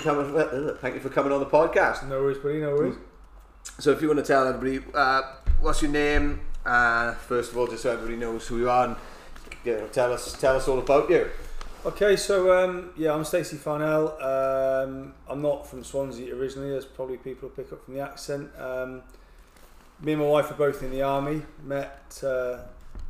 coming. 0.00 0.36
uh, 0.36 0.76
Thank 0.80 0.94
you 0.94 1.00
for 1.00 1.08
coming 1.08 1.32
on 1.32 1.40
the 1.40 1.46
podcast. 1.46 2.06
No 2.08 2.20
worries, 2.20 2.38
buddy. 2.38 2.60
No 2.60 2.74
worries. 2.74 2.96
So, 3.78 3.90
if 3.90 4.00
you 4.00 4.08
want 4.08 4.18
to 4.20 4.24
tell 4.24 4.46
everybody 4.46 4.84
uh, 4.94 5.22
what's 5.60 5.82
your 5.82 5.90
name, 5.90 6.40
uh, 6.64 7.14
first 7.14 7.52
of 7.52 7.58
all, 7.58 7.66
just 7.66 7.82
so 7.82 7.92
everybody 7.92 8.16
knows 8.16 8.46
who 8.46 8.58
you 8.58 8.70
are, 8.70 8.86
and 8.86 8.96
you 9.64 9.72
know, 9.76 9.86
tell 9.88 10.12
us 10.12 10.32
tell 10.40 10.56
us 10.56 10.68
all 10.68 10.78
about 10.78 11.10
you. 11.10 11.28
Okay, 11.86 12.16
so 12.16 12.52
um, 12.52 12.90
yeah, 12.96 13.14
I'm 13.14 13.24
Stacey 13.24 13.56
Farnell. 13.56 14.20
Um, 14.20 15.14
I'm 15.28 15.40
not 15.40 15.66
from 15.66 15.84
Swansea 15.84 16.34
originally, 16.34 16.76
as 16.76 16.84
probably 16.84 17.18
people 17.18 17.48
pick 17.48 17.72
up 17.72 17.84
from 17.84 17.94
the 17.94 18.00
accent. 18.00 18.50
Um, 18.58 19.02
me 20.00 20.12
and 20.12 20.20
my 20.22 20.28
wife 20.28 20.50
are 20.50 20.54
both 20.54 20.82
in 20.82 20.90
the 20.90 21.02
army. 21.02 21.42
Met 21.64 22.20
uh, 22.26 22.58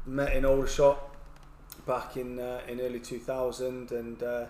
met 0.07 0.35
in 0.35 0.45
Aldershot 0.45 0.99
back 1.87 2.17
in 2.17 2.39
uh, 2.39 2.61
in 2.69 2.81
early 2.81 3.01
2000, 3.01 3.91
and 3.93 4.23
uh, 4.23 4.47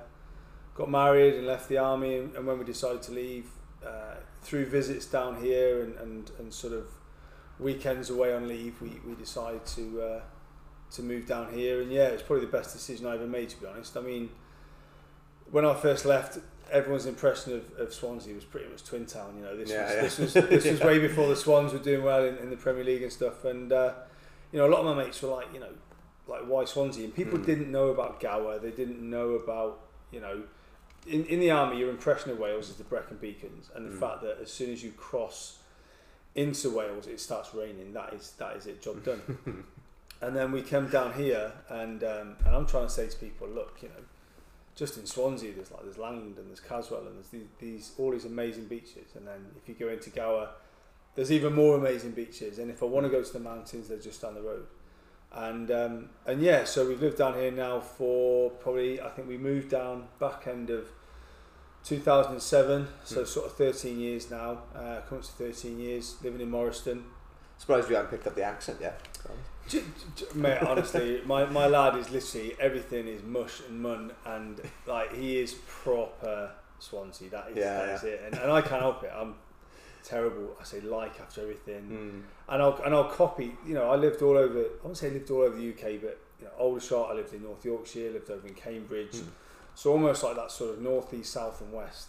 got 0.79 0.89
married 0.91 1.35
and 1.35 1.47
left 1.47 1.69
the 1.69 1.79
army. 1.79 2.13
And, 2.19 2.35
and 2.37 2.47
when 2.47 2.59
we 2.59 2.65
decided 2.65 3.03
to 3.03 3.13
leave, 3.13 3.47
uh, 3.85 4.15
through 4.43 4.67
visits 4.67 5.07
down 5.07 5.33
here 5.43 5.83
and, 5.83 5.93
and, 5.97 6.31
and 6.39 6.53
sort 6.53 6.73
of 6.73 6.87
weekends 7.59 8.09
away 8.11 8.33
on 8.33 8.47
leave, 8.49 8.81
we, 8.81 8.91
we 9.07 9.15
decided 9.15 9.65
to 9.77 9.83
uh, 10.11 10.21
to 10.97 11.03
move 11.03 11.27
down 11.27 11.53
here. 11.53 11.83
And 11.83 11.91
yeah, 11.93 12.07
it's 12.15 12.23
probably 12.23 12.47
the 12.47 12.53
best 12.53 12.73
decision 12.73 13.07
I 13.07 13.15
ever 13.15 13.27
made, 13.27 13.49
to 13.51 13.57
be 13.61 13.67
honest. 13.67 13.97
I 13.97 14.01
mean, 14.01 14.31
when 15.51 15.65
I 15.65 15.75
first 15.75 16.05
left, 16.05 16.39
everyone's 16.71 17.07
impression 17.07 17.55
of, 17.55 17.65
of 17.79 17.93
Swansea 17.93 18.35
was 18.35 18.45
pretty 18.45 18.69
much 18.71 18.85
Twin 18.85 19.05
Town. 19.07 19.35
You 19.39 19.45
know, 19.45 19.57
this 19.57 19.71
Yeah, 19.71 19.85
was 19.85 19.95
yeah. 19.95 20.01
this 20.03 20.19
was 20.19 20.33
this 20.49 20.65
was 20.71 20.81
way 20.81 20.99
before 20.99 21.29
the 21.29 21.37
Swans 21.37 21.73
were 21.73 21.79
doing 21.79 22.03
well 22.05 22.25
in, 22.25 22.37
in 22.39 22.51
the 22.51 22.57
Premier 22.57 22.85
League 22.85 23.03
and 23.03 23.13
stuff. 23.13 23.45
And 23.45 23.73
uh, 23.73 23.95
you 24.53 24.59
know, 24.59 24.67
a 24.67 24.71
lot 24.71 24.81
of 24.81 24.87
my 24.87 25.03
mates 25.05 25.21
were 25.23 25.31
like, 25.31 25.49
you 25.53 25.61
know, 25.61 25.73
like 26.27 26.43
why 26.47 26.65
Swansea? 26.65 27.05
And 27.05 27.15
people 27.15 27.39
Hmm. 27.39 27.45
didn't 27.45 27.71
know 27.73 27.89
about 27.89 28.21
Gower. 28.21 28.59
They 28.59 28.71
didn't 28.71 29.01
know 29.03 29.31
about 29.31 29.81
you 30.13 30.21
know. 30.21 30.43
In, 31.09 31.25
in 31.27 31.41
the 31.41 31.51
army, 31.51 31.79
your 31.79 31.91
impression 31.91 32.31
of 32.31 32.39
Wales 32.39 32.69
is 32.69 32.77
the 32.77 32.85
Brecon 32.85 33.17
Beacons, 33.17 33.71
and 33.75 33.87
the 33.87 33.97
Mm. 33.97 34.01
fact 34.01 34.23
that 34.23 34.39
as 34.41 34.51
soon 34.51 34.73
as 34.73 34.83
you 34.83 34.93
cross 34.93 35.59
into 36.35 36.71
Wales, 36.71 37.07
it 37.07 37.21
starts 37.21 37.55
raining. 37.55 37.93
That 37.93 38.13
is 38.15 38.33
that 38.39 38.57
is 38.57 38.67
it. 38.67 38.81
Job 38.83 39.03
done. 39.09 39.65
and 40.21 40.37
then 40.37 40.53
we 40.53 40.63
came 40.63 40.89
down 40.89 41.15
here, 41.15 41.53
and 41.69 42.03
um, 42.05 42.37
and 42.45 42.55
I'm 42.55 42.67
trying 42.67 42.87
to 42.87 42.93
say 42.93 43.09
to 43.09 43.17
people, 43.17 43.49
look, 43.49 43.79
you 43.83 43.89
know, 43.89 44.03
just 44.77 44.97
in 44.99 45.07
Swansea, 45.07 45.53
there's 45.55 45.71
like 45.71 45.83
there's 45.83 45.97
Langland 45.99 46.37
and 46.39 46.49
there's 46.49 46.61
Caswell 46.61 47.07
and 47.07 47.17
there's 47.17 47.29
these, 47.29 47.47
these 47.59 47.93
all 47.99 48.11
these 48.13 48.25
amazing 48.25 48.67
beaches, 48.67 49.09
and 49.17 49.27
then 49.27 49.47
if 49.57 49.69
you 49.69 49.75
go 49.75 49.89
into 49.93 50.11
Gower, 50.11 50.51
there's 51.15 51.33
even 51.33 51.53
more 51.55 51.77
amazing 51.77 52.13
beaches. 52.13 52.59
And 52.59 52.71
if 52.71 52.83
I 52.83 52.87
want 52.87 53.05
to 53.07 53.11
go 53.11 53.23
to 53.23 53.33
the 53.33 53.41
mountains, 53.41 53.89
they're 53.89 53.99
just 53.99 54.23
down 54.23 54.35
the 54.35 54.43
road. 54.43 54.67
And 55.33 55.71
um, 55.71 56.11
and 56.27 56.41
yeah, 56.41 56.65
so 56.65 56.87
we've 56.89 57.01
lived 57.03 57.19
down 57.19 57.35
here 57.35 57.51
now 57.51 57.81
for 57.81 58.51
probably 58.51 59.01
I 59.01 59.09
think 59.09 59.27
we 59.29 59.37
moved 59.37 59.69
down 59.71 60.07
back 60.21 60.47
end 60.47 60.71
of 60.71 60.89
2007, 61.89 62.89
so 63.05 63.21
Hmm. 63.21 63.27
sort 63.27 63.47
of 63.47 63.53
13 63.57 63.99
years 63.99 64.31
now. 64.31 64.63
Uh, 64.75 65.01
coming 65.09 65.23
to 65.25 65.33
13 65.33 65.79
years 65.81 66.17
living 66.23 66.41
in 66.41 66.51
Morriston. 66.51 67.05
Surprised 67.59 67.89
you 67.91 67.97
haven't 67.97 68.11
picked 68.11 68.27
up 68.27 68.35
the 68.35 68.43
accent 68.43 68.79
yet. 68.81 69.01
J- 69.69 69.83
j- 70.17 70.27
Mate, 70.35 70.63
honestly, 70.63 71.21
my, 71.27 71.45
my 71.47 71.67
lad 71.67 71.97
is 71.97 72.09
literally 72.11 72.55
everything 72.61 73.07
is 73.09 73.23
mush 73.23 73.61
and 73.69 73.81
mun, 73.83 74.13
and 74.25 74.61
like 74.87 75.15
he 75.15 75.41
is 75.41 75.55
proper 75.67 76.53
Swansea. 76.79 77.29
That 77.31 77.49
is, 77.51 77.57
Yeah, 77.57 77.87
that 77.87 77.95
is 77.97 78.05
it, 78.05 78.21
and, 78.25 78.35
and 78.39 78.53
I 78.53 78.61
can't 78.63 78.81
help 78.81 79.03
it. 79.03 79.11
I'm 79.15 79.35
terrible. 80.05 80.57
I 80.61 80.65
say 80.65 80.81
like 80.81 81.21
after 81.21 81.43
everything, 81.43 81.83
Mm. 81.91 82.53
and 82.55 82.63
I'll 82.63 82.81
and 82.85 82.95
I'll 82.95 83.11
copy. 83.11 83.57
You 83.67 83.75
know, 83.75 83.91
I 83.91 83.97
lived 83.97 84.23
all 84.23 84.37
over. 84.39 84.61
I 84.61 84.69
won't 84.85 84.97
say 84.97 85.11
lived 85.11 85.31
all 85.31 85.43
over 85.43 85.57
the 85.57 85.69
UK, 85.71 85.99
but 86.01 86.19
you 86.39 86.47
know, 86.47 86.53
Aldershot. 86.59 87.11
I 87.11 87.15
lived 87.15 87.35
in 87.35 87.43
North 87.43 87.65
Yorkshire. 87.65 88.11
Lived 88.13 88.31
over 88.31 88.47
in 88.47 88.55
Cambridge. 88.55 89.17
So 89.79 89.93
almost 89.93 90.25
like 90.25 90.35
that 90.35 90.51
sort 90.51 90.71
of 90.75 90.83
north, 90.83 91.15
east, 91.15 91.33
south, 91.35 91.61
and 91.61 91.73
west. 91.73 92.09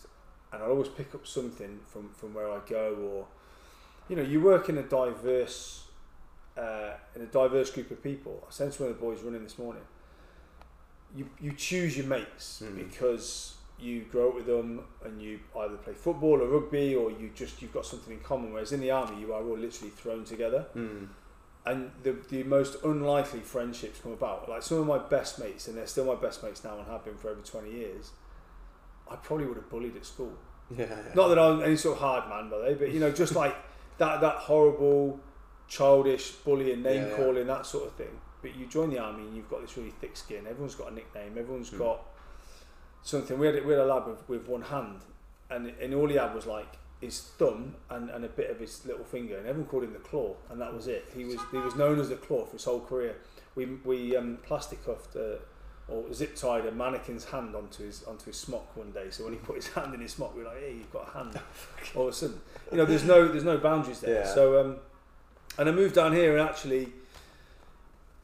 And 0.51 0.63
I'll 0.63 0.71
always 0.71 0.87
pick 0.87 1.13
up 1.13 1.27
something 1.27 1.79
from 1.85 2.09
from 2.15 2.33
where 2.33 2.49
I 2.51 2.57
go, 2.67 2.95
or 3.09 3.27
you 4.09 4.15
know, 4.15 4.23
you 4.23 4.41
work 4.41 4.69
in 4.69 4.79
a 4.79 4.81
diverse 4.81 5.83
uh, 6.57 6.93
in 7.15 7.21
a 7.21 7.27
diverse 7.27 7.69
group 7.69 7.91
of 7.91 8.01
people. 8.01 8.47
I 8.47 8.51
to 8.51 8.81
one 8.81 8.89
of 8.91 8.97
the 8.99 9.05
boys 9.05 9.21
running 9.21 9.43
this 9.43 9.59
morning. 9.59 9.83
You 11.15 11.29
you 11.39 11.51
choose 11.53 11.95
your 11.95 12.07
mates 12.07 12.63
Mm. 12.65 12.75
because 12.85 13.53
you 13.79 14.01
grow 14.11 14.29
up 14.29 14.35
with 14.35 14.47
them 14.47 14.81
and 15.05 15.21
you 15.21 15.39
either 15.59 15.77
play 15.77 15.93
football 15.93 16.41
or 16.41 16.47
rugby 16.47 16.95
or 16.95 17.11
you 17.11 17.29
just 17.35 17.61
you've 17.61 17.71
got 17.79 17.85
something 17.85 18.13
in 18.17 18.19
common. 18.21 18.51
Whereas 18.51 18.71
in 18.71 18.81
the 18.81 18.89
army, 18.89 19.21
you 19.21 19.31
are 19.31 19.43
all 19.43 19.57
literally 19.65 19.91
thrown 19.91 20.23
together 20.25 20.65
Mm. 20.75 21.07
And 21.65 21.91
the, 22.03 22.13
the 22.29 22.43
most 22.43 22.77
unlikely 22.83 23.41
friendships 23.41 23.99
come 23.99 24.13
about. 24.13 24.49
Like 24.49 24.63
some 24.63 24.77
of 24.79 24.87
my 24.87 24.97
best 24.97 25.39
mates, 25.39 25.67
and 25.67 25.77
they're 25.77 25.87
still 25.87 26.05
my 26.05 26.15
best 26.15 26.41
mates 26.43 26.63
now 26.63 26.77
and 26.77 26.87
have 26.87 27.03
been 27.05 27.15
for 27.17 27.29
over 27.29 27.41
20 27.41 27.69
years, 27.71 28.11
I 29.09 29.15
probably 29.17 29.45
would 29.45 29.57
have 29.57 29.69
bullied 29.69 29.95
at 29.95 30.05
school. 30.05 30.33
Yeah, 30.77 30.85
yeah. 30.87 30.97
Not 31.15 31.29
that 31.29 31.39
I'm 31.39 31.63
any 31.63 31.75
sort 31.75 31.95
of 31.97 32.01
hard 32.01 32.29
man, 32.29 32.47
by 32.49 32.57
the 32.59 32.63
way, 32.65 32.73
but 32.75 32.91
you 32.91 32.99
know, 32.99 33.11
just 33.11 33.33
like 33.35 33.55
that, 33.97 34.21
that 34.21 34.35
horrible, 34.35 35.19
childish 35.67 36.31
bullying, 36.31 36.83
name 36.83 37.07
Yeah, 37.07 37.15
calling, 37.15 37.47
that 37.47 37.65
sort 37.65 37.87
of 37.87 37.93
thing. 37.93 38.19
But 38.43 38.55
you 38.55 38.67
join 38.67 38.91
the 38.91 38.99
army 38.99 39.23
and 39.23 39.35
you've 39.35 39.49
got 39.49 39.61
this 39.61 39.75
really 39.77 39.89
thick 39.89 40.15
skin. 40.15 40.45
Everyone's 40.47 40.75
got 40.75 40.91
a 40.91 40.93
nickname. 40.93 41.35
Everyone's 41.39 41.69
Hmm. 41.69 41.79
got 41.79 42.05
something. 43.01 43.39
We 43.39 43.47
had, 43.47 43.65
we 43.65 43.73
had 43.73 43.81
a 43.81 43.85
lad 43.85 44.05
with, 44.07 44.29
with 44.29 44.47
one 44.47 44.61
hand, 44.61 44.99
and, 45.49 45.73
and 45.81 45.93
all 45.95 46.07
he 46.07 46.15
had 46.17 46.35
was 46.35 46.45
like 46.45 46.71
his 47.01 47.21
thumb 47.21 47.75
and, 47.89 48.09
and 48.09 48.25
a 48.25 48.27
bit 48.27 48.49
of 48.49 48.59
his 48.59 48.85
little 48.85 49.05
finger, 49.05 49.37
and 49.37 49.47
everyone 49.47 49.69
called 49.69 49.83
him 49.83 49.93
the 49.93 49.99
claw, 49.99 50.35
and 50.49 50.59
that 50.59 50.73
was 50.73 50.87
it. 50.87 51.05
He 51.15 51.25
was 51.25 51.39
he 51.51 51.57
was 51.57 51.75
known 51.75 51.99
as 51.99 52.09
the 52.09 52.15
claw 52.15 52.45
for 52.45 52.53
his 52.53 52.65
whole 52.65 52.81
career. 52.81 53.15
We 53.55 53.65
we 53.83 54.15
um, 54.15 54.37
plastic 54.43 54.85
cuffed 54.85 55.15
uh, 55.15 55.37
or 55.87 56.13
zip 56.13 56.35
tied 56.35 56.65
a 56.65 56.71
mannequin's 56.71 57.25
hand 57.25 57.55
onto 57.55 57.85
his 57.85 58.03
onto 58.03 58.25
his 58.25 58.37
smock 58.37 58.75
one 58.75 58.91
day. 58.91 59.07
So 59.09 59.23
when 59.23 59.33
he 59.33 59.39
put 59.39 59.55
his 59.55 59.67
hand 59.73 59.93
in 59.93 60.01
his 60.01 60.11
smock, 60.11 60.35
we 60.35 60.43
were 60.43 60.49
like, 60.49 60.59
"Hey, 60.59 60.73
you've 60.73 60.91
got 60.91 61.09
a 61.09 61.17
hand." 61.17 61.39
All 61.95 62.07
of 62.07 62.13
a 62.13 62.13
sudden, 62.13 62.41
you 62.71 62.77
know, 62.77 62.85
there's 62.85 63.05
no 63.05 63.27
there's 63.27 63.43
no 63.43 63.57
boundaries 63.57 64.01
there. 64.01 64.21
Yeah. 64.21 64.33
So 64.33 64.59
um, 64.59 64.77
and 65.57 65.69
I 65.69 65.71
moved 65.71 65.95
down 65.95 66.13
here 66.13 66.37
and 66.37 66.47
actually 66.47 66.89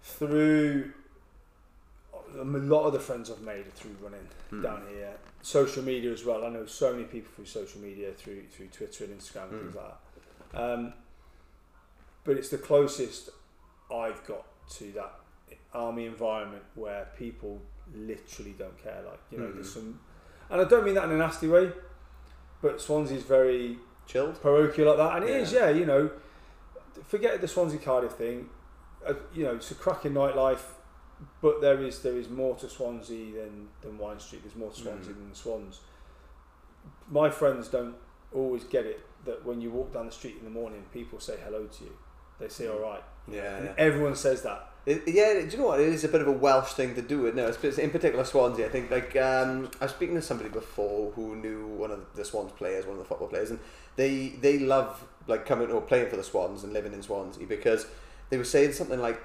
through 0.04 0.92
a 2.36 2.44
lot 2.44 2.86
of 2.86 2.94
the 2.94 3.00
friends 3.00 3.30
I've 3.32 3.42
made 3.42 3.66
are 3.68 3.72
through 3.72 3.96
running 4.02 4.28
Mm. 4.52 4.64
down 4.64 4.88
here. 4.90 5.16
Social 5.42 5.84
media 5.84 6.12
as 6.12 6.24
well. 6.26 6.44
I 6.46 6.50
know 6.50 6.66
so 6.66 6.92
many 6.94 7.06
people 7.06 7.32
through 7.36 7.46
social 7.46 7.82
media, 7.82 8.12
through 8.14 8.44
through 8.48 8.68
Twitter 8.68 9.06
and 9.06 9.20
Instagram 9.20 9.44
and 9.50 9.52
Mm. 9.54 9.60
things 9.62 9.76
like 9.76 9.86
that. 10.52 10.62
Um, 10.62 10.94
but 12.24 12.38
it's 12.38 12.50
the 12.50 12.58
closest 12.58 13.30
I've 13.92 14.26
got 14.26 14.46
to 14.78 14.92
that 14.94 15.20
army 15.74 16.06
environment 16.06 16.64
where 16.76 17.08
people 17.18 17.62
literally 17.94 18.54
don't 18.58 18.78
care. 18.82 19.02
Like 19.06 19.20
you 19.32 19.38
know, 19.40 19.52
there's 19.52 19.70
Mhm. 19.72 19.74
some, 19.74 20.00
and 20.50 20.62
I 20.62 20.64
don't 20.66 20.84
mean 20.86 20.96
that 20.96 21.06
in 21.06 21.12
a 21.12 21.18
nasty 21.18 21.48
way, 21.48 21.72
but 22.62 22.82
Swansea's 22.82 23.24
very 23.24 23.78
Chilled. 24.08 24.42
parochial 24.42 24.88
like 24.90 24.98
that, 24.98 25.16
and 25.18 25.26
it 25.26 25.32
Yeah. 25.32 25.38
is, 25.42 25.54
yeah. 25.54 25.70
You 25.70 25.86
know, 25.86 26.10
forget 27.04 27.42
the 27.42 27.48
Swansea 27.48 27.80
Cardiff 27.80 28.14
thing. 28.14 28.50
Uh, 29.06 29.14
you 29.34 29.44
know, 29.44 29.56
it's 29.56 29.70
a 29.70 29.76
cracking 29.76 30.14
nightlife, 30.14 30.64
but 31.42 31.62
there 31.62 31.82
is 31.82 32.02
there 32.02 32.18
is 32.18 32.30
more 32.30 32.56
to 32.58 32.68
Swansea 32.70 33.34
than 33.34 33.68
than 33.82 33.98
Wind 33.98 34.22
Street. 34.22 34.44
There's 34.44 34.56
more 34.56 34.72
to 34.72 34.80
Swansea 34.82 35.14
Mm. 35.14 35.18
than 35.18 35.36
Swans. 35.36 35.80
My 37.10 37.30
friends 37.30 37.68
don't 37.68 37.96
always 38.34 38.64
get 38.64 38.86
it 38.86 39.00
that 39.26 39.46
when 39.46 39.62
you 39.62 39.72
walk 39.72 39.94
down 39.94 40.06
the 40.08 40.12
street 40.12 40.36
in 40.40 40.46
the 40.46 40.52
morning, 40.52 40.84
people 40.94 41.20
say 41.20 41.36
hello 41.44 41.66
to 41.66 41.84
you. 41.84 41.92
They 42.40 42.50
say 42.50 42.68
all 42.68 42.80
right. 42.80 43.04
Yeah, 43.28 43.64
yeah. 43.64 43.74
everyone 43.78 44.16
says 44.16 44.42
that. 44.44 44.70
It, 44.86 45.02
yeah, 45.08 45.34
do 45.42 45.48
you 45.50 45.58
know 45.58 45.68
what? 45.68 45.80
It 45.80 45.88
is 45.88 46.04
a 46.04 46.10
bit 46.10 46.22
of 46.22 46.28
a 46.28 46.32
Welsh 46.32 46.74
thing 46.74 46.94
to 46.94 47.02
do. 47.02 47.26
It. 47.26 47.34
No, 47.36 47.48
it's 47.48 47.78
in 47.80 47.90
particular 47.90 48.24
Swansea. 48.24 48.68
I 48.68 48.70
think 48.70 48.92
like 48.92 49.16
um, 49.16 49.72
I 49.82 49.86
was 49.86 49.92
speaking 49.92 50.16
to 50.16 50.22
somebody 50.22 50.50
before 50.50 51.12
who 51.14 51.36
knew 51.36 51.66
one 51.68 51.90
of 51.90 52.06
the 52.14 52.24
Swans 52.24 52.52
players, 52.52 52.86
one 52.86 52.98
of 52.98 53.00
the 53.00 53.06
football 53.08 53.28
players, 53.30 53.50
and 53.50 53.60
they 53.96 54.36
they 54.42 54.60
love 54.60 55.04
like 55.28 55.46
coming 55.48 55.72
or 55.72 55.82
playing 55.82 56.10
for 56.10 56.18
the 56.18 56.24
Swans 56.24 56.64
and 56.64 56.72
living 56.74 56.94
in 56.94 57.02
Swansea 57.02 57.48
because 57.48 57.88
they 58.30 58.38
were 58.38 58.44
saying 58.44 58.74
something 58.74 59.00
like, 59.00 59.20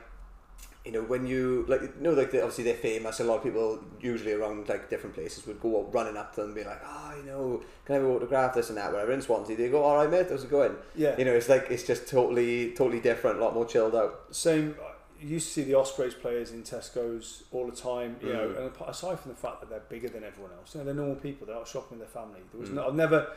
you 0.85 0.93
know, 0.93 1.03
when 1.03 1.27
you 1.27 1.67
like 1.69 1.83
you 1.83 1.93
know 2.01 2.13
like 2.13 2.31
they, 2.31 2.39
obviously 2.41 2.65
they're 2.65 2.75
famous. 2.75 3.21
A 3.21 3.25
lot 3.25 3.37
of 3.39 3.43
people 3.43 3.79
usually 4.01 4.33
around 4.33 4.69
like 4.69 4.89
different 4.89 5.15
places 5.15 5.47
would 5.47 5.61
go 5.61 5.81
up 5.83 5.95
running 5.95 6.17
up 6.17 6.35
to 6.35 6.41
them 6.41 6.51
and 6.51 6.55
be 6.55 6.65
like, 6.65 6.81
oh, 6.85 7.15
you 7.19 7.25
know, 7.25 7.63
can 7.85 7.97
I 7.97 7.99
have 7.99 8.09
autograph? 8.09 8.55
This 8.55 8.69
and 8.71 8.79
that. 8.79 8.91
Whatever 8.93 9.13
in 9.13 9.21
Swansea, 9.21 9.57
they 9.57 9.69
go, 9.69 9.83
all 9.83 9.97
right, 9.97 10.11
mate, 10.11 10.27
how's 10.31 10.45
it 10.45 10.51
going? 10.51 10.75
Yeah. 10.97 11.17
You 11.19 11.27
know, 11.27 11.35
it's 11.35 11.49
like 11.49 11.67
it's 11.71 11.83
just 11.83 12.09
totally 12.09 12.73
totally 12.73 13.01
different, 13.01 13.39
a 13.39 13.45
lot 13.45 13.55
more 13.55 13.67
chilled 13.67 13.95
out. 13.95 14.25
Same. 14.31 14.75
You 15.21 15.29
used 15.29 15.49
to 15.49 15.53
see 15.53 15.63
the 15.65 15.75
Ospreys 15.75 16.15
players 16.15 16.51
in 16.53 16.63
Tesco's 16.63 17.43
all 17.53 17.67
the 17.67 17.77
time, 17.77 18.17
you 18.23 18.33
know. 18.33 18.49
Mm. 18.49 18.59
And 18.59 18.89
aside 18.89 19.21
from 19.21 19.33
the 19.33 19.37
fact 19.37 19.61
that 19.61 19.69
they're 19.69 19.81
bigger 19.81 20.09
than 20.09 20.25
everyone 20.25 20.53
else, 20.53 20.75
you 20.75 20.79
know, 20.81 20.87
they're 20.87 20.95
normal 20.95 21.17
people. 21.17 21.47
They're 21.47 21.57
out 21.57 21.69
shopping 21.69 21.99
with 21.99 22.11
their 22.11 22.23
family. 22.23 22.41
There 22.51 22.59
was 22.59 22.71
Mm. 22.71 22.77
no, 22.77 22.87
I've 22.89 22.95
never 22.95 23.31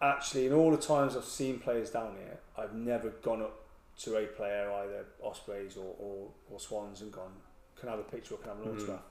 actually, 0.00 0.46
in 0.46 0.52
all 0.52 0.72
the 0.72 0.76
times 0.76 1.16
I've 1.16 1.24
seen 1.24 1.60
players 1.60 1.90
down 1.90 2.16
here, 2.16 2.40
I've 2.58 2.74
never 2.74 3.10
gone 3.10 3.40
up 3.40 3.61
to 4.00 4.16
a 4.16 4.26
player, 4.26 4.70
either 4.72 5.04
Ospreys 5.22 5.76
or, 5.76 5.94
or, 5.98 6.28
or 6.50 6.58
Swans, 6.60 7.02
and 7.02 7.12
gone, 7.12 7.32
"Can 7.78 7.88
I 7.88 7.92
have 7.92 8.00
a 8.00 8.04
picture 8.04 8.34
or 8.34 8.38
can 8.38 8.50
I 8.50 8.54
have 8.54 8.62
an 8.64 8.68
Mm. 8.70 8.76
autograph?" 8.76 9.02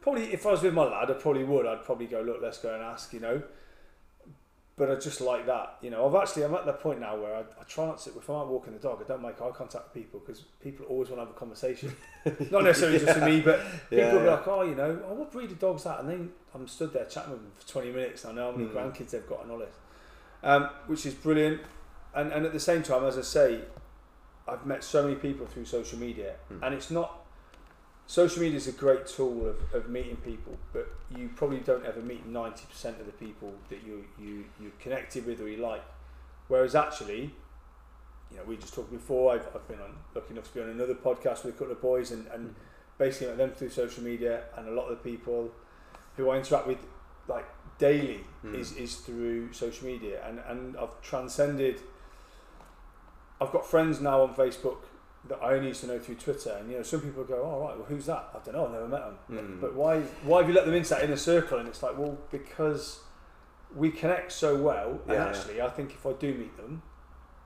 Probably, 0.00 0.32
if 0.34 0.44
I 0.46 0.50
was 0.50 0.62
with 0.62 0.74
my 0.74 0.84
lad, 0.84 1.10
I 1.10 1.14
probably 1.14 1.44
would. 1.44 1.66
I'd 1.66 1.82
probably 1.84 2.06
go, 2.06 2.20
"Look, 2.20 2.38
let's 2.42 2.58
go 2.58 2.74
and 2.74 2.82
ask," 2.82 3.12
you 3.12 3.20
know. 3.20 3.42
but 4.76 4.90
I 4.90 4.96
just 4.96 5.20
like 5.20 5.46
that. 5.46 5.76
You 5.82 5.90
know, 5.90 6.04
I've 6.04 6.16
actually 6.20 6.42
I'm 6.42 6.52
at 6.54 6.66
that 6.66 6.80
point 6.80 6.98
now 7.00 7.16
where 7.16 7.32
I, 7.36 7.40
I 7.40 7.62
try 7.68 7.86
not 7.86 7.98
to. 8.00 8.10
If 8.18 8.28
I'm 8.28 8.34
out 8.34 8.48
walking 8.48 8.72
the 8.72 8.80
dog, 8.80 9.00
I 9.04 9.06
don't 9.06 9.22
make 9.22 9.40
eye 9.40 9.50
contact 9.50 9.84
with 9.84 10.02
people 10.02 10.18
because 10.18 10.40
people 10.60 10.84
always 10.86 11.10
want 11.10 11.20
to 11.22 11.26
have 11.26 11.34
a 11.36 11.38
conversation. 11.38 11.94
not 12.50 12.64
necessarily 12.64 12.98
just 12.98 13.14
with 13.14 13.24
me, 13.24 13.40
but 13.40 13.60
people 13.88 14.00
Yeah, 14.00 14.14
yeah. 14.24 14.30
like, 14.32 14.48
oh, 14.48 14.62
you 14.62 14.74
know, 14.74 15.00
oh, 15.06 15.14
what 15.14 15.30
breed 15.30 15.52
of 15.52 15.60
dog's 15.60 15.84
that? 15.84 16.00
And 16.00 16.08
then 16.10 16.32
I'm 16.54 16.66
stood 16.66 16.92
there 16.92 17.04
chatting 17.04 17.30
with 17.30 17.42
them 17.42 17.52
for 17.56 17.68
20 17.68 17.92
minutes. 17.92 18.24
And 18.24 18.32
I 18.32 18.42
know 18.42 18.50
how 18.50 18.56
many 18.58 18.68
Mm. 18.68 18.74
grandkids 18.74 19.10
they've 19.10 19.26
got 19.28 19.42
and 19.42 19.52
all 19.52 19.58
this, 19.58 19.74
um, 20.42 20.68
which 20.88 21.06
is 21.06 21.14
brilliant. 21.14 21.60
And 22.12 22.32
and 22.32 22.44
at 22.44 22.52
the 22.52 22.58
same 22.60 22.82
time, 22.82 23.04
as 23.04 23.16
I 23.16 23.22
say, 23.22 23.60
I've 24.46 24.66
met 24.66 24.84
so 24.84 25.02
many 25.04 25.14
people 25.16 25.46
through 25.46 25.64
social 25.64 25.98
media, 25.98 26.34
Mm. 26.52 26.62
and 26.62 26.74
it's 26.74 26.90
not. 26.90 27.20
Social 28.06 28.42
media 28.42 28.58
is 28.58 28.66
a 28.66 28.72
great 28.72 29.06
tool 29.06 29.46
of, 29.48 29.56
of 29.74 29.88
meeting 29.88 30.16
people, 30.16 30.58
but 30.74 30.86
you 31.16 31.30
probably 31.36 31.60
don't 31.60 31.86
ever 31.86 32.00
meet 32.02 32.30
90% 32.30 33.00
of 33.00 33.06
the 33.06 33.12
people 33.12 33.54
that 33.70 33.82
you, 33.82 34.04
you, 34.20 34.44
you're 34.60 34.72
connected 34.78 35.24
with 35.24 35.40
or 35.40 35.48
you 35.48 35.56
like. 35.56 35.82
Whereas 36.48 36.74
actually, 36.74 37.34
you 38.30 38.36
know, 38.36 38.42
we 38.46 38.58
just 38.58 38.74
talked 38.74 38.92
before, 38.92 39.32
I've, 39.32 39.46
I've 39.54 39.66
been 39.66 39.80
on, 39.80 39.94
lucky 40.14 40.32
enough 40.34 40.48
to 40.48 40.54
be 40.54 40.60
on 40.60 40.68
another 40.68 40.94
podcast 40.94 41.44
with 41.44 41.54
a 41.54 41.58
couple 41.58 41.72
of 41.72 41.80
boys 41.80 42.10
and, 42.10 42.26
and 42.26 42.54
basically 42.98 43.28
met 43.28 43.38
them 43.38 43.50
through 43.52 43.70
social 43.70 44.04
media 44.04 44.42
and 44.58 44.68
a 44.68 44.72
lot 44.72 44.84
of 44.90 45.02
the 45.02 45.10
people 45.10 45.50
who 46.18 46.28
I 46.28 46.36
interact 46.36 46.66
with 46.66 46.78
like 47.26 47.46
daily 47.78 48.20
Mm. 48.44 48.54
is, 48.54 48.72
is 48.72 48.96
through 48.96 49.54
social 49.54 49.86
media 49.86 50.20
and, 50.28 50.38
and 50.46 50.76
I've 50.76 51.00
transcended 51.00 51.80
I've 53.40 53.52
got 53.52 53.66
friends 53.66 54.00
now 54.00 54.22
on 54.22 54.34
Facebook 54.34 54.78
that 55.28 55.38
I 55.42 55.54
only 55.54 55.68
used 55.68 55.80
to 55.80 55.86
know 55.86 55.98
through 55.98 56.16
Twitter 56.16 56.56
and 56.60 56.70
you 56.70 56.76
know 56.76 56.82
some 56.82 57.00
people 57.00 57.24
go 57.24 57.36
oh 57.42 57.66
right 57.66 57.76
well 57.76 57.86
who's 57.88 58.06
that 58.06 58.28
I 58.34 58.38
don't 58.44 58.54
know 58.54 58.66
I've 58.66 58.72
never 58.72 58.88
met 58.88 59.02
them 59.04 59.18
Mm. 59.30 59.60
but 59.60 59.74
why 59.74 60.00
why 60.22 60.40
have 60.40 60.48
you 60.48 60.54
let 60.54 60.66
them 60.66 60.74
into 60.74 60.90
that 60.90 61.02
inner 61.02 61.16
circle 61.16 61.58
and 61.58 61.66
it's 61.68 61.82
like 61.82 61.96
well 61.96 62.18
because 62.30 63.00
we 63.74 63.90
connect 63.90 64.32
so 64.32 64.54
well 64.56 64.90
and 64.90 65.00
Yeah, 65.08 65.14
yeah. 65.14 65.26
actually 65.28 65.62
I 65.62 65.68
think 65.70 65.92
if 65.92 66.04
I 66.06 66.12
do 66.12 66.34
meet 66.34 66.56
them 66.58 66.82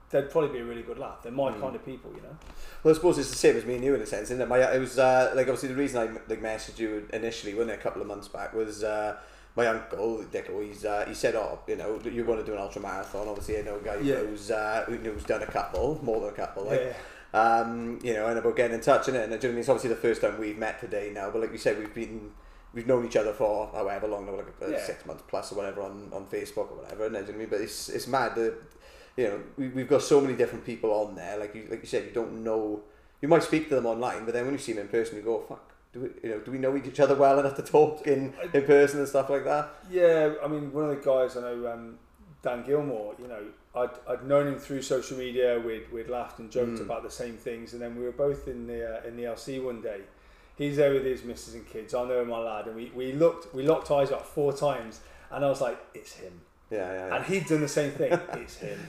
they'd 0.09 0.29
probably 0.29 0.49
be 0.49 0.59
a 0.59 0.65
really 0.65 0.81
good 0.81 0.99
laugh 0.99 1.23
they're 1.23 1.31
my 1.31 1.51
Mm. 1.51 1.61
kind 1.61 1.75
of 1.75 1.85
people 1.85 2.11
you 2.15 2.21
know 2.21 2.35
Well, 2.83 2.93
I 2.93 2.95
suppose 2.95 3.17
it's 3.17 3.29
the 3.29 3.35
same 3.37 3.55
as 3.55 3.63
me 3.65 3.75
and 3.75 3.83
you 3.83 3.95
in 3.95 4.01
a 4.01 4.05
sense, 4.05 4.23
isn't 4.31 4.41
it? 4.41 4.47
My, 4.47 4.57
it 4.73 4.79
was 4.79 4.99
uh, 4.99 5.31
like 5.35 5.47
obviously 5.47 5.69
the 5.69 5.75
reason 5.75 6.01
I 6.01 6.05
like 6.27 6.41
messaged 6.41 6.79
you 6.79 7.07
initially, 7.13 7.53
wasn't 7.53 7.71
it, 7.71 7.79
a 7.79 7.81
couple 7.81 8.01
of 8.01 8.07
months 8.09 8.27
back, 8.27 8.53
was 8.53 8.83
uh, 8.83 9.15
my 9.59 9.67
uncle 9.73 10.23
Dicko. 10.33 10.55
He's 10.67 10.83
uh, 10.93 11.03
he 11.07 11.13
said, 11.23 11.33
"Oh, 11.35 11.59
you 11.67 11.75
know, 11.81 11.89
you 12.17 12.23
want 12.29 12.39
to 12.41 12.45
do 12.49 12.53
an 12.57 12.61
ultra 12.65 12.81
marathon?" 12.81 13.27
Obviously, 13.27 13.55
I 13.59 13.61
know 13.67 13.77
a 13.77 13.83
guy 13.89 13.97
Yeah. 14.11 14.15
who's 14.25 14.49
uh, 14.51 14.83
who- 14.87 14.95
who's 15.11 15.23
done 15.33 15.43
a 15.49 15.51
couple, 15.57 15.85
more 16.09 16.19
than 16.21 16.29
a 16.29 16.37
couple, 16.43 16.63
like. 16.71 16.81
yeah 16.81 16.93
Um, 17.31 17.99
you 18.07 18.13
know, 18.15 18.25
and 18.29 18.39
about 18.39 18.55
getting 18.55 18.73
in 18.79 18.81
touch 18.81 19.07
and 19.07 19.15
it, 19.15 19.29
and 19.29 19.39
do 19.39 19.47
you 19.47 19.53
know? 19.53 19.59
It's 19.59 19.69
obviously 19.69 19.91
the 19.97 20.03
first 20.07 20.19
time 20.23 20.39
we've 20.39 20.57
met 20.57 20.75
today 20.85 21.11
now, 21.19 21.29
but 21.31 21.39
like 21.43 21.51
you 21.51 21.59
said, 21.65 21.77
we've 21.77 21.93
been 21.93 22.31
we've 22.73 22.87
known 22.91 23.05
each 23.05 23.17
other 23.21 23.33
for 23.33 23.51
however 23.79 24.07
long 24.07 24.23
like 24.35 24.47
uh, 24.63 24.67
Yeah. 24.67 24.83
six 24.91 25.05
months 25.05 25.23
plus 25.31 25.51
or 25.51 25.55
whatever 25.59 25.81
on, 25.89 25.95
on 26.17 26.23
Facebook 26.35 26.67
or 26.71 26.77
whatever, 26.81 27.05
and 27.05 27.13
you 27.15 27.21
know 27.21 27.27
what 27.27 27.35
I 27.35 27.37
mean? 27.41 27.49
But 27.53 27.61
it's 27.61 27.79
it's 27.97 28.07
mad 28.17 28.31
that 28.41 28.53
you 29.19 29.25
know 29.27 29.39
we 29.59 29.67
we've 29.75 29.87
got 29.95 30.01
so 30.13 30.17
many 30.25 30.35
different 30.41 30.63
people 30.71 30.89
on 31.01 31.13
there. 31.21 31.35
Like 31.43 31.53
you 31.57 31.63
like 31.69 31.81
you 31.85 31.87
said, 31.93 32.03
you 32.09 32.13
don't 32.21 32.35
know. 32.49 32.61
You 33.21 33.27
might 33.33 33.43
speak 33.51 33.63
to 33.69 33.75
them 33.75 33.85
online, 33.93 34.21
but 34.25 34.33
then 34.33 34.45
when 34.45 34.53
you 34.57 34.63
see 34.67 34.73
them 34.73 34.85
in 34.87 34.91
person, 34.97 35.17
you 35.17 35.21
go, 35.31 35.37
"Fuck, 35.49 35.65
do 35.99 36.11
we 36.23 36.29
you 36.29 36.35
know 36.35 36.39
do 36.41 36.51
we 36.51 36.57
know 36.57 36.75
each 36.75 36.99
other 36.99 37.15
well 37.15 37.39
enough 37.39 37.55
to 37.55 37.61
talk 37.63 38.07
in 38.07 38.33
in 38.53 38.63
person 38.63 38.99
and 38.99 39.07
stuff 39.07 39.29
like 39.29 39.43
that?" 39.45 39.69
Yeah, 39.89 40.33
I 40.43 40.47
mean, 40.47 40.71
one 40.73 40.85
of 40.85 40.89
the 40.89 41.03
guys 41.03 41.35
I 41.37 41.41
know, 41.41 41.71
um, 41.71 41.99
Dan 42.41 42.63
Gilmore, 42.65 43.15
you 43.19 43.27
know, 43.27 43.43
I'd, 43.75 43.89
I'd 44.07 44.25
known 44.25 44.47
him 44.47 44.57
through 44.57 44.81
social 44.81 45.17
media. 45.17 45.59
We'd, 45.59 45.91
we'd 45.91 46.07
laughed 46.09 46.39
and 46.39 46.49
joked 46.49 46.79
Mm. 46.79 46.81
about 46.81 47.03
the 47.03 47.11
same 47.11 47.35
things, 47.37 47.73
and 47.73 47.81
then 47.81 47.95
we 47.97 48.03
were 48.03 48.11
both 48.11 48.47
in 48.47 48.65
the 48.67 48.99
uh, 48.99 49.07
in 49.07 49.15
the 49.17 49.23
LC 49.23 49.63
one 49.63 49.81
day. 49.81 50.01
He's 50.57 50.75
there 50.77 50.91
with 50.93 51.05
his 51.05 51.23
missus 51.23 51.53
and 51.55 51.65
kids. 51.67 51.93
I 51.93 52.05
know 52.07 52.25
my 52.25 52.39
lad, 52.39 52.67
and 52.67 52.75
we, 52.75 52.91
we 52.95 53.13
looked 53.13 53.53
we 53.53 53.63
locked 53.63 53.91
eyes 53.91 54.09
about 54.09 54.25
four 54.27 54.51
times, 54.53 54.99
and 55.31 55.45
I 55.45 55.49
was 55.49 55.61
like, 55.61 55.77
"It's 55.93 56.13
him," 56.13 56.41
Yeah, 56.69 56.91
yeah. 56.91 57.15
and 57.15 57.25
he'd 57.25 57.45
done 57.47 57.61
the 57.61 57.67
same 57.67 57.91
thing. 57.91 58.11
it's 58.33 58.57
him. 58.57 58.79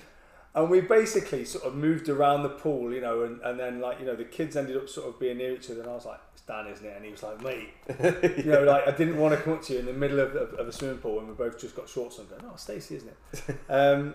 And 0.52 0.68
we 0.68 0.80
basically 0.80 1.44
sort 1.44 1.62
of 1.64 1.76
moved 1.76 2.08
around 2.08 2.42
the 2.42 2.48
pool, 2.48 2.92
you 2.92 3.00
know, 3.00 3.22
and, 3.22 3.40
and 3.42 3.56
then 3.60 3.80
like 3.80 4.00
you 4.00 4.06
know 4.06 4.16
the 4.16 4.24
kids 4.24 4.56
ended 4.56 4.76
up 4.76 4.88
sort 4.88 5.06
of 5.08 5.20
being 5.20 5.38
near 5.38 5.52
each 5.52 5.70
other, 5.70 5.82
and 5.82 5.90
I 5.90 5.94
was 5.94 6.06
like, 6.06 6.18
"It's 6.29 6.29
Dan, 6.50 6.66
isn't 6.66 6.84
it?" 6.84 6.94
And 6.96 7.04
he 7.04 7.12
was 7.12 7.22
like, 7.22 7.42
"Mate, 7.42 7.68
you 8.44 8.50
know, 8.50 8.64
like 8.64 8.86
I 8.88 8.90
didn't 8.90 9.16
want 9.16 9.34
to 9.36 9.40
come 9.40 9.54
up 9.54 9.62
to 9.64 9.72
you 9.74 9.78
in 9.78 9.86
the 9.86 9.92
middle 9.92 10.18
of, 10.20 10.34
of, 10.34 10.54
of 10.54 10.68
a 10.68 10.72
swimming 10.72 10.98
pool 10.98 11.20
and 11.20 11.28
we 11.28 11.34
both 11.34 11.60
just 11.60 11.76
got 11.76 11.88
shorts 11.88 12.18
on. 12.18 12.26
Going, 12.26 12.42
oh, 12.44 12.56
Stacey, 12.56 12.96
isn't 12.96 13.10
it? 13.10 13.56
um, 13.68 14.14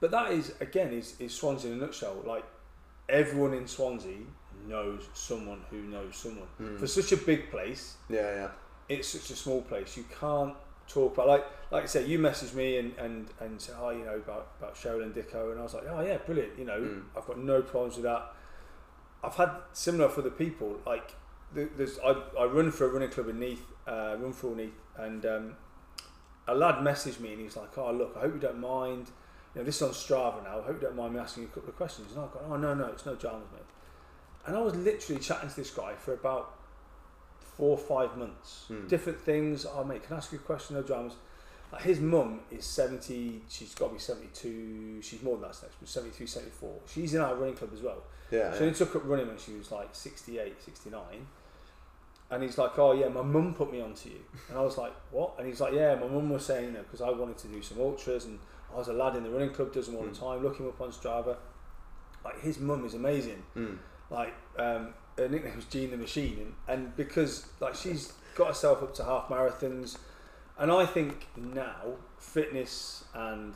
but 0.00 0.10
that 0.12 0.30
is 0.32 0.54
again 0.60 0.92
is, 0.92 1.14
is 1.18 1.34
Swansea 1.34 1.72
in 1.72 1.78
a 1.78 1.80
nutshell. 1.80 2.22
Like 2.24 2.44
everyone 3.08 3.54
in 3.54 3.66
Swansea 3.66 4.18
knows 4.68 5.08
someone 5.14 5.60
who 5.70 5.82
knows 5.82 6.16
someone. 6.16 6.48
Mm. 6.60 6.78
For 6.78 6.86
such 6.86 7.12
a 7.12 7.16
big 7.16 7.50
place, 7.50 7.96
yeah, 8.08 8.34
yeah. 8.34 8.48
it's 8.88 9.08
such 9.08 9.30
a 9.30 9.36
small 9.36 9.62
place. 9.62 9.96
You 9.96 10.04
can't 10.20 10.54
talk 10.86 11.14
about 11.14 11.28
like 11.28 11.44
like 11.70 11.82
I 11.84 11.86
said. 11.86 12.08
You 12.08 12.18
messaged 12.18 12.54
me 12.54 12.78
and 12.78 12.94
and 12.98 13.28
and 13.40 13.60
said, 13.60 13.74
oh, 13.80 13.90
you 13.90 14.04
know 14.04 14.16
about 14.16 14.52
about 14.58 14.74
Cheryl 14.74 15.02
and 15.02 15.14
Dicko, 15.14 15.50
and 15.50 15.60
I 15.60 15.62
was 15.64 15.74
like, 15.74 15.84
oh 15.90 16.00
yeah, 16.00 16.18
brilliant. 16.18 16.58
You 16.58 16.64
know, 16.66 16.80
Mm. 16.80 17.02
I've 17.16 17.26
got 17.26 17.38
no 17.38 17.62
problems 17.62 17.96
with 17.96 18.04
that. 18.04 18.32
I've 19.24 19.34
had 19.34 19.50
similar 19.72 20.08
for 20.08 20.22
the 20.22 20.30
people. 20.30 20.78
Like 20.86 21.14
there's 21.54 21.98
I, 22.00 22.14
I 22.38 22.44
run 22.46 22.70
for 22.70 22.86
a 22.86 22.88
running 22.88 23.10
club 23.10 23.28
in 23.28 23.38
Neath, 23.40 23.64
uh, 23.86 24.16
run 24.18 24.32
for 24.32 24.54
Neath, 24.54 24.72
and 24.96 25.24
um, 25.26 25.56
a 26.46 26.54
lad 26.54 26.76
messaged 26.76 27.20
me 27.20 27.30
and 27.30 27.38
he 27.38 27.44
was 27.44 27.56
like, 27.56 27.76
oh 27.78 27.92
look, 27.92 28.14
I 28.16 28.20
hope 28.20 28.34
you 28.34 28.40
don't 28.40 28.60
mind. 28.60 29.10
You 29.54 29.60
know, 29.60 29.64
this 29.64 29.76
is 29.76 29.82
on 29.82 29.90
Strava 29.90 30.44
now. 30.44 30.60
I 30.60 30.62
hope 30.62 30.80
you 30.80 30.88
don't 30.88 30.96
mind 30.96 31.14
me 31.14 31.20
asking 31.20 31.44
you 31.44 31.48
a 31.48 31.52
couple 31.52 31.70
of 31.70 31.76
questions. 31.76 32.12
And 32.12 32.20
I 32.20 32.26
go, 32.26 32.40
oh 32.50 32.56
no 32.56 32.74
no, 32.74 32.86
it's 32.86 33.06
no 33.06 33.14
dramas, 33.14 33.48
mate. 33.52 33.62
And 34.46 34.56
I 34.56 34.60
was 34.60 34.74
literally 34.76 35.20
chatting 35.20 35.48
to 35.50 35.56
this 35.56 35.70
guy 35.70 35.94
for 35.94 36.14
about 36.14 36.54
four 37.56 37.70
or 37.70 37.78
five 37.78 38.16
months. 38.16 38.64
Hmm. 38.68 38.86
Different 38.86 39.20
things. 39.20 39.66
Oh 39.66 39.84
mate, 39.84 40.02
can 40.04 40.14
I 40.14 40.18
ask 40.18 40.32
you 40.32 40.38
a 40.38 40.42
question? 40.42 40.76
No 40.76 40.82
dramas. 40.82 41.14
Like 41.72 41.82
his 41.82 42.00
mum 42.00 42.40
is 42.50 42.64
70, 42.64 43.42
she's 43.48 43.74
got 43.74 43.88
to 43.88 43.94
be 43.94 44.00
72, 44.00 45.02
she's 45.02 45.22
more 45.22 45.36
than 45.36 45.50
that, 45.50 45.56
but 45.78 45.86
73, 45.86 46.26
74. 46.26 46.74
She's 46.86 47.12
in 47.12 47.20
our 47.20 47.34
running 47.34 47.56
club 47.56 47.70
as 47.74 47.82
well. 47.82 48.04
Yeah, 48.30 48.52
She 48.52 48.58
yeah. 48.60 48.62
only 48.68 48.74
took 48.74 48.96
up 48.96 49.02
running 49.04 49.26
when 49.28 49.36
she 49.36 49.52
was 49.52 49.70
like 49.70 49.90
68, 49.92 50.62
69. 50.62 51.02
And 52.30 52.42
he's 52.42 52.58
like, 52.58 52.78
oh 52.78 52.92
yeah, 52.92 53.08
my 53.08 53.22
mum 53.22 53.54
put 53.54 53.72
me 53.72 53.80
onto 53.80 54.10
you. 54.10 54.20
And 54.50 54.58
I 54.58 54.60
was 54.60 54.76
like, 54.76 54.92
what? 55.10 55.34
And 55.38 55.46
he's 55.46 55.60
like, 55.60 55.72
yeah, 55.72 55.94
my 55.94 56.06
mum 56.06 56.28
was 56.28 56.44
saying, 56.44 56.66
you 56.66 56.72
know, 56.72 56.82
because 56.82 57.00
I 57.00 57.10
wanted 57.10 57.38
to 57.38 57.48
do 57.48 57.62
some 57.62 57.80
ultras 57.80 58.26
and 58.26 58.38
I 58.72 58.76
was 58.76 58.88
a 58.88 58.92
lad 58.92 59.16
in 59.16 59.22
the 59.22 59.30
running 59.30 59.50
club, 59.50 59.72
does 59.72 59.86
them 59.86 59.96
all 59.96 60.02
the 60.02 60.10
Mm. 60.10 60.18
time, 60.20 60.42
look 60.42 60.58
him 60.58 60.68
up 60.68 60.78
on 60.80 60.90
Strava. 60.92 61.36
Like 62.24 62.40
his 62.42 62.58
mum 62.58 62.84
is 62.84 62.92
amazing. 62.94 63.42
Mm. 63.56 63.78
Like 64.10 64.34
um, 64.58 64.92
her 65.16 65.28
nickname 65.28 65.56
was 65.56 65.64
Jean 65.66 65.90
the 65.90 65.96
Machine, 65.96 66.38
and, 66.68 66.78
and 66.80 66.96
because 66.96 67.46
like 67.60 67.74
she's 67.74 68.12
got 68.34 68.48
herself 68.48 68.82
up 68.82 68.94
to 68.96 69.04
half 69.04 69.28
marathons, 69.28 69.96
and 70.58 70.70
I 70.70 70.84
think 70.84 71.28
now 71.36 71.76
fitness 72.18 73.04
and 73.14 73.54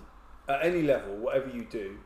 at 0.49 0.65
any 0.65 0.83
level, 0.83 1.17
whatever 1.17 1.49
you 1.51 1.65
do, 1.65 1.99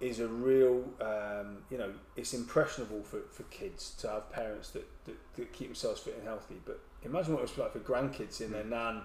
is 0.00 0.18
a 0.20 0.26
real 0.28 0.84
um, 1.00 1.58
you 1.70 1.76
know 1.78 1.92
it's 2.16 2.32
impressionable 2.34 3.02
for, 3.02 3.20
for 3.30 3.42
kids 3.44 3.90
to 4.00 4.08
have 4.08 4.30
parents 4.32 4.70
that, 4.70 4.86
that, 5.04 5.16
that 5.36 5.52
keep 5.52 5.68
themselves 5.68 6.00
fit 6.00 6.16
and 6.18 6.26
healthy. 6.26 6.56
But 6.64 6.80
imagine 7.04 7.34
what 7.34 7.40
it 7.40 7.48
was 7.50 7.58
like 7.58 7.72
for 7.72 7.80
grandkids 7.80 8.40
in 8.40 8.50
their 8.52 8.64
nan 8.64 9.02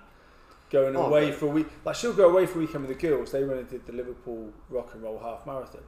going 0.70 0.96
Oh, 0.96 1.04
away 1.08 1.32
for 1.32 1.46
a 1.48 1.50
week. 1.50 1.68
Like 1.84 1.96
she'll 1.96 2.14
go 2.14 2.30
away 2.30 2.46
for 2.46 2.60
a 2.60 2.62
weekend 2.62 2.88
with 2.88 2.98
the 3.00 3.08
girls. 3.08 3.32
They 3.32 3.44
went 3.44 3.60
and 3.60 3.70
did 3.70 3.86
the 3.86 3.94
Liverpool 3.94 4.52
Rock 4.70 4.92
and 4.94 5.04
Roll 5.04 5.20
Half 5.20 5.46
Marathon. 5.46 5.82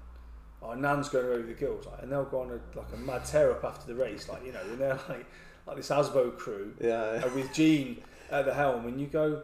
Our 0.61 0.75
nan's 0.75 1.07
going 1.09 1.25
away 1.27 1.37
with 1.37 1.47
the 1.47 1.53
girls, 1.65 1.85
like, 1.85 2.01
and 2.01 2.11
they'll 2.11 2.25
go 2.25 2.41
on 2.41 2.49
a, 2.49 2.77
like 2.77 2.87
a 2.93 2.97
mad 2.97 3.23
tear 3.25 3.51
up 3.51 3.63
after 3.63 3.85
the 3.87 3.95
race, 3.95 4.27
like 4.27 4.43
you 4.45 4.51
know, 4.51 4.61
and 4.61 4.79
they're 4.79 4.99
like 5.09 5.25
like 5.67 5.75
this 5.77 5.89
Asbo 5.89 6.35
crew 6.37 6.73
Yeah, 6.81 7.21
uh, 7.23 7.29
with 7.35 7.53
Jean 7.53 7.97
at 8.31 8.45
the 8.45 8.53
helm, 8.53 8.85
and 8.87 8.99
you 8.99 9.07
go, 9.07 9.43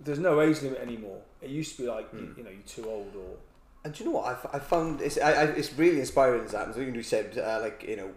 there's 0.00 0.18
no 0.18 0.40
age 0.40 0.62
limit 0.62 0.78
anymore. 0.80 1.20
It 1.42 1.50
used 1.50 1.76
to 1.76 1.82
be 1.82 1.88
like 1.88 2.08
you, 2.12 2.18
Mm. 2.20 2.38
you 2.38 2.44
know 2.44 2.50
you're 2.50 2.60
too 2.66 2.88
old 2.88 3.14
or 3.14 3.36
And 3.86 3.94
do 3.94 4.02
you 4.02 4.10
know 4.10 4.16
what 4.16 4.26
I, 4.26 4.32
f- 4.32 4.50
I 4.52 4.58
found? 4.58 5.00
It's 5.00 5.16
I, 5.16 5.30
I, 5.32 5.44
it's 5.44 5.72
really 5.74 6.00
inspiring 6.00 6.44
as 6.44 6.50
that. 6.52 6.68
As 6.70 6.76
you 6.76 7.02
said, 7.04 7.38
uh, 7.38 7.60
like 7.62 7.84
you 7.88 7.96
know, 7.96 8.10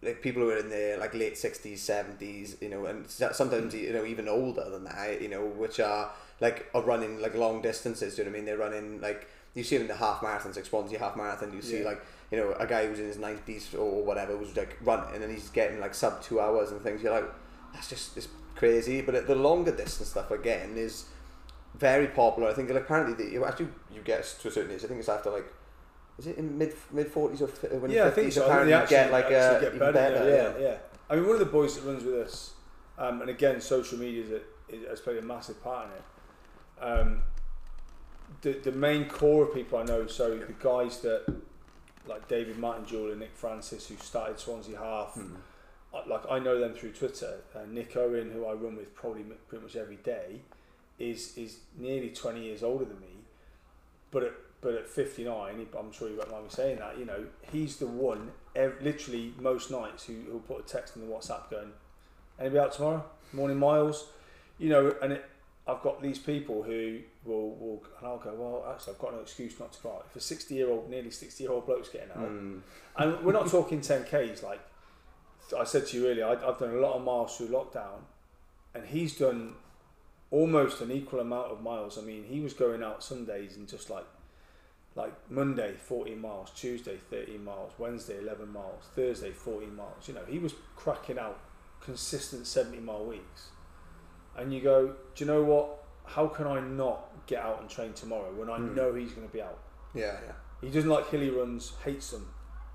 like 0.00 0.22
people 0.22 0.40
who 0.42 0.50
are 0.50 0.58
in 0.58 0.70
their 0.70 0.98
like 0.98 1.14
late 1.14 1.36
sixties, 1.36 1.82
seventies, 1.82 2.56
you 2.60 2.68
know, 2.68 2.86
and 2.86 3.10
sometimes 3.10 3.74
you 3.74 3.92
know 3.92 4.04
even 4.04 4.28
older 4.28 4.70
than 4.70 4.84
that, 4.84 5.20
you 5.20 5.28
know, 5.28 5.44
which 5.44 5.80
are 5.80 6.10
like 6.40 6.66
are 6.74 6.82
running 6.82 7.20
like 7.20 7.34
long 7.34 7.60
distances. 7.60 8.14
Do 8.14 8.22
you 8.22 8.26
know 8.26 8.30
what 8.30 8.36
I 8.36 8.38
mean? 8.38 8.46
They're 8.46 8.56
running 8.56 9.00
like 9.00 9.28
you 9.54 9.64
see 9.64 9.74
it 9.74 9.80
in 9.80 9.88
the 9.88 9.96
half 9.96 10.20
marathons, 10.20 10.54
like 10.54 10.66
Swansea 10.66 11.00
half 11.00 11.16
marathon. 11.16 11.52
You 11.52 11.60
see 11.60 11.80
Yeah. 11.80 11.86
like 11.86 12.00
you 12.30 12.38
know 12.38 12.52
a 12.52 12.66
guy 12.68 12.86
who's 12.86 13.00
in 13.00 13.06
his 13.06 13.18
nineties 13.18 13.74
or 13.74 14.04
whatever 14.04 14.36
was 14.36 14.56
like 14.56 14.76
running, 14.82 15.12
and 15.14 15.22
then 15.24 15.30
he's 15.30 15.48
getting 15.48 15.80
like 15.80 15.94
sub 15.94 16.22
two 16.22 16.38
hours 16.40 16.70
and 16.70 16.80
things. 16.82 17.02
You're 17.02 17.12
like, 17.12 17.28
that's 17.72 17.88
just 17.88 18.16
it's 18.16 18.28
crazy. 18.54 19.02
But 19.02 19.26
the 19.26 19.34
longer 19.34 19.74
distance 19.74 20.10
stuff 20.10 20.30
again 20.30 20.74
is 20.76 21.06
very 21.78 22.08
popular. 22.08 22.48
I 22.50 22.54
think 22.54 22.70
like 22.70 22.82
apparently 22.82 23.14
the, 23.24 23.30
you 23.32 23.44
actually 23.44 23.68
you 23.94 24.00
get 24.02 24.24
to 24.40 24.48
a 24.48 24.50
certain 24.50 24.72
age. 24.74 24.84
I 24.84 24.88
think 24.88 25.00
it's 25.00 25.08
after 25.08 25.30
like 25.30 25.46
is 26.18 26.26
it 26.26 26.38
in 26.38 26.56
mid 26.56 26.74
mid 26.92 27.08
forties 27.08 27.42
or 27.42 27.46
when 27.46 27.90
yeah, 27.90 28.02
I 28.02 28.04
you're 28.04 28.10
think 28.12 28.28
50s, 28.28 28.32
so. 28.32 28.40
I 28.42 28.44
think 28.44 28.46
apparently 28.46 28.64
they 28.72 28.76
you 28.76 28.82
actually, 28.82 28.96
get 28.96 29.12
like 29.12 29.24
actually 29.24 29.38
uh, 29.38 29.60
get 29.70 29.78
better. 29.78 29.92
better. 29.92 30.28
yeah, 30.58 30.66
yeah, 30.68 30.76
I 31.10 31.16
mean, 31.16 31.24
one 31.26 31.34
of 31.34 31.40
the 31.40 31.46
boys 31.46 31.76
that 31.76 31.86
runs 31.88 32.04
with 32.04 32.14
us, 32.14 32.54
um, 32.98 33.20
and 33.20 33.30
again, 33.30 33.60
social 33.60 33.98
media 33.98 34.22
is 34.24 34.30
a, 34.30 34.40
is, 34.68 34.88
has 34.88 35.00
played 35.00 35.18
a 35.18 35.22
massive 35.22 35.62
part 35.62 35.88
in 35.88 35.92
it. 35.92 36.88
Um, 36.90 37.22
the 38.42 38.52
the 38.52 38.72
main 38.72 39.08
core 39.08 39.44
of 39.44 39.54
people 39.54 39.78
I 39.78 39.84
know, 39.84 40.06
so 40.06 40.36
the 40.38 40.52
guys 40.54 41.00
that 41.00 41.24
like 42.06 42.28
David 42.28 42.56
Martin 42.58 42.84
and 43.10 43.18
Nick 43.20 43.34
Francis, 43.34 43.88
who 43.88 43.96
started 43.96 44.38
Swansea 44.38 44.78
Half. 44.78 45.18
I- 45.18 46.06
like 46.06 46.22
I 46.30 46.38
know 46.38 46.58
them 46.60 46.74
through 46.74 46.92
Twitter. 46.92 47.40
Uh, 47.54 47.60
Nick 47.70 47.96
Owen, 47.96 48.30
who 48.30 48.44
I 48.44 48.52
run 48.52 48.76
with 48.76 48.94
probably 48.94 49.22
m- 49.22 49.32
pretty 49.48 49.64
much 49.64 49.76
every 49.76 49.96
day, 49.96 50.42
is 50.98 51.36
is 51.36 51.58
nearly 51.76 52.10
20 52.10 52.42
years 52.42 52.62
older 52.62 52.84
than 52.84 53.00
me, 53.00 53.16
but 54.10 54.22
at 54.24 54.32
but 54.62 54.74
at 54.74 54.88
59, 54.88 55.66
I'm 55.78 55.92
sure 55.92 56.08
you 56.08 56.16
won't 56.16 56.30
mind 56.30 56.44
me 56.44 56.50
saying 56.50 56.78
that. 56.78 56.98
You 56.98 57.04
know, 57.04 57.26
he's 57.52 57.76
the 57.76 57.86
one, 57.86 58.32
ev- 58.56 58.78
literally 58.80 59.32
most 59.38 59.70
nights, 59.70 60.04
who 60.06 60.14
who 60.30 60.38
put 60.40 60.60
a 60.60 60.62
text 60.62 60.96
in 60.96 61.02
the 61.06 61.12
WhatsApp 61.14 61.50
going, 61.50 61.72
"Anybody 62.38 62.58
out 62.60 62.72
tomorrow? 62.72 63.04
Morning 63.32 63.58
miles." 63.58 64.08
You 64.58 64.70
know, 64.70 64.94
and 65.02 65.12
it, 65.12 65.24
I've 65.68 65.82
got 65.82 66.00
these 66.00 66.18
people 66.18 66.62
who 66.62 67.00
will 67.24 67.50
will 67.56 67.82
and 67.98 68.06
I'll 68.08 68.16
go, 68.18 68.32
well, 68.34 68.72
actually, 68.72 68.94
I've 68.94 68.98
got 69.00 69.12
no 69.12 69.20
excuse 69.20 69.58
not 69.60 69.72
to 69.74 69.82
go 69.82 69.90
out. 69.90 70.06
If 70.08 70.16
a 70.16 70.20
60 70.20 70.54
year 70.54 70.70
old, 70.70 70.88
nearly 70.88 71.10
60 71.10 71.42
year 71.44 71.52
old 71.52 71.66
bloke's 71.66 71.90
getting 71.90 72.10
out, 72.12 72.30
Mm. 72.30 72.60
and 72.96 73.24
we're 73.24 73.32
not 73.32 73.48
talking 73.48 73.80
10Ks. 73.80 74.42
Like 74.42 74.60
I 75.56 75.64
said 75.64 75.86
to 75.88 75.98
you 75.98 76.08
earlier, 76.08 76.26
I, 76.26 76.32
I've 76.48 76.58
done 76.58 76.70
a 76.70 76.80
lot 76.80 76.94
of 76.94 77.02
miles 77.04 77.36
through 77.36 77.48
lockdown, 77.48 78.00
and 78.74 78.86
he's 78.86 79.18
done 79.18 79.54
almost 80.30 80.80
an 80.80 80.90
equal 80.90 81.20
amount 81.20 81.52
of 81.52 81.62
miles. 81.62 81.98
I 81.98 82.02
mean, 82.02 82.24
he 82.24 82.40
was 82.40 82.52
going 82.52 82.82
out 82.82 83.02
some 83.02 83.24
days 83.24 83.56
and 83.56 83.68
just 83.68 83.90
like, 83.90 84.04
like 84.94 85.12
Monday 85.30 85.74
14 85.78 86.18
miles, 86.20 86.50
Tuesday 86.56 86.96
13 86.96 87.44
miles, 87.44 87.72
Wednesday 87.78 88.18
11 88.18 88.52
miles, 88.52 88.84
Thursday 88.94 89.30
14 89.30 89.74
miles. 89.74 90.08
You 90.08 90.14
know, 90.14 90.24
he 90.26 90.38
was 90.38 90.54
cracking 90.74 91.18
out 91.18 91.38
consistent 91.80 92.46
70 92.46 92.78
mile 92.80 93.04
weeks. 93.04 93.50
And 94.36 94.52
you 94.52 94.60
go, 94.60 94.94
do 95.14 95.24
you 95.24 95.26
know 95.26 95.42
what? 95.44 95.84
How 96.04 96.26
can 96.28 96.46
I 96.46 96.60
not 96.60 97.26
get 97.26 97.42
out 97.42 97.60
and 97.60 97.68
train 97.70 97.92
tomorrow 97.92 98.32
when 98.34 98.48
I 98.50 98.56
Hmm. 98.58 98.74
know 98.74 98.94
he's 98.94 99.12
going 99.12 99.26
to 99.26 99.32
be 99.32 99.42
out? 99.42 99.58
Yeah, 99.94 100.16
yeah. 100.26 100.32
He 100.60 100.70
doesn't 100.70 100.88
like 100.90 101.08
hilly 101.10 101.30
runs, 101.30 101.72
hates 101.84 102.10
them, 102.10 102.28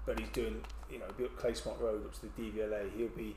but 0.06 0.20
he's 0.20 0.30
doing, 0.30 0.62
you 0.90 1.00
know, 1.00 1.06
be 1.18 1.26
up 1.26 1.36
Clasemont 1.38 1.80
Road 1.80 2.06
up 2.06 2.14
to 2.14 2.22
the 2.22 2.28
DVLA. 2.42 2.92
He'll 2.96 3.08
be 3.10 3.36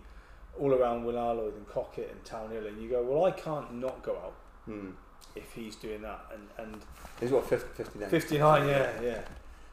all 0.58 0.72
around 0.74 1.04
Waunarlwydd 1.04 1.56
and 1.56 1.66
Cockett 1.68 2.10
and 2.12 2.24
Town 2.24 2.50
Hill, 2.50 2.66
and 2.66 2.80
you 2.80 2.88
go, 2.88 3.02
well, 3.02 3.24
I 3.24 3.30
can't 3.32 3.74
not 3.74 4.02
go 4.02 4.12
out 4.16 4.34
Hmm. 4.66 4.90
if 5.36 5.52
he's 5.52 5.76
doing 5.76 6.02
that. 6.02 6.24
And 6.32 6.48
and 6.58 6.80
He's 7.20 7.30
what 7.30 7.46
50, 7.48 7.68
59. 7.74 8.08
59, 8.08 8.68
yeah, 8.68 8.90
yeah. 9.02 9.20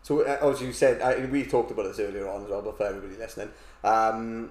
So 0.03 0.21
uh, 0.21 0.49
as 0.51 0.61
you 0.61 0.73
said, 0.73 1.01
I, 1.01 1.25
we 1.25 1.45
talked 1.45 1.71
about 1.71 1.83
this 1.83 1.99
earlier 1.99 2.27
on 2.27 2.43
as 2.43 2.49
well, 2.49 2.61
but 2.61 2.77
for 2.77 2.85
everybody 2.87 3.15
listening, 3.17 3.49
um, 3.83 4.49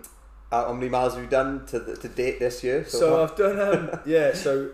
uh, 0.53 0.65
how 0.67 0.73
many 0.73 0.89
miles 0.89 1.15
have 1.15 1.23
you 1.25 1.29
done 1.31 1.67
to 1.67 1.79
the, 1.81 1.97
to 1.97 2.09
date 2.09 2.39
this 2.39 2.63
year? 2.65 2.85
So 2.85 3.11
far? 3.11 3.23
I've 3.25 3.37
done, 3.37 3.59
um, 3.91 4.01
yeah. 4.07 4.33
So 4.35 4.71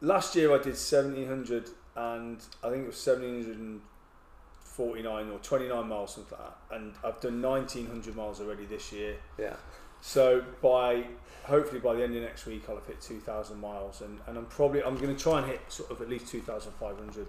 last 0.00 0.34
year 0.36 0.50
I 0.52 0.58
did 0.58 0.76
1700, 0.76 1.68
and 1.96 2.38
I 2.62 2.70
think 2.70 2.84
it 2.84 2.86
was 2.86 3.06
1749 3.06 5.30
or 5.30 5.38
29 5.38 5.88
miles, 5.88 6.14
something 6.14 6.38
like 6.38 6.48
that. 6.48 6.56
And 6.76 6.94
I've 7.04 7.20
done 7.20 7.40
1900 7.42 8.16
miles 8.16 8.40
already 8.40 8.66
this 8.66 8.92
year. 8.92 9.16
yeah, 9.38 9.54
So 10.00 10.44
by 10.62 11.04
hopefully 11.44 11.80
by 11.80 11.94
the 11.94 12.02
end 12.02 12.16
of 12.16 12.22
next 12.22 12.46
week 12.46 12.64
I'll 12.68 12.74
have 12.76 12.86
hit 12.86 13.00
2,000 13.00 13.60
miles 13.60 14.00
and, 14.00 14.18
and 14.26 14.36
I'm 14.36 14.46
probably 14.46 14.82
I'm 14.82 14.96
going 14.96 15.14
to 15.14 15.22
try 15.22 15.38
and 15.38 15.46
hit 15.46 15.60
sort 15.68 15.90
of 15.90 16.00
at 16.00 16.08
least 16.08 16.28
2,500 16.28 17.26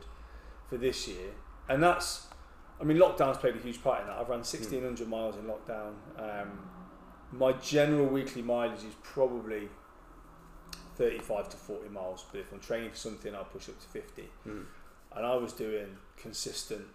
for 0.69 0.77
this 0.77 1.07
year. 1.07 1.31
And 1.69 1.81
that's 1.81 2.27
I 2.79 2.83
mean 2.83 2.97
lockdown's 2.97 3.37
played 3.37 3.55
a 3.55 3.59
huge 3.59 3.81
part 3.83 4.01
in 4.01 4.07
that. 4.07 4.13
I've 4.17 4.29
run 4.29 4.39
1,600 4.39 5.07
miles 5.07 5.35
in 5.35 5.43
lockdown. 5.43 5.93
Um, 6.17 6.69
my 7.31 7.51
general 7.53 8.05
weekly 8.07 8.41
mileage 8.41 8.83
is 8.83 8.95
probably 9.03 9.69
35 10.95 11.49
to 11.49 11.57
40 11.57 11.89
miles 11.89 12.25
but 12.31 12.39
if 12.41 12.51
I'm 12.51 12.59
training 12.59 12.89
for 12.91 12.97
something 12.97 13.35
I'll 13.35 13.43
push 13.43 13.69
up 13.69 13.79
to 13.79 13.87
50 13.87 14.21
Hmm. 14.43 14.61
and 15.15 15.25
I 15.25 15.35
was 15.35 15.53
doing 15.53 15.97
consistent 16.17 16.85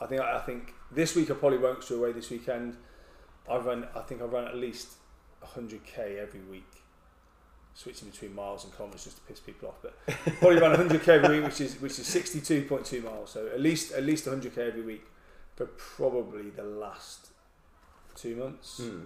I 0.00 0.06
think 0.06 0.20
I 0.20 0.38
think 0.40 0.74
this 0.90 1.14
week 1.14 1.30
I 1.30 1.34
probably 1.34 1.58
won't 1.58 1.86
go 1.88 1.96
away 1.96 2.12
this 2.12 2.28
weekend 2.30 2.76
I 3.48 3.56
run. 3.56 3.86
I 3.94 4.00
think 4.00 4.22
I 4.22 4.24
run 4.24 4.46
at 4.46 4.56
least 4.56 4.94
100k 5.44 6.18
every 6.18 6.40
week, 6.40 6.70
switching 7.74 8.08
between 8.08 8.34
miles 8.34 8.64
and 8.64 8.74
kilometers 8.74 9.04
just 9.04 9.16
to 9.16 9.22
piss 9.22 9.40
people 9.40 9.68
off. 9.68 9.76
But 9.82 9.96
probably 10.38 10.58
run 10.58 10.76
100k 10.76 11.08
every 11.08 11.40
week, 11.40 11.48
which 11.48 11.60
is 11.60 11.80
which 11.80 11.98
is 11.98 12.06
62.2 12.06 13.02
miles. 13.02 13.30
So 13.30 13.48
at 13.48 13.60
least 13.60 13.92
at 13.92 14.04
least 14.04 14.26
100k 14.26 14.58
every 14.58 14.82
week 14.82 15.04
for 15.56 15.66
probably 15.66 16.50
the 16.50 16.64
last 16.64 17.28
two 18.14 18.36
months. 18.36 18.80
Hmm. 18.82 19.04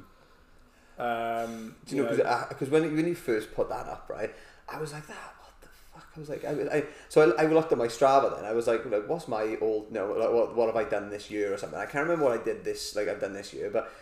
Um, 0.99 1.77
Do 1.87 1.97
you 1.97 2.03
know 2.03 2.47
because 2.49 2.71
when 2.71 2.95
when 2.95 3.07
you 3.07 3.15
first 3.15 3.55
put 3.55 3.69
that 3.69 3.87
up, 3.87 4.07
right? 4.09 4.35
I 4.69 4.81
was 4.81 4.93
like 4.93 5.07
that. 5.07 5.35
What 5.41 5.53
the 5.61 5.69
fuck? 5.69 6.09
I 6.17 6.21
was 6.21 6.29
like, 6.29 6.45
I, 6.45 6.79
I 6.79 6.85
so 7.09 7.35
I, 7.37 7.43
I 7.43 7.47
looked 7.47 7.73
at 7.73 7.79
my 7.79 7.87
Strava 7.87 8.35
then. 8.35 8.45
I 8.45 8.53
was 8.53 8.67
like, 8.67 8.85
like 8.87 9.09
what's 9.09 9.29
my 9.29 9.57
old 9.61 9.93
no? 9.93 10.13
Like, 10.13 10.33
what 10.33 10.57
what 10.57 10.67
have 10.67 10.77
I 10.77 10.89
done 10.89 11.11
this 11.11 11.31
year 11.31 11.53
or 11.53 11.59
something? 11.59 11.79
I 11.79 11.85
can't 11.85 12.05
remember 12.05 12.25
what 12.25 12.41
I 12.41 12.43
did 12.43 12.65
this 12.65 12.97
like 12.97 13.09
I've 13.09 13.21
done 13.21 13.35
this 13.35 13.53
year, 13.53 13.69
but 13.71 13.93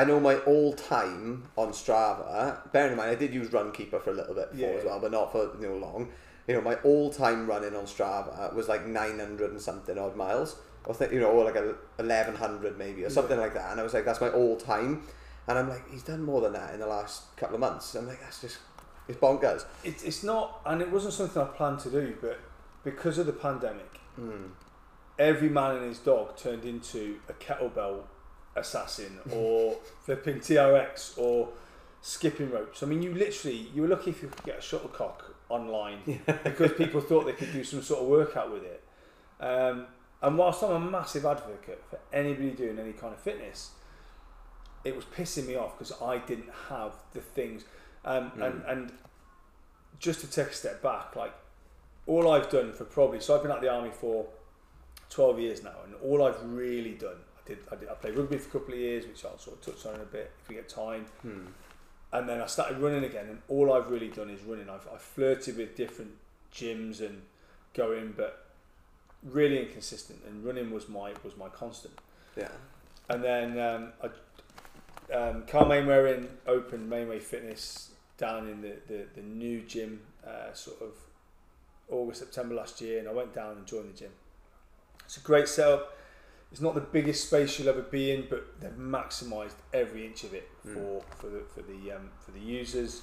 I 0.00 0.04
know 0.04 0.20
my 0.20 0.36
all 0.40 0.72
time 0.74 1.44
on 1.56 1.68
Strava. 1.70 2.70
Bearing 2.72 2.92
in 2.92 2.96
mind, 2.98 3.10
I 3.10 3.14
did 3.14 3.32
use 3.32 3.48
Runkeeper 3.48 4.00
for 4.02 4.10
a 4.10 4.14
little 4.14 4.34
bit 4.34 4.52
before 4.52 4.70
Yeah. 4.72 4.78
as 4.78 4.84
well, 4.84 5.00
but 5.00 5.10
not 5.10 5.32
for 5.32 5.42
you 5.60 5.68
know 5.68 5.76
long. 5.76 6.08
You 6.46 6.54
know, 6.54 6.60
my 6.60 6.74
all 6.88 7.10
time 7.12 7.46
running 7.46 7.74
on 7.74 7.84
Strava 7.86 8.52
was 8.54 8.68
like 8.68 8.86
nine 8.86 9.18
hundred 9.18 9.50
and 9.50 9.60
something 9.60 9.98
odd 9.98 10.14
miles. 10.16 10.56
or 10.84 10.94
think 10.94 11.12
you 11.12 11.18
know, 11.20 11.30
or 11.30 11.44
like 11.44 11.56
a 11.56 11.74
eleven 11.98 12.34
hundred 12.36 12.78
maybe 12.78 13.04
or 13.04 13.10
something 13.10 13.38
like 13.38 13.54
that. 13.54 13.72
And 13.72 13.80
I 13.80 13.82
was 13.82 13.94
like, 13.94 14.04
that's 14.04 14.20
my 14.20 14.28
all 14.28 14.56
time. 14.56 15.02
And 15.48 15.58
I'm 15.58 15.68
like, 15.68 15.90
he's 15.90 16.02
done 16.02 16.22
more 16.22 16.40
than 16.40 16.52
that 16.52 16.74
in 16.74 16.80
the 16.80 16.86
last 16.86 17.36
couple 17.36 17.54
of 17.56 17.60
months. 17.60 17.94
I'm 17.96 18.06
like, 18.06 18.20
that's 18.20 18.40
just 18.40 18.58
it's 19.08 19.18
bonkers. 19.18 19.64
it's 19.82 20.02
it's 20.04 20.22
not, 20.22 20.60
and 20.66 20.80
it 20.82 20.90
wasn't 20.90 21.14
something 21.14 21.40
I 21.42 21.46
planned 21.46 21.78
to 21.80 21.90
do, 21.90 22.16
but 22.20 22.38
because 22.84 23.16
of 23.18 23.26
the 23.26 23.32
pandemic, 23.32 23.92
Mm. 24.20 24.50
every 25.18 25.48
man 25.48 25.76
and 25.76 25.84
his 25.86 25.98
dog 25.98 26.36
turned 26.36 26.64
into 26.64 27.18
a 27.28 27.32
kettlebell 27.34 28.02
assassin 28.56 29.18
or 29.32 29.76
flipping 30.02 30.36
TRX 30.36 31.18
or 31.18 31.48
skipping 32.00 32.50
ropes. 32.50 32.82
I 32.82 32.86
mean, 32.86 33.02
you 33.02 33.14
literally, 33.14 33.68
you 33.74 33.82
were 33.82 33.88
lucky 33.88 34.10
if 34.10 34.22
you 34.22 34.28
could 34.28 34.44
get 34.44 34.58
a 34.58 34.62
shuttlecock 34.62 35.34
online 35.48 36.20
because 36.44 36.72
people 36.72 37.00
thought 37.00 37.26
they 37.26 37.32
could 37.32 37.52
do 37.52 37.64
some 37.64 37.82
sort 37.82 38.02
of 38.02 38.08
workout 38.08 38.52
with 38.52 38.64
it. 38.64 38.82
Um, 39.40 39.86
and 40.22 40.38
whilst 40.38 40.62
I'm 40.62 40.70
a 40.70 40.80
massive 40.80 41.26
advocate 41.26 41.82
for 41.90 41.98
anybody 42.12 42.50
doing 42.50 42.78
any 42.78 42.92
kind 42.92 43.12
of 43.12 43.20
fitness, 43.20 43.70
it 44.84 44.94
was 44.94 45.04
pissing 45.04 45.46
me 45.46 45.56
off 45.56 45.78
because 45.78 45.92
I 46.00 46.18
didn't 46.18 46.50
have 46.68 46.94
the 47.12 47.20
things. 47.20 47.64
Um, 48.04 48.32
and, 48.40 48.62
and 48.66 48.92
just 49.98 50.20
to 50.20 50.26
take 50.26 50.48
a 50.48 50.52
step 50.52 50.82
back, 50.82 51.16
like 51.16 51.34
all 52.06 52.30
I've 52.30 52.48
done 52.50 52.72
for 52.72 52.84
probably, 52.84 53.20
so 53.20 53.34
I've 53.34 53.42
been 53.42 53.50
at 53.50 53.60
the 53.60 53.70
army 53.70 53.90
for 53.90 54.26
12 55.10 55.40
years 55.40 55.62
now, 55.62 55.74
and 55.84 55.94
all 56.02 56.24
I've 56.24 56.42
really 56.44 56.92
done, 56.94 57.16
did, 57.46 57.58
I 57.70 57.76
did, 57.76 57.88
I 57.88 57.94
played 57.94 58.16
rugby 58.16 58.38
for 58.38 58.48
a 58.48 58.60
couple 58.60 58.74
of 58.74 58.80
years, 58.80 59.06
which 59.06 59.24
I'll 59.24 59.38
sort 59.38 59.56
of 59.56 59.74
touch 59.74 59.86
on 59.86 59.96
in 59.96 60.00
a 60.00 60.04
bit 60.04 60.32
if 60.42 60.48
we 60.48 60.54
get 60.54 60.68
time. 60.68 61.06
Hmm. 61.22 61.46
And 62.12 62.28
then 62.28 62.40
I 62.40 62.46
started 62.46 62.78
running 62.78 63.04
again, 63.04 63.26
and 63.28 63.38
all 63.48 63.72
I've 63.72 63.90
really 63.90 64.08
done 64.08 64.30
is 64.30 64.42
running. 64.42 64.70
I've, 64.70 64.86
I've 64.92 65.02
flirted 65.02 65.56
with 65.56 65.76
different 65.76 66.12
gyms 66.54 67.00
and 67.00 67.22
going, 67.74 68.14
but 68.16 68.46
really 69.22 69.60
inconsistent. 69.60 70.20
And 70.26 70.44
running 70.44 70.70
was 70.70 70.88
my 70.88 71.12
was 71.24 71.36
my 71.36 71.48
constant. 71.48 71.94
Yeah. 72.36 72.48
And 73.08 73.22
then 73.22 73.58
um, 73.58 73.92
I, 74.02 75.14
um, 75.14 75.44
Carl 75.46 75.66
Mainwaring 75.66 76.28
opened 76.46 76.90
Mainway 76.90 77.20
Fitness 77.20 77.90
down 78.18 78.48
in 78.48 78.62
the, 78.62 78.76
the, 78.88 79.06
the 79.14 79.22
new 79.22 79.62
gym, 79.62 80.00
uh, 80.26 80.52
sort 80.52 80.80
of 80.80 80.92
August, 81.90 82.20
September 82.20 82.54
last 82.54 82.80
year, 82.80 82.98
and 82.98 83.08
I 83.08 83.12
went 83.12 83.34
down 83.34 83.56
and 83.56 83.66
joined 83.66 83.94
the 83.94 83.98
gym. 83.98 84.10
It's 85.04 85.18
a 85.18 85.20
great 85.20 85.48
setup. 85.48 85.95
It's 86.52 86.60
not 86.60 86.74
the 86.74 86.80
biggest 86.80 87.26
space 87.26 87.58
you'll 87.58 87.68
ever 87.68 87.82
be 87.82 88.12
in, 88.12 88.26
but 88.30 88.60
they've 88.60 88.70
maximised 88.70 89.56
every 89.74 90.06
inch 90.06 90.24
of 90.24 90.32
it 90.32 90.48
for, 90.62 91.02
for 91.16 91.28
the 91.28 91.40
for 91.40 91.62
the 91.62 91.92
um, 91.92 92.10
for 92.18 92.30
the 92.30 92.40
users. 92.40 93.02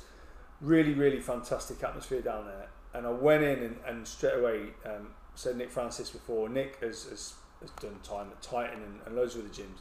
Really, 0.62 0.93
really 0.93 1.19
fantastic 1.19 1.83
atmosphere 1.83 2.21
down 2.21 2.45
there. 2.45 2.69
And 2.93 3.05
I 3.05 3.12
went 3.12 3.43
in 3.43 3.59
and, 3.59 3.77
and 3.85 4.07
straight 4.07 4.39
away 4.39 4.67
um, 4.85 5.09
said 5.35 5.57
Nick 5.57 5.71
Francis 5.71 6.09
before. 6.09 6.47
Nick 6.47 6.79
has, 6.81 7.05
has, 7.05 7.33
has 7.62 7.71
done 7.81 8.00
time 8.03 8.27
at 8.31 8.41
Titan 8.41 8.81
and, 8.81 9.00
and 9.05 9.15
loads 9.15 9.35
of 9.35 9.41
other 9.41 9.50
gyms. 9.50 9.79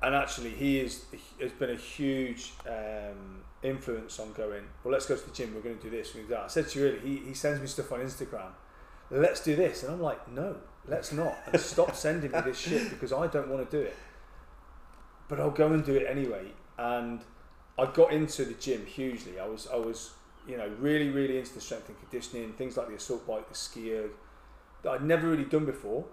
And 0.00 0.14
actually, 0.14 0.50
he 0.50 0.80
is 0.80 1.04
has 1.40 1.52
been 1.52 1.70
a 1.70 1.76
huge 1.76 2.52
um, 2.68 3.42
influence 3.62 4.18
on 4.20 4.32
going. 4.32 4.64
Well, 4.84 4.92
let's 4.92 5.06
go 5.06 5.16
to 5.16 5.24
the 5.24 5.34
gym. 5.34 5.54
We're 5.54 5.60
going 5.60 5.78
to 5.78 5.82
do 5.82 5.90
this. 5.90 6.14
We're 6.14 6.22
going 6.22 6.28
to 6.28 6.34
do 6.34 6.40
that. 6.40 6.44
I 6.44 6.48
said 6.48 6.68
to 6.68 6.78
you 6.78 6.86
earlier. 6.86 7.00
He, 7.00 7.16
he 7.28 7.34
sends 7.34 7.60
me 7.60 7.66
stuff 7.66 7.90
on 7.92 8.00
Instagram. 8.00 8.50
Let's 9.10 9.42
do 9.42 9.56
this, 9.56 9.82
and 9.82 9.92
I'm 9.92 10.02
like, 10.02 10.30
no, 10.30 10.56
let's 10.88 11.12
not. 11.12 11.36
And 11.52 11.60
stop 11.60 11.94
sending 11.94 12.30
me 12.32 12.40
this 12.40 12.58
shit 12.58 12.90
because 12.90 13.12
I 13.12 13.26
don't 13.26 13.48
want 13.48 13.68
to 13.70 13.76
do 13.76 13.82
it. 13.84 13.96
But 15.28 15.40
I'll 15.40 15.50
go 15.50 15.72
and 15.72 15.84
do 15.84 15.94
it 15.94 16.06
anyway. 16.08 16.52
And 16.78 17.20
I 17.78 17.86
got 17.86 18.12
into 18.12 18.44
the 18.44 18.54
gym 18.54 18.86
hugely. 18.86 19.38
I 19.38 19.46
was 19.46 19.68
I 19.72 19.76
was 19.76 20.10
you 20.46 20.56
know 20.56 20.68
really 20.78 21.10
really 21.10 21.38
into 21.38 21.52
the 21.54 21.60
strength 21.60 21.88
and 21.88 21.98
conditioning 21.98 22.52
things 22.54 22.76
like 22.76 22.88
the 22.88 22.94
assault 22.94 23.26
bike, 23.26 23.48
the 23.48 23.54
skier 23.54 24.08
that 24.82 24.90
I'd 24.90 25.04
never 25.04 25.28
really 25.28 25.44
done 25.44 25.64
before. 25.66 26.04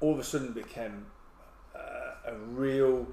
All 0.00 0.12
of 0.12 0.18
a 0.18 0.24
sudden 0.24 0.52
became 0.52 1.06
uh, 1.74 2.30
a 2.30 2.34
real 2.34 3.06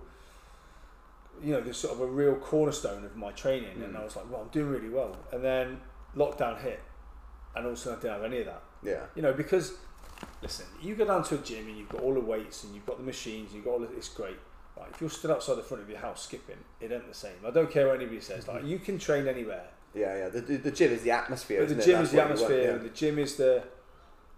you 1.43 1.51
know 1.53 1.62
the 1.62 1.74
sort 1.74 1.93
of 1.93 2.01
a 2.01 2.05
real 2.05 2.36
cornerstone 2.36 3.03
of 3.03 3.15
my 3.15 3.32
training, 3.32 3.84
and 3.84 3.93
Mm. 3.93 4.00
I 4.00 4.03
was 4.03 4.15
like, 4.15 4.29
well, 4.32 4.41
I'm 4.41 4.50
doing 4.50 4.70
really 4.70 4.89
well. 4.89 5.15
And 5.32 5.43
then 5.43 5.82
lockdown 6.15 6.62
hit, 6.62 6.79
and 7.55 7.65
all 7.65 7.72
of 7.72 7.77
a 7.77 7.82
sudden 7.82 8.00
I 8.00 8.01
didn't 8.01 8.13
have 8.22 8.32
any 8.32 8.39
of 8.41 8.46
that. 8.46 8.63
Yeah. 8.84 9.05
You 9.15 9.22
know, 9.22 9.34
because 9.34 9.74
listen, 10.42 10.65
you 10.82 10.96
go 10.96 11.06
down 11.06 11.24
to 11.24 11.36
a 11.36 11.38
gym 11.39 11.68
and 11.68 11.77
you've 11.77 11.89
got 11.89 12.01
all 12.01 12.13
the 12.13 12.20
weights 12.20 12.63
and 12.63 12.74
you've 12.74 12.86
got 12.86 12.98
the 12.98 13.03
machines, 13.03 13.48
and 13.48 13.56
you've 13.58 13.65
got 13.65 13.72
all 13.72 13.80
the, 13.80 13.89
it's 13.96 14.10
great. 14.10 14.38
Right, 14.75 14.88
if 14.92 15.00
you're 15.00 15.10
stood 15.10 15.30
outside 15.30 15.56
the 15.58 15.62
front 15.63 15.84
of 15.84 15.89
your 15.89 16.00
house 16.00 16.24
skipping, 16.24 16.58
it 16.82 16.92
ain't 16.92 17.08
the 17.08 17.13
same. 17.13 17.34
I 17.46 17.51
don't 17.51 17.70
care 17.70 17.88
what 17.88 17.98
anybody 17.98 18.20
says. 18.22 18.48
Like 18.48 18.65
you 18.65 18.80
can 18.80 18.98
train 18.98 19.27
anywhere 19.27 19.65
Yeah, 19.94 20.18
yeah. 20.18 20.30
The, 20.30 20.42
the, 20.42 20.58
the 20.58 20.72
gym 20.72 20.92
is 20.92 21.03
the 21.03 21.12
atmosphere. 21.12 21.60
But 21.65 21.77
the 21.77 21.84
gym 21.84 21.94
That's 22.00 22.06
is 22.08 22.12
the 22.12 22.18
want, 22.18 22.32
atmosphere, 22.32 22.72
yeah. 22.72 22.77
the 22.77 22.89
gym 22.89 23.20
is 23.20 23.36
the, 23.36 23.63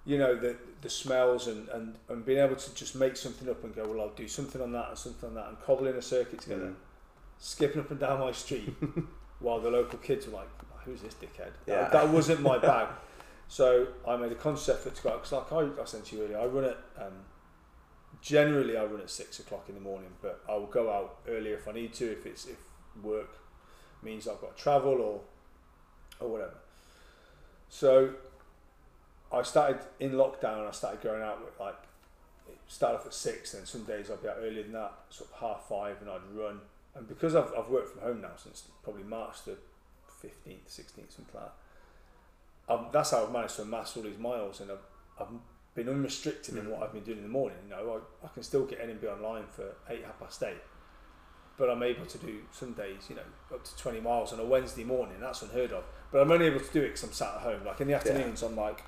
you 0.05 0.17
know, 0.17 0.35
the 0.35 0.57
the 0.81 0.89
smells 0.89 1.47
and, 1.47 1.69
and, 1.69 1.95
and 2.09 2.25
being 2.25 2.39
able 2.39 2.57
to 2.57 2.75
just 2.75 2.95
make 2.95 3.15
something 3.15 3.49
up 3.49 3.63
and 3.63 3.73
go, 3.73 3.87
well, 3.87 4.01
I'll 4.01 4.09
do 4.09 4.27
something 4.27 4.61
on 4.61 4.73
that 4.73 4.89
and 4.89 4.97
something 4.97 5.29
on 5.29 5.35
that, 5.35 5.47
and 5.47 5.61
cobbling 5.61 5.95
a 5.95 6.01
circuit 6.01 6.41
together, 6.41 6.65
Mm. 6.67 6.75
skipping 7.39 7.79
up 7.79 7.89
and 7.91 7.99
down 7.99 8.19
my 8.19 8.31
street, 8.33 8.71
while 9.39 9.59
the 9.61 9.71
local 9.71 9.97
kids 9.99 10.27
were 10.27 10.33
like, 10.33 10.49
who's 10.83 11.01
this 11.01 11.15
dickhead? 11.15 11.51
Yeah. 11.65 11.83
That, 11.83 11.91
that 11.93 12.09
wasn't 12.09 12.41
my 12.41 12.57
bag. 12.59 12.89
So 13.47 13.87
I 14.07 14.17
made 14.17 14.31
a 14.31 14.35
conscious 14.35 14.69
effort 14.69 14.95
to 14.95 15.03
go 15.03 15.09
out, 15.09 15.23
because 15.23 15.31
like 15.31 15.51
I, 15.51 15.81
I 15.81 15.85
said 15.85 16.05
to 16.05 16.15
you 16.15 16.23
earlier, 16.23 16.39
I 16.39 16.45
run 16.45 16.65
at, 16.65 16.77
um, 16.97 17.13
generally 18.21 18.75
I 18.75 18.85
run 18.85 19.01
at 19.01 19.09
six 19.09 19.39
o'clock 19.39 19.65
in 19.69 19.75
the 19.75 19.81
morning, 19.81 20.09
but 20.21 20.41
I 20.49 20.55
will 20.55 20.65
go 20.65 20.91
out 20.91 21.19
earlier 21.27 21.55
if 21.55 21.67
I 21.67 21.71
need 21.71 21.93
to, 21.93 22.11
if 22.11 22.25
it's, 22.25 22.45
if 22.45 22.57
work 23.03 23.37
means 24.01 24.27
I've 24.27 24.41
got 24.41 24.57
to 24.57 24.63
travel 24.63 24.93
or, 24.93 25.21
or 26.19 26.31
whatever. 26.31 26.55
So 27.69 28.13
I 29.31 29.41
started 29.43 29.79
in 29.99 30.11
lockdown. 30.13 30.67
I 30.67 30.71
started 30.71 31.01
going 31.01 31.21
out 31.21 31.43
with 31.43 31.59
like 31.59 31.75
start 32.67 32.95
off 32.95 33.05
at 33.05 33.13
six, 33.13 33.53
and 33.53 33.67
some 33.67 33.83
days 33.83 34.09
I'd 34.09 34.21
be 34.21 34.29
out 34.29 34.37
earlier 34.39 34.63
than 34.63 34.73
that, 34.73 34.93
sort 35.09 35.29
of 35.31 35.39
half 35.39 35.67
five, 35.67 35.97
and 36.01 36.09
I'd 36.09 36.21
run. 36.33 36.59
And 36.95 37.07
because 37.07 37.35
I've, 37.35 37.51
I've 37.57 37.67
worked 37.69 37.91
from 37.91 38.01
home 38.01 38.21
now 38.21 38.35
since 38.37 38.63
probably 38.83 39.03
March 39.03 39.43
the 39.45 39.57
fifteenth, 40.21 40.69
sixteenth, 40.69 41.11
something 41.11 41.35
like 41.35 41.45
that. 41.45 41.53
I've, 42.69 42.91
that's 42.91 43.11
how 43.11 43.23
I've 43.23 43.31
managed 43.31 43.55
to 43.57 43.61
amass 43.63 43.95
all 43.95 44.03
these 44.03 44.17
miles, 44.17 44.59
and 44.61 44.71
I've, 44.71 44.79
I've 45.19 45.27
been 45.75 45.89
unrestricted 45.89 46.55
in 46.57 46.63
Mm. 46.65 46.69
what 46.71 46.83
I've 46.83 46.93
been 46.93 47.03
doing 47.03 47.17
in 47.19 47.23
the 47.23 47.29
morning. 47.29 47.57
You 47.67 47.75
know, 47.75 48.01
I, 48.23 48.25
I 48.25 48.29
can 48.29 48.43
still 48.43 48.65
get 48.65 48.79
NMB 48.81 49.05
online 49.17 49.45
for 49.51 49.75
eight 49.89 50.03
half 50.05 50.19
past 50.19 50.41
eight, 50.43 50.61
but 51.57 51.69
I'm 51.69 51.83
able 51.83 52.05
to 52.05 52.17
do 52.17 52.39
some 52.51 52.73
days, 52.73 53.03
you 53.09 53.15
know, 53.15 53.21
up 53.53 53.63
to 53.63 53.77
twenty 53.77 53.99
miles 53.99 54.33
on 54.33 54.39
a 54.39 54.45
Wednesday 54.45 54.83
morning. 54.83 55.17
That's 55.19 55.41
unheard 55.41 55.71
of. 55.73 55.83
But 56.11 56.21
I'm 56.21 56.31
only 56.31 56.45
able 56.47 56.59
to 56.61 56.71
do 56.73 56.81
it 56.81 56.87
because 56.87 57.03
I'm 57.03 57.11
sat 57.13 57.35
at 57.35 57.41
home. 57.41 57.65
Like 57.65 57.81
in 57.81 57.87
the 57.87 57.93
afternoons, 57.93 58.41
I'm 58.43 58.55
like, 58.55 58.83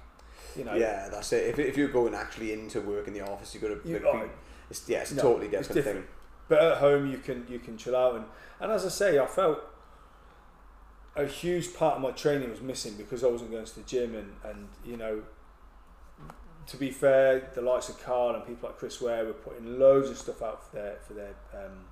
you 0.56 0.64
know, 0.64 0.74
Yeah, 0.76 1.10
that's 1.10 1.32
it. 1.34 1.48
If, 1.50 1.60
if 1.60 1.78
you're 1.78 1.88
going 1.90 2.14
actually 2.16 2.54
into 2.54 2.82
work 2.82 3.08
in 3.08 3.14
the 3.14 3.22
office, 3.22 3.54
you've 3.54 3.64
got 3.64 3.84
to. 3.84 3.90
You- 3.90 4.00
like, 4.00 4.30
it's, 4.70 4.88
yeah, 4.90 5.00
it's 5.00 5.12
a 5.12 5.16
no, 5.16 5.22
totally 5.22 5.48
different, 5.48 5.74
different. 5.76 6.00
thing. 6.00 6.08
But 6.50 6.62
at 6.62 6.78
home, 6.78 7.10
you 7.12 7.18
can 7.20 7.46
you 7.50 7.60
can 7.60 7.78
chill 7.78 7.96
out, 7.96 8.16
and 8.16 8.26
and 8.62 8.72
as 8.72 8.86
I 8.86 8.90
say, 8.90 9.20
I 9.20 9.26
felt 9.26 9.60
a 11.18 11.26
huge 11.28 11.74
part 11.74 11.96
of 11.96 12.02
my 12.02 12.12
training 12.12 12.50
was 12.50 12.62
missing 12.62 12.94
because 12.98 13.24
I 13.24 13.28
wasn't 13.28 13.52
going 13.52 13.66
to 13.66 13.76
the 13.76 13.82
gym, 13.84 14.16
and 14.16 14.34
and 14.44 14.68
you 14.86 14.98
know, 14.98 15.24
to 16.68 16.78
be 16.78 16.92
fair, 16.92 17.50
the 17.56 17.62
likes 17.62 17.90
of 17.90 18.02
Carl 18.04 18.36
and 18.36 18.46
people 18.46 18.70
like 18.70 18.78
Chris 18.78 19.00
Ware 19.02 19.26
were 19.26 19.34
putting 19.34 19.80
loads 19.80 20.10
of 20.10 20.18
stuff 20.18 20.42
out 20.42 20.70
for 20.70 20.76
their 20.76 20.98
for 21.08 21.14
their 21.14 21.34
um, 21.54 21.86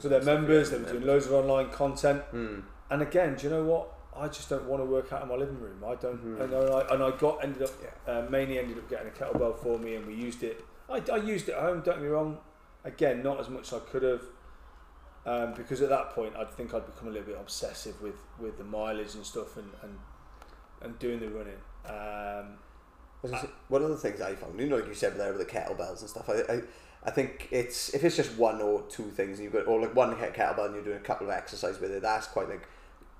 for 0.00 0.08
their 0.08 0.22
members. 0.22 0.70
They 0.70 0.78
were 0.78 0.84
doing 0.84 1.06
loads 1.06 1.26
of 1.26 1.32
online 1.32 1.70
content, 1.70 2.22
Mm. 2.32 2.62
and 2.90 3.02
again, 3.02 3.34
do 3.36 3.44
you 3.44 3.50
know 3.50 3.64
what? 3.64 3.88
I 4.16 4.28
just 4.28 4.48
don't 4.48 4.66
want 4.66 4.80
to 4.80 4.84
work 4.84 5.12
out 5.12 5.22
in 5.22 5.28
my 5.28 5.34
living 5.34 5.58
room. 5.58 5.82
I 5.84 5.96
don't, 5.96 6.24
Mhm. 6.24 6.40
and, 6.44 6.54
I, 6.54 6.94
and 6.94 7.02
I 7.02 7.10
got 7.16 7.42
ended 7.42 7.62
up 7.62 7.70
Yeah. 7.82 8.12
uh, 8.12 8.22
mainly 8.30 8.58
ended 8.60 8.78
up 8.78 8.88
getting 8.88 9.08
a 9.08 9.10
kettlebell 9.10 9.58
for 9.58 9.76
me, 9.78 9.96
and 9.96 10.06
we 10.06 10.14
used 10.14 10.44
it. 10.44 10.64
I, 10.88 11.02
I 11.12 11.16
used 11.16 11.48
it 11.48 11.52
at 11.56 11.62
home. 11.62 11.80
Don't 11.80 11.96
get 11.96 12.02
me 12.02 12.08
wrong. 12.08 12.38
Again, 12.84 13.22
not 13.24 13.40
as 13.40 13.48
much 13.48 13.72
as 13.72 13.74
I 13.74 13.78
could 13.90 14.02
have, 14.04 14.22
um, 15.26 15.54
because 15.54 15.82
at 15.82 15.88
that 15.88 16.10
point 16.10 16.34
I'd 16.36 16.50
think 16.50 16.74
I'd 16.74 16.86
become 16.86 17.08
a 17.08 17.10
little 17.10 17.26
bit 17.26 17.38
obsessive 17.38 18.00
with, 18.02 18.18
with 18.38 18.58
the 18.58 18.64
mileage 18.64 19.14
and 19.14 19.24
stuff, 19.24 19.56
and 19.56 19.70
and, 19.82 19.98
and 20.82 20.98
doing 20.98 21.20
the 21.20 21.28
running. 21.28 21.60
Um, 21.86 22.58
I 23.32 23.48
One 23.68 23.82
of 23.82 23.88
the 23.88 23.96
things 23.96 24.20
I 24.20 24.34
found, 24.34 24.58
you 24.60 24.66
know, 24.66 24.76
like 24.76 24.86
you 24.86 24.94
said 24.94 25.16
there 25.16 25.32
with 25.32 25.46
the 25.46 25.52
kettlebells 25.52 26.00
and 26.00 26.10
stuff, 26.10 26.28
I, 26.28 26.52
I, 26.52 26.62
I 27.04 27.10
think 27.10 27.48
it's 27.50 27.94
if 27.94 28.04
it's 28.04 28.16
just 28.16 28.36
one 28.36 28.60
or 28.60 28.82
two 28.88 29.04
things, 29.04 29.38
and 29.38 29.44
you've 29.44 29.52
got 29.52 29.66
or 29.66 29.80
like 29.80 29.94
one 29.94 30.14
kettlebell 30.16 30.66
and 30.66 30.74
you're 30.74 30.84
doing 30.84 30.96
a 30.96 31.00
couple 31.00 31.28
of 31.28 31.32
exercises 31.32 31.80
with 31.80 31.90
it, 31.90 32.02
that's 32.02 32.26
quite 32.26 32.48
like 32.48 32.68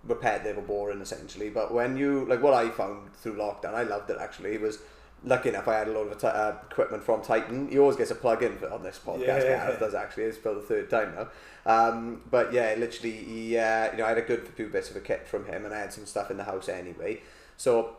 repetitive 0.04 0.58
or 0.58 0.62
boring 0.62 1.00
essentially. 1.00 1.50
But 1.50 1.72
when 1.72 1.96
you 1.96 2.26
like 2.26 2.42
what 2.42 2.54
I 2.54 2.70
found 2.70 3.14
through 3.14 3.36
lockdown, 3.36 3.74
I 3.74 3.82
loved 3.82 4.10
it 4.10 4.18
actually. 4.20 4.54
It 4.54 4.60
was 4.60 4.78
lucky 5.24 5.48
enough 5.48 5.66
I 5.68 5.78
had 5.78 5.88
a 5.88 5.92
lot 5.92 6.06
of 6.06 6.24
uh, 6.24 6.52
equipment 6.70 7.02
from 7.02 7.22
Titan. 7.22 7.68
He 7.68 7.78
always 7.78 7.96
gets 7.96 8.10
a 8.10 8.14
plug 8.14 8.42
in 8.42 8.58
on 8.70 8.82
this 8.82 9.00
podcast. 9.04 9.20
Yeah. 9.26 9.64
Gareth 9.64 9.80
does 9.80 9.94
actually. 9.94 10.24
It's 10.24 10.38
for 10.38 10.54
the 10.54 10.60
third 10.60 10.90
time 10.90 11.14
now. 11.14 11.28
Um, 11.66 12.22
but 12.30 12.52
yeah, 12.52 12.74
literally, 12.78 13.12
he, 13.12 13.56
uh, 13.58 13.90
you 13.92 13.98
know, 13.98 14.04
I 14.04 14.10
had 14.10 14.18
a 14.18 14.22
good 14.22 14.46
few 14.48 14.68
bits 14.68 14.90
of 14.90 14.96
a 14.96 15.00
kit 15.00 15.26
from 15.26 15.46
him, 15.46 15.64
and 15.64 15.72
I 15.74 15.78
had 15.78 15.92
some 15.92 16.06
stuff 16.06 16.30
in 16.30 16.36
the 16.36 16.44
house 16.44 16.68
anyway. 16.68 17.22
So 17.56 17.96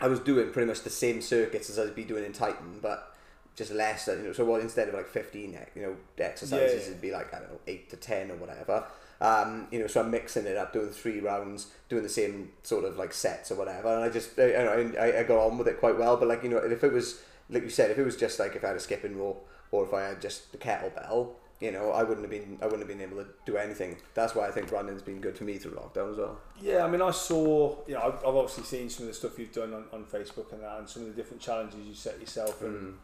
I 0.00 0.08
was 0.08 0.20
doing 0.20 0.50
pretty 0.50 0.66
much 0.68 0.82
the 0.82 0.90
same 0.90 1.22
circuits 1.22 1.70
as 1.70 1.78
I'd 1.78 1.94
be 1.94 2.04
doing 2.04 2.24
in 2.24 2.32
Titan, 2.32 2.78
but 2.82 3.14
just 3.54 3.72
less. 3.72 4.06
You 4.08 4.16
know, 4.18 4.32
so 4.32 4.44
what 4.44 4.60
instead 4.60 4.88
of 4.88 4.94
like 4.94 5.06
fifteen, 5.08 5.58
you 5.74 5.82
know, 5.82 5.96
exercises, 6.18 6.72
Yeah, 6.72 6.78
yeah. 6.80 6.86
it'd 6.88 7.00
be 7.00 7.12
like 7.12 7.32
I 7.32 7.38
don't 7.38 7.52
know, 7.52 7.60
eight 7.66 7.88
to 7.90 7.96
ten 7.96 8.30
or 8.30 8.36
whatever. 8.36 8.84
Um, 9.20 9.68
you 9.70 9.78
know, 9.78 9.86
so 9.86 10.02
I'm 10.02 10.10
mixing 10.10 10.44
it 10.46 10.56
up, 10.56 10.72
doing 10.72 10.90
three 10.90 11.20
rounds, 11.20 11.68
doing 11.88 12.02
the 12.02 12.08
same 12.08 12.52
sort 12.62 12.84
of 12.84 12.96
like 12.98 13.14
sets 13.14 13.50
or 13.50 13.54
whatever, 13.54 13.88
and 13.94 14.04
I 14.04 14.10
just, 14.10 14.38
I, 14.38 14.52
I, 14.52 15.20
I, 15.20 15.22
got 15.22 15.38
on 15.38 15.56
with 15.56 15.68
it 15.68 15.80
quite 15.80 15.96
well. 15.96 16.18
But 16.18 16.28
like 16.28 16.42
you 16.42 16.50
know, 16.50 16.58
if 16.58 16.84
it 16.84 16.92
was 16.92 17.22
like 17.48 17.62
you 17.62 17.70
said, 17.70 17.90
if 17.90 17.98
it 17.98 18.04
was 18.04 18.16
just 18.16 18.38
like 18.38 18.56
if 18.56 18.64
I 18.64 18.68
had 18.68 18.76
a 18.76 18.80
skipping 18.80 19.16
rope 19.18 19.48
or 19.70 19.84
if 19.84 19.94
I 19.94 20.02
had 20.02 20.20
just 20.20 20.52
the 20.52 20.58
kettlebell, 20.58 21.30
you 21.60 21.72
know, 21.72 21.90
I 21.92 22.02
wouldn't 22.02 22.20
have 22.20 22.30
been, 22.30 22.58
I 22.60 22.66
wouldn't 22.66 22.82
have 22.82 22.88
been 22.88 23.00
able 23.00 23.24
to 23.24 23.30
do 23.46 23.56
anything. 23.56 23.96
That's 24.14 24.34
why 24.34 24.46
I 24.46 24.50
think 24.50 24.70
running's 24.70 25.02
been 25.02 25.20
good 25.20 25.38
for 25.38 25.44
me 25.44 25.56
through 25.56 25.72
lockdown 25.72 26.12
as 26.12 26.18
well. 26.18 26.38
yeah, 26.60 26.84
I 26.84 26.90
mean, 26.90 27.00
I 27.00 27.10
saw. 27.10 27.76
You 27.86 27.94
know, 27.94 28.00
I've, 28.00 28.16
I've 28.16 28.36
obviously 28.36 28.64
seen 28.64 28.90
some 28.90 29.04
of 29.04 29.08
the 29.08 29.14
stuff 29.14 29.38
you've 29.38 29.52
done 29.52 29.72
on, 29.72 29.84
on 29.92 30.04
Facebook 30.04 30.52
and 30.52 30.62
that, 30.62 30.78
and 30.78 30.88
some 30.88 31.02
of 31.02 31.08
the 31.08 31.14
different 31.14 31.40
challenges 31.40 31.80
you 31.86 31.94
set 31.94 32.20
yourself, 32.20 32.60
and 32.62 32.76
Mm. 32.76 32.94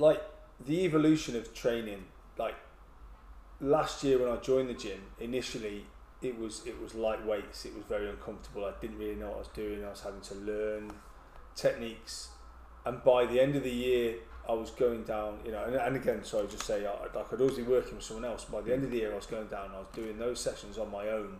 like 0.00 0.20
the 0.64 0.84
evolution 0.84 1.36
of 1.36 1.52
training 1.54 2.04
like 2.38 2.54
last 3.60 4.04
year 4.04 4.18
when 4.18 4.30
I 4.30 4.36
joined 4.36 4.68
the 4.68 4.74
gym 4.74 5.00
initially 5.18 5.86
it 6.22 6.38
was 6.38 6.66
it 6.66 6.80
was 6.80 6.94
light 6.94 7.24
weights. 7.26 7.64
It 7.64 7.74
was 7.74 7.84
very 7.84 8.08
uncomfortable. 8.08 8.64
I 8.64 8.72
didn't 8.80 8.98
really 8.98 9.16
know 9.16 9.28
what 9.28 9.36
I 9.36 9.38
was 9.40 9.48
doing. 9.48 9.84
I 9.84 9.90
was 9.90 10.00
having 10.00 10.20
to 10.22 10.34
learn 10.34 10.92
techniques. 11.54 12.28
And 12.84 13.02
by 13.02 13.26
the 13.26 13.40
end 13.40 13.56
of 13.56 13.62
the 13.64 13.70
year 13.70 14.16
I 14.48 14.52
was 14.52 14.70
going 14.70 15.02
down 15.02 15.40
you 15.44 15.50
know 15.52 15.64
and, 15.64 15.74
and 15.74 15.96
again 15.96 16.24
so 16.24 16.42
I 16.42 16.46
just 16.46 16.62
say 16.62 16.86
I, 16.86 16.92
like 17.14 17.32
I'd 17.32 17.40
always 17.40 17.56
be 17.56 17.62
working 17.62 17.96
with 17.96 18.04
someone 18.04 18.24
else. 18.24 18.44
By 18.44 18.62
the 18.62 18.72
end 18.72 18.84
of 18.84 18.90
the 18.90 18.98
year 18.98 19.12
I 19.12 19.16
was 19.16 19.26
going 19.26 19.48
down. 19.48 19.70
I 19.74 19.78
was 19.78 19.88
doing 19.92 20.18
those 20.18 20.40
sessions 20.40 20.78
on 20.78 20.90
my 20.90 21.08
own 21.08 21.38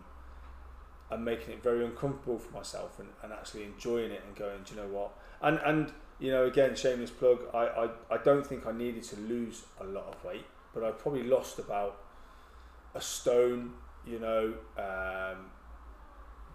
and 1.09 1.23
making 1.23 1.53
it 1.53 1.63
very 1.63 1.85
uncomfortable 1.85 2.37
for 2.37 2.51
myself 2.51 2.99
and, 2.99 3.07
and 3.23 3.31
actually 3.31 3.63
enjoying 3.63 4.11
it 4.11 4.21
and 4.27 4.35
going 4.35 4.61
do 4.63 4.75
you 4.75 4.81
know 4.81 4.87
what? 4.87 5.11
And 5.41 5.59
and 5.65 5.91
you 6.19 6.31
know, 6.31 6.45
again, 6.45 6.75
shameless 6.75 7.11
plug. 7.11 7.41
I, 7.53 7.67
I, 7.67 7.89
I 8.09 8.17
don't 8.17 8.45
think 8.45 8.65
I 8.65 8.71
needed 8.71 9.03
to 9.03 9.19
lose 9.19 9.65
a 9.79 9.83
lot 9.83 10.05
of 10.07 10.23
weight, 10.23 10.45
but 10.73 10.83
I 10.83 10.89
probably 10.89 11.21
lost 11.21 11.59
about 11.59 11.99
a 12.97 13.01
stone. 13.01 13.73
You 14.05 14.19
know, 14.19 14.53
um, 14.77 15.45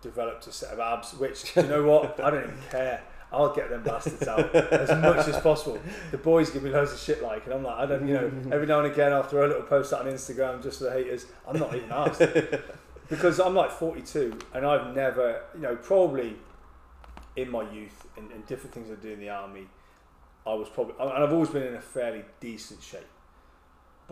developed 0.01 0.47
a 0.47 0.53
set 0.53 0.73
of 0.73 0.81
abs. 0.81 1.15
Which 1.15 1.57
you 1.57 1.63
know 1.63 1.85
what? 1.85 2.21
I 2.21 2.31
don't 2.31 2.45
even 2.45 2.59
care. 2.71 3.03
I'll 3.33 3.55
get 3.55 3.71
them 3.71 3.83
bastards 3.83 4.29
out 4.29 4.55
as 4.55 4.91
much 4.91 5.27
as 5.27 5.41
possible. 5.41 5.81
The 6.11 6.19
boys 6.19 6.51
give 6.51 6.63
me 6.63 6.71
loads 6.71 6.93
of 6.93 6.99
shit 6.99 7.23
like, 7.23 7.47
and 7.47 7.55
I'm 7.55 7.63
like, 7.63 7.79
I 7.79 7.87
don't, 7.87 8.07
you 8.07 8.15
know, 8.15 8.31
every 8.53 8.67
now 8.67 8.81
and 8.81 8.93
again 8.93 9.11
I'll 9.11 9.23
throw 9.23 9.47
a 9.47 9.49
little 9.49 9.63
post 9.63 9.93
out 9.95 10.07
on 10.07 10.13
Instagram 10.13 10.63
just 10.63 10.79
for 10.79 10.85
the 10.85 10.93
haters. 10.93 11.25
I'm 11.49 11.59
not 11.59 11.75
even 11.75 11.91
asked 11.91 12.21
because 13.09 13.41
I'm 13.41 13.55
like 13.55 13.71
42 13.71 14.39
and 14.53 14.67
I've 14.67 14.95
never, 14.95 15.41
you 15.55 15.63
know, 15.63 15.77
probably 15.77 16.37
in 17.37 17.51
my 17.51 17.63
youth 17.73 18.07
and, 18.19 18.31
and 18.33 18.47
different 18.47 18.75
things 18.75 18.91
I 18.91 19.01
do 19.03 19.13
in 19.13 19.21
the 19.21 19.31
army, 19.31 19.67
I 20.47 20.53
was 20.53 20.69
probably, 20.69 20.95
and 21.01 21.25
I've 21.25 21.33
always 21.33 21.51
been 21.51 21.63
in 21.63 21.75
a 21.75 21.81
fairly 21.81 22.25
decent 22.41 22.83
shape. 22.83 23.09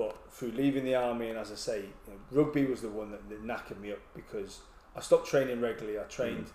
But 0.01 0.17
through 0.33 0.53
leaving 0.53 0.87
the 0.87 0.95
army, 0.95 1.29
and 1.29 1.39
as 1.39 1.53
I 1.53 1.57
say, 1.57 1.81
you 1.81 1.93
know, 2.09 2.19
rugby 2.31 2.65
was 2.65 2.81
the 2.81 2.89
one 2.89 3.11
that, 3.11 3.29
that 3.29 3.45
knackered 3.45 3.79
me 3.79 3.93
up 3.93 3.99
because 4.15 4.61
I 4.97 5.01
stopped 5.01 5.27
training 5.27 5.61
regularly. 5.61 5.99
I 5.99 6.05
trained, 6.05 6.47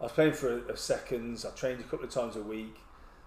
I 0.00 0.04
was 0.04 0.12
playing 0.12 0.32
for 0.32 0.54
a, 0.54 0.72
a 0.72 0.76
seconds. 0.78 1.44
I 1.44 1.50
trained 1.50 1.80
a 1.80 1.82
couple 1.82 2.06
of 2.06 2.10
times 2.10 2.36
a 2.36 2.40
week. 2.40 2.78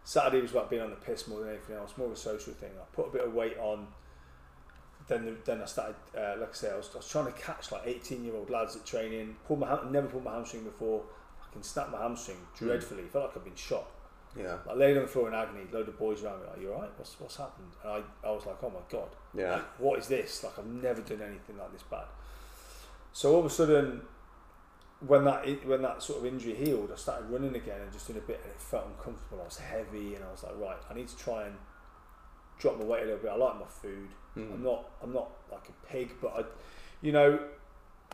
Saturday 0.03 0.41
was 0.41 0.49
about 0.49 0.71
being 0.71 0.81
on 0.81 0.89
the 0.89 0.95
piss 0.95 1.27
more 1.27 1.41
than 1.41 1.49
anything 1.49 1.75
else, 1.75 1.95
more 1.95 2.07
of 2.07 2.13
a 2.13 2.15
social 2.15 2.53
thing. 2.53 2.71
I 2.75 2.85
put 2.95 3.09
a 3.09 3.11
bit 3.11 3.21
of 3.21 3.35
weight 3.35 3.59
on. 3.59 3.85
Then, 5.07 5.25
the, 5.25 5.35
then 5.45 5.61
I 5.61 5.65
started, 5.65 5.95
uh, 6.17 6.39
like 6.39 6.49
I 6.49 6.53
say, 6.53 6.71
I 6.71 6.75
was, 6.75 6.89
I 6.95 6.97
was 6.97 7.07
trying 7.07 7.27
to 7.27 7.31
catch 7.33 7.71
like 7.71 7.83
18 7.85 8.25
year 8.25 8.33
old 8.33 8.49
lads 8.49 8.75
at 8.75 8.83
training. 8.83 9.35
Pulled 9.45 9.59
my 9.59 9.77
never 9.91 10.07
pulled 10.07 10.23
my 10.23 10.33
hamstring 10.33 10.63
before. 10.63 11.03
I 11.39 11.53
can 11.53 11.61
snap 11.61 11.91
my 11.91 12.01
hamstring 12.01 12.39
dreadfully. 12.57 13.03
Felt 13.03 13.25
like 13.25 13.37
I'd 13.37 13.43
been 13.43 13.55
shot. 13.55 13.85
Yeah, 14.37 14.57
I 14.69 14.73
laid 14.73 14.97
on 14.97 15.03
the 15.03 15.09
floor 15.09 15.27
in 15.27 15.33
agony. 15.33 15.61
Load 15.71 15.87
of 15.87 15.97
boys 15.97 16.23
around 16.23 16.41
me 16.41 16.47
like, 16.47 16.61
"You 16.61 16.73
alright? 16.73 16.91
What's 16.97 17.19
what's 17.19 17.37
happened?" 17.37 17.71
And 17.83 17.91
I, 17.91 18.27
I 18.27 18.31
was 18.31 18.45
like, 18.45 18.57
"Oh 18.61 18.69
my 18.69 18.79
god, 18.89 19.09
yeah, 19.33 19.53
like, 19.53 19.79
what 19.79 19.99
is 19.99 20.07
this? 20.07 20.43
Like 20.43 20.57
I've 20.59 20.67
never 20.67 21.01
done 21.01 21.21
anything 21.21 21.57
like 21.57 21.71
this 21.71 21.83
bad." 21.83 22.05
So 23.13 23.33
all 23.33 23.39
of 23.39 23.45
a 23.45 23.49
sudden, 23.49 24.01
when 25.05 25.23
that 25.25 25.65
when 25.65 25.81
that 25.81 26.03
sort 26.03 26.19
of 26.19 26.25
injury 26.25 26.55
healed, 26.55 26.91
I 26.93 26.97
started 26.97 27.29
running 27.29 27.55
again 27.55 27.81
and 27.81 27.91
just 27.91 28.07
doing 28.07 28.19
a 28.19 28.21
bit, 28.21 28.39
and 28.43 28.51
it 28.51 28.61
felt 28.61 28.85
uncomfortable. 28.85 29.41
I 29.41 29.45
was 29.45 29.57
heavy, 29.57 30.15
and 30.15 30.23
I 30.23 30.31
was 30.31 30.43
like, 30.43 30.57
"Right, 30.59 30.77
I 30.89 30.93
need 30.93 31.07
to 31.07 31.17
try 31.17 31.45
and 31.45 31.55
drop 32.59 32.77
my 32.77 32.85
weight 32.85 33.03
a 33.03 33.05
little 33.05 33.19
bit. 33.19 33.31
I 33.31 33.35
like 33.35 33.59
my 33.59 33.65
food. 33.65 34.09
Mm. 34.35 34.53
I'm 34.53 34.63
not 34.63 34.89
I'm 35.01 35.13
not 35.13 35.29
like 35.51 35.69
a 35.69 35.87
pig, 35.87 36.11
but 36.21 36.33
I, 36.37 36.43
you 37.01 37.11
know, 37.11 37.39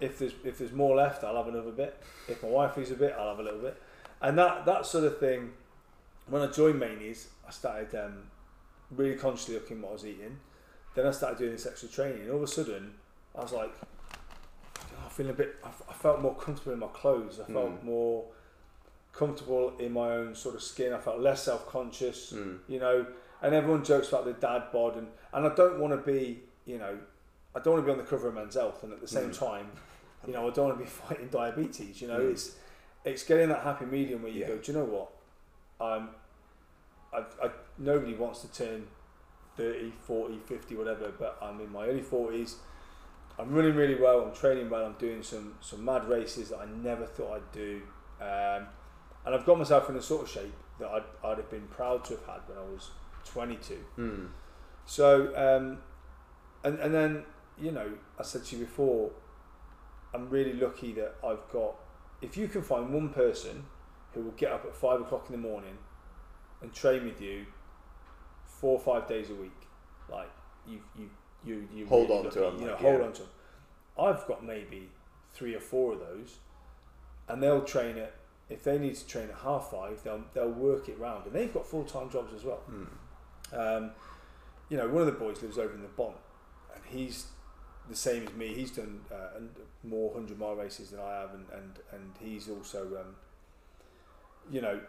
if 0.02 0.20
there's 0.20 0.34
if 0.44 0.58
there's 0.58 0.72
more 0.72 0.96
left, 0.96 1.24
I'll 1.24 1.38
have 1.38 1.48
another 1.48 1.72
bit. 1.72 2.02
If 2.28 2.44
my 2.44 2.50
wife 2.50 2.78
leaves 2.78 2.92
a 2.92 2.96
bit, 2.96 3.16
I'll 3.18 3.30
have 3.30 3.40
a 3.40 3.44
little 3.44 3.60
bit, 3.60 3.82
and 4.22 4.38
that 4.38 4.66
that 4.66 4.86
sort 4.86 5.06
of 5.06 5.20
thing. 5.20 5.52
When 6.28 6.42
I 6.42 6.48
joined 6.48 6.80
Manies, 6.80 7.28
I 7.48 7.52
started 7.52 7.94
um, 7.96 8.24
really 8.92 9.16
consciously 9.16 9.56
looking 9.56 9.82
what 9.82 9.90
I 9.90 9.94
was 9.94 10.06
eating. 10.06 10.38
Then 10.96 11.06
I 11.08 11.12
started 11.12 11.38
doing 11.40 11.52
this 11.52 11.66
extra 11.66 11.90
training, 11.90 12.22
and 12.22 12.30
all 12.32 12.38
of 12.38 12.44
a 12.44 12.48
sudden, 12.48 12.94
I 13.36 13.42
was 13.42 13.52
like, 13.52 13.74
"Oh, 15.04 15.10
feel 15.10 15.30
a 15.30 15.34
bit. 15.34 15.56
I, 15.64 15.68
f- 15.70 15.82
I 15.90 15.94
felt 15.94 16.22
more 16.22 16.36
comfortable 16.36 16.74
in 16.74 16.80
my 16.80 16.88
clothes. 16.88 17.40
I 17.40 17.52
felt 17.52 17.82
Mm. 17.82 17.84
more 17.84 18.26
comfortable 19.12 19.74
in 19.80 19.92
my 19.94 20.12
own 20.12 20.36
sort 20.36 20.56
of 20.56 20.62
skin. 20.64 20.94
I 20.94 21.00
felt 21.00 21.20
less 21.20 21.44
self 21.44 21.68
conscious. 21.68 22.32
Mm. 22.34 22.60
You 22.68 22.80
know, 22.80 23.06
and 23.42 23.54
everyone 23.54 23.84
jokes 23.84 24.10
about 24.10 24.26
the 24.26 24.34
dad 24.34 24.66
bod, 24.72 24.96
and 24.98 25.08
and 25.34 25.46
I 25.48 25.54
don't 25.56 25.80
want 25.80 25.94
to 25.94 26.12
be. 26.12 26.44
You 26.66 26.78
know, 26.78 26.98
I 27.56 27.60
don't 27.60 27.74
want 27.74 27.86
to 27.86 27.88
be 27.88 27.92
on 27.92 27.98
the 27.98 28.10
cover 28.10 28.28
of 28.30 28.36
Men's 28.36 28.56
Health, 28.56 28.84
and 28.84 28.94
at 28.94 29.02
the 29.02 29.08
same 29.08 29.32
Mm. 29.32 29.38
time, 29.40 29.72
you 30.26 30.32
know, 30.34 30.48
I 30.48 30.52
don't 30.52 30.68
want 30.68 30.78
to 30.78 30.84
be 30.84 30.90
fighting 31.08 31.28
diabetes. 31.30 32.02
You 32.02 32.08
know, 32.08 32.20
Mm. 32.20 32.32
it's 32.32 32.56
it's 33.04 33.24
getting 33.24 33.50
that 33.50 33.64
happy 33.64 33.86
medium 33.86 34.22
where 34.24 34.32
you 34.32 34.42
Yeah. 34.42 34.48
go, 34.50 34.58
do 34.60 34.72
you 34.72 34.78
know 34.78 34.86
what? 34.86 35.10
I'm, 35.80 36.10
I, 37.14 37.24
I, 37.42 37.50
nobody 37.78 38.14
wants 38.14 38.42
to 38.42 38.52
turn 38.52 38.88
30, 39.58 39.94
40, 40.06 40.40
50, 40.46 40.76
whatever, 40.76 41.12
but 41.18 41.38
I'm 41.42 41.60
in 41.62 41.72
my 41.72 41.88
early 41.88 42.02
40s. 42.02 42.56
I'm 43.38 43.52
running 43.52 43.76
really 43.76 43.96
well, 43.96 44.22
I'm 44.22 44.34
training 44.34 44.70
well, 44.70 44.86
I'm 44.86 44.94
doing 44.94 45.24
some, 45.24 45.56
some 45.62 45.84
mad 45.84 46.08
races 46.08 46.50
that 46.50 46.60
I 46.60 46.66
never 46.66 47.06
thought 47.06 47.36
I'd 47.36 47.52
do. 47.52 47.82
Um, 48.22 48.68
and 49.26 49.36
I've 49.36 49.46
got 49.46 49.58
myself 49.58 49.90
in 49.90 49.96
a 49.96 50.02
sort 50.02 50.24
of 50.24 50.30
shape 50.30 50.54
that 50.80 50.90
I'd, 50.90 51.04
I'd 51.24 51.38
have 51.38 51.50
been 51.50 51.68
proud 51.68 52.06
to 52.06 52.16
have 52.16 52.26
had 52.26 52.40
when 52.48 52.58
I 52.58 52.62
was 52.62 52.92
22. 53.26 53.78
Mm. 53.98 54.28
So, 54.86 55.28
um, 55.36 55.80
and 56.64 56.80
and 56.80 56.94
then 56.94 57.24
you 57.60 57.72
know, 57.72 57.92
I 58.20 58.24
said 58.24 58.46
to 58.46 58.56
you 58.56 58.66
before, 58.66 59.12
I'm 60.14 60.30
really 60.30 60.54
lucky 60.54 60.94
that 60.94 61.16
I've 61.26 61.50
got. 61.52 61.76
If 62.22 62.38
you 62.38 62.48
can 62.48 62.62
find 62.62 62.94
one 62.94 63.10
person 63.10 63.66
who 64.14 64.22
will 64.22 64.32
get 64.32 64.52
up 64.52 64.66
at 64.66 64.76
five 64.76 65.02
o'clock 65.02 65.26
in 65.28 65.32
the 65.34 65.48
morning 65.48 65.78
and 66.62 66.74
train 66.74 67.06
with 67.06 67.22
you 67.22 67.46
four 68.46 68.74
or 68.74 68.80
five 68.80 69.08
days 69.08 69.30
a 69.30 69.36
week, 69.36 69.52
like 70.10 70.30
you 70.68 70.80
you 70.98 71.10
you 71.46 71.68
you 71.74 71.86
Hold 71.88 72.10
really 72.10 72.26
on 72.26 72.32
to 72.32 72.40
them, 72.40 72.60
you 72.60 72.66
know, 72.66 72.72
like, 72.72 72.82
hold 72.82 73.00
yeah. 73.00 73.06
on 73.06 73.14
to 73.14 73.22
them. 73.22 73.32
I've 74.00 74.28
got 74.28 74.44
maybe 74.46 74.90
three 75.34 75.56
or 75.56 75.60
four 75.60 75.94
of 75.94 76.00
those, 76.00 76.38
and 77.28 77.42
they'll 77.42 77.64
train 77.64 77.98
at. 77.98 78.14
If 78.50 78.64
they 78.64 78.78
need 78.78 78.96
to 78.96 79.08
train 79.08 79.30
at 79.30 79.38
half 79.44 79.72
five, 79.72 80.04
they'll 80.04 80.24
they'll 80.34 80.50
work 80.50 80.90
it 80.90 81.00
round, 81.00 81.26
and 81.26 81.34
they've 81.34 81.54
got 81.54 81.66
full 81.66 81.86
time 81.86 82.10
jobs 82.10 82.34
as 82.34 82.44
well. 82.44 82.62
Mm. 82.70 82.88
Um, 83.58 83.92
you 84.70 84.78
know, 84.78 84.88
one 84.88 85.02
of 85.02 85.06
the 85.08 85.14
boys 85.14 85.42
lives 85.42 85.58
over 85.58 85.74
in 85.74 85.82
the 85.82 85.88
Bont, 85.90 86.16
and 86.74 86.84
he's 86.86 87.28
the 87.90 87.96
same 87.96 88.28
as 88.28 88.34
me. 88.34 88.54
He's 88.54 88.72
done 88.72 89.02
uh, 89.12 89.38
and 89.38 89.50
more 89.84 90.14
hundred 90.14 90.40
mile 90.40 90.56
races 90.56 90.92
than 90.92 91.00
I 91.00 91.20
have, 91.20 91.34
and 91.34 91.46
and, 91.54 91.80
and 91.92 92.12
he's 92.20 92.50
also, 92.50 92.82
um, 93.00 93.16
you 94.52 94.62
know, 94.62 94.80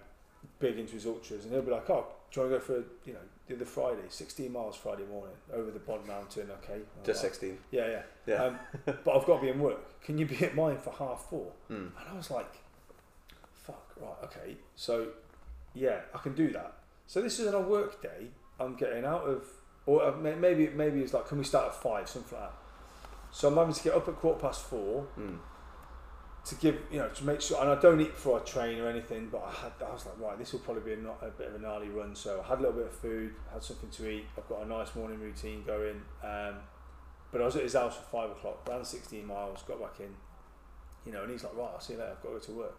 big 0.58 0.78
into 0.78 0.92
his 0.94 1.06
ultras. 1.06 1.44
And 1.44 1.52
he'll 1.52 1.62
be 1.62 1.70
like, 1.70 1.88
"Oh, 1.90 2.06
do 2.30 2.40
you 2.40 2.46
want 2.48 2.52
to 2.54 2.58
go 2.58 2.64
for 2.82 2.84
you 3.08 3.14
know 3.14 3.20
the 3.46 3.54
other 3.56 3.64
Friday, 3.64 4.02
sixteen 4.08 4.52
miles 4.52 4.76
Friday 4.76 5.04
morning 5.06 5.34
over 5.52 5.70
the 5.70 5.78
Bont 5.78 6.06
Mountain?" 6.06 6.50
Okay, 6.62 6.74
I'm 6.74 7.04
Just 7.04 7.22
like, 7.22 7.32
16. 7.32 7.58
yeah, 7.70 7.86
yeah. 7.88 8.02
Yeah. 8.26 8.42
Um, 8.44 8.58
but 8.84 9.16
I've 9.16 9.26
got 9.26 9.36
to 9.36 9.42
be 9.42 9.48
in 9.48 9.60
work. 9.60 10.00
Can 10.02 10.18
you 10.18 10.26
be 10.26 10.36
at 10.44 10.54
mine 10.54 10.78
for 10.78 10.92
half 10.92 11.26
four? 11.30 11.52
Mm. 11.70 11.90
And 11.98 12.08
I 12.10 12.14
was 12.16 12.30
like, 12.30 12.52
fuck, 13.52 13.92
right, 14.00 14.16
okay. 14.24 14.56
So, 14.76 15.08
yeah, 15.74 16.00
I 16.14 16.18
can 16.18 16.34
do 16.34 16.50
that. 16.52 16.74
So 17.06 17.20
this 17.22 17.38
is 17.38 17.46
on 17.46 17.54
a 17.54 17.60
work 17.60 18.02
day. 18.02 18.28
I'm 18.60 18.76
getting 18.76 19.04
out 19.04 19.22
of, 19.22 19.44
or 19.86 20.04
uh, 20.04 20.12
maybe 20.16 20.68
maybe 20.68 21.00
it's 21.00 21.12
like, 21.12 21.26
can 21.28 21.38
we 21.38 21.44
start 21.44 21.66
at 21.68 21.74
five, 21.74 22.08
something 22.08 22.38
like 22.38 22.48
that. 22.50 22.56
So 23.30 23.48
I'm 23.48 23.56
having 23.56 23.74
to 23.74 23.82
get 23.82 23.94
up 23.94 24.06
at 24.08 24.16
quarter 24.16 24.40
past 24.40 24.62
four 24.62 25.06
Mm. 25.18 25.38
To 26.46 26.54
give, 26.56 26.78
you 26.90 26.98
know, 26.98 27.08
to 27.08 27.24
make 27.24 27.40
sure, 27.40 27.60
and 27.60 27.70
I 27.70 27.80
don't 27.80 28.00
eat 28.00 28.12
before 28.12 28.38
I 28.38 28.42
train 28.42 28.78
or 28.78 28.88
anything, 28.88 29.28
but 29.32 29.42
I 29.42 29.50
had, 29.50 29.72
I 29.86 29.92
was 29.92 30.04
like, 30.04 30.20
right, 30.20 30.38
this 30.38 30.52
will 30.52 30.60
probably 30.60 30.82
be 30.82 31.00
a, 31.00 31.02
not, 31.02 31.18
a 31.22 31.30
bit 31.30 31.48
of 31.48 31.54
a 31.54 31.58
gnarly 31.58 31.88
run. 31.88 32.14
So 32.14 32.42
I 32.44 32.48
had 32.48 32.58
a 32.58 32.62
little 32.62 32.76
bit 32.76 32.86
of 32.86 32.92
food, 32.92 33.34
had 33.52 33.62
something 33.62 33.88
to 33.88 34.10
eat. 34.10 34.26
I've 34.36 34.48
got 34.48 34.62
a 34.62 34.68
nice 34.68 34.94
morning 34.94 35.20
routine 35.20 35.62
going. 35.64 36.02
Um, 36.22 36.56
but 37.32 37.40
I 37.40 37.46
was 37.46 37.56
at 37.56 37.62
his 37.62 37.72
house 37.72 37.96
at 37.96 38.10
five 38.10 38.30
o'clock, 38.30 38.68
ran 38.68 38.84
16 38.84 39.26
miles, 39.26 39.62
got 39.62 39.80
back 39.80 40.00
in, 40.00 40.14
you 41.06 41.12
know, 41.12 41.22
and 41.22 41.32
he's 41.32 41.44
like, 41.44 41.56
right, 41.56 41.70
I'll 41.72 41.80
see 41.80 41.94
you 41.94 41.98
later, 41.98 42.12
I've 42.12 42.22
got 42.22 42.28
to 42.28 42.34
go 42.34 42.40
to 42.40 42.52
work. 42.52 42.78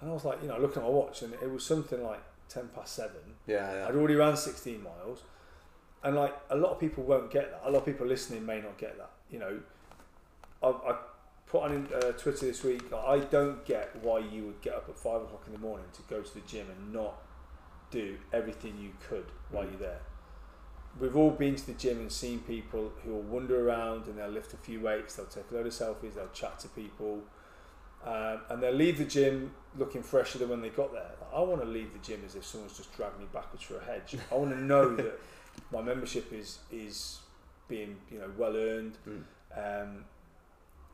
And 0.00 0.10
I 0.10 0.14
was 0.14 0.24
like, 0.24 0.40
you 0.42 0.48
know, 0.48 0.58
looking 0.58 0.82
at 0.82 0.84
my 0.84 0.90
watch, 0.90 1.22
and 1.22 1.34
it 1.34 1.50
was 1.50 1.66
something 1.66 2.02
like 2.02 2.22
10 2.48 2.68
past 2.74 2.94
seven. 2.94 3.20
Yeah, 3.46 3.72
yeah. 3.72 3.88
I'd 3.88 3.94
already 3.94 4.14
ran 4.14 4.36
16 4.36 4.82
miles. 4.82 5.22
And 6.04 6.16
like 6.16 6.34
a 6.50 6.56
lot 6.56 6.70
of 6.70 6.80
people 6.80 7.04
won't 7.04 7.30
get 7.30 7.50
that. 7.50 7.62
A 7.64 7.70
lot 7.70 7.80
of 7.80 7.86
people 7.86 8.06
listening 8.06 8.44
may 8.44 8.60
not 8.60 8.78
get 8.78 8.98
that. 8.98 9.10
You 9.30 9.38
know, 9.38 9.60
I, 10.62 10.68
I 10.68 10.96
put 11.52 11.62
on 11.64 11.86
uh, 11.94 12.00
Twitter 12.12 12.46
this 12.46 12.64
week. 12.64 12.90
like, 12.90 13.04
I 13.04 13.18
don't 13.18 13.64
get 13.64 13.94
why 14.02 14.18
you 14.20 14.46
would 14.46 14.60
get 14.62 14.74
up 14.74 14.88
at 14.88 14.96
five 14.98 15.20
o'clock 15.22 15.42
in 15.46 15.52
the 15.52 15.58
morning 15.58 15.86
to 15.92 16.02
go 16.12 16.20
to 16.22 16.34
the 16.34 16.40
gym 16.40 16.66
and 16.70 16.92
not 16.92 17.14
do 17.90 18.16
everything 18.32 18.76
you 18.80 18.90
could 19.08 19.26
while 19.50 19.64
you're 19.64 19.74
there. 19.78 20.00
We've 20.98 21.16
all 21.16 21.30
been 21.30 21.54
to 21.56 21.66
the 21.66 21.74
gym 21.74 21.98
and 22.00 22.10
seen 22.10 22.40
people 22.40 22.92
who 23.04 23.12
will 23.12 23.22
wander 23.22 23.68
around 23.68 24.06
and 24.06 24.18
they'll 24.18 24.28
lift 24.28 24.52
a 24.54 24.56
few 24.56 24.80
weights, 24.80 25.14
they'll 25.16 25.26
take 25.26 25.44
a 25.50 25.54
load 25.54 25.66
of 25.66 25.72
selfies, 25.72 26.14
they'll 26.14 26.28
chat 26.34 26.58
to 26.60 26.68
people, 26.68 27.20
um, 28.04 28.40
and 28.50 28.62
they'll 28.62 28.72
leave 28.74 28.98
the 28.98 29.04
gym 29.04 29.52
looking 29.78 30.02
fresher 30.02 30.38
than 30.38 30.48
when 30.48 30.60
they 30.62 30.68
got 30.70 30.92
there. 30.92 31.10
I 31.34 31.40
want 31.40 31.60
to 31.62 31.68
leave 31.68 31.92
the 31.92 31.98
gym 31.98 32.22
as 32.26 32.34
if 32.34 32.44
someone's 32.44 32.76
just 32.76 32.94
dragged 32.96 33.18
me 33.18 33.26
backwards 33.32 33.64
through 33.64 33.78
a 33.78 33.84
hedge. 33.84 34.16
I 34.30 34.34
want 34.34 34.50
to 34.50 34.60
know 34.62 34.96
that 34.96 35.18
my 35.70 35.80
membership 35.82 36.32
is 36.32 36.58
is 36.70 37.20
being 37.68 37.96
you 38.10 38.18
know 38.18 38.30
well 38.36 38.56
earned, 38.56 38.96
Mm. 39.08 39.22
um, 39.56 40.04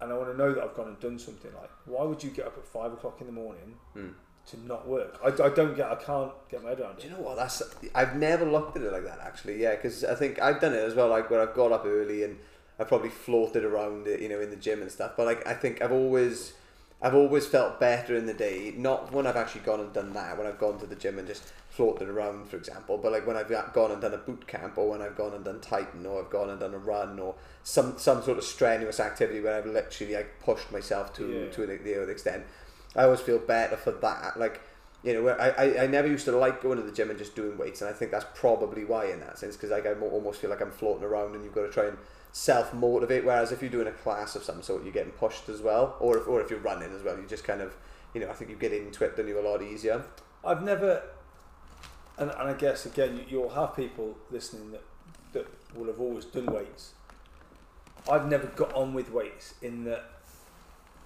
and 0.01 0.13
I 0.13 0.17
want 0.17 0.31
to 0.31 0.37
know 0.37 0.53
that 0.55 0.63
I've 0.63 0.75
gone 0.75 0.89
and 0.89 1.01
done 1.01 1.19
something. 1.19 1.51
Like, 1.55 1.71
why 1.87 2.05
would 2.05 2.23
you 2.23 2.31
get 2.31 2.47
up 2.47 2.57
at 2.59 2.67
five 2.67 2.93
o'clock 2.93 3.21
in 3.21 3.27
the 3.27 3.33
morning 3.33 3.75
Mm. 3.97 4.13
to 4.49 4.61
not 4.67 4.87
work? 4.87 5.19
I, 5.25 5.29
I 5.29 5.49
don't 5.51 5.75
get. 5.77 5.91
I 5.91 5.97
can't 5.97 6.33
get 6.51 6.63
my 6.63 6.71
head 6.71 6.81
around 6.81 6.97
Do 6.97 7.03
it. 7.03 7.05
you 7.05 7.11
know 7.17 7.23
what? 7.23 7.37
That's 7.37 7.63
I've 7.95 8.17
never 8.17 8.45
looked 8.45 8.77
at 8.77 8.83
it 8.83 8.93
like 8.93 9.05
that 9.05 9.19
actually. 9.21 9.61
Yeah, 9.63 9.75
because 9.77 10.05
I 10.05 10.15
think 10.15 10.41
I've 10.41 10.61
done 10.61 10.73
it 10.75 10.79
as 10.85 10.95
well. 10.95 11.09
Like 11.09 11.31
where 11.31 11.41
I've 11.41 11.55
got 11.55 11.73
up 11.73 11.85
early 11.87 12.23
and 12.23 12.39
I 12.79 12.85
probably 12.85 13.11
floated 13.11 13.65
around 13.65 14.07
it, 14.07 14.21
you 14.21 14.29
know, 14.29 14.41
in 14.41 14.51
the 14.51 14.57
gym 14.57 14.83
and 14.83 14.91
stuff. 14.91 15.13
But 15.17 15.27
like 15.27 15.47
I 15.47 15.55
think 15.55 15.83
I've 15.83 15.91
always, 15.93 16.53
I've 17.01 17.15
always 17.15 17.47
felt 17.47 17.79
better 17.79 18.17
in 18.17 18.27
the 18.27 18.35
day. 18.35 18.75
Not 18.77 19.13
when 19.13 19.27
I've 19.27 19.37
actually 19.37 19.61
gone 19.61 19.79
and 19.81 19.93
done 19.93 20.13
that. 20.15 20.37
When 20.37 20.47
I've 20.47 20.59
gone 20.59 20.79
to 20.81 20.87
the 20.87 20.97
gym 20.97 21.19
and 21.19 21.29
just 21.29 21.53
floated 21.71 22.09
around, 22.09 22.49
for 22.49 22.57
example. 22.57 22.99
But 22.99 23.13
like 23.13 23.25
when 23.27 23.37
I've 23.37 23.49
gone 23.73 23.93
and 23.93 24.01
done 24.03 24.15
a 24.15 24.19
boot 24.19 24.49
camp, 24.49 24.77
or 24.77 24.91
when 24.91 25.01
I've 25.01 25.17
gone 25.17 25.33
and 25.33 25.45
done 25.45 25.61
Titan, 25.61 26.05
or 26.07 26.21
I've 26.25 26.31
gone 26.31 26.51
and 26.51 26.59
done 26.59 26.75
a 26.75 26.79
run, 26.79 27.21
or 27.21 27.37
some 27.63 27.99
some 27.99 28.23
sort 28.23 28.39
of 28.39 28.45
strenuous 28.45 28.99
activity 28.99 29.41
where 29.41 29.57
I've 29.57 29.67
literally 29.67 30.15
like 30.15 30.41
pushed 30.45 30.73
myself 30.73 31.15
to 31.15 31.27
Yeah. 31.27 31.53
to 31.53 31.67
the, 31.67 31.77
the 31.77 32.03
other 32.03 32.11
extent. 32.11 32.45
I 32.97 33.05
always 33.05 33.21
feel 33.21 33.39
better 33.39 33.77
for 33.77 33.93
that. 33.93 34.39
Like 34.39 34.61
you 35.05 35.15
know, 35.15 35.23
where 35.23 35.41
I, 35.41 35.51
I, 35.51 35.83
I 35.85 35.87
never 35.87 36.09
used 36.09 36.25
to 36.25 36.33
like 36.37 36.61
going 36.61 36.79
to 36.79 36.83
the 36.85 36.91
gym 36.91 37.11
and 37.11 37.19
just 37.19 37.37
doing 37.37 37.57
weights, 37.57 37.81
and 37.81 37.89
I 37.89 37.93
think 37.93 38.11
that's 38.11 38.27
probably 38.35 38.85
why 38.85 39.05
in 39.07 39.21
that 39.21 39.39
sense, 39.39 39.55
because 39.55 39.71
like 39.71 39.87
I 39.87 39.93
almost 39.95 40.41
feel 40.41 40.51
like 40.51 40.61
I'm 40.61 40.73
floating 40.73 41.05
around, 41.05 41.37
and 41.37 41.45
you've 41.45 41.55
got 41.55 41.63
to 41.63 41.71
try 41.71 41.85
and 41.87 41.97
self 42.39 42.73
motivate. 42.73 43.25
Whereas 43.25 43.51
if 43.53 43.61
you're 43.63 43.71
doing 43.71 43.89
a 43.89 43.93
class 43.93 44.37
of 44.37 44.45
some 44.45 44.63
sort, 44.63 44.85
you're 44.85 44.93
getting 44.93 45.13
pushed 45.13 45.49
as 45.49 45.61
well, 45.61 45.97
or 46.01 46.19
if 46.19 46.29
or 46.29 46.41
if 46.41 46.51
you're 46.51 46.61
running 46.61 46.93
as 46.95 47.03
well, 47.03 47.17
you 47.17 47.27
just 47.27 47.45
kind 47.45 47.61
of, 47.61 47.75
you 48.15 48.21
know, 48.21 48.31
I 48.31 48.33
think 48.35 48.51
you 48.51 48.57
get 48.57 48.73
into 48.73 49.05
it, 49.05 49.17
then 49.17 49.27
you're 49.29 49.45
a 49.45 49.49
lot 49.51 49.61
easier. 49.63 50.05
I've 50.45 50.63
never, 50.63 51.03
and, 52.17 52.31
and 52.31 52.49
I 52.49 52.53
guess 52.55 52.87
again, 52.87 53.17
you, 53.17 53.25
you'll 53.29 53.51
have 53.51 53.75
people 53.75 54.17
listening 54.31 54.71
that 54.73 54.85
that 55.33 55.47
will 55.77 55.87
have 55.87 56.01
always 56.01 56.25
done 56.27 56.47
weights. 56.47 56.93
I've 58.11 58.27
never 58.27 58.47
got 58.47 58.73
on 58.75 58.95
with 58.95 59.11
weights 59.13 59.55
in 59.61 59.85
that, 59.85 60.05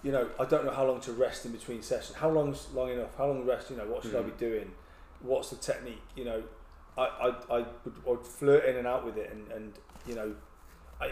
you 0.05 0.13
know, 0.13 0.29
I 0.39 0.45
don't 0.45 0.65
know 0.65 0.71
how 0.71 0.87
long 0.87 1.01
to 1.01 1.13
rest 1.13 1.45
in 1.47 1.51
between 1.53 1.83
sessions. 1.83 2.17
How 2.19 2.29
long's 2.31 2.69
long 2.73 2.91
enough? 2.91 3.17
How 3.19 3.27
long 3.27 3.45
rest? 3.45 3.71
You 3.71 3.77
know, 3.79 3.87
what 3.87 4.03
should 4.03 4.15
I 4.15 4.21
Mm. 4.21 4.27
be 4.27 4.33
doing? 4.47 4.73
What's 5.21 5.51
the 5.51 5.57
technique? 5.57 6.03
You 6.15 6.25
know, 6.27 6.43
I 6.99 7.03
I, 7.05 7.27
I 7.51 7.59
would, 7.85 7.95
I 8.07 8.11
would 8.11 8.27
flirt 8.27 8.65
in 8.67 8.77
and 8.77 8.87
out 8.87 9.05
with 9.05 9.17
it, 9.17 9.33
and, 9.33 9.51
and 9.51 9.73
you 10.07 10.15
know, 10.15 10.31
I, 10.31 10.52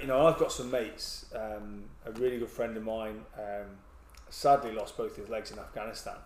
you 0.01 0.07
know, 0.07 0.27
I've 0.27 0.39
got 0.39 0.53
some 0.53 0.71
mates. 0.71 1.27
Um, 1.35 1.85
a 2.05 2.13
really 2.13 2.39
good 2.39 2.51
friend 2.51 2.77
of 2.77 2.83
mine, 2.85 3.23
um, 3.39 3.67
sadly 4.29 4.73
lost 4.73 4.97
both 4.97 5.17
his 5.17 5.29
legs 5.29 5.51
in 5.51 5.59
Afghanistan, 5.59 6.17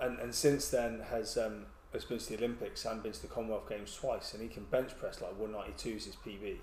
and 0.00 0.18
and 0.18 0.34
since 0.34 0.68
then 0.68 1.00
has 1.10 1.36
um, 1.38 1.66
has 1.92 2.04
been 2.04 2.18
to 2.18 2.28
the 2.30 2.36
Olympics 2.38 2.84
and 2.84 3.02
been 3.02 3.12
to 3.12 3.22
the 3.22 3.28
Commonwealth 3.28 3.68
Games 3.68 3.94
twice, 3.94 4.32
and 4.34 4.42
he 4.42 4.48
can 4.48 4.64
bench 4.64 4.96
press 4.98 5.20
like 5.20 5.38
192 5.38 5.90
is 5.96 6.04
his 6.06 6.16
PB. 6.16 6.56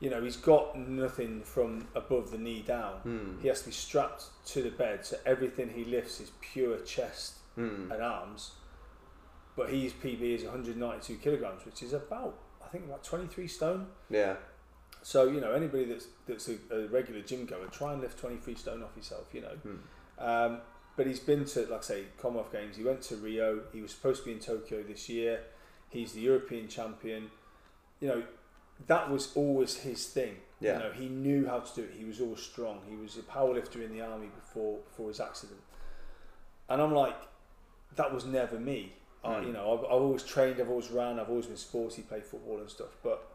You 0.00 0.10
know, 0.10 0.22
he's 0.22 0.36
got 0.36 0.78
nothing 0.78 1.42
from 1.42 1.88
above 1.96 2.30
the 2.30 2.38
knee 2.38 2.62
down. 2.62 2.94
Hmm. 3.02 3.40
He 3.42 3.48
has 3.48 3.60
to 3.62 3.66
be 3.66 3.72
strapped 3.72 4.26
to 4.46 4.62
the 4.62 4.70
bed, 4.70 5.04
so 5.04 5.16
everything 5.26 5.70
he 5.70 5.84
lifts 5.84 6.20
is 6.20 6.30
pure 6.40 6.78
chest 6.78 7.34
Hmm. 7.56 7.90
and 7.90 8.00
arms. 8.00 8.52
But 9.56 9.70
his 9.70 9.92
PB 9.92 10.20
is 10.36 10.44
192 10.44 11.16
kilograms, 11.16 11.64
which 11.66 11.82
is 11.82 11.92
about 11.92 12.38
I 12.64 12.68
think 12.68 12.84
about 12.84 13.02
23 13.02 13.48
stone. 13.48 13.86
Yeah. 14.10 14.36
So 15.08 15.26
you 15.26 15.40
know, 15.40 15.52
anybody 15.52 15.86
that's 15.86 16.08
that's 16.26 16.50
a, 16.50 16.56
a 16.70 16.86
regular 16.88 17.22
gym 17.22 17.46
goer, 17.46 17.66
try 17.72 17.94
and 17.94 18.02
lift 18.02 18.18
23 18.18 18.54
stone 18.56 18.82
off 18.82 18.94
yourself. 18.94 19.24
You 19.32 19.40
know. 19.40 19.56
Hmm. 19.62 20.22
Um, 20.22 20.58
but 20.98 21.06
he's 21.06 21.18
been 21.20 21.46
to, 21.46 21.60
like 21.60 21.78
I 21.78 21.82
say, 21.82 22.02
Commonwealth 22.20 22.52
Games. 22.52 22.76
He 22.76 22.84
went 22.84 23.00
to 23.02 23.16
Rio. 23.16 23.60
He 23.72 23.80
was 23.80 23.90
supposed 23.92 24.20
to 24.20 24.26
be 24.26 24.32
in 24.32 24.38
Tokyo 24.38 24.82
this 24.82 25.08
year. 25.08 25.40
He's 25.88 26.12
the 26.12 26.20
European 26.20 26.68
champion. 26.68 27.30
You 28.00 28.08
know, 28.08 28.22
that 28.86 29.10
was 29.10 29.32
always 29.34 29.76
his 29.76 30.08
thing. 30.08 30.34
Yeah. 30.60 30.74
You 30.74 30.78
know, 30.80 30.92
he 30.92 31.08
knew 31.08 31.46
how 31.46 31.60
to 31.60 31.74
do 31.74 31.84
it. 31.84 31.94
He 31.96 32.04
was 32.04 32.20
always 32.20 32.40
strong. 32.42 32.80
He 32.86 32.94
was 32.96 33.16
a 33.16 33.22
powerlifter 33.22 33.82
in 33.82 33.90
the 33.96 34.02
army 34.02 34.26
before 34.26 34.80
before 34.90 35.08
his 35.08 35.20
accident. 35.20 35.60
And 36.68 36.82
I'm 36.82 36.92
like, 36.92 37.16
that 37.96 38.12
was 38.12 38.26
never 38.26 38.60
me. 38.60 38.92
I, 39.24 39.36
Mm. 39.36 39.46
you 39.46 39.52
know, 39.54 39.72
I've, 39.72 39.84
I've 39.86 40.02
always 40.02 40.22
trained. 40.22 40.60
I've 40.60 40.68
always 40.68 40.90
ran. 40.90 41.18
I've 41.18 41.30
always 41.30 41.46
been 41.46 41.56
sporty, 41.56 42.02
played 42.02 42.24
football 42.26 42.58
and 42.58 42.68
stuff. 42.68 42.94
But 43.02 43.26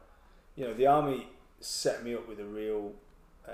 you 0.56 0.66
know, 0.66 0.76
the 0.76 0.86
army 0.86 1.30
set 1.64 2.04
me 2.04 2.14
up 2.14 2.28
with 2.28 2.40
a 2.40 2.46
real 2.46 2.92
uh, 3.48 3.52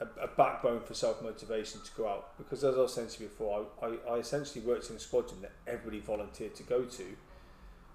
a, 0.00 0.24
a 0.24 0.28
backbone 0.36 0.80
for 0.80 0.94
self 0.94 1.22
motivation 1.22 1.80
to 1.82 1.90
go 1.96 2.08
out. 2.08 2.36
Because 2.38 2.64
as 2.64 2.76
I 2.76 2.80
was 2.80 2.94
saying 2.94 3.08
to 3.08 3.22
you 3.22 3.28
before, 3.28 3.66
I, 3.82 3.86
I, 3.86 4.14
I 4.14 4.18
essentially 4.18 4.64
worked 4.64 4.90
in 4.90 4.96
a 4.96 5.00
squadron 5.00 5.40
that 5.42 5.52
everybody 5.66 6.00
volunteered 6.00 6.54
to 6.56 6.62
go 6.62 6.82
to. 6.84 7.04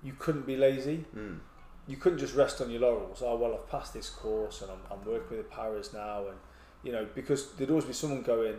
You 0.04 0.14
couldn't 0.18 0.46
be 0.46 0.56
lazy. 0.56 1.06
Mm. 1.16 1.40
You 1.88 1.98
couldn't 1.98 2.20
just 2.20 2.36
rest 2.36 2.62
on 2.62 2.70
your 2.70 2.82
laurels. 2.82 3.22
Oh 3.26 3.36
well, 3.38 3.54
I've 3.54 3.70
passed 3.70 3.94
this 3.94 4.10
course 4.10 4.62
and 4.62 4.72
I'm, 4.72 4.80
I'm 4.92 5.06
working 5.06 5.38
with 5.38 5.50
the 5.50 5.56
paras 5.56 5.94
now, 5.94 6.28
and 6.28 6.38
you 6.84 6.92
know 6.92 7.08
because 7.16 7.54
there'd 7.54 7.70
always 7.70 7.86
be 7.86 7.94
someone 7.94 8.22
going, 8.22 8.56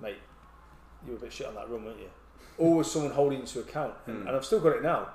mate, 0.00 0.16
you 1.04 1.12
were 1.12 1.18
a 1.18 1.20
bit 1.20 1.32
shit 1.32 1.46
on 1.46 1.54
that 1.54 1.68
run, 1.70 1.84
weren't 1.84 1.98
you? 2.00 2.10
Always 2.58 2.90
someone 2.90 3.12
holding 3.12 3.40
you 3.40 3.46
to 3.46 3.60
account, 3.60 3.94
and, 4.06 4.16
Mm. 4.24 4.26
and 4.28 4.36
I've 4.36 4.44
still 4.44 4.60
got 4.60 4.76
it 4.76 4.82
now. 4.82 5.08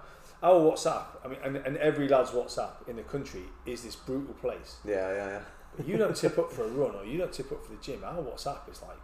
Our 0.44 0.60
WhatsApp, 0.60 1.04
I 1.24 1.28
mean, 1.30 1.40
and, 1.44 1.56
and 1.58 1.78
every 1.78 2.08
lad's 2.10 2.32
WhatsApp 2.32 2.88
in 2.90 2.98
the 2.98 3.04
country 3.04 3.44
is 3.66 3.84
this 3.84 3.96
brutal 3.96 4.34
place. 4.36 4.76
Yeah, 4.86 5.10
yeah, 5.14 5.40
yeah. 5.80 5.86
you 5.88 5.98
don't 5.98 6.16
tip 6.16 6.38
up 6.38 6.52
for 6.56 6.66
a 6.66 6.68
run 6.68 6.94
or 6.96 7.06
you 7.06 7.18
don't 7.18 7.32
tip 7.34 7.52
up 7.52 7.66
for 7.66 7.72
the 7.72 7.82
gym, 7.82 8.04
our 8.04 8.16
WhatsApp 8.22 8.70
is 8.70 8.82
like 8.82 8.98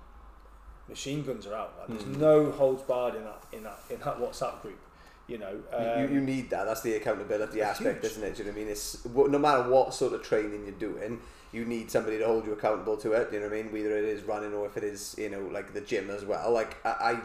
machine 0.90 1.24
guns 1.24 1.48
are 1.48 1.56
out. 1.56 1.74
Like, 1.80 1.88
there's 2.00 2.04
Mm. 2.16 2.18
no 2.20 2.52
holds 2.52 2.82
barred 2.84 3.16
in 3.16 3.24
that 3.24 3.42
in 3.54 3.64
that 3.64 3.80
in 3.90 4.00
that 4.00 4.20
WhatsApp 4.20 4.62
group. 4.62 4.80
You 5.28 5.38
know, 5.38 5.52
You- 5.52 5.64
you, 5.80 6.06
um, 6.08 6.14
you 6.16 6.22
need 6.22 6.50
that. 6.50 6.64
That's 6.66 6.82
the 6.82 6.96
accountability 6.96 7.62
aspect, 7.62 8.02
huge. 8.02 8.12
isn't 8.14 8.24
it? 8.24 8.36
Do 8.36 8.40
you 8.44 8.46
know 8.46 8.52
what 8.54 8.58
I 8.58 8.64
mean? 8.64 8.72
It's 8.72 9.06
no 9.06 9.38
matter 9.38 9.70
what 9.70 9.94
sort 9.94 10.14
of 10.14 10.24
training 10.24 10.64
you're 10.66 10.92
doing, 10.92 11.22
you 11.52 11.66
need 11.66 11.92
somebody 11.92 12.18
to 12.18 12.26
hold 12.26 12.48
you 12.48 12.54
accountable 12.54 12.98
to 12.98 13.12
it. 13.14 13.32
You 13.32 13.40
know 13.40 13.46
what 13.48 13.54
I 13.54 13.62
mean? 13.62 13.72
Whether 13.72 13.96
it 13.96 14.06
is 14.06 14.24
running 14.24 14.54
or 14.56 14.66
if 14.66 14.76
it 14.76 14.84
is, 14.84 15.16
you 15.20 15.30
know, 15.30 15.42
like 15.42 15.74
the 15.76 15.82
gym 15.82 16.10
as 16.10 16.26
well. 16.26 16.52
Like 16.52 16.84
I, 16.84 17.20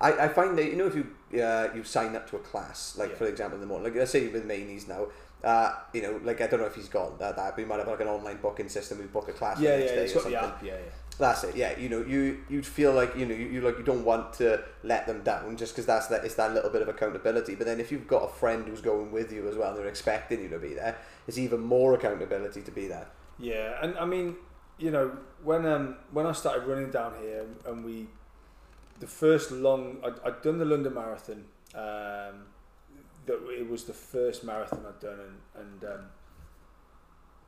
I, 0.00 0.24
I 0.24 0.28
find 0.28 0.56
that 0.58 0.64
you 0.64 0.76
know 0.76 0.86
if 0.86 0.94
you 0.94 1.06
uh, 1.42 1.68
you 1.74 1.84
sign 1.84 2.16
up 2.16 2.28
to 2.30 2.36
a 2.36 2.40
class, 2.40 2.96
like 2.98 3.10
Yeah. 3.10 3.16
for 3.16 3.26
example 3.26 3.56
in 3.56 3.60
the 3.60 3.66
morning, 3.66 3.84
like 3.84 3.94
let's 3.96 4.10
say 4.12 4.28
with 4.28 4.44
Manies 4.44 4.88
now. 4.88 5.06
Uh, 5.42 5.72
you 5.94 6.02
know, 6.02 6.20
like 6.22 6.38
I 6.42 6.46
don't 6.48 6.60
know 6.60 6.66
if 6.66 6.74
he's 6.74 6.90
got 6.90 7.18
that, 7.18 7.34
that, 7.36 7.56
but 7.56 7.62
he 7.62 7.64
might 7.66 7.78
have 7.78 7.88
like 7.88 8.00
an 8.00 8.08
online 8.08 8.36
booking 8.42 8.68
system. 8.68 8.98
We 8.98 9.04
book 9.06 9.26
a 9.28 9.32
class 9.32 9.58
yeah, 9.58 9.70
yeah, 9.78 9.86
day 9.86 9.94
it's 10.04 10.12
or 10.12 10.16
got 10.16 10.22
something. 10.24 10.40
the 10.40 10.46
app. 10.48 10.62
Yeah, 10.62 10.72
yeah. 10.74 10.92
That's 11.18 11.44
it. 11.44 11.56
Yeah, 11.56 11.78
you 11.78 11.88
know, 11.88 12.02
you 12.04 12.40
you 12.50 12.62
feel 12.62 12.92
like 12.92 13.16
you 13.16 13.24
know 13.24 13.34
you, 13.34 13.46
you 13.46 13.60
like 13.62 13.78
you 13.78 13.84
don't 13.84 14.04
want 14.04 14.34
to 14.34 14.62
let 14.82 15.06
them 15.06 15.22
down 15.22 15.56
just 15.56 15.72
because 15.72 15.86
that's 15.86 16.08
that 16.08 16.24
it's 16.26 16.34
that 16.34 16.52
little 16.52 16.68
bit 16.68 16.82
of 16.82 16.88
accountability. 16.88 17.54
But 17.54 17.66
then 17.66 17.80
if 17.80 17.90
you've 17.90 18.06
got 18.06 18.22
a 18.24 18.28
friend 18.28 18.66
who's 18.68 18.82
going 18.82 19.12
with 19.12 19.32
you 19.32 19.48
as 19.48 19.56
well, 19.56 19.70
and 19.70 19.78
they're 19.78 19.86
expecting 19.88 20.42
you 20.42 20.48
to 20.50 20.58
be 20.58 20.74
there. 20.74 20.98
It's 21.26 21.38
even 21.38 21.60
more 21.60 21.94
accountability 21.94 22.60
to 22.60 22.70
be 22.70 22.86
there. 22.88 23.08
Yeah, 23.38 23.78
and 23.82 23.96
I 23.98 24.04
mean, 24.04 24.36
you 24.78 24.90
know, 24.90 25.16
when 25.42 25.64
um 25.64 25.96
when 26.12 26.26
I 26.26 26.32
started 26.32 26.66
running 26.66 26.90
down 26.90 27.14
here 27.22 27.46
and 27.66 27.82
we, 27.82 28.08
the 29.00 29.06
first 29.06 29.50
long 29.50 29.98
I'd, 30.04 30.18
I'd 30.24 30.42
done 30.42 30.58
the 30.58 30.64
London 30.64 30.94
Marathon. 30.94 31.44
Um, 31.74 32.46
that 33.26 33.38
it 33.50 33.68
was 33.68 33.84
the 33.84 33.92
first 33.92 34.44
marathon 34.44 34.84
I'd 34.88 35.00
done, 35.00 35.18
and 35.20 35.82
and 35.82 35.84
um, 35.92 36.00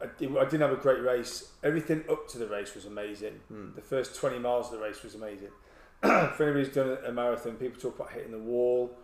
I, 0.00 0.06
did- 0.18 0.36
I 0.36 0.44
didn't 0.44 0.60
have 0.60 0.72
a 0.72 0.76
great 0.76 1.02
race. 1.02 1.52
Everything 1.62 2.04
up 2.10 2.28
to 2.28 2.38
the 2.38 2.46
race 2.46 2.74
was 2.74 2.84
amazing. 2.86 3.34
Hmm. 3.48 3.74
The 3.74 3.82
first 3.82 4.16
twenty 4.16 4.38
miles 4.38 4.66
of 4.72 4.78
the 4.78 4.84
race 4.84 5.02
was 5.02 5.14
amazing. 5.14 5.50
For 6.02 6.42
anybody 6.42 6.64
who's 6.64 6.74
done 6.74 6.98
a 7.06 7.12
marathon, 7.12 7.54
people 7.56 7.80
talk 7.80 7.96
about 7.96 8.12
hitting 8.12 8.32
the 8.32 8.38
wall. 8.38 8.96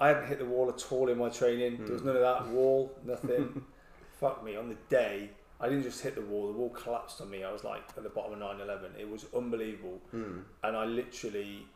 I 0.00 0.08
hadn't 0.08 0.26
hit 0.28 0.38
the 0.38 0.46
wall 0.46 0.68
at 0.68 0.90
all 0.92 1.08
in 1.08 1.18
my 1.18 1.28
training. 1.28 1.76
There 1.84 1.92
was 1.92 2.00
Hmm. 2.02 2.08
none 2.08 2.16
of 2.16 2.22
that 2.22 2.48
wall, 2.48 2.92
nothing. 3.04 3.64
Fuck 4.20 4.44
me. 4.44 4.56
On 4.56 4.68
the 4.68 4.76
day, 4.88 5.30
I 5.60 5.68
didn't 5.68 5.84
just 5.84 6.00
hit 6.02 6.14
the 6.14 6.22
wall. 6.22 6.46
The 6.48 6.52
wall 6.58 6.70
collapsed 6.70 7.20
on 7.20 7.30
me. 7.30 7.44
I 7.44 7.52
was 7.52 7.64
like 7.64 7.82
at 7.96 8.02
the 8.02 8.08
bottom 8.10 8.32
of 8.32 8.38
911. 8.38 8.92
It 8.98 9.08
was 9.08 9.26
unbelievable. 9.36 10.00
Hmm. 10.10 10.38
And 10.64 10.76
I 10.76 10.84
literally, 10.86 11.66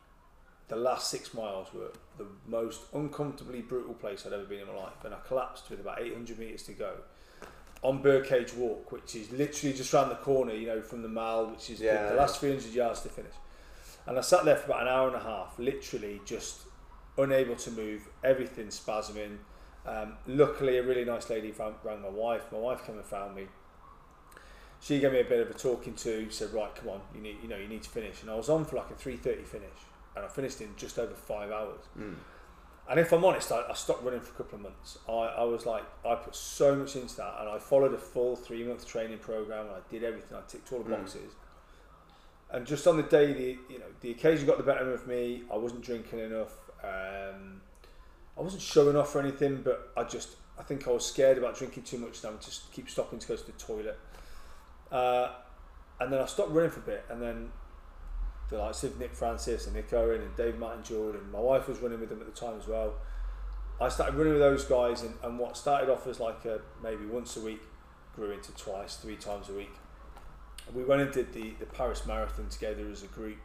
the 0.67 0.75
last 0.75 1.09
six 1.09 1.33
miles 1.33 1.73
were 1.73 1.91
the 2.17 2.25
most 2.47 2.81
uncomfortably 2.93 3.61
brutal 3.61 3.93
place 3.93 4.25
I'd 4.25 4.33
ever 4.33 4.45
been 4.45 4.61
in 4.61 4.67
my 4.67 4.75
life. 4.75 5.03
And 5.03 5.13
I 5.13 5.17
collapsed 5.27 5.69
with 5.69 5.79
about 5.79 6.01
800 6.01 6.39
metres 6.39 6.63
to 6.63 6.73
go 6.73 6.93
on 7.83 8.01
Birdcage 8.01 8.53
Walk, 8.53 8.91
which 8.91 9.15
is 9.15 9.31
literally 9.31 9.75
just 9.75 9.93
round 9.93 10.09
the 10.09 10.15
corner, 10.15 10.53
you 10.53 10.65
know, 10.67 10.81
from 10.81 11.01
the 11.03 11.07
mile, 11.07 11.47
which 11.47 11.69
is 11.69 11.79
the- 11.79 11.85
Yeah, 11.85 12.09
the, 12.09 12.15
last 12.15 12.39
300 12.39 12.73
yards 12.73 13.01
to 13.01 13.09
finish. 13.09 13.33
And 14.07 14.17
I 14.17 14.21
sat 14.21 14.43
there 14.45 14.55
for 14.55 14.65
about 14.67 14.83
an 14.83 14.87
hour 14.87 15.07
and 15.07 15.15
a 15.15 15.19
half, 15.19 15.57
literally 15.59 16.21
just 16.25 16.61
unable 17.17 17.55
to 17.57 17.71
move, 17.71 18.07
everything 18.23 18.67
spasming. 18.67 19.37
Um, 19.85 20.17
luckily, 20.25 20.77
a 20.79 20.83
really 20.83 21.05
nice 21.05 21.29
lady 21.29 21.51
rang, 21.51 21.75
rang 21.83 22.01
my 22.01 22.09
wife. 22.09 22.51
My 22.51 22.57
wife 22.57 22.85
came 22.85 22.95
and 22.97 23.05
found 23.05 23.35
me. 23.35 23.47
She 24.79 24.99
gave 24.99 25.11
me 25.13 25.19
a 25.21 25.23
bit 25.23 25.39
of 25.39 25.49
a 25.49 25.53
talking 25.53 25.93
to. 25.95 26.29
Said, 26.29 26.53
"Right, 26.53 26.73
come 26.75 26.89
on, 26.89 27.01
you 27.13 27.21
need, 27.21 27.37
you 27.41 27.47
know, 27.47 27.57
you 27.57 27.67
need 27.67 27.83
to 27.83 27.89
finish." 27.89 28.21
And 28.21 28.29
I 28.31 28.35
was 28.35 28.49
on 28.49 28.65
for 28.65 28.75
like 28.75 28.89
a 28.91 28.95
three 28.95 29.15
thirty 29.15 29.43
finish, 29.43 29.69
and 30.15 30.25
I 30.25 30.27
finished 30.27 30.61
in 30.61 30.69
just 30.77 30.97
over 30.99 31.13
five 31.13 31.51
hours. 31.51 31.81
Hmm. 31.95 32.13
And 32.87 32.99
if 32.99 33.11
I'm 33.11 33.25
honest, 33.25 33.51
I, 33.51 33.63
I 33.69 33.73
stopped 33.73 34.03
running 34.03 34.19
for 34.19 34.29
a 34.29 34.37
couple 34.37 34.57
of 34.57 34.61
months. 34.61 34.99
I, 35.09 35.11
I 35.11 35.43
was 35.43 35.65
like, 35.65 35.83
I 36.05 36.13
put 36.15 36.35
so 36.35 36.75
much 36.75 36.95
into 36.95 37.15
that, 37.17 37.35
and 37.39 37.49
I 37.49 37.57
followed 37.57 37.93
a 37.93 37.97
full 37.97 38.35
three 38.35 38.63
month 38.63 38.85
training 38.87 39.17
program, 39.19 39.65
and 39.67 39.75
I 39.75 39.79
did 39.89 40.03
everything. 40.03 40.37
I 40.37 40.41
ticked 40.47 40.71
all 40.71 40.79
the 40.83 40.89
Mm. 40.91 40.99
boxes. 40.99 41.31
And 42.51 42.65
just 42.67 42.85
on 42.85 42.95
the 42.97 43.03
day, 43.03 43.33
the 43.33 43.57
you 43.73 43.79
know, 43.79 43.85
the 44.01 44.11
occasion 44.11 44.45
got 44.45 44.57
the 44.57 44.63
better 44.63 44.93
of 44.93 45.07
me. 45.07 45.43
I 45.51 45.57
wasn't 45.57 45.81
drinking 45.81 46.19
enough. 46.19 46.53
Um, 46.83 47.61
I 48.37 48.41
wasn't 48.41 48.61
showing 48.61 48.95
off 48.95 49.15
or 49.15 49.19
anything, 49.19 49.61
but 49.63 49.91
I 49.97 50.03
just, 50.03 50.35
I 50.59 50.61
think 50.61 50.87
I 50.87 50.91
was 50.91 51.05
scared 51.05 51.39
about 51.39 51.57
drinking 51.57 51.83
too 51.83 51.97
much, 51.97 52.17
and 52.19 52.27
I 52.27 52.29
would 52.33 52.41
just 52.41 52.71
keep 52.71 52.87
stopping 52.89 53.17
to 53.17 53.27
go 53.27 53.35
to 53.35 53.45
the 53.45 53.51
toilet. 53.53 53.97
Uh, 54.91 55.29
and 55.99 56.13
then 56.13 56.21
I 56.21 56.25
stopped 56.27 56.51
running 56.51 56.69
for 56.69 56.81
a 56.81 56.83
bit, 56.83 57.05
and 57.09 57.19
then 57.21 57.49
the 58.49 58.57
likes 58.57 58.83
of 58.83 58.99
Nick 58.99 59.13
Francis 59.13 59.65
and 59.65 59.75
Nick 59.75 59.91
Owen 59.93 60.21
and 60.21 60.35
Dave 60.35 60.57
Martin 60.57 60.83
Jordan. 60.83 61.31
My 61.31 61.39
wife 61.39 61.67
was 61.67 61.79
running 61.79 61.99
with 61.99 62.09
them 62.09 62.21
at 62.21 62.33
the 62.33 62.39
time 62.39 62.57
as 62.59 62.67
well. 62.67 62.93
I 63.79 63.89
started 63.89 64.15
running 64.15 64.33
with 64.33 64.41
those 64.41 64.63
guys, 64.65 65.01
and, 65.01 65.15
and 65.23 65.37
what 65.37 65.57
started 65.57 65.91
off 65.91 66.07
as 66.07 66.19
like 66.19 66.45
a 66.45 66.61
maybe 66.81 67.05
once 67.05 67.35
a 67.35 67.41
week 67.41 67.61
grew 68.15 68.31
into 68.31 68.53
twice, 68.53 68.95
three 68.95 69.17
times 69.17 69.49
a 69.49 69.53
week. 69.53 69.73
We 70.73 70.83
went 70.83 71.01
and 71.01 71.11
did 71.11 71.33
the, 71.33 71.53
the 71.59 71.65
Paris 71.65 72.05
Marathon 72.05 72.47
together 72.47 72.89
as 72.89 73.03
a 73.03 73.07
group, 73.07 73.37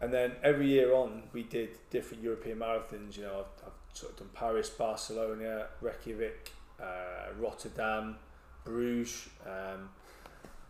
and 0.00 0.12
then 0.12 0.32
every 0.42 0.68
year 0.68 0.92
on 0.92 1.24
we 1.32 1.42
did 1.44 1.70
different 1.90 2.22
European 2.22 2.58
marathons. 2.58 3.16
You 3.16 3.24
know, 3.24 3.38
I've, 3.40 3.66
I've 3.66 3.96
sort 3.96 4.12
of 4.12 4.18
done 4.18 4.28
Paris, 4.34 4.70
Barcelona, 4.70 5.66
Reykjavik, 5.80 6.52
uh, 6.82 7.32
Rotterdam, 7.38 8.16
Bruges, 8.64 9.28
um, 9.46 9.90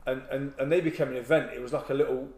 and, 0.07 0.23
and 0.31 0.53
and 0.59 0.71
they 0.71 0.81
became 0.81 1.09
an 1.09 1.17
event. 1.17 1.53
It 1.55 1.63
was 1.63 1.73
like 1.73 1.89
a 1.89 1.95
little 1.95 2.29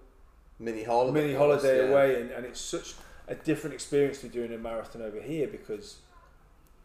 Mini 0.61 0.85
holiday. 0.85 1.21
mini 1.21 1.35
holiday 1.35 1.91
away, 1.91 2.21
and, 2.21 2.31
and 2.31 2.47
it's 2.47 2.61
such 2.61 2.95
a 3.27 3.35
different 3.35 3.75
experience 3.75 4.19
to 4.21 4.29
doing 4.29 4.53
a 4.53 4.59
marathon 4.59 5.03
over 5.03 5.21
here 5.21 5.49
because 5.49 5.97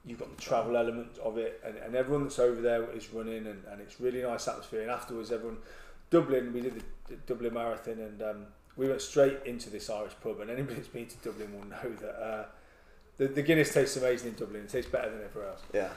you've 0.05 0.19
got 0.19 0.35
the 0.35 0.41
travel 0.41 0.77
element 0.77 1.17
of 1.23 1.37
it, 1.37 1.61
and, 1.63 1.75
and 1.77 1.95
everyone 1.95 2.23
that's 2.23 2.39
over 2.39 2.61
there 2.61 2.89
is 2.91 3.11
running, 3.11 3.45
and, 3.45 3.63
and 3.69 3.81
it's 3.81 3.99
really 3.99 4.23
nice 4.23 4.47
atmosphere. 4.47 4.81
And 4.81 4.89
afterwards, 4.89 5.31
everyone 5.31 5.57
Dublin, 6.09 6.53
we 6.53 6.61
did 6.61 6.75
the, 6.75 6.83
the 7.09 7.15
Dublin 7.27 7.53
marathon, 7.53 7.99
and 7.99 8.21
um, 8.21 8.45
we 8.77 8.87
went 8.87 9.01
straight 9.01 9.39
into 9.45 9.69
this 9.69 9.89
Irish 9.89 10.13
pub. 10.21 10.39
And 10.39 10.49
anybody 10.49 10.75
that's 10.75 10.87
been 10.87 11.07
to 11.07 11.17
Dublin 11.17 11.53
will 11.53 11.67
know 11.67 11.95
that 12.01 12.23
uh, 12.23 12.45
the, 13.17 13.27
the 13.27 13.41
Guinness 13.41 13.73
tastes 13.73 13.97
amazing 13.97 14.29
in 14.29 14.35
Dublin. 14.35 14.61
It 14.61 14.69
tastes 14.69 14.91
better 14.91 15.09
than 15.09 15.23
everywhere 15.23 15.51
else. 15.51 15.61
Yeah. 15.73 15.89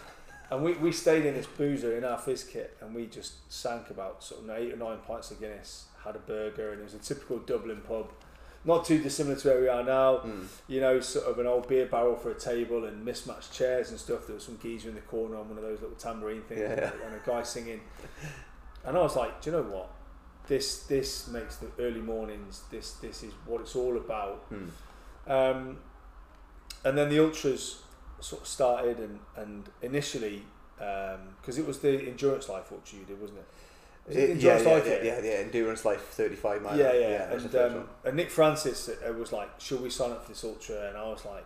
And 0.51 0.65
we, 0.65 0.75
we 0.75 0.93
stayed 0.93 1.27
in 1.27 1.35
this 1.35 1.47
boozer 1.47 1.97
in 1.97 2.05
our 2.05 2.17
fizz 2.17 2.45
kit 2.45 2.77
and 2.81 2.95
we 2.95 3.07
just 3.07 3.53
sank 3.53 3.91
about 3.91 4.25
sort 4.25 4.43
of 4.43 4.51
eight 4.51 4.73
or 4.73 4.77
nine 4.77 4.97
pints 5.07 5.31
of 5.31 5.41
Guinness, 5.41 5.85
had 6.09 6.17
a 6.17 6.21
burger, 6.21 6.73
and 6.73 6.81
it 6.81 6.85
was 6.85 6.95
a 6.95 6.99
typical 6.99 7.39
Dublin 7.39 7.81
pub. 7.87 8.11
Not 8.65 8.85
too 8.85 8.99
dissimilar 9.03 9.37
to 9.37 9.49
where 9.49 9.61
we 9.61 9.69
are 9.69 9.85
now, 9.85 10.19
Hmm. 10.19 10.43
you 10.67 10.81
know, 10.81 10.99
sort 11.01 11.27
of 11.27 11.39
an 11.39 11.47
old 11.47 11.69
beer 11.69 11.87
barrel 11.87 12.17
for 12.17 12.31
a 12.31 12.35
table 12.35 12.85
and 12.85 13.05
mismatched 13.05 13.53
chairs 13.53 13.91
and 13.91 13.99
stuff. 14.01 14.27
There 14.27 14.35
was 14.35 14.45
some 14.45 14.59
geezer 14.61 14.89
in 14.89 14.95
the 14.97 15.01
corner 15.03 15.37
on 15.37 15.49
one 15.49 15.57
of 15.59 15.63
those 15.63 15.81
little 15.81 15.97
tambourine 15.97 16.43
things 16.43 16.61
Yeah, 16.61 16.91
and 17.07 17.15
a 17.15 17.21
guy 17.25 17.43
singing. 17.45 17.81
And 18.85 18.97
I 18.97 19.01
was 19.01 19.15
like, 19.17 19.41
do 19.41 19.51
you 19.51 19.57
know 19.57 19.63
what? 19.63 19.91
This 20.49 20.83
this 20.85 21.29
makes 21.29 21.57
the 21.57 21.69
early 21.79 22.01
mornings, 22.01 22.63
this 22.71 22.93
this 22.95 23.23
is 23.23 23.33
what 23.47 23.61
it's 23.61 23.77
all 23.77 23.97
about. 23.97 24.45
Hmm. 24.49 24.69
Um, 25.31 25.79
and 26.85 26.97
then 26.99 27.09
the 27.11 27.21
ultras 27.25 27.83
sort 28.21 28.43
of 28.43 28.49
started, 28.49 28.99
and 28.99 29.21
and 29.37 29.69
initially 29.83 30.43
because 30.77 31.59
it 31.59 31.67
was 31.67 31.79
the 31.81 31.91
endurance 32.09 32.49
life 32.49 32.71
ultra 32.73 32.99
you 32.99 33.05
did, 33.05 33.21
wasn't 33.21 33.39
it? 33.41 33.49
It 34.11 34.17
It- 34.17 34.37
yeah, 34.41 34.53
Endurance 34.53 34.65
yeah, 34.65 34.73
Life 34.73 34.87
yeah, 34.87 35.03
yeah, 35.03 35.21
yeah, 35.23 35.31
endurance 35.39 35.85
life 35.85 36.01
35 36.09 36.63
mile. 36.63 36.79
yeah, 36.79 36.93
yeah. 36.93 37.35
was 37.35 37.45
and, 37.45 37.55
um, 37.57 37.89
and 38.05 38.17
Nick 38.17 38.31
Francis 38.31 38.89
uh, 38.89 39.13
was 39.13 39.33
like, 39.33 39.49
"Should 39.59 39.83
we 39.83 39.91
sign 39.91 40.13
up 40.13 40.23
for 40.23 40.29
this 40.33 40.45
ultra?" 40.45 40.89
And 40.89 40.97
I 40.97 41.05
was 41.09 41.25
like, 41.25 41.45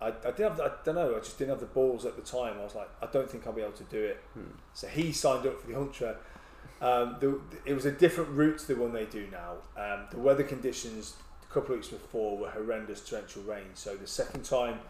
"I, 0.00 0.08
I 0.08 0.30
didn't 0.32 0.50
have, 0.56 0.60
I 0.60 0.70
don't 0.84 0.94
know, 0.96 1.14
I 1.16 1.18
just 1.18 1.38
didn't 1.38 1.50
have 1.50 1.60
the 1.60 1.66
balls 1.66 2.04
at 2.04 2.16
the 2.16 2.22
time." 2.22 2.58
I 2.58 2.64
was 2.64 2.74
like, 2.74 2.88
"I 3.02 3.06
don't 3.06 3.30
think 3.30 3.46
I'll 3.46 3.52
be 3.52 3.62
able 3.62 3.72
to 3.72 3.84
do 3.84 4.02
it." 4.02 4.20
Hmm. 4.34 4.50
So 4.74 4.86
he 4.88 5.12
signed 5.12 5.46
up 5.46 5.60
for 5.60 5.66
the 5.68 5.76
ultra. 5.78 6.16
Um, 6.80 7.16
the, 7.20 7.38
it 7.66 7.74
was 7.74 7.84
a 7.84 7.92
different 7.92 8.30
route 8.30 8.58
to 8.60 8.66
the 8.68 8.76
one 8.76 8.92
they 8.92 9.04
do 9.04 9.28
now. 9.30 9.56
Um, 9.76 10.06
the 10.10 10.18
weather 10.18 10.42
conditions 10.44 11.14
a 11.48 11.52
couple 11.52 11.74
of 11.74 11.80
weeks 11.80 11.88
before 11.88 12.38
were 12.38 12.48
horrendous 12.50 13.00
torrential 13.06 13.42
rain. 13.42 13.66
So 13.74 13.96
the 13.96 14.06
second 14.06 14.44
time 14.44 14.80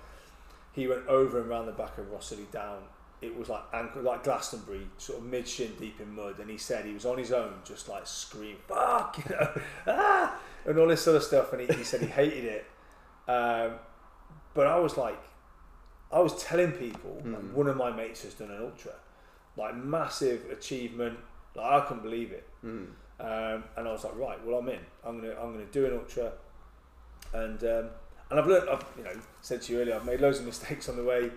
he 0.73 0.87
went 0.87 1.07
over 1.09 1.41
and 1.41 1.49
round 1.49 1.67
the 1.67 1.73
back 1.73 1.99
of 1.99 2.07
Rhossili 2.11 2.47
Down, 2.53 2.79
it 3.23 3.37
was 3.37 3.49
like 3.49 3.63
ankle, 3.75 4.03
like 4.03 4.25
Glastonbury, 4.25 4.87
sort 4.99 5.19
of 5.19 5.25
mid 5.25 5.47
shin 5.47 5.73
deep 5.79 6.01
in 6.01 6.15
mud. 6.15 6.39
And 6.39 6.49
he 6.51 6.57
said 6.59 6.85
he 6.85 6.95
was 6.95 7.05
on 7.05 7.19
his 7.19 7.33
own, 7.33 7.53
just 7.65 7.89
like 7.89 8.07
screaming 8.07 8.57
"Fuck!" 8.67 9.19
you 9.29 9.37
know, 9.37 9.61
ah, 9.87 10.37
and 10.65 10.79
all 10.79 10.89
this 10.89 11.03
sort 11.03 11.17
of 11.17 11.23
stuff. 11.23 11.53
And 11.53 11.63
he, 11.63 11.77
he 11.77 11.85
said 11.85 12.01
he 12.01 12.07
hated 12.07 12.45
it. 12.45 12.67
Um, 13.29 13.73
but 14.55 14.67
I 14.67 14.79
was 14.79 14.97
like, 14.97 15.21
I 16.13 16.19
was 16.21 16.43
telling 16.43 16.73
people, 16.73 17.17
like, 17.25 17.41
Mm. 17.43 17.53
one 17.53 17.67
of 17.69 17.77
my 17.77 17.91
mates 17.93 18.23
has 18.25 18.35
done 18.35 18.51
an 18.51 18.61
ultra, 18.63 18.93
like 19.57 19.77
massive 19.77 20.51
achievement. 20.51 21.19
Like 21.55 21.67
I 21.83 21.87
couldn't 21.87 22.03
believe 22.03 22.33
it. 22.33 22.47
Hmm. 22.63 22.85
Um, 23.21 23.65
and 23.77 23.87
I 23.87 23.93
was 23.93 24.03
like, 24.05 24.17
right, 24.17 24.43
well, 24.47 24.59
I'm 24.59 24.69
in. 24.71 24.79
I'm 25.05 25.21
gonna 25.21 25.35
I'm 25.41 25.53
gonna 25.53 25.67
do 25.67 25.85
an 25.87 25.93
ultra, 25.99 26.33
and 27.35 27.63
um, 27.65 27.91
and 28.31 28.41
I've 28.41 28.47
learned. 28.47 28.69
I've 28.71 28.85
you 28.97 29.05
know 29.05 29.13
said 29.43 29.61
to 29.63 29.73
you 29.73 29.81
earlier, 29.81 29.97
I've 29.97 30.05
made 30.07 30.21
loads 30.21 30.39
of 30.39 30.47
mistakes 30.47 30.89
on 30.89 30.97
the 30.97 31.05
way. 31.05 31.31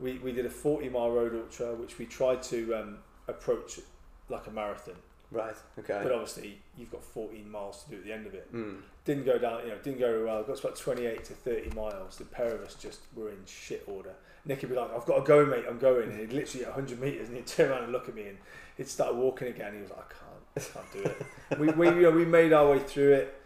We 0.00 0.18
we 0.18 0.32
did 0.32 0.46
a 0.46 0.50
40 0.50 0.88
mile 0.88 1.10
road 1.10 1.34
ultra, 1.34 1.74
which 1.74 1.98
we 1.98 2.06
tried 2.06 2.42
to 2.44 2.74
um, 2.74 2.98
approach 3.28 3.80
like 4.28 4.46
a 4.46 4.50
marathon, 4.50 4.94
Right. 5.30 5.54
Okay. 5.78 6.00
but 6.02 6.12
obviously 6.12 6.58
you've 6.78 6.90
got 6.90 7.02
14 7.04 7.50
miles 7.50 7.84
to 7.84 7.90
do 7.90 7.96
at 7.96 8.04
the 8.04 8.12
end 8.12 8.26
of 8.26 8.34
it. 8.34 8.52
Mm. 8.54 8.78
Didn't 9.04 9.24
go 9.24 9.38
down, 9.38 9.62
you 9.64 9.68
know, 9.70 9.78
didn't 9.78 9.98
go 9.98 10.10
very 10.10 10.24
well. 10.24 10.42
Got 10.42 10.56
to 10.56 10.66
about 10.68 10.76
28 10.78 11.24
to 11.24 11.32
30 11.34 11.70
miles. 11.74 12.16
The 12.16 12.24
pair 12.24 12.54
of 12.54 12.62
us 12.62 12.74
just 12.74 13.00
were 13.14 13.30
in 13.30 13.38
shit 13.46 13.84
order. 13.86 14.12
Nick 14.44 14.62
would 14.62 14.70
be 14.70 14.76
like, 14.76 14.90
I've 14.94 15.04
got 15.06 15.16
to 15.16 15.22
go, 15.26 15.44
mate, 15.44 15.64
I'm 15.68 15.78
going. 15.78 16.10
And 16.10 16.20
he'd 16.20 16.32
literally 16.32 16.64
at 16.64 16.74
100 16.76 17.00
metres 17.00 17.28
and 17.28 17.36
he'd 17.36 17.46
turn 17.46 17.70
around 17.70 17.84
and 17.84 17.92
look 17.92 18.08
at 18.08 18.14
me 18.14 18.28
and 18.28 18.38
he'd 18.76 18.88
start 18.88 19.14
walking 19.14 19.48
again. 19.48 19.74
He 19.74 19.80
was 19.82 19.90
like, 19.90 19.98
I 19.98 20.60
can't, 20.62 20.72
I 20.74 20.78
can't 20.78 20.92
do 20.92 21.10
it. 21.10 21.58
we, 21.58 21.68
we, 21.72 21.96
you 21.96 22.02
know, 22.02 22.10
we 22.10 22.24
made 22.24 22.52
our 22.52 22.70
way 22.70 22.78
through 22.78 23.12
it. 23.12 23.42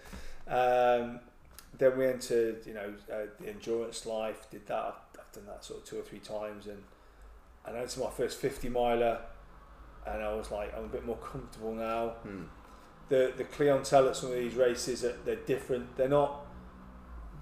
Um, 0.48 1.20
then 1.78 1.98
we 1.98 2.06
entered, 2.06 2.64
you 2.66 2.74
know, 2.74 2.92
uh, 3.12 3.26
the 3.40 3.48
endurance 3.48 4.06
life, 4.06 4.48
did 4.50 4.66
that. 4.66 4.94
Done 5.34 5.46
that 5.46 5.64
sort 5.64 5.80
of 5.80 5.86
two 5.86 5.98
or 5.98 6.02
three 6.02 6.18
times. 6.20 6.66
And, 6.66 6.82
and 7.66 7.76
I 7.76 7.80
went 7.80 7.90
to 7.90 8.00
my 8.00 8.10
first 8.10 8.38
50 8.38 8.68
miler 8.68 9.20
and 10.06 10.22
I 10.22 10.34
was 10.34 10.50
like, 10.50 10.76
I'm 10.76 10.84
a 10.84 10.88
bit 10.88 11.04
more 11.06 11.16
comfortable 11.16 11.72
now 11.74 12.12
Mm. 12.26 12.46
the 13.08 13.32
the 13.36 13.44
clientele 13.44 14.08
at 14.08 14.16
some 14.16 14.30
of 14.30 14.36
these 14.36 14.54
races 14.54 15.04
are, 15.04 15.16
they're 15.24 15.36
different. 15.36 15.96
They're 15.96 16.08
not. 16.08 16.46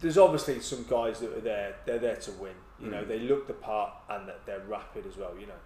There's 0.01 0.19
obviously 0.19 0.59
some 0.61 0.85
guys 0.89 1.21
that 1.21 1.33
are 1.37 1.41
there. 1.41 1.77
They're 1.87 1.99
there 1.99 2.17
to 2.17 2.31
win. 2.33 2.55
You 2.81 2.91
know, 2.91 3.03
Mm. 3.05 3.09
they 3.09 3.19
look 3.21 3.47
the 3.47 3.53
part 3.55 3.93
and 4.11 4.29
that 4.29 4.45
they're 4.47 4.65
rapid 4.67 5.07
as 5.07 5.17
well. 5.17 5.33
You 5.39 5.47
know, 5.47 5.61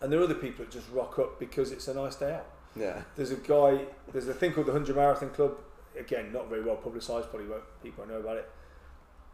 and 0.00 0.12
there 0.12 0.20
are 0.20 0.24
other 0.24 0.34
people 0.34 0.64
that 0.64 0.70
just 0.72 0.88
rock 0.90 1.18
up 1.18 1.38
because 1.40 1.72
it's 1.72 1.88
a 1.88 1.94
nice 1.94 2.16
day 2.16 2.34
out. 2.34 2.46
Yeah. 2.76 3.02
There's 3.16 3.30
a 3.32 3.36
guy. 3.36 3.86
There's 4.12 4.28
a 4.28 4.34
thing 4.34 4.52
called 4.52 4.66
the 4.66 4.72
Hundred 4.72 4.96
Marathon 4.96 5.30
Club. 5.30 5.56
Again, 5.98 6.32
not 6.32 6.48
very 6.48 6.62
well 6.62 6.76
publicised. 6.76 7.28
Probably 7.30 7.48
won't 7.48 7.64
people 7.82 8.06
know 8.06 8.18
about 8.18 8.36
it. 8.38 8.50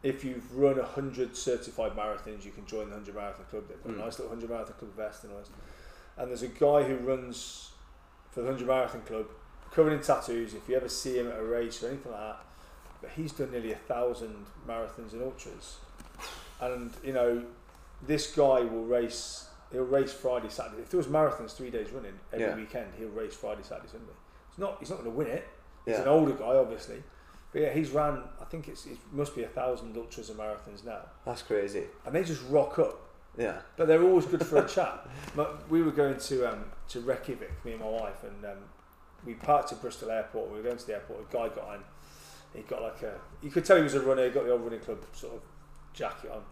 If 0.02 0.24
you've 0.24 0.56
run 0.56 0.78
a 0.78 0.84
hundred 0.84 1.36
certified 1.36 1.92
marathons, 1.96 2.44
you 2.44 2.52
can 2.52 2.64
join 2.66 2.88
the 2.88 2.94
Hundred 2.94 3.14
Marathon 3.16 3.44
Club. 3.50 3.64
They've 3.68 3.82
got 3.82 3.92
Mm. 3.92 3.96
a 4.00 4.04
nice 4.04 4.18
little 4.18 4.28
Hundred 4.32 4.50
Marathon 4.50 4.74
Club 4.78 4.92
vest 4.94 5.24
and 5.24 5.32
all 5.32 5.40
this. 5.40 5.50
And 6.16 6.30
there's 6.30 6.42
a 6.42 6.48
guy 6.48 6.84
who 6.84 6.96
runs 6.96 7.72
for 8.30 8.42
the 8.42 8.46
Hundred 8.48 8.66
Marathon 8.68 9.02
Club, 9.02 9.26
covered 9.72 9.92
in 9.92 10.00
tattoos. 10.00 10.54
If 10.54 10.68
you 10.68 10.76
ever 10.76 10.88
see 10.88 11.18
him 11.18 11.28
at 11.28 11.38
a 11.38 11.42
race 11.44 11.82
or 11.82 11.88
anything 11.88 12.12
like 12.12 12.20
that, 12.20 12.44
but 13.00 13.10
he's 13.10 13.32
done 13.32 13.50
nearly 13.50 13.72
a 13.72 13.76
thousand 13.76 14.46
marathons 14.66 15.12
and 15.12 15.22
ultras. 15.22 15.78
And 16.60 16.92
you 17.02 17.12
know, 17.12 17.44
this 18.02 18.34
guy 18.34 18.60
will 18.60 18.84
race. 18.84 19.48
He'll 19.72 19.82
race 19.84 20.12
Friday, 20.12 20.48
Saturday. 20.48 20.80
If 20.82 20.90
there 20.90 20.98
was 20.98 21.08
marathons 21.08 21.54
three 21.56 21.70
days 21.70 21.90
running 21.90 22.18
every 22.32 22.46
Yeah. 22.46 22.54
weekend, 22.56 22.94
he'll 22.96 23.08
race 23.10 23.34
Friday, 23.34 23.62
Saturday, 23.62 23.88
Sunday. 23.90 24.12
It's 24.48 24.58
not. 24.58 24.78
He's 24.78 24.90
not 24.90 25.00
going 25.00 25.10
to 25.10 25.16
win 25.16 25.26
it. 25.26 25.46
He's 25.84 25.96
Yeah. 25.96 26.02
an 26.02 26.08
older 26.08 26.32
guy, 26.32 26.56
obviously. 26.56 27.02
But 27.52 27.62
yeah, 27.62 27.72
he's 27.72 27.90
ran. 27.90 28.22
I 28.40 28.44
think 28.44 28.68
it's 28.68 28.86
it 28.86 28.98
must 29.12 29.34
be 29.34 29.42
a 29.42 29.48
thousand 29.48 29.96
ultras 29.96 30.28
and 30.30 30.38
marathons 30.38 30.84
now, 30.84 31.00
That's 31.24 31.42
crazy. 31.42 31.84
and 32.04 32.14
they 32.14 32.24
just 32.24 32.42
rock 32.48 32.78
up. 32.78 33.00
Yeah. 33.36 33.58
But 33.76 33.88
they're 33.88 34.02
always 34.02 34.26
good 34.26 34.44
for 34.44 34.58
a 34.58 34.68
chat. 34.68 35.06
But 35.36 35.68
we 35.70 35.82
were 35.82 35.92
going 35.92 36.18
to 36.18 36.52
um, 36.52 36.64
to 36.88 37.00
Reykjavik, 37.00 37.64
me 37.64 37.72
and 37.72 37.80
my 37.80 37.88
wife, 37.88 38.22
and 38.24 38.44
um, 38.44 38.58
we 39.24 39.34
parked 39.34 39.72
at 39.72 39.80
Bristol 39.80 40.10
Airport. 40.10 40.50
We 40.50 40.56
were 40.58 40.62
going 40.62 40.76
to 40.76 40.86
the 40.86 40.94
airport. 40.94 41.20
A 41.30 41.32
guy 41.32 41.48
got 41.48 41.68
on. 41.68 41.84
He 42.54 42.62
got 42.62 42.82
like 42.82 43.02
a. 43.02 43.14
You 43.42 43.50
could 43.50 43.64
tell 43.64 43.76
he 43.76 43.82
was 43.82 43.94
a 43.94 44.00
runner. 44.00 44.24
He 44.24 44.30
got 44.30 44.44
the 44.44 44.52
old 44.52 44.62
running 44.62 44.80
club 44.80 44.98
sort 45.12 45.34
of 45.34 45.42
jacket 45.94 46.30
on. 46.30 46.42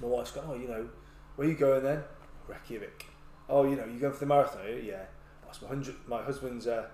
My 0.00 0.08
wife's 0.08 0.32
going, 0.32 0.48
oh, 0.50 0.54
you 0.54 0.68
know, 0.68 0.88
where 1.36 1.48
you 1.48 1.54
going 1.54 1.82
then? 1.82 2.02
Reykjavik. 2.48 3.06
Oh, 3.48 3.64
you 3.64 3.76
know, 3.76 3.84
you 3.84 3.98
going 3.98 4.12
for 4.12 4.20
the 4.20 4.26
marathon? 4.26 4.66
are 4.66 4.68
you?" 4.68 4.82
Yeah. 4.82 5.04
It's 5.48 5.60
my 5.62 5.68
hundred. 5.68 5.94
My 6.06 6.22
husband's 6.22 6.66
uh, 6.66 6.86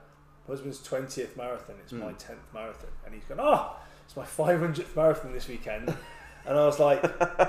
husband's 0.48 0.82
twentieth 0.82 1.36
marathon. 1.36 1.76
It's 1.82 1.92
my 1.92 2.12
Mm. 2.12 2.18
tenth 2.18 2.52
marathon, 2.52 2.90
and 3.04 3.14
he's 3.14 3.24
going, 3.24 3.40
oh, 3.40 3.76
it's 4.04 4.16
my 4.16 4.24
five 4.24 4.58
hundredth 4.60 4.96
marathon 4.96 5.32
this 5.32 5.46
weekend. 5.48 5.88
and 6.46 6.58
I 6.58 6.64
was 6.66 6.78
like, 6.80 7.02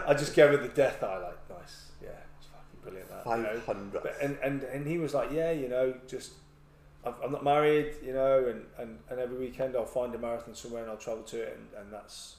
I 0.08 0.14
just 0.14 0.36
gave 0.36 0.50
her 0.52 0.58
the 0.58 0.68
death 0.68 1.02
eye, 1.04 1.18
like, 1.18 1.50
nice, 1.50 1.92
yeah, 2.02 2.10
it's 2.38 2.48
fucking 2.48 2.80
brilliant. 2.84 3.10
That, 3.10 3.26
you 3.26 3.44
know. 3.44 3.60
Five 3.60 3.66
hundred. 3.78 4.04
But, 4.04 4.18
and, 4.22 4.38
and 4.44 4.64
and 4.64 4.86
he 4.88 4.98
was 4.98 5.14
like, 5.14 5.32
yeah, 5.32 5.52
you 5.52 5.68
know, 5.70 5.94
just 6.08 6.34
I've, 7.06 7.16
I'm 7.24 7.32
not 7.32 7.44
married, 7.46 7.96
you 8.04 8.12
know, 8.14 8.46
and, 8.46 8.66
and, 8.78 9.00
and 9.10 9.20
every 9.20 9.38
weekend 9.38 9.76
I'll 9.76 9.86
find 9.86 10.14
a 10.14 10.18
marathon 10.18 10.54
somewhere 10.54 10.82
and 10.84 10.92
I'll 10.92 10.98
travel 10.98 11.24
to 11.24 11.42
it, 11.42 11.58
and, 11.58 11.82
and 11.82 11.94
that's 11.94 12.36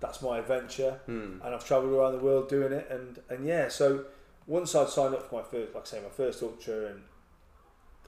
that's 0.00 0.20
my 0.22 0.38
adventure. 0.38 1.00
Hmm. 1.06 1.38
And 1.44 1.54
I've 1.54 1.64
travelled 1.66 1.92
around 1.92 2.12
the 2.12 2.24
world 2.24 2.48
doing 2.48 2.72
it, 2.72 2.86
and 2.90 3.18
and 3.28 3.44
yeah, 3.44 3.68
so 3.68 4.04
once 4.46 4.74
I'd 4.74 4.88
signed 4.88 5.14
up 5.14 5.28
for 5.28 5.36
my 5.36 5.42
first, 5.42 5.74
like 5.74 5.82
I 5.84 5.86
say, 5.86 6.00
my 6.00 6.08
first 6.10 6.42
ultra, 6.42 6.86
and 6.86 7.02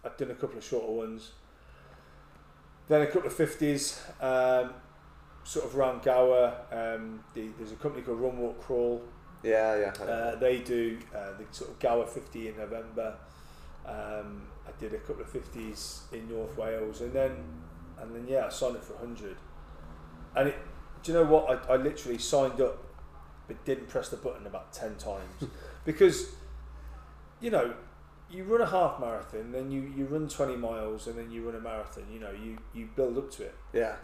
I'd 0.04 0.16
done 0.16 0.30
a 0.30 0.34
couple 0.34 0.58
of 0.58 0.64
shorter 0.64 0.92
ones, 0.92 1.32
then 2.88 3.02
a 3.02 3.06
couple 3.06 3.26
of 3.26 3.34
fifties, 3.34 4.00
um, 4.20 4.70
sort 5.44 5.66
of 5.66 5.76
around 5.76 6.02
Gower. 6.02 6.54
Um, 6.70 7.24
the, 7.34 7.48
there's 7.58 7.72
a 7.72 7.76
company 7.76 8.02
called 8.02 8.20
Run 8.20 8.38
Walk 8.38 8.60
Crawl. 8.60 9.02
Yeah, 9.42 9.76
yeah. 9.78 10.04
Uh, 10.04 10.36
they 10.36 10.58
do 10.58 10.98
uh, 11.14 11.36
the 11.38 11.44
sort 11.50 11.70
of 11.70 11.78
Gower 11.78 12.06
50 12.06 12.48
in 12.48 12.56
November. 12.56 13.14
Um, 13.86 14.42
I 14.66 14.70
did 14.80 14.94
a 14.94 14.98
couple 14.98 15.22
of 15.22 15.32
50s 15.32 16.12
in 16.12 16.28
North 16.28 16.56
Wales, 16.56 17.02
and 17.02 17.12
then 17.12 17.32
and 18.00 18.14
then 18.14 18.26
yeah, 18.26 18.46
I 18.46 18.48
signed 18.48 18.76
up 18.76 18.84
for 18.84 18.94
100. 18.94 19.36
And 20.36 20.48
it, 20.48 20.58
do 21.02 21.12
you 21.12 21.18
know 21.18 21.24
what? 21.24 21.68
I, 21.68 21.74
I 21.74 21.76
literally 21.76 22.18
signed 22.18 22.60
up, 22.60 22.82
but 23.46 23.62
didn't 23.64 23.88
press 23.88 24.08
the 24.08 24.16
button 24.16 24.46
about 24.46 24.72
10 24.72 24.96
times 24.96 25.44
because 25.84 26.30
you 27.40 27.50
know 27.50 27.74
you 28.30 28.44
run 28.44 28.60
a 28.60 28.66
half 28.66 28.98
marathon, 29.00 29.52
then 29.52 29.70
you, 29.70 29.82
you 29.96 30.06
run 30.06 30.28
20 30.28 30.56
miles, 30.56 31.06
and 31.06 31.16
then 31.18 31.30
you 31.30 31.44
run 31.46 31.54
a 31.54 31.60
marathon. 31.60 32.04
You 32.12 32.20
know, 32.20 32.30
you, 32.32 32.58
you 32.74 32.88
build 32.96 33.16
up 33.18 33.30
to 33.32 33.44
it. 33.44 33.54
yeah. 33.72 33.96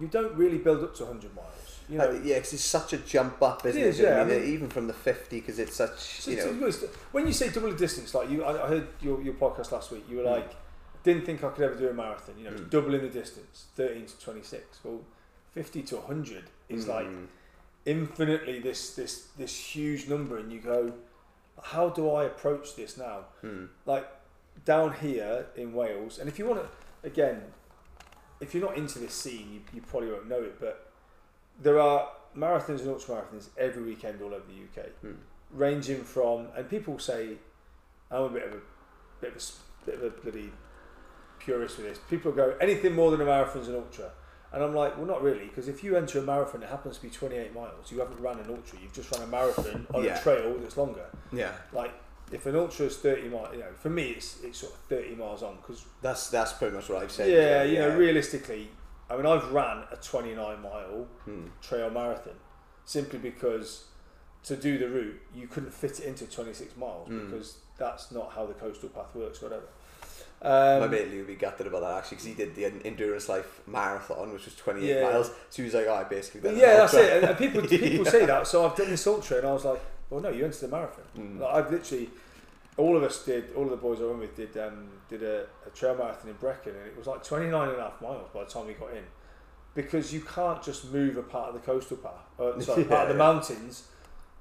You 0.00 0.06
don't 0.06 0.34
really 0.36 0.58
build 0.58 0.84
up 0.84 0.94
to 0.96 1.04
100 1.04 1.34
miles. 1.34 1.80
You 1.88 1.98
know, 1.98 2.10
Uh, 2.10 2.20
yeah, 2.22 2.38
'cause 2.38 2.52
it's 2.52 2.64
such 2.64 2.92
a 2.92 2.98
jump 2.98 3.42
up, 3.42 3.66
isn't 3.66 3.80
It 3.80 3.86
is, 3.88 3.98
it? 3.98 4.04
yeah, 4.04 4.20
I 4.20 4.24
mean, 4.24 4.36
I 4.36 4.40
mean- 4.40 4.52
even 4.54 4.68
from 4.70 4.86
the 4.86 4.92
fifty, 4.92 5.40
because 5.40 5.58
it's 5.58 5.74
such, 5.74 5.98
So 5.98 6.30
you 6.30 6.36
know. 6.36 6.70
when 7.10 7.26
you 7.26 7.32
say 7.32 7.50
double 7.50 7.70
the 7.72 7.76
distance, 7.76 8.14
like 8.14 8.30
you, 8.30 8.44
I, 8.44 8.64
I 8.64 8.68
heard 8.68 8.86
your, 9.02 9.20
your 9.20 9.34
podcast 9.34 9.72
last 9.72 9.90
week. 9.90 10.04
You 10.08 10.18
were 10.18 10.22
Mm. 10.22 10.30
like, 10.30 10.52
didn't 11.02 11.26
think 11.26 11.42
I 11.42 11.48
could 11.50 11.64
ever 11.64 11.74
do 11.74 11.88
a 11.88 11.92
marathon. 11.92 12.36
You 12.38 12.44
know, 12.44 12.50
Mm. 12.56 12.70
doubling 12.70 13.02
the 13.02 13.08
distance, 13.08 13.66
thirteen 13.74 14.06
to 14.06 14.20
twenty 14.20 14.42
six. 14.42 14.78
Well, 14.84 15.00
fifty 15.52 15.82
to 15.82 16.00
hundred 16.02 16.44
is 16.68 16.86
like 16.86 17.08
mm, 17.08 17.26
infinitely 17.84 18.60
this 18.60 18.94
this 18.94 19.26
this 19.36 19.56
huge 19.56 20.08
number, 20.08 20.38
and 20.38 20.52
you 20.52 20.60
go, 20.60 20.92
how 21.62 21.88
do 21.88 22.10
I 22.10 22.24
approach 22.24 22.76
this 22.76 22.96
now? 22.96 23.26
mm, 23.42 23.68
Like 23.86 24.08
down 24.64 24.94
here 24.94 25.46
in 25.56 25.72
Wales, 25.72 26.18
and 26.18 26.28
if 26.28 26.38
you 26.38 26.46
want 26.46 26.60
to, 26.62 27.06
again, 27.06 27.42
if 28.40 28.54
you're 28.54 28.64
not 28.64 28.76
into 28.76 28.98
this 28.98 29.12
scene, 29.14 29.48
you, 29.52 29.60
you 29.74 29.80
probably 29.82 30.10
won't 30.10 30.28
know 30.28 30.42
it, 30.42 30.58
but 30.60 30.90
there 31.60 31.78
are 31.78 32.08
marathons 32.36 32.80
and 32.80 32.88
ultra 32.88 33.16
marathons 33.16 33.48
every 33.58 33.82
weekend 33.82 34.22
all 34.22 34.32
over 34.32 34.44
the 34.46 34.82
UK 34.82 34.88
mm. 35.04 35.16
ranging 35.50 36.02
from 36.04 36.46
and 36.56 36.70
people 36.70 36.96
say 36.96 37.30
I'm 38.10 38.22
a 38.22 38.28
bit 38.28 38.44
of 38.44 38.54
a 38.54 38.60
bit 39.20 39.34
of 39.34 39.36
a, 39.36 39.86
bit 39.86 39.94
of 39.96 40.02
a 40.04 40.10
bloody 40.10 40.52
purist 41.38 41.78
with 41.78 41.86
this. 41.86 41.98
People 42.08 42.32
go 42.32 42.54
anything 42.60 42.94
more 42.94 43.10
than 43.10 43.20
a 43.20 43.24
marathon's 43.24 43.68
an 43.68 43.74
ultra, 43.74 44.10
and 44.52 44.62
I'm 44.62 44.74
like, 44.74 44.96
well, 44.96 45.06
not 45.06 45.22
really, 45.22 45.46
because 45.46 45.68
if 45.68 45.84
you 45.84 45.96
enter 45.96 46.18
a 46.18 46.22
marathon, 46.22 46.62
it 46.62 46.68
happens 46.68 46.96
to 46.96 47.02
be 47.02 47.10
28 47.10 47.54
miles. 47.54 47.90
You 47.92 48.00
haven't 48.00 48.20
run 48.20 48.38
an 48.40 48.46
ultra. 48.48 48.78
You've 48.82 48.92
just 48.92 49.10
run 49.12 49.22
a 49.22 49.26
marathon 49.26 49.86
on 49.94 50.04
Yeah. 50.04 50.18
a 50.18 50.22
trail 50.22 50.56
that's 50.58 50.76
longer. 50.76 51.06
Yeah, 51.32 51.52
Like 51.72 51.92
if 52.32 52.46
an 52.46 52.56
ultra 52.56 52.86
is 52.86 52.96
30 52.96 53.28
miles, 53.28 53.48
you 53.52 53.60
know, 53.60 53.72
for 53.78 53.90
me 53.90 54.10
it's 54.10 54.40
it's 54.42 54.58
sort 54.58 54.72
of 54.72 54.78
30 54.88 55.14
miles 55.16 55.42
on 55.42 55.56
because 55.56 55.84
that's 56.02 56.30
that's 56.30 56.52
pretty 56.52 56.74
much 56.74 56.88
what 56.88 57.02
I've 57.02 57.12
said. 57.12 57.30
yeah, 57.30 57.62
you 57.62 57.78
know, 57.78 57.96
realistically, 57.96 58.70
I 59.08 59.16
mean, 59.16 59.26
I've 59.26 59.50
ran 59.52 59.84
a 59.90 59.96
29 59.96 60.62
mile 60.62 61.06
Hmm. 61.24 61.46
trail 61.62 61.90
marathon 61.90 62.34
simply 62.84 63.18
because 63.18 63.84
to 64.44 64.56
do 64.56 64.78
the 64.78 64.88
route 64.88 65.20
you 65.34 65.46
couldn't 65.46 65.72
fit 65.72 66.00
it 66.00 66.06
into 66.06 66.24
26 66.26 66.76
miles 66.76 67.08
Mm. 67.08 67.26
because 67.30 67.58
that's 67.76 68.10
not 68.10 68.32
how 68.32 68.46
the 68.46 68.54
coastal 68.54 68.88
path 68.88 69.14
works 69.14 69.42
whatever 69.42 69.64
My 70.42 70.48
um, 70.80 70.90
mate 70.90 71.10
Lee 71.10 71.18
would 71.18 71.26
be 71.26 71.34
gutted 71.34 71.66
about 71.66 71.82
that 71.82 71.98
actually 71.98 72.16
because 72.16 72.26
he 72.26 72.34
did 72.34 72.54
the 72.54 72.86
Endurance 72.86 73.28
Life 73.28 73.60
Marathon, 73.66 74.32
which 74.32 74.46
was 74.46 74.54
28 74.56 74.88
Yeah. 74.88 75.02
miles. 75.10 75.28
So 75.50 75.56
he 75.56 75.62
was 75.64 75.74
like, 75.74 75.86
oh, 75.86 75.94
I 75.94 76.04
basically 76.04 76.40
done 76.40 76.56
yeah 76.56 76.76
that's 76.76 76.94
it 76.94 77.24
and, 77.24 77.36
people 77.36 77.60
people 77.68 78.04
say 78.06 78.24
that 78.26 78.46
so 78.46 78.64
I've 78.64 78.74
done 78.76 78.88
this 78.90 79.06
ultra 79.06 79.38
and 79.38 79.46
I 79.46 79.52
was 79.52 79.64
like 79.66 79.80
well 80.08 80.20
no 80.20 80.30
you 80.30 80.44
entered 80.46 80.60
the 80.62 80.68
marathon 80.68 81.04
Mm. 81.18 81.40
like, 81.40 81.54
I've 81.54 81.70
literally 81.70 82.08
all 82.78 82.96
of 82.96 83.02
us 83.02 83.24
did 83.24 83.52
all 83.54 83.64
of 83.64 83.70
the 83.70 83.76
boys 83.76 84.00
I 84.00 84.04
went 84.04 84.20
with 84.20 84.34
did 84.36 84.56
um, 84.56 84.88
did 85.10 85.22
a, 85.22 85.44
a 85.66 85.70
trail 85.74 85.94
marathon 85.94 86.30
in 86.30 86.36
Brecon 86.36 86.74
and 86.74 86.86
it 86.86 86.96
was 86.96 87.06
like 87.06 87.22
29 87.22 87.68
and 87.68 87.78
a 87.78 87.82
half 87.82 88.00
miles 88.00 88.28
by 88.32 88.44
the 88.44 88.50
time 88.50 88.66
we 88.66 88.72
got 88.72 88.92
in 88.92 89.04
because 89.74 90.12
you 90.12 90.20
can't 90.22 90.62
just 90.62 90.90
move 90.90 91.16
a 91.18 91.22
part 91.22 91.48
of 91.48 91.54
the 91.54 91.60
coastal 91.60 91.98
path 91.98 92.12
uh, 92.40 92.58
sorry 92.60 92.84
part 92.94 93.02
of 93.10 93.16
the 93.16 93.22
Yeah. 93.22 93.32
mountains 93.32 93.88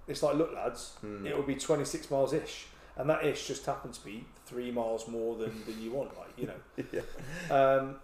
it's 0.07 0.23
like 0.23 0.35
look 0.37 0.53
lads 0.55 0.93
Hmm. 1.01 1.27
it 1.27 1.35
will 1.35 1.43
be 1.43 1.55
26 1.55 2.09
miles 2.09 2.31
ish 2.33 2.67
and 2.99 3.09
that 3.09 3.25
ish 3.25 3.47
just 3.47 3.65
happens 3.65 3.97
to 3.97 4.05
be 4.05 4.25
three 4.45 4.69
miles 4.71 5.07
more 5.07 5.35
than, 5.35 5.51
than 5.65 5.81
you 5.81 5.91
want 5.91 6.15
like 6.17 6.29
you 6.37 6.47
know 6.47 6.83
yeah. 7.49 7.55
um, 7.55 7.95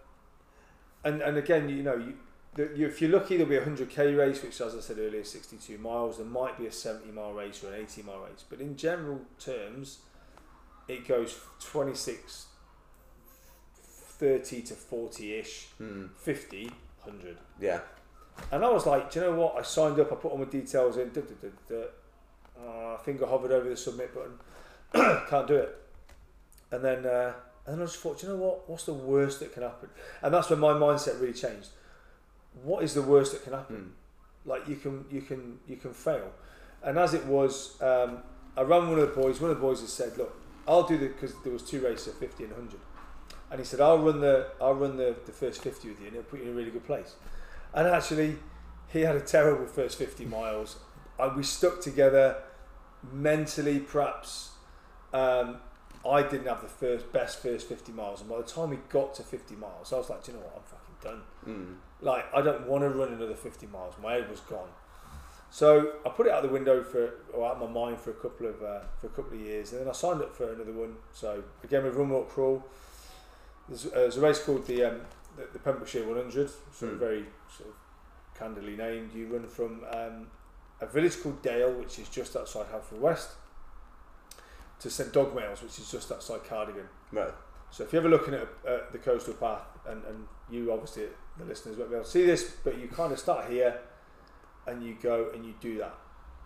and 1.04 1.22
and 1.22 1.38
again 1.38 1.70
you 1.70 1.84
know 1.84 1.96
you, 1.96 2.14
the, 2.56 2.72
you 2.76 2.88
if 2.88 3.00
you're 3.02 3.12
lucky 3.12 3.38
there'll 3.38 3.50
be 3.50 3.58
a 3.58 3.62
100k 3.62 4.18
race 4.18 4.42
which 4.42 4.60
as 4.60 4.76
I 4.76 4.80
said 4.80 4.98
earlier 4.98 5.22
is 5.22 5.32
62 5.32 5.78
miles 5.78 6.18
there 6.18 6.26
might 6.26 6.58
be 6.58 6.66
a 6.66 6.72
70 6.72 7.12
mile 7.12 7.34
race 7.34 7.64
or 7.64 7.72
an 7.74 7.82
80 7.82 8.02
mile 8.04 8.22
race 8.22 8.44
but 8.50 8.60
in 8.60 8.76
general 8.76 9.22
terms 9.40 10.00
it 10.88 11.08
goes 11.08 11.40
26 11.60 12.48
30 14.18 14.62
to 14.62 14.74
40 14.74 15.34
ish, 15.36 15.68
Mm. 15.82 16.10
50, 16.16 16.72
100. 17.04 17.38
Yeah. 17.60 17.82
And 18.52 18.64
I 18.64 18.70
was 18.70 18.86
like, 18.86 19.12
do 19.12 19.20
you 19.20 19.26
know 19.26 19.34
what? 19.34 19.56
I 19.58 19.62
signed 19.62 20.00
up, 20.00 20.12
I 20.12 20.16
put 20.16 20.32
all 20.32 20.38
my 20.38 20.46
details 20.46 20.98
in, 20.98 21.10
duh, 21.10 21.22
duh, 21.22 21.50
duh. 21.68 22.66
Uh, 22.66 22.98
finger 23.00 23.26
hovered 23.26 23.52
over 23.52 23.68
the 23.68 23.76
submit 23.76 24.14
button, 24.14 24.32
can't 25.30 25.48
do 25.48 25.56
it. 25.56 25.78
And 26.72 26.84
then, 26.84 27.06
uh, 27.06 27.34
and 27.66 27.76
then 27.76 27.82
I 27.82 27.86
just 27.86 27.98
thought, 27.98 28.22
you 28.22 28.30
know 28.30 28.36
what? 28.36 28.70
What's 28.70 28.86
the 28.86 28.94
worst 28.94 29.40
that 29.40 29.54
can 29.54 29.64
happen? 29.64 29.90
And 30.22 30.34
that's 30.34 30.50
when 30.50 30.60
my 30.60 30.74
mindset 30.74 31.20
really 31.20 31.34
changed. 31.34 31.70
What 32.64 32.84
is 32.84 32.94
the 32.94 33.02
worst 33.02 33.34
that 33.34 33.44
can 33.44 33.54
happen? 33.54 33.76
Mm. 33.76 34.50
Like 34.50 34.68
you 34.68 34.76
can, 34.76 35.06
you 35.12 35.22
can, 35.22 35.60
you 35.68 35.76
can 35.78 35.94
fail. 35.94 36.32
And 36.84 36.98
as 36.98 37.14
it 37.14 37.26
was, 37.26 37.82
um, 37.82 38.20
I 38.56 38.62
ran 38.62 38.90
one 38.90 39.00
of 39.00 39.10
the 39.10 39.22
boys. 39.22 39.42
One 39.42 39.52
of 39.52 39.58
the 39.58 39.62
boys 39.62 39.82
has 39.82 39.92
said, 39.92 40.18
look, 40.18 40.40
I'll 40.68 40.84
do 40.84 40.98
the 40.98 41.08
because 41.08 41.34
there 41.44 41.52
was 41.52 41.64
two 41.64 41.82
races, 41.82 42.14
50 42.14 42.44
and 42.44 42.54
100. 42.54 42.80
And 43.52 43.60
he 43.60 43.66
said, 43.66 43.82
I'll 43.82 44.00
run 44.00 44.22
the, 44.22 44.48
I'll 44.62 44.74
run 44.74 44.98
the, 44.98 45.16
the 45.26 45.32
first 45.32 45.62
50 45.62 45.90
with 45.90 46.00
you, 46.00 46.08
and 46.08 46.16
it'll 46.16 46.30
put 46.30 46.40
you 46.40 46.46
in 46.46 46.52
a 46.52 46.56
really 46.56 46.72
good 46.72 46.86
place. 46.86 47.16
And 47.74 47.88
actually, 47.88 48.38
he 48.90 49.02
had 49.02 49.16
a 49.16 49.22
terrible 49.22 49.66
first 49.66 49.98
50 49.98 50.26
miles. 50.26 50.78
And 51.20 51.36
we 51.36 51.44
stuck 51.44 51.82
together 51.82 52.38
mentally, 53.12 53.80
perhaps. 53.80 54.52
Um, 55.16 55.58
I 56.08 56.22
didn't 56.22 56.48
have 56.48 56.62
the 56.62 56.68
first 56.68 57.12
best 57.12 57.42
first 57.42 57.68
50 57.68 57.92
miles, 57.94 58.22
and 58.22 58.30
by 58.30 58.38
the 58.38 58.44
time 58.44 58.70
we 58.70 58.78
got 58.90 59.16
to 59.16 59.24
50 59.24 59.56
miles, 59.56 59.92
I 59.94 59.98
was 59.98 60.10
like, 60.10 60.24
do 60.24 60.32
you 60.32 60.38
know 60.38 60.44
what? 60.44 60.56
I'm 60.58 60.64
fucking 60.64 60.96
done. 61.02 61.22
Mm. 61.48 61.76
Like, 62.02 62.26
I 62.34 62.42
don't 62.42 62.68
want 62.68 62.84
to 62.84 62.90
run 62.90 63.12
another 63.14 63.34
50 63.36 63.68
miles. 63.68 63.96
My 64.02 64.14
head 64.14 64.30
was 64.30 64.42
gone. 64.42 64.70
So 65.50 65.94
I 66.06 66.10
put 66.10 66.28
it 66.28 66.32
out 66.34 66.44
the 66.44 66.50
window 66.50 66.84
for, 66.84 67.14
or 67.34 67.48
out 67.48 67.56
of 67.62 67.70
my 67.70 67.82
mind 67.82 68.00
for 68.02 68.10
a 68.12 68.16
couple 68.16 68.46
of 68.48 68.62
uh, 68.62 68.82
for 69.00 69.08
a 69.08 69.10
couple 69.12 69.34
of 69.38 69.40
years, 69.40 69.72
and 69.72 69.82
then 69.82 69.88
I 69.88 69.94
signed 69.94 70.22
up 70.22 70.36
for 70.36 70.52
another 70.52 70.74
one. 70.74 70.96
So 71.14 71.44
again 71.64 71.84
with 71.86 71.96
Run 71.96 72.10
Walk 72.10 72.30
Crawl, 72.30 72.64
there's, 73.70 73.86
uh, 73.86 73.92
there's 73.94 74.18
a 74.18 74.22
race 74.22 74.44
called 74.44 74.68
the 74.68 74.84
um, 74.84 75.02
the, 75.38 75.48
the 75.54 75.60
Pembrokeshire 75.60 76.06
100, 76.08 76.50
sort 76.74 76.92
of 76.92 76.98
Mm. 76.98 77.00
very 77.00 77.26
sort 77.56 77.70
of 77.70 77.76
candidly 78.38 78.76
named. 78.76 79.14
You 79.14 79.28
run 79.28 79.48
from 79.48 79.82
um, 79.92 80.28
a 80.82 80.86
village 80.88 81.22
called 81.24 81.42
Dale, 81.42 81.72
which 81.74 82.00
is 82.00 82.10
just 82.10 82.36
outside 82.36 82.66
Haverfordwest, 82.72 83.30
to 84.80 84.90
St 84.90 85.12
Dogmaels, 85.14 85.62
which 85.64 85.80
is 85.80 85.90
just 85.92 86.12
outside 86.12 86.44
Cardigan. 86.44 86.88
Right. 87.12 87.34
So 87.72 87.84
if 87.84 87.92
you're 87.94 88.02
ever 88.02 88.10
looking 88.10 88.34
at, 88.34 88.48
at 88.68 88.92
the 88.92 88.98
coastal 88.98 89.34
path, 89.36 89.62
and, 89.88 90.04
and 90.06 90.28
you 90.50 90.72
obviously 90.72 91.04
the 91.38 91.46
listeners 91.46 91.78
won't 91.78 91.90
be 91.90 91.96
able 91.96 92.06
to 92.06 92.12
see 92.12 92.26
this, 92.26 92.56
but 92.64 92.78
you 92.78 92.88
kind 92.88 93.12
of 93.12 93.20
start 93.20 93.50
here, 93.50 93.80
and 94.68 94.84
you 94.84 94.96
go 95.02 95.30
and 95.34 95.46
you 95.46 95.54
do 95.60 95.78
that, 95.80 95.96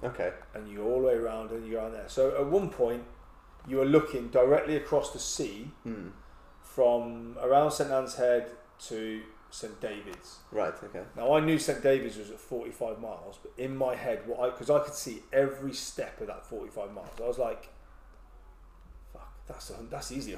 Okay. 0.03 0.31
and 0.53 0.67
you 0.69 0.83
all 0.83 1.01
the 1.01 1.07
way 1.07 1.13
around 1.13 1.51
and 1.51 1.67
you're 1.67 1.79
around 1.81 1.93
there. 1.93 2.07
So 2.09 2.35
at 2.39 2.45
one 2.47 2.69
point, 2.69 3.03
you 3.67 3.81
are 3.81 3.85
looking 3.85 4.29
directly 4.29 4.75
across 4.77 5.11
the 5.11 5.19
sea 5.19 5.71
Mm. 5.85 6.11
from 6.61 7.37
around 7.41 7.71
St 7.71 7.91
Ann's 7.91 8.15
Head 8.15 8.49
to 8.87 9.21
St 9.51 9.79
David's. 9.81 10.37
Right. 10.51 10.73
Okay. 10.83 11.01
Now 11.15 11.33
I 11.33 11.39
knew 11.39 11.57
St 11.59 11.81
David's 11.81 12.17
was 12.17 12.29
at 12.31 12.39
45 12.39 12.99
miles, 12.99 13.37
but 13.41 13.51
in 13.57 13.75
my 13.75 13.95
head, 13.95 14.21
what 14.27 14.39
I 14.39 14.49
because 14.49 14.69
I 14.69 14.79
could 14.79 14.93
see 14.93 15.23
every 15.33 15.73
step 15.73 16.19
of 16.21 16.27
that 16.27 16.45
45 16.45 16.93
miles, 16.93 17.09
I 17.21 17.27
was 17.27 17.37
like, 17.39 17.63
"Fuck, 17.63 17.73
that's 19.49 19.69
a, 19.71 19.73
that's 19.89 20.11
easy. 20.13 20.37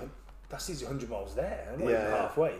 That's 0.49 0.67
easy 0.69 0.85
100 0.85 1.09
miles 1.09 1.35
there. 1.35 1.69
I'm 1.73 1.79
Yeah, 1.81 1.89
yeah. 1.89 2.09
halfway." 2.09 2.55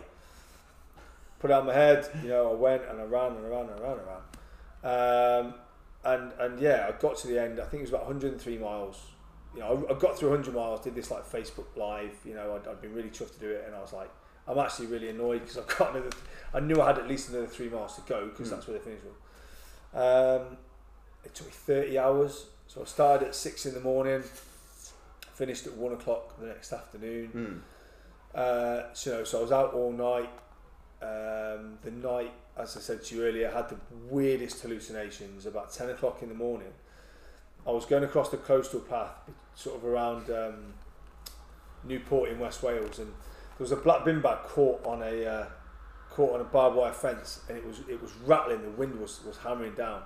Put 1.40 1.50
it 1.50 1.54
out 1.54 1.60
of 1.62 1.66
my 1.66 1.74
head, 1.74 2.08
you 2.22 2.28
know. 2.28 2.52
I 2.52 2.54
went 2.54 2.82
and 2.88 3.00
I 3.00 3.04
ran 3.04 3.32
and 3.32 3.44
I 3.44 3.48
ran 3.48 3.66
and 3.68 3.80
I 3.80 3.82
ran 3.82 3.98
and 3.98 4.00
I 4.00 4.12
ran, 4.84 5.44
um, 5.44 5.54
and 6.04 6.32
and 6.38 6.60
yeah, 6.60 6.86
I 6.88 6.92
got 7.00 7.16
to 7.18 7.26
the 7.26 7.40
end. 7.42 7.58
I 7.58 7.64
think 7.64 7.80
it 7.80 7.80
was 7.80 7.90
about 7.90 8.06
103 8.06 8.58
miles. 8.58 9.00
You 9.54 9.60
know, 9.60 9.84
I, 9.88 9.92
I 9.92 9.98
got 9.98 10.16
through 10.16 10.30
100 10.30 10.54
miles. 10.54 10.80
Did 10.84 10.94
this 10.94 11.10
like 11.10 11.24
Facebook 11.28 11.66
Live. 11.76 12.14
You 12.24 12.34
know, 12.34 12.54
I'd, 12.54 12.68
I'd 12.68 12.80
been 12.80 12.94
really 12.94 13.10
chuffed 13.10 13.34
to 13.34 13.40
do 13.40 13.50
it, 13.50 13.64
and 13.66 13.74
I 13.74 13.80
was 13.80 13.92
like, 13.92 14.08
I'm 14.46 14.56
actually 14.58 14.86
really 14.86 15.08
annoyed 15.08 15.40
because 15.40 15.58
I've 15.58 15.66
got 15.78 15.90
another. 15.96 16.10
I 16.54 16.60
knew 16.60 16.80
I 16.80 16.86
had 16.86 16.98
at 16.98 17.08
least 17.08 17.28
another 17.30 17.48
three 17.48 17.68
miles 17.68 17.96
to 17.96 18.02
go 18.02 18.26
because 18.28 18.48
Hmm. 18.48 18.54
that's 18.54 18.68
where 18.68 18.78
they 18.78 18.84
finish 18.84 19.00
with. 19.02 20.00
Um, 20.00 20.56
it 21.24 21.34
took 21.34 21.46
me 21.48 21.52
30 21.52 21.98
hours. 21.98 22.46
So 22.68 22.82
I 22.82 22.84
started 22.84 23.26
at 23.28 23.34
six 23.34 23.66
in 23.66 23.74
the 23.74 23.80
morning, 23.80 24.22
finished 25.34 25.66
at 25.66 25.76
one 25.76 25.92
o'clock 25.92 26.38
the 26.40 26.46
next 26.46 26.72
afternoon. 26.72 27.62
Mm. 28.34 28.38
Uh, 28.38 28.92
so, 28.92 29.24
so 29.24 29.38
I 29.38 29.42
was 29.42 29.52
out 29.52 29.74
all 29.74 29.92
night. 29.92 30.30
Um, 31.02 31.78
the 31.82 31.90
night, 31.90 32.32
as 32.56 32.76
I 32.76 32.80
said 32.80 33.04
to 33.04 33.16
you 33.16 33.24
earlier, 33.24 33.50
I 33.50 33.56
had 33.56 33.68
the 33.68 33.76
weirdest 34.08 34.60
hallucinations. 34.62 35.46
About 35.46 35.72
10 35.72 35.90
o'clock 35.90 36.22
in 36.22 36.28
the 36.28 36.34
morning, 36.34 36.72
I 37.66 37.70
was 37.70 37.84
going 37.84 38.04
across 38.04 38.28
the 38.30 38.36
coastal 38.36 38.80
path, 38.80 39.14
sort 39.54 39.76
of 39.76 39.84
around 39.84 40.30
um, 40.30 40.74
Newport 41.84 42.30
in 42.30 42.38
West 42.38 42.62
Wales, 42.62 42.98
and 42.98 43.08
there 43.08 43.64
was 43.64 43.72
a 43.72 43.76
black 43.76 44.04
bin 44.04 44.20
bag 44.20 44.38
caught 44.46 44.84
on 44.86 45.02
a 45.02 45.26
uh, 45.26 45.46
caught 46.10 46.34
on 46.34 46.40
a 46.40 46.44
barbed 46.44 46.76
wire 46.76 46.92
fence, 46.92 47.40
and 47.48 47.56
it 47.56 47.66
was 47.66 47.80
it 47.88 48.00
was 48.00 48.12
rattling. 48.24 48.62
The 48.62 48.70
wind 48.70 49.00
was 49.00 49.20
was 49.24 49.38
hammering 49.38 49.74
down, 49.74 50.02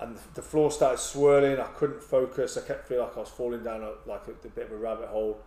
and 0.00 0.18
the, 0.34 0.42
floor 0.42 0.70
started 0.70 0.98
swirling. 0.98 1.58
I 1.58 1.64
couldn't 1.64 2.02
focus. 2.02 2.56
I 2.56 2.66
kept 2.66 2.86
feeling 2.86 3.04
like 3.04 3.16
I 3.16 3.20
was 3.20 3.28
falling 3.28 3.62
down 3.62 3.82
a, 3.82 3.92
like 4.08 4.22
a, 4.28 4.46
a 4.46 4.50
bit 4.50 4.66
of 4.66 4.72
a 4.72 4.76
rabbit 4.76 5.08
hole, 5.08 5.40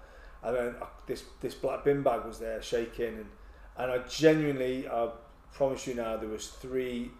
and 0.43 0.55
then 0.55 0.75
I, 0.81 0.87
this 1.05 1.23
this 1.41 1.53
black 1.53 1.83
bin 1.83 2.01
bag 2.01 2.25
was 2.25 2.39
there 2.39 2.61
shaking, 2.61 3.15
and 3.15 3.25
and 3.77 3.91
I 3.91 3.99
genuinely, 3.99 4.87
I 4.87 5.09
promise 5.53 5.85
you 5.87 5.93
now, 5.93 6.17
there 6.17 6.29
was 6.29 6.47
three 6.47 7.11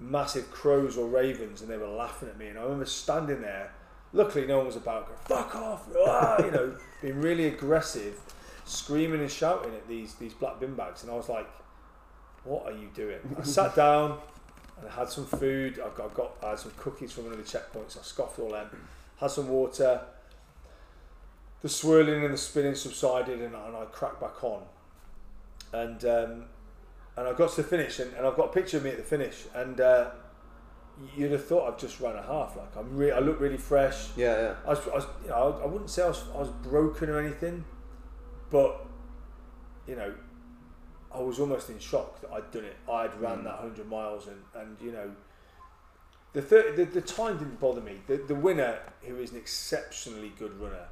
massive 0.00 0.50
crows 0.50 0.96
or 0.96 1.06
ravens, 1.06 1.60
and 1.60 1.70
they 1.70 1.76
were 1.76 1.86
laughing 1.86 2.28
at 2.28 2.38
me, 2.38 2.48
and 2.48 2.58
I 2.58 2.62
remember 2.62 2.86
standing 2.86 3.42
there. 3.42 3.72
Luckily, 4.12 4.46
no 4.46 4.58
one 4.58 4.66
was 4.66 4.76
about. 4.76 5.08
Going, 5.08 5.42
Fuck 5.42 5.54
off! 5.56 5.88
Ah, 6.06 6.44
you 6.44 6.50
know, 6.50 6.76
being 7.02 7.20
really 7.20 7.46
aggressive, 7.46 8.18
screaming 8.64 9.20
and 9.20 9.30
shouting 9.30 9.74
at 9.74 9.86
these 9.86 10.14
these 10.14 10.32
black 10.32 10.60
bin 10.60 10.74
bags, 10.74 11.02
and 11.02 11.12
I 11.12 11.14
was 11.14 11.28
like, 11.28 11.48
"What 12.44 12.64
are 12.64 12.72
you 12.72 12.88
doing?" 12.94 13.18
I 13.38 13.42
sat 13.42 13.74
down 13.74 14.18
and 14.78 14.88
I 14.88 14.92
had 14.92 15.08
some 15.08 15.26
food. 15.26 15.78
I 15.80 15.88
got, 15.96 16.10
I 16.10 16.14
got 16.14 16.36
I 16.42 16.50
had 16.50 16.58
some 16.58 16.72
cookies 16.76 17.12
from 17.12 17.24
one 17.24 17.32
of 17.34 17.38
the 17.38 17.44
checkpoints. 17.58 17.98
I 17.98 18.02
scoffed 18.02 18.38
all 18.38 18.50
them. 18.50 18.68
Had 19.20 19.30
some 19.30 19.48
water. 19.48 20.00
The 21.62 21.68
swirling 21.68 22.24
and 22.24 22.34
the 22.34 22.38
spinning 22.38 22.74
subsided, 22.74 23.40
and, 23.40 23.56
I- 23.56 23.66
and 23.68 23.76
I 23.76 23.84
cracked 23.86 24.20
back 24.20 24.42
on. 24.44 24.62
And 25.72 26.04
um, 26.04 26.44
and 27.16 27.28
I 27.28 27.32
got 27.32 27.50
to 27.50 27.62
the 27.62 27.68
finish, 27.68 27.98
and, 28.00 28.12
and 28.14 28.26
I've 28.26 28.36
got 28.36 28.46
a 28.50 28.52
picture 28.52 28.76
of 28.78 28.84
me 28.84 28.90
at 28.90 28.96
the 28.96 29.02
finish, 29.04 29.44
and 29.54 29.80
uh, 29.80 30.10
you'd 31.16 31.30
have 31.32 31.44
thought 31.46 31.72
I've 31.72 31.78
just 31.78 32.00
run 32.00 32.16
a 32.16 32.22
half. 32.22 32.56
Like 32.56 32.76
I'm, 32.76 32.96
re- 32.96 33.12
I 33.12 33.20
look 33.20 33.40
really 33.40 33.56
fresh. 33.56 34.08
Yeah. 34.16 34.36
Yeah. 34.40 34.54
I 34.66 34.70
was, 34.70 34.80
I 34.88 34.94
was 34.96 35.06
you 35.22 35.28
know, 35.30 35.60
I 35.62 35.66
wouldn't 35.66 35.90
say 35.90 36.02
I 36.02 36.08
was, 36.08 36.22
I 36.34 36.38
was 36.38 36.48
broken 36.50 37.08
or 37.08 37.18
anything, 37.20 37.64
but 38.50 38.84
you 39.88 39.96
know, 39.96 40.12
I 41.14 41.20
was 41.20 41.38
almost 41.38 41.70
in 41.70 41.78
shock 41.78 42.20
that 42.20 42.30
I'd 42.32 42.50
done 42.50 42.64
it. 42.64 42.76
I'd 42.90 43.14
ran 43.20 43.38
Mm. 43.38 43.44
that 43.44 43.56
hundred 43.60 43.88
miles, 43.88 44.26
and, 44.26 44.42
and 44.54 44.76
you 44.80 44.92
know, 44.92 45.10
the, 46.32 46.42
thir- 46.42 46.72
the 46.74 46.84
the 46.84 47.00
time 47.00 47.38
didn't 47.38 47.60
bother 47.60 47.80
me. 47.80 48.00
The 48.06 48.16
the 48.16 48.34
winner, 48.34 48.78
who 49.02 49.16
is 49.16 49.30
an 49.32 49.36
exceptionally 49.38 50.32
good 50.38 50.58
runner, 50.60 50.88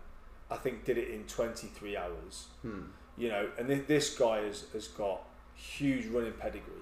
I 0.51 0.57
think 0.57 0.85
did 0.85 0.99
it 0.99 1.09
in 1.11 1.25
twenty 1.25 1.67
three 1.69 1.97
hours. 1.97 2.47
Hmm. 2.63 2.83
You 3.17 3.29
know, 3.29 3.49
and 3.59 3.67
thi- 3.69 3.81
this 3.87 4.17
guy 4.17 4.39
has 4.43 4.65
has 4.73 4.89
got 4.89 5.23
huge 5.55 6.07
running 6.07 6.33
pedigree. 6.33 6.73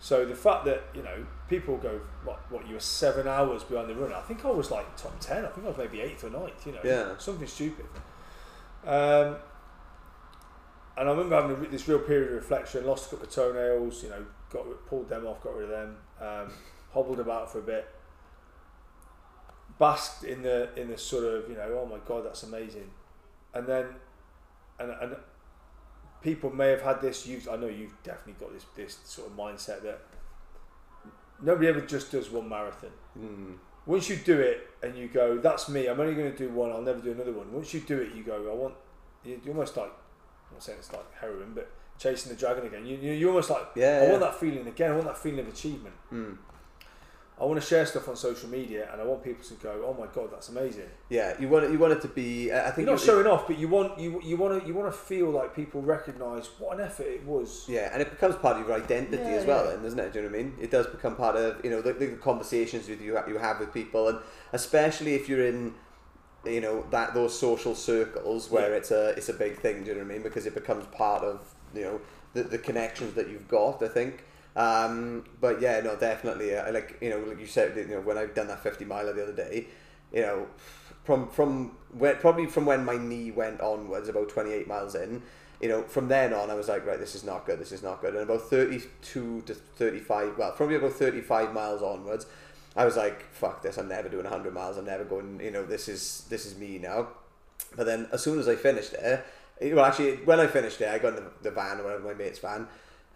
So 0.00 0.24
the 0.24 0.34
fact 0.34 0.64
that 0.66 0.84
you 0.94 1.02
know 1.02 1.26
people 1.48 1.76
go, 1.76 2.00
what, 2.24 2.38
what 2.50 2.66
you 2.68 2.74
were 2.74 2.80
seven 2.80 3.26
hours 3.28 3.64
behind 3.64 3.88
the 3.90 3.94
runner. 3.96 4.14
I 4.14 4.22
think 4.22 4.44
I 4.44 4.50
was 4.50 4.70
like 4.70 4.96
top 4.96 5.18
ten. 5.20 5.44
I 5.44 5.48
think 5.48 5.66
I 5.66 5.68
was 5.70 5.78
maybe 5.78 6.00
eighth 6.00 6.24
or 6.24 6.30
ninth. 6.30 6.64
You 6.66 6.72
know, 6.72 6.80
Yeah. 6.84 7.18
something 7.18 7.46
stupid. 7.48 7.86
Um, 8.86 9.36
and 10.98 11.08
I 11.08 11.12
remember 11.12 11.40
having 11.40 11.64
a, 11.64 11.68
this 11.68 11.86
real 11.86 12.00
period 12.00 12.28
of 12.30 12.34
reflection. 12.34 12.84
Lost 12.84 13.06
a 13.06 13.10
couple 13.10 13.26
of 13.26 13.32
toenails. 13.32 14.02
You 14.02 14.10
know, 14.10 14.26
got 14.50 14.86
pulled 14.86 15.08
them 15.08 15.26
off, 15.26 15.42
got 15.42 15.54
rid 15.54 15.70
of 15.70 15.70
them. 15.70 15.96
Um, 16.20 16.52
hobbled 16.92 17.20
about 17.20 17.52
for 17.52 17.60
a 17.60 17.62
bit. 17.62 17.88
Basked 19.78 20.24
in 20.24 20.42
the 20.42 20.70
in 20.76 20.88
the 20.88 20.98
sort 20.98 21.24
of 21.24 21.48
you 21.48 21.54
know, 21.54 21.80
oh 21.80 21.86
my 21.86 21.98
god, 22.06 22.24
that's 22.26 22.42
amazing. 22.42 22.90
And 23.54 23.66
then, 23.66 23.86
and 24.80 24.90
and 24.90 25.16
people 26.20 26.50
may 26.50 26.68
have 26.70 26.82
had 26.82 27.00
this. 27.00 27.26
You, 27.26 27.40
I 27.50 27.56
know 27.56 27.68
you've 27.68 28.02
definitely 28.02 28.44
got 28.44 28.52
this 28.52 28.66
this 28.74 28.98
sort 29.04 29.28
of 29.28 29.36
mindset 29.36 29.82
that 29.82 30.00
nobody 31.40 31.68
ever 31.68 31.80
just 31.80 32.10
does 32.10 32.28
one 32.28 32.48
marathon. 32.48 32.90
Hmm. 33.16 33.52
Once 33.86 34.08
you 34.08 34.16
do 34.16 34.38
it 34.38 34.68
and 34.82 34.96
you 34.98 35.08
go, 35.08 35.38
that's 35.38 35.68
me. 35.68 35.86
I'm 35.86 35.98
only 35.98 36.14
going 36.14 36.30
to 36.30 36.36
do 36.36 36.50
one. 36.50 36.70
I'll 36.70 36.82
never 36.82 37.00
do 37.00 37.12
another 37.12 37.32
one. 37.32 37.50
Once 37.52 37.72
you 37.72 37.80
do 37.80 37.98
it, 38.00 38.14
you 38.14 38.22
go, 38.22 38.50
I 38.50 38.54
want. 38.54 38.74
You 39.24 39.40
you 39.44 39.52
almost 39.52 39.76
like, 39.76 39.92
I'm 40.50 40.56
not 40.56 40.62
saying 40.62 40.78
it's 40.78 40.92
like 40.92 41.14
heroin, 41.20 41.52
but 41.54 41.70
chasing 41.98 42.32
the 42.32 42.38
dragon 42.38 42.66
again. 42.66 42.86
You 42.86 42.96
you 42.96 43.12
you 43.12 43.28
almost 43.28 43.50
like, 43.50 43.66
Yeah. 43.74 44.00
I 44.00 44.02
yeah. 44.04 44.08
want 44.10 44.20
that 44.20 44.34
feeling 44.40 44.66
again. 44.66 44.90
I 44.92 44.94
want 44.94 45.06
that 45.06 45.18
feeling 45.18 45.40
of 45.40 45.48
achievement. 45.48 45.94
Hmm. 46.10 46.32
I 47.40 47.44
want 47.44 47.60
to 47.60 47.64
share 47.64 47.86
stuff 47.86 48.08
on 48.08 48.16
social 48.16 48.48
media, 48.48 48.88
and 48.92 49.00
I 49.00 49.04
want 49.04 49.22
people 49.22 49.44
to 49.44 49.54
go, 49.54 49.84
"Oh 49.86 49.94
my 49.96 50.08
god, 50.12 50.32
that's 50.32 50.48
amazing." 50.48 50.88
Yeah. 51.08 51.36
You 51.38 51.48
want 51.48 51.66
it, 51.66 51.70
you 51.70 51.78
want 51.78 51.92
it 51.92 52.00
to 52.02 52.08
be. 52.08 52.50
I 52.50 52.66
I 52.68 52.70
think 52.72 52.86
You're 52.86 52.96
not 52.96 53.04
showing 53.04 53.28
off, 53.28 53.46
but 53.46 53.56
you 53.56 53.68
want 53.68 53.96
you 53.96 54.20
you 54.24 54.36
want 54.36 54.60
to 54.60 54.66
you 54.66 54.74
want 54.74 54.92
to 54.92 54.98
feel 54.98 55.30
like 55.30 55.54
people 55.54 55.80
recognise 55.80 56.46
what 56.58 56.76
an 56.78 56.84
effort 56.84 57.06
it 57.06 57.24
was. 57.24 57.64
Yeah, 57.68 57.90
and 57.92 58.02
it 58.02 58.10
becomes 58.10 58.34
part 58.34 58.56
of 58.60 58.66
your 58.66 58.76
identity 58.76 59.22
Yeah, 59.22 59.38
as 59.40 59.46
well, 59.46 59.64
yeah. 59.66 59.70
then, 59.70 59.82
doesn't 59.84 60.00
it? 60.00 60.12
Do 60.12 60.18
you 60.18 60.24
know 60.24 60.32
what 60.32 60.40
I 60.40 60.42
mean? 60.42 60.56
It 60.60 60.72
does 60.72 60.88
become 60.88 61.14
part 61.14 61.36
of 61.36 61.64
you 61.64 61.70
know 61.70 61.80
the, 61.80 61.92
the 61.92 62.08
conversations 62.16 62.88
with 62.88 63.00
you 63.00 63.16
you 63.28 63.38
have 63.38 63.60
with 63.60 63.72
people, 63.72 64.08
and 64.08 64.18
especially 64.52 65.14
if 65.14 65.28
you're 65.28 65.46
in 65.46 65.74
you 66.44 66.60
know 66.60 66.84
that 66.90 67.14
those 67.14 67.38
social 67.38 67.74
circles 67.74 68.50
where 68.50 68.70
Yeah. 68.70 68.76
it's 68.76 68.90
a 68.90 69.08
it's 69.10 69.28
a 69.28 69.34
big 69.34 69.58
thing. 69.58 69.82
Do 69.82 69.90
you 69.90 69.94
know 69.96 70.02
what 70.02 70.10
I 70.10 70.14
mean? 70.14 70.22
Because 70.22 70.46
it 70.46 70.54
becomes 70.54 70.86
part 70.86 71.22
of 71.24 71.54
you 71.74 71.82
know 71.82 72.00
the, 72.34 72.42
the 72.44 72.58
connections 72.58 73.14
that 73.14 73.28
you've 73.28 73.48
got. 73.48 73.82
I 73.82 73.88
think. 73.88 74.24
Um, 74.56 75.24
but 75.40 75.60
yeah, 75.60 75.80
no, 75.80 75.94
definitely. 75.96 76.54
Uh, 76.56 76.72
like 76.72 76.98
you 77.00 77.10
know, 77.10 77.18
like 77.18 77.38
you 77.40 77.46
said, 77.46 77.76
you 77.76 77.86
know, 77.86 78.00
when 78.00 78.18
I've 78.18 78.34
done 78.34 78.48
that 78.48 78.62
fifty 78.62 78.84
miler 78.84 79.12
the 79.12 79.22
other 79.22 79.32
day, 79.32 79.66
you 80.12 80.22
know, 80.22 80.46
from 81.04 81.28
from 81.28 81.76
when 81.92 82.16
probably 82.16 82.46
from 82.46 82.66
when 82.66 82.84
my 82.84 82.96
knee 82.96 83.30
went 83.30 83.60
onwards, 83.60 84.08
about 84.08 84.28
twenty 84.28 84.52
eight 84.52 84.66
miles 84.66 84.94
in, 84.94 85.22
you 85.60 85.68
know, 85.68 85.82
from 85.82 86.08
then 86.08 86.32
on, 86.34 86.50
I 86.50 86.54
was 86.54 86.68
like, 86.68 86.84
right, 86.86 86.98
this 86.98 87.14
is 87.14 87.22
not 87.24 87.46
good. 87.46 87.60
This 87.60 87.72
is 87.72 87.82
not 87.82 88.00
good. 88.00 88.14
And 88.14 88.22
about 88.22 88.42
thirty 88.50 88.82
two 89.02 89.42
to 89.42 89.54
thirty 89.54 90.00
five, 90.00 90.36
well, 90.36 90.50
probably 90.52 90.76
about 90.76 90.92
thirty 90.94 91.20
five 91.20 91.52
miles 91.52 91.82
onwards, 91.82 92.26
I 92.76 92.84
was 92.84 92.96
like, 92.96 93.22
fuck 93.32 93.62
this. 93.62 93.76
I'm 93.76 93.88
never 93.88 94.08
doing 94.08 94.26
hundred 94.26 94.54
miles. 94.54 94.76
I'm 94.76 94.84
never 94.84 95.04
going. 95.04 95.40
You 95.40 95.50
know, 95.50 95.64
this 95.64 95.88
is 95.88 96.26
this 96.28 96.46
is 96.46 96.56
me 96.56 96.78
now. 96.78 97.08
But 97.76 97.86
then 97.86 98.08
as 98.12 98.22
soon 98.22 98.38
as 98.38 98.48
I 98.48 98.56
finished 98.56 98.92
it, 98.94 99.24
well, 99.60 99.84
actually, 99.84 100.16
when 100.24 100.40
I 100.40 100.46
finished 100.46 100.80
it, 100.80 100.88
I 100.88 100.98
got 100.98 101.16
in 101.16 101.24
the, 101.24 101.30
the 101.42 101.50
van 101.50 101.80
or 101.80 101.84
whatever, 101.84 102.04
my 102.04 102.14
mate's 102.14 102.38
van, 102.38 102.68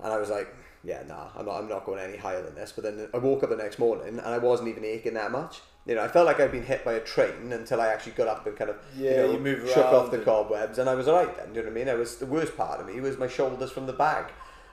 and 0.03 0.12
I 0.12 0.18
was 0.18 0.30
like, 0.30 0.53
yeah, 0.84 1.03
nah, 1.07 1.28
I'm 1.36 1.46
not, 1.46 1.59
I'm 1.59 1.68
not 1.68 1.86
going 1.86 2.00
any 2.00 2.16
higher 2.16 2.42
than 2.42 2.55
this. 2.55 2.72
But 2.72 2.84
then 2.84 3.09
I 3.14 3.18
woke 3.18 3.42
up 3.42 3.50
the 3.50 3.57
next 3.57 3.78
morning 3.78 4.18
and 4.18 4.20
I 4.20 4.38
wasn't 4.38 4.68
even 4.68 4.84
aching 4.84 5.14
that 5.14 5.30
much. 5.30 5.61
You 5.86 5.96
know, 5.96 6.03
I 6.03 6.09
felt 6.09 6.26
like 6.26 6.38
I'd 6.38 6.53
been 6.53 6.64
hit 6.64 6.84
by 6.84 6.94
a 6.94 7.00
train 7.00 7.53
until 7.53 7.80
I 7.80 7.88
actually 7.88 8.12
got 8.12 8.28
up 8.28 8.46
and 8.46 8.57
kind 8.57 8.70
of, 8.70 8.76
Yeah, 8.96 9.11
you, 9.11 9.16
know, 9.16 9.32
you 9.32 9.38
move 9.38 9.68
shook 9.68 9.86
off 9.86 10.11
the 10.11 10.18
cobwebs, 10.18 10.78
and 10.78 10.88
I 10.88 10.94
was 10.94 11.09
alright 11.09 11.36
then. 11.36 11.53
Do 11.53 11.55
you 11.55 11.66
know 11.66 11.70
what 11.70 11.78
I 11.78 11.84
mean? 11.84 11.88
I 11.88 11.94
was 11.94 12.16
the 12.16 12.26
worst 12.26 12.57
part 12.57 12.80
of 12.80 12.86
me 12.86 13.00
was 13.00 13.18
my 13.18 13.28
shoulders 13.28 13.70
from 13.70 13.86
the 13.86 13.92
bag. 13.92 14.26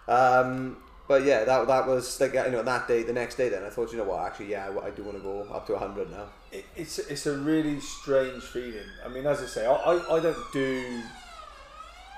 Um, 0.08 0.78
but 1.10 1.26
yeah, 1.26 1.44
that 1.44 1.68
that 1.68 1.86
was 1.88 2.22
like 2.22 2.34
you 2.34 2.52
know 2.52 2.64
that 2.64 2.88
day, 2.88 3.04
the 3.04 3.12
next 3.12 3.36
day. 3.36 3.50
Then 3.50 3.64
I 3.66 3.70
thought, 3.70 3.92
you 3.92 3.98
know 3.98 4.06
what? 4.06 4.26
Actually, 4.26 4.52
yeah, 4.52 4.70
I, 4.70 4.88
I 4.88 4.90
do 4.92 5.04
want 5.04 5.18
to 5.18 5.24
go 5.24 5.42
up 5.52 5.68
to 5.68 5.78
hundred 5.78 6.10
now. 6.12 6.28
it, 6.52 6.64
it's 6.76 7.00
it's 7.00 7.26
a 7.26 7.36
really 7.38 7.80
strange 7.82 8.44
feeling. 8.44 8.90
I 9.06 9.10
mean, 9.10 9.26
as 9.26 9.42
I 9.42 9.46
say, 9.48 9.66
I, 9.66 9.74
I, 9.74 10.16
I 10.16 10.20
don't 10.22 10.38
do 10.54 11.02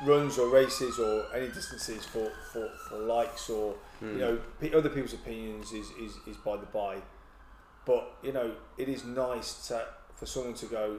runs 0.06 0.38
or 0.38 0.50
races 0.50 0.98
or 1.00 1.26
any 1.36 1.48
distances 1.48 2.04
for, 2.06 2.32
for, 2.52 2.68
for 2.90 2.98
likes 2.98 3.50
or 3.50 3.76
you 4.02 4.18
know 4.18 4.40
pe- 4.60 4.74
other 4.74 4.90
people's 4.90 5.14
opinions 5.14 5.72
is, 5.74 5.88
is, 5.92 6.14
is 6.28 6.38
by 6.38 6.58
the 6.58 6.66
by. 6.68 6.98
But 7.86 8.16
you 8.24 8.32
know, 8.34 8.52
it 8.78 8.90
is 8.90 9.06
nice 9.06 9.68
to 9.68 9.86
for 10.16 10.26
someone 10.26 10.54
to 10.56 10.66
go, 10.66 10.98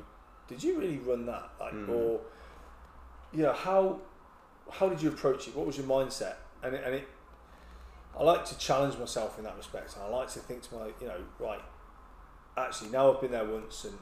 did 0.48 0.62
you 0.62 0.78
really 0.78 0.98
run 0.98 1.26
that? 1.26 1.50
Like, 1.60 1.74
Mm. 1.74 1.88
or 1.88 2.20
you 3.32 3.42
know, 3.42 3.52
how 3.52 4.00
how 4.70 4.88
did 4.88 5.02
you 5.02 5.08
approach 5.10 5.48
it? 5.48 5.54
What 5.56 5.66
was 5.66 5.76
your 5.76 5.86
mindset? 5.86 6.36
And 6.62 6.74
it, 6.76 6.82
and 6.86 6.94
it, 6.94 7.08
I 8.18 8.22
like 8.22 8.44
to 8.46 8.58
challenge 8.58 8.98
myself 8.98 9.38
in 9.38 9.44
that 9.44 9.56
respect. 9.56 9.94
And 9.94 10.04
I 10.04 10.08
like 10.08 10.30
to 10.32 10.38
think 10.38 10.62
to 10.68 10.74
my, 10.74 10.86
you 11.00 11.06
know, 11.06 11.20
right, 11.38 11.60
actually 12.56 12.90
now 12.90 13.12
I've 13.12 13.20
been 13.20 13.30
there 13.30 13.44
once, 13.44 13.84
and 13.84 13.94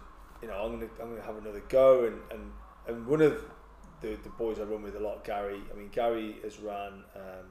you 0.43 0.49
know 0.49 0.55
I'm 0.55 0.73
gonna 0.73 0.91
I'm 1.01 1.11
gonna 1.11 1.27
have 1.27 1.37
another 1.37 1.63
go. 1.69 2.05
And 2.05 2.21
and, 2.31 2.53
and 2.89 3.07
one 3.07 3.21
of 3.21 3.43
the, 4.01 4.19
the 4.23 4.31
boys 4.31 4.59
I 4.59 4.65
run 4.65 4.83
with 4.83 4.97
a 4.97 5.01
lot, 5.01 5.25
Gary. 5.25 5.61
I 5.73 5.77
mean, 5.77 5.89
Gary 5.93 6.37
has 6.43 6.59
ran 6.59 7.05
um, 7.15 7.47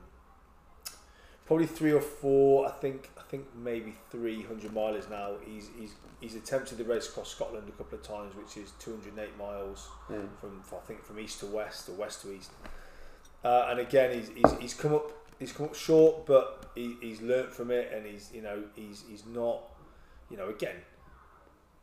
probably 1.46 1.68
three 1.68 1.92
or 1.92 2.02
four. 2.02 2.68
I 2.68 2.72
think 2.72 3.10
I 3.18 3.22
think 3.24 3.46
maybe 3.56 3.96
three 4.10 4.44
hundred 4.44 4.72
milers 4.72 5.10
now. 5.10 5.34
He's 5.46 5.70
he's 5.78 5.94
he's 6.20 6.36
attempted 6.36 6.78
the 6.78 6.84
race 6.84 7.08
across 7.08 7.30
Scotland 7.30 7.70
a 7.70 7.72
couple 7.72 7.98
of 7.98 8.04
times, 8.04 8.36
which 8.36 8.58
is 8.58 8.72
two 8.80 8.92
hundred 8.92 9.18
eight 9.24 9.38
miles 9.38 9.88
from 10.40 10.62
I 10.74 10.86
think 10.86 11.04
from 11.04 11.20
east 11.20 11.40
to 11.42 11.46
west 11.46 11.88
or 11.90 11.94
west 11.94 12.22
to 12.24 12.34
east. 12.34 12.52
Uh, 13.44 13.68
and 13.70 13.80
again, 13.80 14.14
he's, 14.14 14.30
he's 14.30 14.60
he's 14.60 14.74
come 14.74 14.94
up 14.94 15.12
he's 15.40 15.52
come 15.52 15.68
up 15.68 15.76
short, 15.76 16.26
but 16.26 16.72
he, 16.76 16.96
he's 17.02 17.22
learnt 17.22 17.52
from 17.52 17.72
it, 17.72 17.92
and 17.94 18.06
he's 18.06 18.32
you 18.34 18.42
know 18.42 18.64
he's 18.76 19.04
he's 19.10 19.26
not 19.26 19.62
you 20.30 20.38
know 20.38 20.50
again. 20.50 20.76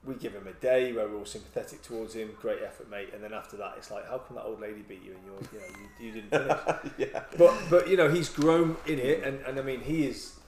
We 0.04 0.14
give 0.14 0.34
him 0.34 0.46
a 0.46 0.52
day 0.52 0.92
where 0.92 1.08
we're 1.08 1.18
all 1.18 1.24
sympathetic 1.24 1.82
towards 1.82 2.14
him. 2.14 2.30
Great 2.40 2.62
effort, 2.62 2.88
mate. 2.88 3.08
And 3.12 3.24
then 3.24 3.32
after 3.32 3.56
that, 3.56 3.74
it's 3.76 3.90
like, 3.90 4.08
how 4.08 4.18
come 4.18 4.36
that 4.36 4.44
old 4.44 4.60
lady 4.60 4.82
beat 4.82 5.02
you 5.02 5.16
and 5.16 5.20
you're, 5.24 5.40
you 5.52 5.58
know, 5.58 5.78
you, 5.98 6.06
you 6.06 6.12
didn't 6.12 6.30
finish? 6.30 6.92
yeah. 7.12 7.24
but 7.36 7.52
but 7.68 7.88
you 7.88 7.96
know 7.96 8.08
he's 8.08 8.28
grown 8.28 8.76
in 8.86 9.00
it, 9.00 9.24
and, 9.24 9.40
and 9.40 9.58
I 9.58 9.62
mean 9.62 9.80
he 9.80 10.04
is 10.06 10.38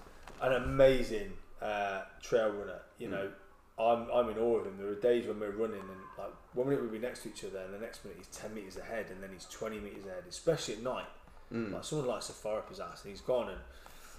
an 0.41 0.53
amazing 0.53 1.33
uh, 1.61 2.03
trail 2.23 2.51
runner. 2.51 2.83
You 2.99 3.09
know, 3.09 3.31
I'm 3.79 4.09
I'm 4.13 4.29
in 4.29 4.39
awe 4.39 4.59
of 4.59 4.67
him. 4.67 4.77
There 4.79 4.89
are 4.89 4.95
days 4.95 5.27
when 5.27 5.41
we're 5.41 5.51
running 5.51 5.81
and 5.81 6.01
like 6.17 6.33
one 6.55 6.69
minute 6.69 6.83
we'll 6.83 6.93
be 6.93 6.99
next 6.99 7.23
to 7.23 7.31
each 7.31 7.45
other, 7.45 7.59
and 7.59 7.75
the 7.75 7.79
next 7.79 8.05
minute 8.05 8.19
he's 8.19 8.29
ten 8.29 8.55
meters 8.55 8.77
ahead, 8.77 9.07
and 9.11 9.21
then 9.23 9.31
he's 9.33 9.47
twenty 9.47 9.81
meters 9.81 10.07
ahead, 10.07 10.25
especially 10.29 10.75
at 10.75 10.83
night. 10.83 11.07
Mm. 11.53 11.73
Like 11.73 11.85
someone 11.85 12.07
likes 12.09 12.27
to 12.29 12.33
fire 12.33 12.59
up 12.59 12.69
his 12.69 12.81
ass, 12.81 13.03
and 13.05 13.11
he's 13.11 13.21
gone. 13.21 13.49
And 13.49 13.59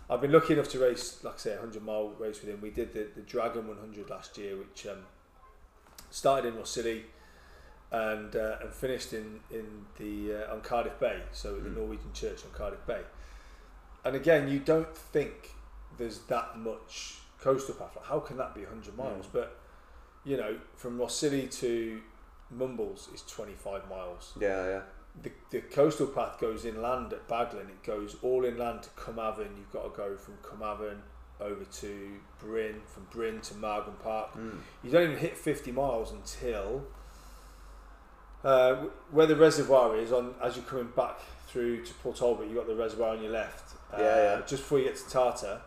I've 0.10 0.22
been 0.22 0.32
lucky 0.32 0.54
enough 0.54 0.70
to 0.70 0.80
race, 0.80 1.24
like 1.24 1.36
I 1.36 1.38
say, 1.38 1.54
a 1.56 1.60
hundred 1.60 1.84
mile 1.84 2.10
race 2.18 2.42
with 2.42 2.50
him. 2.50 2.60
We 2.62 2.72
did 2.72 2.94
the, 2.94 3.08
the 3.16 3.22
Dragon 3.22 3.68
100 3.68 4.10
last 4.10 4.38
year, 4.38 4.58
which 4.58 4.88
um, 4.88 5.00
started 6.10 6.48
in 6.50 6.56
Rhossili 6.56 7.04
and 7.92 8.36
uh, 8.36 8.58
and 8.62 8.72
finished 8.72 9.14
in 9.14 9.40
in 9.52 9.86
the 9.98 10.44
uh, 10.48 10.54
on 10.54 10.62
Cardiff 10.62 11.00
Bay, 11.00 11.22
so 11.32 11.56
at 11.56 11.64
the 11.64 11.70
Mm. 11.70 11.78
Norwegian 11.78 12.14
Church 12.14 12.44
on 12.46 12.52
Cardiff 12.52 12.86
Bay. 12.88 13.02
And 14.06 14.16
again, 14.16 14.48
you 14.48 14.60
don't 14.60 14.96
think 14.96 15.56
there's 15.98 16.20
that 16.28 16.58
much 16.58 17.16
coastal 17.42 17.76
path. 17.76 17.96
Like, 17.96 18.06
how 18.06 18.20
can 18.20 18.38
that 18.38 18.56
be 18.56 18.62
100 18.62 18.96
miles? 18.98 19.26
Mm. 19.28 19.34
But 19.34 19.58
you 20.24 20.38
know, 20.38 20.58
from 20.76 20.98
Rhossili 20.98 21.48
to 21.60 22.02
Mumbles 22.52 23.10
is 23.14 23.22
25 23.24 23.88
miles 23.90 24.34
Yeah, 24.40 24.66
yeah. 24.68 24.82
The, 25.22 25.32
the 25.50 25.62
coastal 25.62 26.08
path 26.08 26.40
goes 26.40 26.66
inland 26.66 27.12
at 27.14 27.28
Baglan. 27.28 27.70
It 27.70 27.84
goes 27.84 28.16
all 28.22 28.46
inland 28.46 28.84
to 28.84 28.90
Cwmavon. 28.92 29.50
You've 29.58 29.72
got 29.72 29.84
to 29.84 29.98
go 29.98 30.16
from 30.16 30.36
Cwmavon 30.44 30.98
over 31.42 31.64
to 31.64 32.12
Bryn, 32.40 32.82
from 32.88 33.08
Bryn 33.12 33.40
to 33.42 33.54
Margam 33.56 33.98
Park. 34.02 34.34
Mm. 34.34 34.58
You 34.84 34.92
don't 34.92 35.04
even 35.04 35.18
hit 35.18 35.38
50 35.38 35.72
miles 35.72 36.12
until 36.12 36.84
uh, 38.44 38.76
where 39.12 39.26
the 39.26 39.36
reservoir 39.36 39.98
is 39.98 40.12
on 40.12 40.34
as 40.42 40.56
you're 40.56 40.66
coming 40.66 40.92
back 40.96 41.20
through 41.48 41.84
to 41.86 41.94
Port 41.96 42.18
Talbot. 42.18 42.48
You've 42.48 42.58
got 42.58 42.68
the 42.68 42.76
reservoir 42.76 43.16
on 43.16 43.22
your 43.22 43.32
left. 43.32 43.76
Uh, 43.94 43.98
Yeah, 44.02 44.16
yeah. 44.16 44.42
Just 44.46 44.64
before 44.64 44.80
you 44.80 44.86
get 44.86 44.98
to 44.98 45.10
Tartar. 45.10 45.62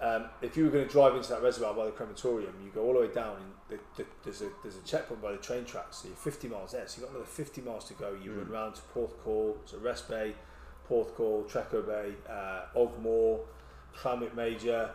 Um, 0.00 0.26
if 0.42 0.56
you 0.56 0.64
were 0.64 0.70
going 0.70 0.86
to 0.86 0.90
drive 0.92 1.16
into 1.16 1.28
that 1.30 1.42
reservoir 1.42 1.74
by 1.74 1.86
the 1.86 1.90
crematorium, 1.92 2.54
you 2.64 2.70
go 2.70 2.82
all 2.84 2.92
the 2.94 3.00
way 3.00 3.08
down, 3.08 3.36
and 3.36 3.52
the, 3.96 4.02
the, 4.02 4.08
there's 4.24 4.42
a 4.42 4.48
there's 4.62 4.76
a 4.76 4.82
checkpoint 4.82 5.20
by 5.20 5.32
the 5.32 5.38
train 5.38 5.64
tracks. 5.64 5.98
So 5.98 6.08
you're 6.08 6.16
50 6.16 6.48
miles 6.48 6.72
there. 6.72 6.86
So 6.86 7.00
you've 7.00 7.08
got 7.10 7.16
another 7.16 7.30
50 7.30 7.60
miles 7.62 7.84
to 7.86 7.94
go. 7.94 8.16
You 8.22 8.30
Mm. 8.30 8.38
run 8.38 8.50
round 8.50 8.74
to 8.76 8.80
Porthcawl, 8.94 9.56
so 9.64 9.78
Rest 9.78 10.08
Bay, 10.08 10.34
Porthcawl, 10.88 11.50
Trecco 11.50 11.84
Bay, 11.86 12.14
uh, 12.30 12.62
Ogmore, 12.76 13.40
Llantwit 13.96 14.34
Major. 14.34 14.90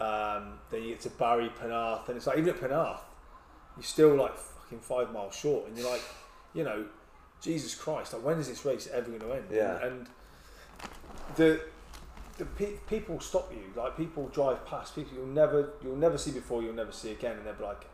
Um, 0.00 0.58
then 0.70 0.82
you 0.82 0.88
get 0.90 1.00
to 1.02 1.10
Barry, 1.10 1.50
Penarth, 1.60 2.08
and 2.08 2.16
it's 2.16 2.26
like 2.26 2.36
even 2.38 2.50
at 2.54 2.60
Penarth, 2.60 3.00
you're 3.76 3.84
still 3.84 4.14
like 4.16 4.36
fucking 4.36 4.80
five 4.80 5.12
miles 5.12 5.34
short, 5.34 5.66
and 5.68 5.78
you're 5.78 5.88
like, 5.90 6.02
you 6.54 6.64
know, 6.64 6.84
Jesus 7.40 7.74
Christ, 7.74 8.12
like 8.12 8.22
when 8.24 8.38
is 8.38 8.48
this 8.48 8.64
race 8.64 8.88
ever 8.92 9.08
going 9.08 9.20
to 9.20 9.32
end? 9.32 9.44
Yeah. 9.50 9.76
And, 9.82 9.92
and 9.92 10.06
the 11.36 11.60
the 12.38 12.44
pe- 12.44 12.76
people 12.88 13.20
stop 13.20 13.52
you, 13.52 13.62
like 13.80 13.96
people 13.96 14.28
drive 14.28 14.64
past 14.66 14.94
people 14.94 15.12
you'll 15.16 15.26
never 15.26 15.74
you'll 15.82 15.96
never 15.96 16.18
see 16.18 16.30
before, 16.32 16.62
you'll 16.62 16.74
never 16.74 16.92
see 16.92 17.10
again, 17.12 17.36
and 17.36 17.46
they'll 17.46 17.54
be 17.54 17.64
like, 17.64 17.84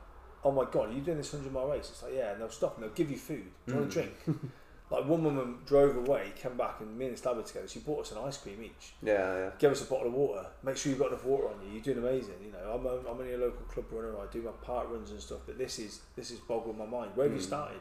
oh 0.44 0.52
my 0.52 0.64
god, 0.70 0.90
are 0.90 0.92
you 0.92 1.00
doing 1.00 1.18
this 1.18 1.30
hundred 1.30 1.52
mile 1.52 1.68
race? 1.68 1.88
It's 1.90 2.02
like 2.02 2.14
yeah, 2.14 2.32
and 2.32 2.40
they'll 2.40 2.50
stop 2.50 2.76
and 2.76 2.84
they'll 2.84 2.94
give 2.94 3.10
you 3.10 3.16
food. 3.16 3.44
Do 3.66 3.74
you 3.74 3.78
want 3.80 3.88
Mm. 3.88 3.90
a 3.90 3.92
drink? 3.94 4.12
like 4.90 5.04
one 5.06 5.22
woman 5.24 5.58
drove 5.66 5.96
away, 5.96 6.32
came 6.36 6.56
back, 6.56 6.80
and 6.80 6.96
me 6.98 7.06
and 7.06 7.18
Stab 7.18 7.36
were 7.36 7.42
together. 7.42 7.68
She 7.68 7.80
bought 7.80 8.00
us 8.06 8.12
an 8.12 8.18
ice 8.24 8.38
cream 8.38 8.62
each 8.62 8.94
Yeah, 9.02 9.36
yeah. 9.36 9.50
give 9.58 9.72
us 9.72 9.82
a 9.82 9.84
bottle 9.90 10.06
of 10.08 10.14
water. 10.14 10.46
Make 10.62 10.76
sure 10.76 10.90
you've 10.90 10.98
got 11.00 11.08
enough 11.08 11.24
water 11.24 11.48
on 11.48 11.54
you. 11.66 11.72
You're 11.74 11.82
doing 11.82 11.98
amazing. 11.98 12.34
You 12.44 12.52
know, 12.52 12.72
I'm, 12.74 12.86
a, 12.86 13.00
I'm 13.10 13.18
only 13.20 13.34
a 13.34 13.38
local 13.38 13.66
club 13.66 13.86
runner. 13.90 14.14
I 14.18 14.26
do 14.32 14.40
my 14.42 14.50
park 14.62 14.86
runs 14.90 15.10
and 15.10 15.20
stuff. 15.20 15.40
But 15.46 15.58
this 15.58 15.78
is 15.78 16.00
this 16.16 16.30
is 16.30 16.38
boggling 16.40 16.78
my 16.78 16.86
mind. 16.86 17.10
Where 17.14 17.26
have 17.28 17.36
you 17.36 17.42
Mm. 17.42 17.46
started? 17.46 17.80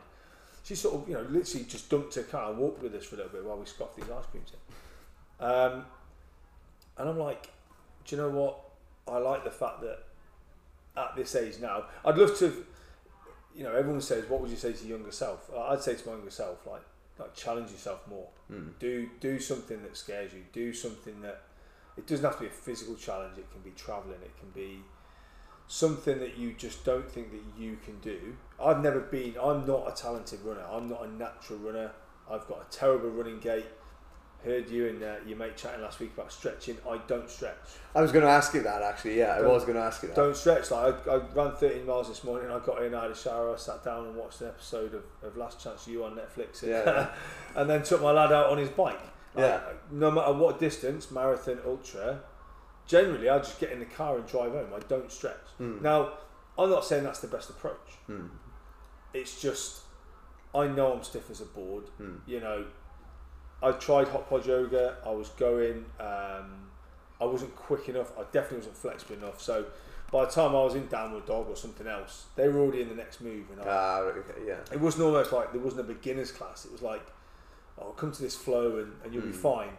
She 0.64 0.76
sort 0.76 0.96
of, 0.96 1.08
you 1.08 1.14
know, 1.16 1.22
literally 1.30 1.66
just 1.66 1.90
dumped 1.90 2.16
her 2.16 2.24
car 2.24 2.50
and 2.50 2.60
walked 2.60 2.84
with 2.84 2.94
us 2.94 3.06
for 3.06 3.16
a 3.16 3.20
little 3.20 3.32
bit 3.32 3.46
while 3.46 3.58
we 3.58 3.66
scoffed 3.66 3.96
these 3.96 4.10
ice 4.10 4.26
creams 4.30 4.52
in. 4.52 5.46
Um, 5.46 5.86
and 6.98 7.10
I'm 7.10 7.20
like, 7.20 7.50
do 8.06 8.16
you 8.16 8.22
know 8.22 8.30
what? 8.30 8.60
I 9.08 9.18
like 9.20 9.44
the 9.44 9.52
fact 9.52 9.82
that 9.82 10.00
at 10.96 11.16
this 11.16 11.36
age 11.36 11.60
now, 11.62 11.86
I'd 12.04 12.18
love 12.18 12.38
to. 12.40 12.66
You 13.56 13.64
know, 13.64 13.74
everyone 13.74 14.02
says, 14.02 14.30
"What 14.30 14.42
would 14.42 14.52
you 14.52 14.56
say 14.58 14.74
to 14.74 14.86
your 14.86 14.98
younger 14.98 15.12
self?" 15.12 15.50
I'd 15.56 15.82
say 15.82 15.96
to 15.96 16.08
my 16.08 16.14
younger 16.14 16.30
self, 16.30 16.66
like, 16.68 16.82
like 17.18 17.34
challenge 17.34 17.72
yourself 17.72 18.08
more 18.08 18.28
Mm. 18.52 18.78
do 18.80 19.10
do 19.20 19.40
something 19.40 19.82
that 19.84 19.98
scares 19.98 20.32
you 20.34 20.46
do 20.54 20.72
something 20.72 21.20
that 21.22 21.42
it 21.98 22.08
doesn't 22.08 22.24
have 22.24 22.36
to 22.36 22.42
be 22.42 22.48
a 22.48 22.50
physical 22.50 22.96
challenge 22.96 23.38
it 23.38 23.52
can 23.52 23.60
be 23.62 23.72
traveling 23.72 24.22
it 24.24 24.38
can 24.40 24.50
be 24.52 24.84
something 25.68 26.20
that 26.20 26.38
you 26.38 26.54
just 26.54 26.86
don't 26.86 27.12
think 27.12 27.30
that 27.32 27.42
you 27.62 27.78
can 27.84 28.00
do 28.00 28.38
i've 28.64 28.82
never 28.82 29.02
been 29.02 29.36
i'm 29.42 29.66
not 29.68 29.86
a 29.86 30.02
talented 30.02 30.40
runner 30.46 30.64
i'm 30.72 30.88
not 30.88 31.04
a 31.04 31.12
natural 31.12 31.60
runner 31.60 31.92
i've 32.32 32.48
got 32.48 32.66
a 32.66 32.72
terrible 32.72 33.10
running 33.10 33.40
gait 33.40 33.66
heard 34.44 34.70
you 34.70 34.88
and 34.88 35.04
uh, 35.04 35.16
your 35.26 35.38
mate 35.38 35.58
chatting 35.58 35.82
last 35.82 36.00
week 36.00 36.12
about 36.14 36.32
stretching 36.32 36.78
i 36.90 36.98
don't 37.08 37.30
stretch 37.30 37.58
I 37.96 38.02
was 38.02 38.12
going 38.12 38.24
to 38.24 38.30
ask 38.32 38.54
you 38.54 38.62
that 38.62 38.84
actually. 38.84 39.18
Yeah, 39.18 39.34
I 39.34 39.40
Don't- 39.42 39.50
was 39.54 39.64
going 39.64 39.76
to 39.76 39.82
ask 39.82 40.04
you 40.04 40.10
that. 40.10 40.16
don't 40.16 40.38
stretch 40.38 40.70
like 40.70 41.08
I, 41.08 41.14
I 41.14 41.18
ran 41.34 41.52
13 41.56 41.86
miles 41.88 42.08
this 42.10 42.24
morning 42.24 42.52
I 42.52 42.60
got 42.60 42.84
in 42.84 42.94
I 42.94 43.04
had 43.04 43.12
a 43.12 43.16
shower 43.16 43.52
I 43.54 43.58
sat 43.58 43.84
down 43.84 44.06
and 44.06 44.16
watched 44.16 44.40
an 44.42 44.48
episode 44.50 44.94
of, 44.94 45.04
of 45.24 45.36
Last 45.36 45.64
Chance 45.64 45.88
U 45.88 46.04
on 46.06 46.16
Netflix 46.16 46.62
and, 46.62 46.72
yeah. 46.72 47.08
and 47.56 47.68
then 47.70 47.82
took 47.82 48.02
my 48.04 48.12
lad 48.12 48.32
out 48.32 48.52
on 48.52 48.60
his 48.60 48.70
bike 48.70 49.00
Like, 49.34 49.46
Yeah. 49.46 49.60
no 49.92 50.12
matter 50.12 50.32
what 50.34 50.60
distance 50.60 51.10
marathon 51.10 51.60
ultra 51.66 52.20
generally 52.86 53.28
I 53.30 53.40
just 53.40 53.60
get 53.60 53.72
in 53.72 53.80
the 53.80 53.86
car 53.86 54.18
and 54.18 54.28
drive 54.28 54.52
home 54.52 54.68
I 54.76 54.80
don't 54.88 55.12
stretch 55.12 55.36
Mm. 55.60 55.82
now 55.82 56.12
I'm 56.60 56.70
not 56.70 56.86
saying 56.86 57.04
that's 57.04 57.20
the 57.20 57.28
best 57.28 57.50
approach 57.50 57.90
Mm. 58.08 58.30
it's 59.14 59.42
just 59.42 59.82
I 60.54 60.68
know 60.68 60.94
I'm 60.94 61.04
stiff 61.04 61.32
as 61.32 61.42
a 61.42 61.46
board 61.46 61.86
Mm. 62.00 62.20
you 62.28 62.40
know 62.40 62.66
I 63.62 63.72
tried 63.72 64.08
hot 64.10 64.30
pod 64.30 64.46
yoga. 64.46 64.98
I 65.06 65.10
was 65.12 65.30
going. 65.30 65.86
Um, 66.00 66.70
I 67.20 67.26
wasn't 67.26 67.56
quick 67.56 67.90
enough. 67.90 68.12
I 68.18 68.24
definitely 68.32 68.58
wasn't 68.58 68.78
flexible 68.78 69.16
enough. 69.16 69.42
So 69.42 69.66
by 70.12 70.26
the 70.26 70.32
time 70.32 70.52
I 70.52 70.64
was 70.64 70.76
in 70.76 70.88
downward 70.88 71.26
dog 71.26 71.48
or 71.50 71.56
something 71.56 71.88
else, 71.88 72.26
they 72.36 72.48
were 72.48 72.60
already 72.60 72.82
in 72.84 72.90
the 72.90 72.96
next 72.96 73.22
move. 73.22 73.46
And 73.52 73.62
I, 73.62 73.66
Ah, 73.68 73.98
okay, 74.02 74.42
yeah. 74.46 74.58
it 74.72 74.80
wasn't 74.80 75.04
almost 75.06 75.32
like 75.32 75.52
there 75.52 75.62
wasn't 75.62 75.82
a 75.82 75.86
beginner's 75.86 76.32
class. 76.32 76.66
It 76.66 76.72
was 76.72 76.82
like, 76.84 77.06
oh, 77.82 77.92
come 77.94 78.12
to 78.12 78.22
this 78.22 78.36
flow 78.36 78.78
and, 78.78 78.94
and 79.04 79.14
you'll 79.14 79.24
be 79.24 79.30
Mm. 79.30 79.36
fine. 79.36 79.78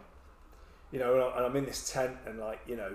You 0.91 0.99
know, 0.99 1.15
and, 1.15 1.23
I, 1.23 1.37
and 1.37 1.47
I'm 1.47 1.57
in 1.57 1.65
this 1.67 1.91
tent 1.91 2.17
and 2.27 2.41
like, 2.41 2.61
you 2.67 2.77
know, 2.77 2.91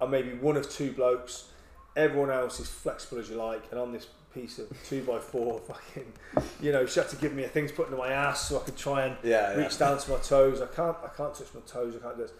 I'm 0.00 0.10
maybe 0.10 0.32
one 0.34 0.56
of 0.56 0.70
two 0.70 0.92
blokes. 0.92 1.48
Everyone 1.94 2.30
else 2.30 2.58
is 2.58 2.68
flexible 2.70 3.20
as 3.20 3.28
you 3.28 3.36
like, 3.36 3.64
and 3.70 3.78
on 3.78 3.92
this 3.92 4.06
piece 4.34 4.58
of 4.58 4.68
two 4.88 5.02
by 5.02 5.18
four, 5.18 5.60
fucking, 5.68 6.12
you 6.60 6.72
know, 6.72 6.86
she 6.86 7.00
had 7.00 7.08
to 7.10 7.16
give 7.16 7.32
me 7.34 7.44
a 7.44 7.48
thing 7.48 7.66
to 7.68 7.72
put 7.74 7.86
into 7.86 7.98
my 7.98 8.10
ass 8.12 8.48
so 8.48 8.60
I 8.60 8.64
could 8.64 8.76
try 8.76 9.06
and 9.06 9.16
Yeah, 9.22 9.52
yeah. 9.52 9.56
reach 9.62 9.78
down 9.78 9.98
to 9.98 10.10
my 10.10 10.18
toes. 10.18 10.60
I 10.60 10.66
can't, 10.66 10.96
I 11.04 11.08
can't 11.16 11.34
touch 11.34 11.48
my 11.54 11.60
toes. 11.66 11.94
I 11.96 11.98
can't 12.02 12.16
do 12.16 12.22
this. 12.22 12.32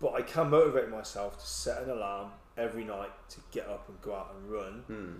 But 0.00 0.14
I 0.14 0.22
can 0.22 0.50
motivate 0.50 0.88
myself 0.90 1.40
to 1.40 1.46
set 1.46 1.82
an 1.82 1.90
alarm 1.90 2.30
every 2.56 2.84
night 2.84 3.10
to 3.30 3.36
get 3.50 3.68
up 3.68 3.88
and 3.88 4.00
go 4.00 4.14
out 4.14 4.34
and 4.36 4.50
run 4.50 4.82
Hmm. 4.86 5.12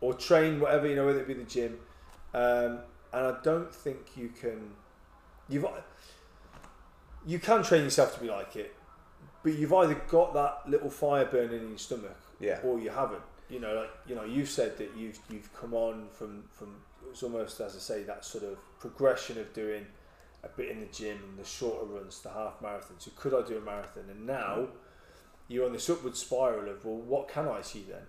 or 0.00 0.14
train 0.14 0.60
whatever 0.60 0.86
you 0.86 0.94
know, 0.96 1.06
whether 1.06 1.20
it 1.20 1.26
be 1.28 1.34
the 1.34 1.44
gym. 1.44 1.78
Um, 2.34 2.80
and 3.12 3.26
I 3.26 3.36
don't 3.42 3.72
think 3.74 4.16
you 4.16 4.28
can. 4.30 4.70
You've 5.48 5.66
you 7.26 7.38
can 7.38 7.62
train 7.62 7.84
yourself 7.84 8.14
to 8.14 8.20
be 8.20 8.28
like 8.28 8.56
it, 8.56 8.74
but 9.42 9.52
you've 9.54 9.72
either 9.72 9.94
got 10.08 10.34
that 10.34 10.62
little 10.68 10.90
fire 10.90 11.24
burning 11.24 11.60
in 11.62 11.68
your 11.70 11.78
stomach, 11.78 12.16
Yeah. 12.40 12.60
or 12.64 12.78
you 12.80 12.90
haven't. 12.90 13.22
You 13.52 13.60
know, 13.60 13.74
like 13.74 13.90
you 14.08 14.14
know, 14.14 14.24
you've 14.24 14.48
said 14.48 14.78
that 14.78 14.90
you've 14.96 15.18
you've 15.30 15.52
come 15.52 15.74
on 15.74 16.08
from 16.12 16.44
from 16.52 16.76
it's 17.10 17.22
almost 17.22 17.60
as 17.60 17.76
I 17.76 17.78
say 17.78 18.02
that 18.04 18.24
sort 18.24 18.44
of 18.44 18.56
progression 18.80 19.38
of 19.38 19.52
doing 19.52 19.84
a 20.42 20.48
bit 20.48 20.70
in 20.70 20.80
the 20.80 20.86
gym 20.86 21.18
and 21.28 21.38
the 21.38 21.44
shorter 21.44 21.84
runs, 21.84 22.20
the 22.20 22.30
half 22.30 22.62
marathon. 22.62 22.96
So 22.98 23.10
could 23.14 23.34
I 23.34 23.46
do 23.46 23.58
a 23.58 23.60
marathon? 23.60 24.04
And 24.10 24.26
now 24.26 24.68
you're 25.48 25.66
on 25.66 25.72
this 25.72 25.88
upward 25.90 26.16
spiral 26.16 26.70
of 26.70 26.84
well, 26.84 26.96
what 26.96 27.28
can 27.28 27.46
I 27.46 27.60
see 27.60 27.84
then? 27.88 28.02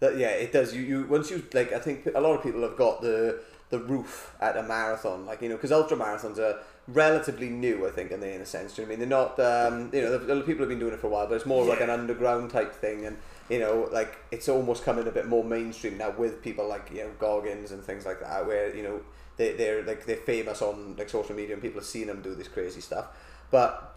That, 0.00 0.18
yeah, 0.18 0.30
it 0.30 0.52
does. 0.52 0.74
You, 0.74 0.82
you 0.82 1.04
once 1.04 1.30
you 1.30 1.44
like, 1.54 1.72
I 1.72 1.78
think 1.78 2.06
a 2.12 2.20
lot 2.20 2.36
of 2.36 2.42
people 2.42 2.62
have 2.62 2.76
got 2.76 3.00
the 3.00 3.40
the 3.74 3.84
roof 3.84 4.34
at 4.40 4.56
a 4.56 4.62
marathon, 4.62 5.26
like 5.26 5.42
you 5.42 5.48
know, 5.48 5.56
because 5.56 5.72
ultra 5.72 5.96
marathons 5.96 6.38
are 6.38 6.60
relatively 6.86 7.48
new, 7.48 7.86
I 7.86 7.90
think, 7.90 8.10
in 8.10 8.20
the 8.20 8.32
in 8.32 8.40
a 8.40 8.46
sense. 8.46 8.74
Do 8.74 8.82
you 8.82 8.86
know 8.86 8.94
I 8.94 8.96
mean? 8.96 9.08
They're 9.08 9.18
not, 9.18 9.40
um, 9.40 9.90
you 9.92 10.02
know, 10.02 10.16
the, 10.18 10.42
people 10.42 10.60
have 10.60 10.68
been 10.68 10.78
doing 10.78 10.94
it 10.94 11.00
for 11.00 11.08
a 11.08 11.10
while, 11.10 11.26
but 11.26 11.34
it's 11.34 11.46
more 11.46 11.64
like 11.64 11.80
an 11.80 11.90
underground 11.90 12.50
type 12.50 12.72
thing, 12.74 13.04
and 13.06 13.16
you 13.48 13.58
know, 13.58 13.88
like 13.92 14.16
it's 14.30 14.48
almost 14.48 14.84
coming 14.84 15.06
a 15.06 15.10
bit 15.10 15.26
more 15.26 15.44
mainstream 15.44 15.98
now 15.98 16.10
with 16.10 16.42
people 16.42 16.68
like 16.68 16.90
you 16.90 16.98
know 16.98 17.10
Goggins 17.18 17.72
and 17.72 17.82
things 17.82 18.06
like 18.06 18.20
that, 18.20 18.46
where 18.46 18.74
you 18.74 18.82
know 18.82 19.00
they 19.36 19.52
they're 19.52 19.82
like 19.82 20.06
they're 20.06 20.16
famous 20.16 20.62
on 20.62 20.96
like 20.96 21.08
social 21.08 21.34
media 21.34 21.54
and 21.54 21.62
people 21.62 21.80
have 21.80 21.88
seen 21.88 22.06
them 22.06 22.22
do 22.22 22.34
this 22.34 22.48
crazy 22.48 22.80
stuff, 22.80 23.06
but 23.50 23.96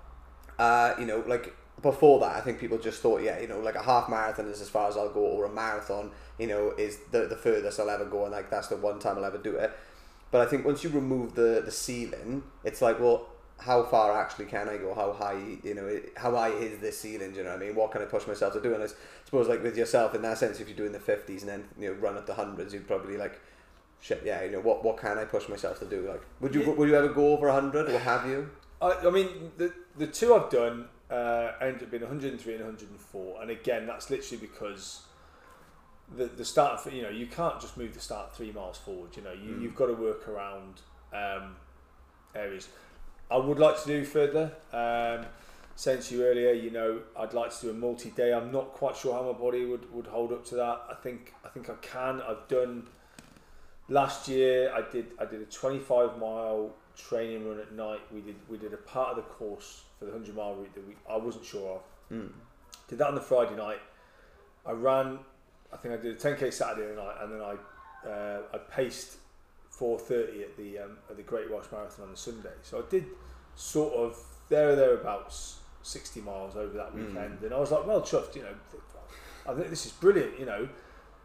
uh, 0.57 0.95
you 0.99 1.05
know, 1.05 1.23
like 1.27 1.53
before 1.81 2.19
that, 2.21 2.35
I 2.35 2.41
think 2.41 2.59
people 2.59 2.77
just 2.77 3.01
thought, 3.01 3.21
yeah, 3.21 3.39
you 3.39 3.47
know, 3.47 3.59
like 3.59 3.75
a 3.75 3.83
half 3.83 4.09
marathon 4.09 4.47
is 4.47 4.61
as 4.61 4.69
far 4.69 4.89
as 4.89 4.97
I'll 4.97 5.09
go, 5.13 5.21
or 5.21 5.45
a 5.45 5.49
marathon, 5.49 6.11
you 6.39 6.47
know, 6.47 6.73
is 6.77 6.99
the 7.11 7.27
the 7.27 7.35
furthest 7.35 7.79
I'll 7.79 7.89
ever 7.89 8.05
go, 8.05 8.23
and 8.23 8.31
like 8.31 8.49
that's 8.49 8.67
the 8.67 8.77
one 8.77 8.99
time 8.99 9.17
I'll 9.17 9.25
ever 9.25 9.37
do 9.37 9.55
it. 9.55 9.71
But 10.31 10.41
I 10.41 10.49
think 10.49 10.65
once 10.65 10.83
you 10.83 10.89
remove 10.89 11.35
the 11.35 11.61
the 11.63 11.71
ceiling, 11.71 12.43
it's 12.63 12.81
like, 12.81 12.99
well, 12.99 13.27
how 13.59 13.83
far 13.83 14.19
actually 14.19 14.45
can 14.45 14.67
I 14.69 14.77
go? 14.77 14.93
How 14.93 15.13
high, 15.13 15.39
you 15.63 15.73
know, 15.75 15.99
how 16.15 16.35
high 16.35 16.49
is 16.49 16.79
this 16.79 16.99
ceiling? 16.99 17.31
Do 17.31 17.37
you 17.37 17.43
know 17.43 17.51
what 17.51 17.61
I 17.61 17.65
mean? 17.65 17.75
What 17.75 17.91
can 17.91 18.01
I 18.01 18.05
push 18.05 18.27
myself 18.27 18.53
to 18.53 18.61
do? 18.61 18.73
And 18.73 18.83
I 18.83 18.87
suppose, 19.25 19.47
like 19.47 19.63
with 19.63 19.77
yourself, 19.77 20.15
in 20.15 20.21
that 20.23 20.37
sense, 20.37 20.59
if 20.59 20.67
you're 20.67 20.77
doing 20.77 20.91
the 20.91 20.99
fifties 20.99 21.43
and 21.43 21.49
then 21.51 21.67
you 21.79 21.89
know 21.89 21.99
run 21.99 22.17
up 22.17 22.25
the 22.25 22.33
hundreds, 22.33 22.73
you'd 22.73 22.87
probably 22.87 23.17
like. 23.17 23.39
Shit, 23.99 24.21
yeah, 24.23 24.43
you 24.43 24.51
know 24.51 24.59
what? 24.59 24.83
What 24.83 24.97
can 24.97 25.17
I 25.17 25.25
push 25.25 25.49
myself 25.49 25.79
to 25.79 25.85
do? 25.85 26.07
Like, 26.07 26.21
would 26.39 26.53
you 26.53 26.61
Yeah. 26.61 26.73
would 26.73 26.87
you 26.87 26.95
ever 26.95 27.07
go 27.07 27.33
over 27.33 27.49
hundred, 27.51 27.89
or 27.89 27.97
have 27.97 28.27
you? 28.27 28.47
I, 28.79 28.91
I 28.91 29.09
mean, 29.09 29.51
the 29.57 29.73
the 29.97 30.05
two 30.05 30.35
I've 30.35 30.51
done 30.51 30.87
uh, 31.09 31.51
ended 31.61 31.83
up 31.83 31.91
being 31.91 32.03
103 32.03 32.53
and 32.55 32.63
104, 32.63 33.41
and 33.41 33.51
again, 33.51 33.85
that's 33.87 34.09
literally 34.09 34.37
because 34.45 35.01
the 36.15 36.25
the 36.25 36.45
start. 36.45 36.85
You 36.91 37.03
know, 37.03 37.09
you 37.09 37.27
can't 37.27 37.59
just 37.59 37.77
move 37.77 37.93
the 37.93 37.99
start 37.99 38.35
three 38.35 38.51
miles 38.51 38.77
forward. 38.77 39.15
You 39.15 39.23
know, 39.23 39.33
you 39.33 39.51
Mm. 39.55 39.61
you've 39.61 39.75
got 39.75 39.87
to 39.87 39.93
work 39.93 40.27
around 40.27 40.81
um, 41.13 41.55
areas. 42.35 42.67
I 43.29 43.37
would 43.37 43.59
like 43.59 43.81
to 43.83 43.87
do 43.87 44.05
further. 44.05 44.51
Um, 44.71 45.25
saying 45.75 46.01
to 46.01 46.15
you 46.15 46.23
earlier, 46.25 46.53
you 46.53 46.71
know, 46.71 47.01
I'd 47.15 47.33
like 47.33 47.51
to 47.55 47.61
do 47.61 47.69
a 47.69 47.73
multi-day. 47.73 48.33
I'm 48.33 48.51
not 48.51 48.73
quite 48.73 48.95
sure 48.97 49.13
how 49.13 49.31
my 49.31 49.37
body 49.37 49.63
would, 49.63 49.93
would 49.93 50.07
hold 50.07 50.31
up 50.33 50.43
to 50.45 50.55
that. 50.55 50.81
I 50.89 50.95
think 50.95 51.33
I 51.45 51.49
think 51.49 51.69
I 51.69 51.75
can. 51.81 52.19
I've 52.21 52.47
done 52.47 52.87
last 53.87 54.27
year. 54.27 54.73
I 54.73 54.81
did 54.81 55.07
I 55.19 55.25
did 55.25 55.41
a 55.41 55.45
25 55.45 56.17
mile 56.17 56.73
training 56.97 57.47
run 57.47 57.59
at 57.59 57.71
night. 57.73 57.99
We 58.13 58.21
did 58.21 58.35
we 58.49 58.57
did 58.57 58.73
a 58.73 58.77
part 58.77 59.09
of 59.11 59.15
the 59.17 59.21
course 59.23 59.83
for 59.99 60.05
the 60.05 60.11
100 60.11 60.35
mile 60.35 60.55
route 60.55 60.73
that 60.75 60.87
we 60.87 60.95
I 61.09 61.17
wasn't 61.17 61.45
sure 61.45 61.75
of. 61.75 61.81
Mm. 62.17 62.31
Did 62.87 62.99
that 62.99 63.07
on 63.07 63.15
the 63.15 63.21
Friday 63.21 63.55
night. 63.55 63.79
I 64.65 64.71
ran. 64.71 65.19
I 65.71 65.77
think 65.77 65.93
I 65.93 65.97
did 65.97 66.15
a 66.15 66.19
10k 66.19 66.51
Saturday 66.53 66.95
night, 66.95 67.15
and 67.21 67.31
then 67.33 67.41
I 67.41 68.07
uh, 68.09 68.41
I 68.53 68.57
paced 68.57 69.17
4:30 69.77 70.41
at 70.41 70.57
the 70.57 70.79
um, 70.79 70.97
at 71.09 71.17
the 71.17 71.23
Great 71.23 71.49
Welsh 71.51 71.67
Marathon 71.71 72.05
on 72.05 72.11
the 72.11 72.17
Sunday. 72.17 72.53
So 72.63 72.79
I 72.79 72.89
did 72.89 73.05
sort 73.55 73.93
of 73.93 74.17
there 74.49 74.69
or 74.69 74.75
thereabouts 74.75 75.59
60 75.83 76.21
miles 76.21 76.55
over 76.55 76.73
that 76.77 76.93
Mm. 76.95 77.07
weekend, 77.07 77.43
and 77.43 77.53
I 77.53 77.59
was 77.59 77.71
like, 77.71 77.85
well, 77.85 78.01
chuffed. 78.01 78.35
You 78.35 78.43
know, 78.43 78.55
I 79.47 79.53
think 79.53 79.69
this 79.69 79.85
is 79.85 79.91
brilliant. 79.91 80.39
You 80.39 80.45
know, 80.45 80.69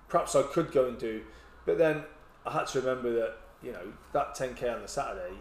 perhaps 0.08 0.34
I 0.34 0.42
could 0.42 0.72
go 0.72 0.86
and 0.86 0.98
do, 0.98 1.22
but 1.64 1.78
then 1.78 2.04
I 2.44 2.52
had 2.52 2.66
to 2.68 2.80
remember 2.80 3.12
that 3.12 3.36
you 3.62 3.72
know 3.72 3.92
that 4.12 4.34
10k 4.36 4.74
on 4.74 4.82
the 4.82 4.88
Saturday 4.88 5.34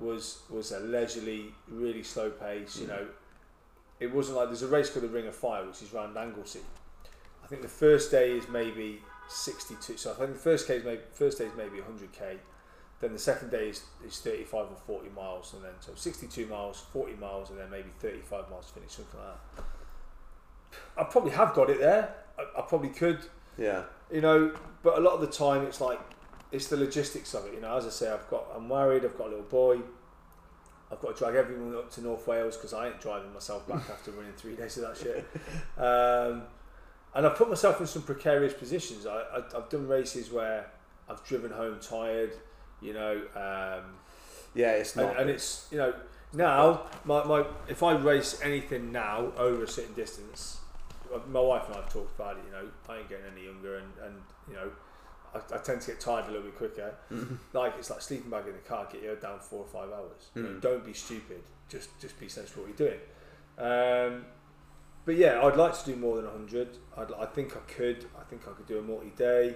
was 0.00 0.42
was 0.50 0.72
a 0.72 0.80
leisurely, 0.80 1.54
really 1.68 2.02
slow 2.02 2.30
pace. 2.30 2.76
You 2.76 2.86
Mm. 2.86 2.88
know, 2.88 3.06
it 4.00 4.12
wasn't 4.12 4.36
like 4.38 4.48
there's 4.48 4.62
a 4.62 4.68
race 4.68 4.90
called 4.90 5.04
the 5.04 5.08
Ring 5.08 5.26
of 5.26 5.34
Fire, 5.34 5.64
which 5.64 5.82
is 5.82 5.92
round 5.92 6.16
Anglesey. 6.16 6.60
I 7.42 7.46
think 7.46 7.62
the 7.62 7.68
first 7.68 8.10
day 8.10 8.32
is 8.36 8.48
maybe 8.48 9.02
62. 9.28 9.96
So 9.96 10.10
I 10.12 10.14
think 10.14 10.32
the 10.32 10.38
first 10.38 10.66
day 10.68 10.76
is 10.76 10.84
maybe 10.84 11.02
first 11.12 11.38
day 11.38 11.46
is 11.46 11.52
maybe 11.56 11.78
100k. 11.78 12.38
Then 13.00 13.12
the 13.12 13.18
second 13.18 13.50
day 13.50 13.68
is, 13.68 13.82
is 14.06 14.18
35 14.20 14.66
or 14.70 14.76
40 14.86 15.10
miles, 15.10 15.52
and 15.52 15.62
then 15.62 15.72
so 15.80 15.92
62 15.94 16.46
miles, 16.46 16.80
40 16.92 17.14
miles, 17.14 17.50
and 17.50 17.58
then 17.58 17.68
maybe 17.70 17.90
35 18.00 18.48
miles 18.50 18.66
to 18.68 18.72
finish, 18.74 18.92
something 18.92 19.20
like 19.20 19.36
that. 19.56 19.64
I 20.96 21.04
probably 21.04 21.32
have 21.32 21.54
got 21.54 21.70
it 21.70 21.80
there. 21.80 22.14
I, 22.38 22.60
I 22.60 22.62
probably 22.62 22.88
could 22.90 23.20
Yeah. 23.58 23.84
you 24.10 24.20
know 24.20 24.52
but 24.82 24.98
a 24.98 25.00
lot 25.00 25.14
of 25.14 25.20
the 25.20 25.26
time 25.28 25.62
it's 25.64 25.80
like 25.80 26.00
it's 26.54 26.68
the 26.68 26.76
logistics 26.76 27.34
of 27.34 27.46
it 27.46 27.54
you 27.54 27.60
know 27.60 27.76
as 27.76 27.86
I 27.86 27.90
say 27.90 28.10
I've 28.10 28.28
got 28.30 28.44
I'm 28.56 28.68
married 28.68 29.04
I've 29.04 29.18
got 29.18 29.26
a 29.28 29.30
little 29.30 29.44
boy. 29.44 29.80
I've 30.92 31.00
got 31.00 31.16
to 31.16 31.18
drag 31.24 31.34
everyone 31.34 31.74
up 31.74 31.90
to 31.92 32.02
North 32.02 32.26
Wales 32.26 32.56
because 32.56 32.72
I 32.72 32.86
ain't 32.88 33.00
driving 33.00 33.32
myself 33.32 33.66
back 33.66 33.82
after 33.90 34.12
running 34.12 34.34
three 34.34 34.54
days 34.54 34.76
of 34.76 34.82
that 34.84 34.96
shit. 34.96 35.26
Um, 35.82 36.42
and 37.14 37.26
I've 37.26 37.36
put 37.36 37.48
myself 37.48 37.80
in 37.80 37.86
some 37.86 38.02
precarious 38.02 38.52
positions. 38.54 39.06
I, 39.06 39.22
I, 39.34 39.38
I've 39.56 39.68
done 39.68 39.88
races 39.88 40.30
where 40.30 40.66
I've 41.08 41.24
driven 41.24 41.50
home 41.50 41.78
tired 41.80 42.32
you 42.80 42.92
know 42.92 43.14
um, 43.34 43.84
Yeah, 44.54 44.72
it's 44.72 44.94
and, 44.96 45.06
not. 45.06 45.20
and 45.20 45.30
it's 45.30 45.66
you 45.70 45.78
know 45.78 45.94
now 46.32 46.82
my, 47.04 47.24
my 47.24 47.44
if 47.68 47.82
I 47.82 47.96
race 47.96 48.40
anything 48.42 48.92
now 48.92 49.32
over 49.36 49.64
a 49.64 49.68
certain 49.68 49.94
distance 49.94 50.58
my 51.28 51.40
wife 51.40 51.66
and 51.66 51.76
I 51.76 51.80
have 51.80 51.92
talked 51.92 52.18
about 52.18 52.36
it 52.36 52.42
you 52.46 52.52
know 52.52 52.68
I 52.88 52.98
ain't 52.98 53.08
getting 53.08 53.26
any 53.32 53.46
younger 53.46 53.76
and, 53.78 53.86
and 54.04 54.14
you 54.48 54.54
know 54.54 54.70
I, 55.34 55.38
I 55.54 55.58
tend 55.58 55.80
to 55.82 55.86
get 55.88 56.00
tired 56.00 56.24
a 56.26 56.28
little 56.28 56.42
bit 56.42 56.56
quicker. 56.56 56.94
Mhm. 57.10 57.38
like 57.52 57.74
it's 57.78 57.90
like 57.90 58.00
sleeping 58.00 58.30
bag 58.30 58.46
in 58.46 58.52
the 58.52 58.58
car 58.60 58.86
get 58.92 59.02
you 59.02 59.16
down 59.20 59.40
four 59.40 59.60
or 59.60 59.66
five 59.66 59.90
hours. 59.92 60.30
You 60.34 60.42
know, 60.42 60.48
Mm. 60.50 60.60
don't 60.60 60.84
be 60.84 60.92
stupid. 60.92 61.42
Just 61.68 61.88
just 62.00 62.18
be 62.20 62.28
sensible 62.28 62.62
what 62.64 62.78
you're 62.78 62.88
doing. 62.88 63.00
Um, 63.58 64.26
but 65.04 65.16
yeah 65.16 65.42
I'd 65.44 65.56
like 65.56 65.78
to 65.78 65.84
do 65.84 65.96
more 65.96 66.16
than 66.16 66.24
100 66.26 66.78
I'd, 66.96 67.12
I 67.12 67.26
think 67.26 67.56
I 67.56 67.60
could. 67.70 68.06
I 68.18 68.24
think 68.24 68.42
I 68.48 68.52
could 68.52 68.66
do 68.66 68.78
a 68.78 68.82
multi-day 68.82 69.54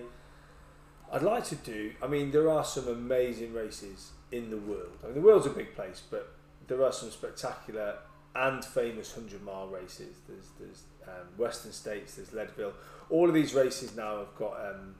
I'd 1.10 1.22
like 1.22 1.44
to 1.44 1.54
do 1.56 1.92
I 2.02 2.06
mean 2.06 2.30
there 2.30 2.50
are 2.50 2.64
some 2.64 2.86
amazing 2.88 3.52
races 3.54 4.12
in 4.30 4.50
the 4.50 4.56
world. 4.58 4.98
I 5.02 5.06
mean 5.06 5.14
the 5.16 5.20
world's 5.22 5.46
a 5.46 5.50
big 5.50 5.74
place 5.74 6.02
but 6.10 6.34
there 6.66 6.84
are 6.84 6.92
some 6.92 7.10
spectacular 7.10 7.96
and 8.34 8.62
famous 8.64 9.16
100 9.16 9.42
mile 9.42 9.68
races. 9.68 10.16
There's 10.28 10.48
there's 10.60 10.82
um, 11.06 11.26
Western 11.38 11.72
States 11.72 12.16
there's 12.16 12.32
Leadville. 12.32 12.74
All 13.10 13.26
of 13.28 13.34
these 13.34 13.54
races 13.54 13.96
now 13.96 14.18
have 14.18 14.34
got 14.36 14.52
um, 14.60 14.94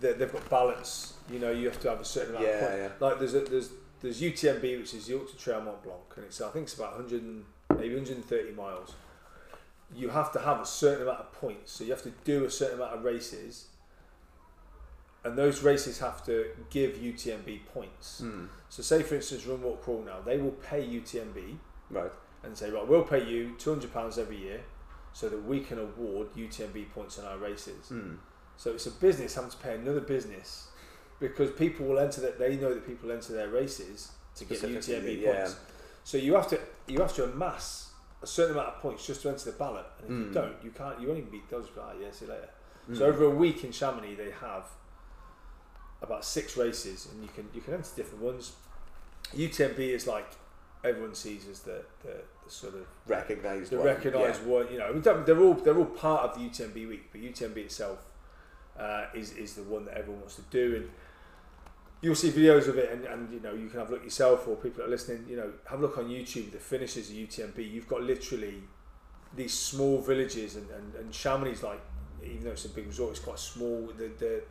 they, 0.00 0.12
they've 0.12 0.32
got 0.32 0.48
balance 0.50 1.14
you 1.30 1.38
know 1.38 1.50
you 1.50 1.66
have 1.68 1.80
to 1.80 1.88
have 1.88 2.00
a 2.00 2.04
certain 2.04 2.30
amount 2.36 2.44
of 2.46 2.50
yeah, 2.54 2.60
points 2.66 2.78
yeah. 3.00 3.06
like 3.06 3.18
there's 3.18 3.34
a, 3.34 3.40
there's 3.40 3.70
there's 4.02 4.20
UTMB 4.20 4.78
which 4.80 4.92
is 4.94 5.06
the 5.06 5.18
Ultra 5.18 5.38
Trail 5.38 5.60
Mont 5.62 5.82
Blanc 5.82 6.00
and 6.16 6.24
it's 6.26 6.40
I 6.40 6.50
think 6.50 6.64
it's 6.64 6.74
about 6.74 6.92
100 6.98 7.22
and, 7.22 7.44
maybe 7.78 7.94
130 7.94 8.52
miles 8.52 8.94
you 9.94 10.08
have 10.10 10.30
to 10.32 10.38
have 10.40 10.60
a 10.60 10.66
certain 10.66 11.02
amount 11.02 11.20
of 11.20 11.32
points 11.32 11.72
so 11.72 11.84
you 11.84 11.90
have 11.90 12.02
to 12.02 12.12
do 12.24 12.44
a 12.44 12.50
certain 12.50 12.78
amount 12.78 12.94
of 12.94 13.04
races 13.04 13.66
and 15.24 15.38
those 15.38 15.62
races 15.62 15.98
have 16.00 16.24
to 16.26 16.46
give 16.70 16.92
UTMB 16.96 17.66
points 17.72 18.20
Mm. 18.22 18.48
so 18.68 18.82
say 18.82 19.02
for 19.02 19.14
instance 19.14 19.46
Run 19.46 19.62
Walk 19.62 19.82
Crawl 19.82 20.02
now 20.04 20.20
they 20.24 20.36
will 20.38 20.52
pay 20.52 20.82
UTMB 20.86 21.56
Right. 21.90 22.12
and 22.42 22.56
say 22.56 22.70
right 22.70 22.86
we'll 22.86 23.02
pay 23.04 23.24
you 23.28 23.54
£200 23.58 24.18
every 24.18 24.36
year 24.36 24.60
so 25.12 25.28
that 25.28 25.44
we 25.44 25.60
can 25.60 25.78
award 25.78 26.28
UTMB 26.36 26.90
points 26.92 27.18
on 27.18 27.24
our 27.24 27.38
races 27.38 27.88
Mm. 27.90 28.16
So 28.56 28.70
it's 28.72 28.86
a 28.86 28.90
business 28.90 29.34
having 29.34 29.50
to 29.50 29.56
pay 29.58 29.74
another 29.74 30.00
business 30.00 30.68
because 31.20 31.50
people 31.52 31.86
will 31.86 31.98
enter 31.98 32.20
that 32.20 32.38
they 32.38 32.56
know 32.56 32.72
that 32.74 32.86
people 32.86 33.10
enter 33.10 33.32
their 33.32 33.48
races 33.48 34.12
to 34.36 34.44
get 34.44 34.60
UTMB 34.60 35.20
yeah. 35.20 35.32
points. 35.34 35.56
So 36.04 36.18
you 36.18 36.34
have 36.34 36.48
to 36.48 36.60
you 36.86 37.00
have 37.00 37.14
to 37.14 37.24
amass 37.24 37.90
a 38.22 38.26
certain 38.26 38.52
amount 38.56 38.68
of 38.68 38.80
points 38.80 39.06
just 39.06 39.22
to 39.22 39.28
enter 39.28 39.44
the 39.50 39.52
ballot, 39.56 39.86
and 39.98 40.06
if 40.06 40.18
you 40.26 40.30
Mm. 40.30 40.34
don't, 40.34 40.56
you 40.64 40.70
can't. 40.70 41.00
You 41.00 41.08
won't 41.08 41.18
even 41.18 41.30
beat 41.30 41.48
those. 41.50 41.68
Ah, 41.78 41.92
yeah, 42.00 42.10
see 42.10 42.24
you 42.26 42.32
later. 42.32 42.48
Mm. 42.90 42.98
So 42.98 43.06
over 43.06 43.24
a 43.24 43.30
week 43.30 43.64
in 43.64 43.72
Chamonix, 43.72 44.14
they 44.14 44.30
have 44.30 44.64
about 46.02 46.24
six 46.24 46.56
races, 46.56 47.08
and 47.10 47.22
you 47.22 47.28
can 47.34 47.48
you 47.54 47.60
can 47.60 47.74
enter 47.74 47.88
different 47.96 48.22
ones. 48.22 48.52
UTMB 49.34 49.78
is 49.78 50.06
like 50.06 50.26
everyone 50.84 51.14
sees 51.14 51.48
as 51.48 51.60
the, 51.60 51.82
the, 52.02 52.16
the 52.44 52.50
sort 52.50 52.74
of 52.74 52.86
recognised 53.06 53.70
the 53.70 53.76
one. 53.78 53.86
recognised 53.86 54.44
one. 54.44 54.66
You 54.70 54.78
know, 54.78 54.92
they're 55.00 55.40
all 55.40 55.54
they're 55.54 55.76
all 55.78 55.86
part 55.86 56.22
of 56.30 56.34
the 56.38 56.40
UTMB 56.48 56.88
week, 56.88 57.08
but 57.12 57.20
UTMB 57.22 57.56
itself 57.56 58.04
uh, 58.78 59.06
is 59.14 59.32
is 59.32 59.54
the 59.54 59.62
one 59.62 59.84
that 59.86 59.96
everyone 59.96 60.20
wants 60.20 60.36
to 60.36 60.42
do, 60.50 60.76
and 60.76 60.90
you'll 62.00 62.14
see 62.14 62.30
videos 62.30 62.68
of 62.68 62.76
it, 62.78 62.90
and, 62.92 63.04
and 63.04 63.32
you 63.32 63.40
know 63.40 63.54
you 63.54 63.68
can 63.68 63.78
have 63.80 63.88
a 63.90 63.92
look 63.92 64.04
yourself, 64.04 64.46
or 64.48 64.56
people 64.56 64.78
that 64.78 64.86
are 64.86 64.90
listening, 64.90 65.24
you 65.28 65.36
know, 65.36 65.52
have 65.68 65.78
a 65.78 65.82
look 65.82 65.98
on 65.98 66.06
YouTube. 66.08 66.50
The 66.52 66.58
finishes 66.58 67.10
of 67.10 67.16
UTMB, 67.16 67.70
you've 67.72 67.88
got 67.88 68.02
literally 68.02 68.62
these 69.34 69.54
small 69.54 70.00
villages, 70.00 70.56
and 70.56 70.68
and, 70.70 70.94
and 70.94 71.14
Chamonix, 71.14 71.62
like 71.62 71.80
even 72.22 72.44
though 72.44 72.50
it's 72.52 72.64
a 72.64 72.68
big 72.70 72.86
resort, 72.86 73.10
it's 73.12 73.20
quite 73.20 73.38
small. 73.38 73.90
The 73.96 74.08
the 74.18 74.42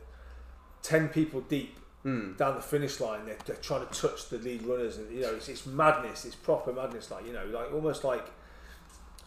ten 0.82 1.10
people 1.10 1.42
deep 1.42 1.80
Mm. 2.06 2.36
down 2.38 2.56
the 2.56 2.62
finish 2.62 3.00
line. 3.00 3.24
They're, 3.26 3.38
they're 3.46 3.56
trying 3.56 3.88
to 3.88 3.94
touch 3.94 4.28
the 4.28 4.38
lead 4.38 4.64
runners, 4.64 4.98
and 4.98 5.10
you 5.10 5.22
know 5.22 5.36
it's, 5.36 5.48
it's 5.48 5.66
madness. 5.66 6.26
It's 6.26 6.36
proper 6.36 6.74
madness, 6.74 7.10
like 7.10 7.26
you 7.26 7.32
know, 7.32 7.46
like 7.46 7.74
almost 7.74 8.04
like 8.04 8.26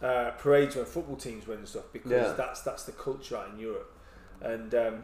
uh, 0.03 0.33
parades 0.33 0.77
when 0.77 0.85
football 0.85 1.17
teams 1.17 1.47
win 1.47 1.61
and 1.61 1.67
stuff. 1.69 1.85
Because 1.91 2.13
Yeah. 2.13 2.33
that's 2.37 2.61
that's 2.61 2.83
the 2.85 2.93
culture 2.93 3.35
out 3.39 3.49
in 3.55 3.59
Europe, 3.59 3.91
and 4.53 4.75
um, 4.75 5.03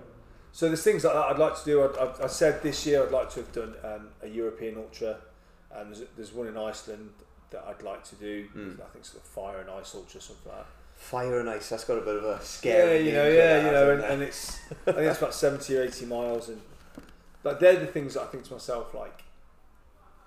so 0.53 0.69
there's 0.69 0.83
things 0.83 1.05
like 1.05 1.15
that 1.15 1.25
I'd 1.25 1.39
like 1.39 1.59
to 1.59 1.65
do. 1.65 1.83
I, 1.83 1.87
I, 1.87 2.25
I 2.25 2.27
said 2.27 2.63
this 2.63 2.87
year 2.87 3.05
I'd 3.05 3.13
like 3.13 3.31
to 3.31 3.41
have 3.41 3.53
done 3.53 3.75
um, 3.83 4.09
a 4.23 4.29
European 4.29 4.77
ultra, 4.77 5.17
and 5.75 5.95
there's, 5.95 6.03
there's 6.17 6.33
one 6.33 6.47
in 6.47 6.57
Iceland 6.57 7.11
that 7.51 7.65
I'd 7.67 7.83
like 7.83 8.05
to 8.05 8.15
do. 8.17 8.49
Mm. 8.57 8.75
I 8.75 8.85
think 8.85 8.97
it's 8.97 9.11
the 9.11 9.21
fire 9.21 9.61
and 9.61 9.71
ice 9.71 9.95
ultra, 9.95 10.21
something 10.21 10.51
like 10.51 10.61
that. 10.61 10.67
Fire 10.95 11.41
and 11.41 11.49
ice. 11.49 11.69
That's 11.69 11.85
got 11.85 11.99
a 11.99 12.03
bit 12.03 12.17
of 12.17 12.25
a 12.25 12.43
scary. 12.43 12.99
Yeah, 12.99 13.07
you 13.07 13.13
know, 13.13 13.29
yeah, 13.29 13.59
that, 13.59 13.67
you 13.67 13.73
know, 13.73 13.91
and, 13.93 14.03
and 14.03 14.23
it's 14.23 14.61
I 14.87 14.93
think 14.93 14.99
it's 14.99 15.19
about 15.19 15.35
seventy 15.35 15.77
or 15.77 15.83
eighty 15.83 16.07
miles, 16.07 16.49
and 16.49 16.61
like 17.45 17.59
they're 17.59 17.81
the 17.81 17.87
things 17.87 18.15
that 18.15 18.23
I 18.23 18.27
think 18.27 18.45
to 18.45 18.53
myself 18.53 18.95
like 18.95 19.25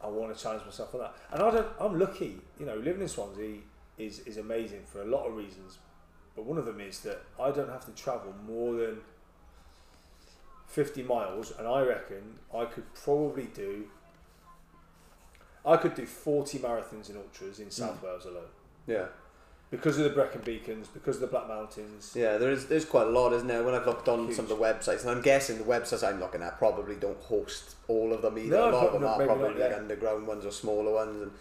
I 0.03 0.07
want 0.07 0.35
to 0.35 0.41
challenge 0.41 0.63
myself 0.65 0.93
on 0.93 1.01
that. 1.01 1.13
And 1.31 1.41
I 1.41 1.51
don't, 1.51 1.67
I'm 1.79 1.99
lucky, 1.99 2.37
you 2.59 2.65
know, 2.65 2.75
living 2.75 3.01
in 3.01 3.07
Swansea 3.07 3.57
is 3.97 4.19
is 4.19 4.37
amazing 4.37 4.83
for 4.85 5.01
a 5.01 5.05
lot 5.05 5.25
of 5.25 5.35
reasons, 5.35 5.79
but 6.35 6.45
one 6.45 6.57
of 6.57 6.65
them 6.65 6.81
is 6.81 6.99
that 7.01 7.21
I 7.39 7.51
don't 7.51 7.69
have 7.69 7.85
to 7.85 7.91
travel 7.91 8.33
more 8.47 8.73
than 8.73 8.97
fifty 10.67 11.03
miles, 11.03 11.53
and 11.57 11.67
I 11.67 11.81
reckon 11.81 12.39
I 12.53 12.65
could 12.65 12.93
probably 12.93 13.45
do. 13.53 13.85
I 15.65 15.77
could 15.77 15.95
do 15.95 16.05
40 16.05 16.59
marathons 16.59 17.09
and 17.09 17.17
ultras 17.17 17.59
in 17.59 17.71
South 17.71 17.99
mm. 17.99 18.03
Wales 18.03 18.25
alone? 18.25 18.43
Yeah. 18.85 19.05
because 19.71 19.97
of 19.97 20.03
the 20.03 20.11
Brecon 20.11 20.41
Beacons, 20.41 20.87
because 20.87 21.15
of 21.15 21.21
the 21.21 21.27
Black 21.27 21.47
Mountains. 21.47 22.13
Yeah, 22.15 22.37
there 22.37 22.51
is 22.51 22.67
there's 22.67 22.85
quite 22.85 23.07
a 23.07 23.09
lot, 23.09 23.33
isn't 23.33 23.47
there? 23.47 23.63
When 23.63 23.73
I've 23.73 23.85
looked 23.85 24.07
on 24.07 24.25
Huge. 24.25 24.35
some 24.35 24.45
of 24.45 24.49
the 24.49 24.55
websites, 24.55 25.01
and 25.01 25.09
I'm 25.09 25.21
guessing 25.21 25.57
the 25.57 25.63
websites 25.63 26.07
I'm 26.07 26.19
looking 26.19 26.41
at 26.41 26.57
probably 26.57 26.95
don't 26.95 27.19
host 27.19 27.75
all 27.87 28.13
of 28.13 28.21
them 28.21 28.37
either. 28.37 28.57
No, 28.57 28.69
a 28.69 28.71
lot 28.71 28.85
of 28.87 28.93
them 28.93 29.05
are 29.05 29.25
probably 29.25 29.61
like 29.61 29.73
underground 29.73 30.27
ones 30.27 30.45
or 30.45 30.51
smaller 30.51 30.93
ones 30.93 31.21
and 31.21 31.31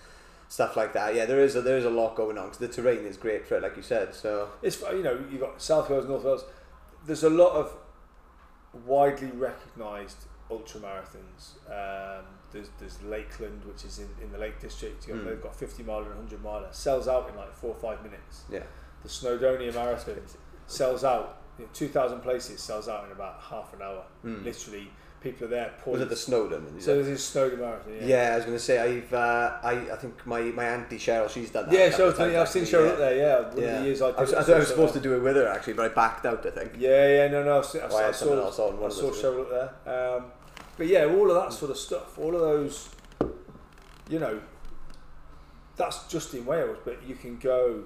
stuff 0.48 0.76
like 0.76 0.92
that. 0.92 1.14
Yeah, 1.14 1.24
there 1.26 1.40
is 1.40 1.56
a, 1.56 1.62
there 1.62 1.76
is 1.78 1.84
a 1.84 1.90
lot 1.90 2.14
going 2.14 2.38
on 2.38 2.44
because 2.46 2.58
the 2.58 2.68
terrain 2.68 3.04
is 3.04 3.16
great 3.16 3.46
for 3.46 3.56
it, 3.56 3.62
like 3.62 3.76
you 3.76 3.82
said. 3.82 4.14
So 4.14 4.50
It's 4.62 4.80
you 4.80 5.02
know 5.02 5.18
you've 5.30 5.40
got 5.40 5.60
South 5.60 5.90
Wales, 5.90 6.06
North 6.06 6.24
Wales. 6.24 6.44
There's 7.06 7.24
a 7.24 7.30
lot 7.30 7.52
of 7.54 7.76
widely 8.86 9.30
recognised 9.32 10.16
ultra 10.50 10.80
marathons. 10.80 11.56
Um, 11.68 12.24
there's 12.52 12.68
there's 12.78 13.02
Lakeland, 13.02 13.64
which 13.64 13.84
is 13.84 13.98
in, 13.98 14.08
in 14.22 14.30
the 14.32 14.38
Lake 14.38 14.60
District. 14.60 15.06
You've 15.08 15.18
got, 15.18 15.24
Mm. 15.26 15.28
They've 15.30 15.42
got 15.42 15.56
50 15.56 15.82
mile 15.82 15.98
and 15.98 16.08
100 16.08 16.42
miler. 16.42 16.68
Sells 16.70 17.08
out 17.08 17.28
in 17.28 17.36
like 17.36 17.54
four 17.54 17.70
or 17.70 17.80
five 17.80 18.02
minutes. 18.02 18.44
yeah, 18.50 18.62
The 19.02 19.08
Snowdonia 19.08 19.74
Marathon 19.74 20.20
sells 20.66 21.04
out. 21.04 21.38
You 21.58 21.64
know, 21.64 21.70
2,000 21.72 22.20
places 22.20 22.60
sells 22.60 22.88
out 22.88 23.04
in 23.06 23.12
about 23.12 23.40
half 23.40 23.72
an 23.74 23.82
hour. 23.82 24.04
Mm. 24.24 24.44
Literally, 24.44 24.90
people 25.24 25.46
are 25.46 25.50
there. 25.50 25.64
was 25.72 25.82
Pouring. 25.82 26.02
it 26.02 26.08
the 26.10 26.16
Snowdon? 26.16 26.66
is 26.78 26.84
so 26.84 26.92
it? 26.92 26.94
there's 27.02 27.06
this 27.08 27.34
Snowdonia 27.34 27.58
Marathon. 27.58 27.92
yeah. 28.00 28.06
Yeah. 28.06 28.32
I 28.32 28.36
was 28.36 28.44
going 28.44 28.56
to 28.56 28.62
say 28.62 28.78
I've 28.78 29.12
uh, 29.12 29.58
I 29.62 29.72
I 29.92 29.96
think 29.96 30.24
my 30.26 30.40
my 30.42 30.64
auntie 30.64 30.98
Cheryl 30.98 31.28
she's 31.28 31.50
done 31.50 31.64
that. 31.66 31.74
Yeah, 31.74 31.80
a 31.86 31.90
couple 31.90 32.04
Cheryl, 32.04 32.08
of 32.10 32.16
times, 32.18 32.32
yeah, 32.34 32.40
I've 32.42 32.48
seen 32.48 32.62
actually, 32.62 32.78
Cheryl 32.78 32.86
yeah. 32.86 32.92
up 32.92 32.98
there. 32.98 33.16
Yeah, 33.16 33.40
one 33.48 33.58
Yeah. 33.62 33.68
of 33.70 33.78
the 33.80 33.86
years 33.86 34.02
I, 34.02 34.08
I 34.10 34.20
was, 34.20 34.34
I 34.34 34.42
thought 34.44 34.54
I 34.54 34.58
was 34.60 34.68
supposed 34.68 34.94
to 34.94 35.00
do 35.00 35.14
it 35.16 35.22
with 35.22 35.34
her 35.36 35.48
actually, 35.48 35.72
but 35.72 35.90
I 35.90 35.94
backed 35.94 36.26
out. 36.26 36.46
I 36.46 36.50
think. 36.50 36.72
Yeah, 36.78 37.08
yeah, 37.08 37.28
no, 37.28 37.42
no. 37.42 37.58
I've 37.58 37.66
seen, 37.66 37.82
I've, 37.82 37.92
Or 37.92 38.02
I 38.04 38.08
I 38.08 38.12
saw, 38.12 38.34
else 38.44 38.58
on 38.60 38.78
one 38.78 38.90
I 38.90 38.94
saw. 38.94 39.10
Cheryl 39.10 39.40
up 39.50 39.50
there. 39.84 40.16
Um, 40.16 40.24
but 40.76 40.86
yeah, 40.86 41.04
all 41.06 41.30
of 41.30 41.42
that 41.42 41.52
sort 41.52 41.70
of 41.72 41.78
stuff, 41.78 42.18
all 42.18 42.34
of 42.34 42.40
those, 42.40 42.88
you 44.08 44.18
know, 44.18 44.40
that's 45.76 46.06
just 46.08 46.34
in 46.34 46.44
Wales, 46.46 46.78
but 46.84 46.98
you 47.06 47.14
can 47.16 47.38
go 47.38 47.84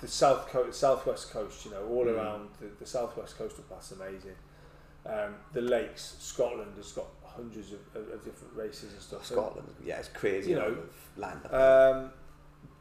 the 0.00 0.06
south 0.08 0.48
coast, 0.48 0.78
southwest 0.78 1.30
coast, 1.32 1.64
you 1.64 1.70
know, 1.72 1.84
all 1.88 2.04
Mm. 2.04 2.16
around 2.16 2.48
the, 2.60 2.66
the 2.78 2.86
southwest 2.86 3.36
coast 3.38 3.58
of 3.58 3.68
that's 3.68 3.90
amazing. 3.92 4.36
Um, 5.08 5.34
the 5.54 5.62
lakes, 5.62 6.16
Scotland 6.18 6.72
has 6.76 6.92
got 6.92 7.06
hundreds 7.24 7.72
of, 7.72 7.78
of, 7.94 8.08
of 8.12 8.24
different 8.24 8.54
races 8.54 8.92
and 8.92 9.00
stuff. 9.02 9.24
Scotland, 9.24 9.68
yeah, 9.84 9.98
it's 9.98 10.08
crazy. 10.08 10.50
You 10.50 10.56
know, 10.56 10.76
land. 11.16 11.40
um, 11.52 12.10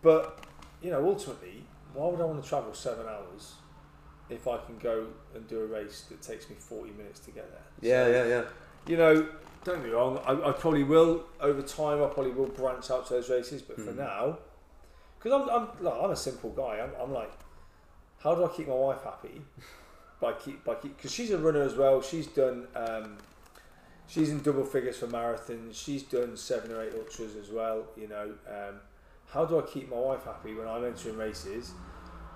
but 0.01 0.45
you 0.81 0.91
know, 0.91 1.07
ultimately, 1.07 1.63
why 1.93 2.07
would 2.07 2.19
I 2.19 2.25
want 2.25 2.43
to 2.43 2.47
travel 2.49 2.73
seven 2.73 3.05
hours 3.07 3.53
if 4.29 4.47
I 4.47 4.57
can 4.57 4.77
go 4.79 5.07
and 5.35 5.47
do 5.47 5.61
a 5.61 5.65
race 5.65 6.05
that 6.09 6.21
takes 6.21 6.49
me 6.49 6.55
forty 6.59 6.91
minutes 6.91 7.19
to 7.21 7.31
get 7.31 7.49
there? 7.51 7.61
yeah, 7.81 8.05
So, 8.05 8.11
yeah, 8.11 8.35
yeah. 8.35 8.43
You 8.87 8.97
know, 8.97 9.27
don't 9.63 9.75
get 9.77 9.85
me 9.85 9.91
wrong. 9.91 10.19
I, 10.25 10.49
I 10.49 10.51
probably 10.51 10.83
will 10.83 11.23
over 11.39 11.61
time. 11.61 12.03
I 12.03 12.07
probably 12.07 12.31
will 12.31 12.47
branch 12.47 12.91
out 12.91 13.07
to 13.07 13.13
those 13.13 13.29
races, 13.29 13.61
but 13.61 13.77
for 13.79 13.91
Mm. 13.93 13.97
now, 13.97 14.37
because 15.17 15.31
I'm 15.41 15.49
I'm, 15.49 15.67
look, 15.81 15.97
I'm 16.01 16.11
a 16.11 16.15
simple 16.15 16.49
guy. 16.49 16.79
I'm, 16.81 16.91
I'm 17.01 17.13
like, 17.13 17.31
how 18.21 18.35
do 18.35 18.43
I 18.43 18.49
keep 18.49 18.67
my 18.67 18.73
wife 18.75 19.03
happy? 19.03 19.41
By 20.19 20.33
keep 20.33 20.63
by 20.63 20.75
keep 20.75 20.95
because 20.97 21.11
she's 21.13 21.31
a 21.31 21.37
runner 21.37 21.61
as 21.61 21.75
well. 21.75 22.01
She's 22.01 22.27
done. 22.27 22.67
Um, 22.75 23.17
she's 24.07 24.29
in 24.29 24.41
double 24.41 24.63
figures 24.65 24.97
for 24.97 25.07
marathons. 25.07 25.75
She's 25.75 26.03
done 26.03 26.35
seven 26.37 26.71
or 26.71 26.81
eight 26.83 26.93
ultras 26.97 27.35
as 27.35 27.49
well. 27.49 27.85
You 27.95 28.07
know, 28.07 28.33
um, 28.49 28.75
how 29.31 29.45
do 29.45 29.59
I 29.59 29.61
keep 29.63 29.89
my 29.89 29.97
wife 29.97 30.23
happy 30.25 30.53
when 30.53 30.67
I'm 30.67 30.83
entering 30.85 31.17
races, 31.17 31.71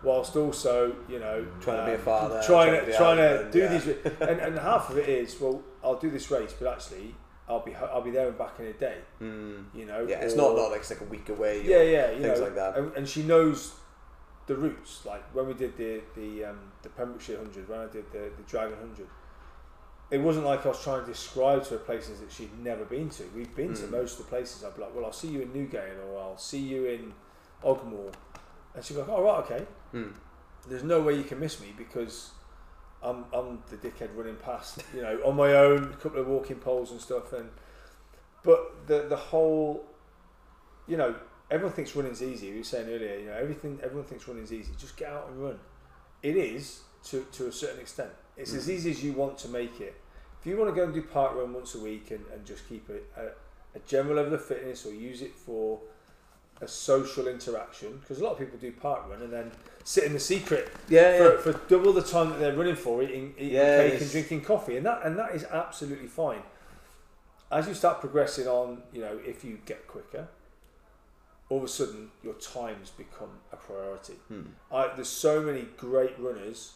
whilst 0.04 0.36
also 0.36 0.96
you 1.10 1.20
know 1.20 1.46
Trying 1.62 1.80
to 1.80 1.86
be 1.86 1.92
a 1.92 1.96
um, 1.96 2.02
father, 2.02 2.42
trying 2.46 2.70
trying 2.70 2.72
to 2.72 2.80
to 2.82 2.86
be 2.86 2.92
a 2.92 2.98
trying 2.98 3.18
to 3.18 3.52
do 3.52 3.60
yeah. 3.60 3.78
these, 3.78 3.88
and, 4.22 4.40
and 4.40 4.60
half 4.60 4.90
of 4.90 4.98
it 4.98 5.10
is 5.10 5.40
well, 5.40 5.62
I'll 5.84 6.00
do 6.00 6.10
this 6.10 6.30
race, 6.30 6.54
but 6.58 6.72
actually 6.72 7.16
I'll 7.50 7.64
be 7.66 7.74
I'll 7.76 8.02
be 8.02 8.12
there 8.12 8.28
and 8.28 8.38
back 8.38 8.60
in 8.60 8.68
a 8.68 8.74
day. 8.74 8.98
Mm. 9.22 9.66
You 9.74 9.86
know, 9.86 10.06
Yeah, 10.08 10.20
it's 10.22 10.36
or- 10.36 10.38
not, 10.38 10.56
not 10.56 10.72
like 10.72 10.82
it's 10.82 10.92
like 10.92 11.02
a 11.02 11.06
week 11.06 11.30
away. 11.30 11.64
yeah, 11.66 11.78
or 11.78 11.84
yeah, 11.84 12.08
things 12.10 12.40
know, 12.40 12.46
like 12.46 12.56
that. 12.56 12.78
And, 12.78 12.96
and 12.96 13.10
she 13.10 13.24
knows 13.24 13.74
the 14.48 14.56
routes. 14.56 15.06
Like 15.06 15.24
when 15.36 15.48
we 15.48 15.54
did 15.54 15.78
the 15.78 16.02
the 16.16 16.46
um, 16.46 16.60
the 16.84 16.90
Pembrokeshire 16.90 17.38
hundred, 17.38 17.68
when 17.70 17.80
I 17.80 17.88
did 17.88 18.12
the 18.12 18.32
the 18.36 18.44
Dragon 18.48 18.78
hundred, 18.80 19.08
it 20.10 20.20
wasn't 20.20 20.46
like 20.46 20.66
I 20.66 20.70
was 20.70 20.84
trying 20.84 21.02
to 21.06 21.08
describe 21.12 21.64
to 21.66 21.72
her 21.72 21.78
places 21.80 22.20
that 22.20 22.32
she'd 22.32 22.58
never 22.60 22.84
been 22.86 23.10
to. 23.12 23.24
We've 23.36 23.56
been 23.56 23.74
to 23.76 23.84
Mm. 23.84 23.92
most 23.92 24.20
of 24.20 24.26
the 24.26 24.30
places. 24.30 24.64
I'd 24.64 24.76
be 24.76 24.82
like, 24.82 24.94
well, 24.96 25.06
I'll 25.06 25.14
see 25.14 25.30
you 25.30 25.42
in 25.42 25.50
Newgale 25.50 25.98
or 26.10 26.22
I'll 26.22 26.38
see 26.38 26.60
you 26.60 26.86
in 26.86 27.14
Ogmore, 27.64 28.14
and 28.76 28.84
she'd 28.84 28.96
go, 28.96 29.06
oh 29.10 29.24
right, 29.24 29.40
okay. 29.46 29.66
Mm. 29.94 30.14
There's 30.68 30.84
no 30.84 31.02
way 31.02 31.16
you 31.16 31.24
can 31.24 31.40
miss 31.40 31.60
me 31.62 31.74
because. 31.78 32.32
I'm, 33.04 33.26
I'm 33.34 33.64
the 33.72 33.78
dickhead 33.78 34.10
running 34.16 34.36
past, 34.36 34.84
you 34.94 35.02
know, 35.02 35.20
on 35.26 35.36
my 35.36 35.54
own, 35.56 35.86
a 35.86 35.98
couple 35.98 36.20
of 36.22 36.28
walking 36.28 36.58
poles 36.58 36.92
and 36.92 37.02
stuff, 37.02 37.34
and 37.34 37.50
but 38.44 38.86
the 38.86 39.08
the 39.10 39.16
whole, 39.16 39.84
you 40.86 40.98
know, 40.98 41.16
everyone 41.52 41.74
thinks 41.76 41.96
running's 41.96 42.24
easy. 42.24 42.52
We 42.52 42.58
were 42.60 42.64
saying 42.64 42.88
earlier, 42.90 43.20
you 43.20 43.26
know, 43.28 43.34
everything 43.34 43.80
everyone 43.84 44.06
thinks 44.08 44.28
running's 44.28 44.52
easy. 44.54 44.72
Just 44.80 44.98
get 44.98 45.10
out 45.10 45.28
and 45.30 45.38
run. 45.44 45.60
It 46.24 46.36
is 46.36 46.82
to 47.10 47.26
to 47.34 47.48
a 47.48 47.52
certain 47.52 47.80
extent. 47.80 48.10
It's 48.38 48.54
as 48.54 48.68
Mm. 48.68 48.72
easy 48.74 48.92
as 48.92 49.04
you 49.04 49.14
want 49.14 49.38
to 49.40 49.50
make 49.50 49.80
it. 49.82 49.96
If 50.40 50.48
you 50.48 50.58
want 50.58 50.72
to 50.72 50.76
go 50.76 50.86
and 50.86 50.94
do 50.94 51.02
park 51.04 51.36
run 51.36 51.54
once 51.54 51.76
a 51.76 51.80
week 51.80 52.10
and, 52.12 52.26
and 52.34 52.44
just 52.46 52.68
keep 52.68 52.90
a, 52.90 53.22
a, 53.22 53.26
a 53.76 53.80
general 53.86 54.16
level 54.16 54.34
of 54.34 54.44
fitness 54.44 54.86
or 54.88 54.94
use 54.94 55.22
it 55.22 55.36
for 55.36 55.80
a 56.62 56.68
social 56.68 57.28
interaction, 57.28 57.98
because 58.00 58.20
a 58.20 58.24
lot 58.24 58.34
of 58.34 58.40
people 58.40 58.58
do 58.60 58.72
park 58.72 59.08
run 59.10 59.22
and 59.22 59.34
then 59.34 59.52
sit 59.84 60.04
in 60.04 60.14
the 60.14 60.20
secret 60.20 60.72
Yeah, 60.88 61.12
yeah. 61.12 61.18
for, 61.38 61.54
for 61.54 61.68
double 61.68 61.92
the 61.92 62.02
time 62.04 62.30
that 62.30 62.40
they're 62.40 62.56
running 62.56 62.76
for, 62.76 63.02
eating, 63.04 63.34
eating 63.38 63.54
Yeah, 63.56 63.78
cake 63.90 64.02
and 64.02 64.12
drinking 64.12 64.42
coffee, 64.42 64.78
and 64.78 64.86
that 64.86 65.02
and 65.06 65.18
that 65.20 65.36
is 65.36 65.44
absolutely 65.46 66.08
fine. 66.08 66.44
As 67.52 67.68
you 67.68 67.74
start 67.74 68.00
progressing 68.00 68.48
on, 68.48 68.84
you 68.94 69.02
know, 69.02 69.20
if 69.26 69.44
you 69.44 69.60
get 69.66 69.88
quicker, 69.88 70.28
all 71.52 71.58
of 71.58 71.64
a 71.66 71.68
sudden 71.68 72.10
your 72.24 72.34
times 72.36 72.90
become 72.92 73.30
a 73.52 73.58
priority. 73.58 74.14
Hmm. 74.30 74.42
I, 74.72 74.88
there's 74.96 75.10
so 75.10 75.42
many 75.42 75.64
great 75.78 76.18
runners 76.18 76.74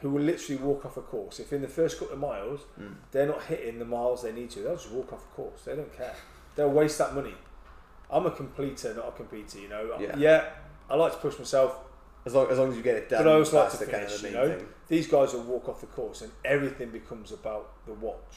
who 0.00 0.10
will 0.10 0.20
literally 0.22 0.60
walk 0.60 0.84
off 0.84 0.98
a 0.98 1.00
course. 1.00 1.40
If 1.40 1.52
in 1.54 1.62
the 1.62 1.68
first 1.68 1.98
couple 1.98 2.12
of 2.14 2.20
miles 2.20 2.60
Mm. 2.78 2.96
they're 3.12 3.26
not 3.26 3.42
hitting 3.44 3.78
the 3.78 3.86
miles 3.86 4.22
they 4.22 4.32
need 4.32 4.50
to, 4.50 4.60
they'll 4.60 4.76
just 4.76 4.90
walk 4.90 5.12
off 5.14 5.24
a 5.32 5.34
course. 5.34 5.62
They 5.64 5.74
don't 5.74 5.96
care. 5.96 6.14
They'll 6.54 6.70
waste 6.70 6.98
that 6.98 7.14
money. 7.14 7.34
I'm 8.10 8.26
a 8.26 8.30
completer, 8.30 8.92
not 8.94 9.08
a 9.08 9.12
competitor. 9.12 9.60
You 9.60 9.68
know. 9.68 9.98
Yeah. 10.18 10.50
I 10.90 10.96
like 10.96 11.12
to 11.12 11.18
push 11.18 11.38
myself. 11.38 11.78
As 12.26 12.34
long, 12.34 12.46
as 12.50 12.58
long 12.58 12.70
as 12.70 12.76
you 12.76 12.82
get 12.82 12.96
it 12.96 13.08
done, 13.08 13.22
But 13.24 13.30
I 13.30 13.32
always 13.34 13.52
like 13.52 13.70
to 13.70 13.76
the 13.78 13.86
kind 13.86 14.02
of 14.04 14.10
finish, 14.10 14.22
the 14.22 14.28
you 14.28 14.34
know? 14.34 14.48
thing. 14.58 14.66
These 14.88 15.06
guys 15.08 15.32
will 15.34 15.42
walk 15.42 15.68
off 15.68 15.80
the 15.80 15.86
course, 15.88 16.20
and 16.22 16.32
everything 16.44 16.88
becomes 16.90 17.32
about 17.32 17.84
the 17.86 17.92
watch. 17.94 18.34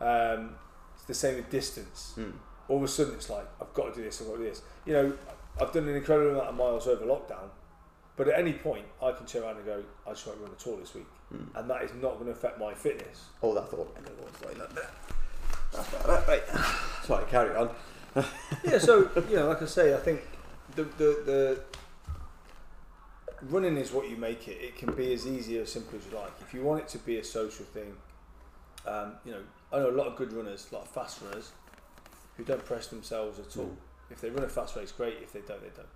Um, 0.00 0.56
it's 0.94 1.04
the 1.04 1.14
same 1.14 1.36
with 1.36 1.48
distance. 1.50 2.14
Mm. 2.18 2.32
All 2.68 2.78
of 2.78 2.82
a 2.82 2.88
sudden, 2.88 3.14
it's 3.14 3.30
like 3.30 3.46
I've 3.60 3.72
got 3.74 3.94
to 3.94 4.00
do 4.00 4.04
this. 4.04 4.20
I've 4.20 4.26
got 4.28 4.34
to 4.34 4.42
do 4.42 4.48
this. 4.50 4.62
You 4.84 4.92
know, 4.94 5.12
I've 5.60 5.72
done 5.72 5.88
an 5.88 5.94
incredible 5.96 6.32
amount 6.32 6.48
of 6.48 6.54
miles 6.56 6.86
over 6.86 7.04
lockdown, 7.04 7.48
but 8.16 8.28
at 8.28 8.38
any 8.38 8.52
point, 8.54 8.84
I 9.02 9.12
can 9.12 9.26
turn 9.26 9.42
around 9.44 9.56
and 9.56 9.66
go, 9.66 9.82
I 10.06 10.10
just 10.10 10.26
won't 10.26 10.40
run 10.40 10.50
at 10.58 10.66
all 10.66 10.76
this 10.76 10.94
week, 10.94 11.06
Mm. 11.34 11.46
and 11.58 11.70
that 11.70 11.82
is 11.82 11.90
not 11.94 12.14
going 12.14 12.26
to 12.26 12.30
affect 12.32 12.58
my 12.60 12.72
fitness. 12.72 13.24
Oh, 13.42 13.52
that 13.54 13.68
thought. 13.68 13.92
I'm 13.96 14.04
going 14.04 14.16
to 14.16 14.46
like 14.48 14.74
that. 14.74 14.90
That's. 15.72 16.28
Right. 16.28 16.42
Sorry, 17.04 17.24
carry 17.30 17.56
on. 17.56 17.70
yeah, 18.64 18.78
so 18.78 19.10
you 19.28 19.36
know, 19.36 19.48
like 19.48 19.60
I 19.62 19.66
say, 19.66 19.92
I 19.94 19.98
think 19.98 20.20
the 20.76 20.84
the 20.84 21.22
the 21.26 21.60
running 23.42 23.76
is 23.76 23.92
what 23.92 24.08
you 24.08 24.16
make 24.16 24.48
it. 24.48 24.58
It 24.62 24.76
can 24.76 24.92
be 24.94 25.12
as 25.12 25.26
easy 25.26 25.58
or 25.58 25.62
as 25.62 25.72
simple 25.72 25.98
as 25.98 26.06
you 26.10 26.16
like. 26.16 26.32
If 26.40 26.54
you 26.54 26.62
want 26.62 26.80
it 26.82 26.88
to 26.88 26.98
be 26.98 27.18
a 27.18 27.24
social 27.24 27.64
thing, 27.66 27.94
um, 28.86 29.12
you 29.24 29.32
know, 29.32 29.40
I 29.72 29.78
know 29.78 29.90
a 29.90 29.96
lot 29.96 30.06
of 30.06 30.16
good 30.16 30.32
runners, 30.32 30.66
a 30.70 30.74
lot 30.76 30.84
of 30.84 30.90
fast 30.90 31.20
runners, 31.22 31.50
who 32.36 32.44
don't 32.44 32.64
press 32.64 32.88
themselves 32.88 33.38
at 33.38 33.56
all. 33.56 33.64
Mm. 33.66 33.76
If 34.10 34.20
they 34.20 34.30
run 34.30 34.44
a 34.44 34.48
fast 34.48 34.76
race, 34.76 34.92
great. 34.92 35.18
If 35.22 35.32
they 35.32 35.40
don't, 35.40 35.60
they 35.62 35.70
don't. 35.74 35.88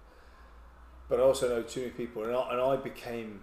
But 1.08 1.20
I 1.20 1.22
also 1.22 1.48
know 1.48 1.62
too 1.62 1.80
many 1.80 1.92
people, 1.92 2.24
and 2.24 2.34
I, 2.34 2.52
and 2.52 2.60
I 2.60 2.76
became 2.76 3.42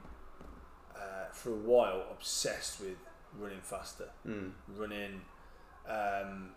uh, 0.96 1.32
for 1.32 1.52
a 1.52 1.56
while 1.56 2.06
obsessed 2.12 2.80
with 2.80 2.96
running 3.38 3.62
faster 3.62 4.10
Mm. 4.28 4.52
running, 4.76 5.22
um, 5.88 6.50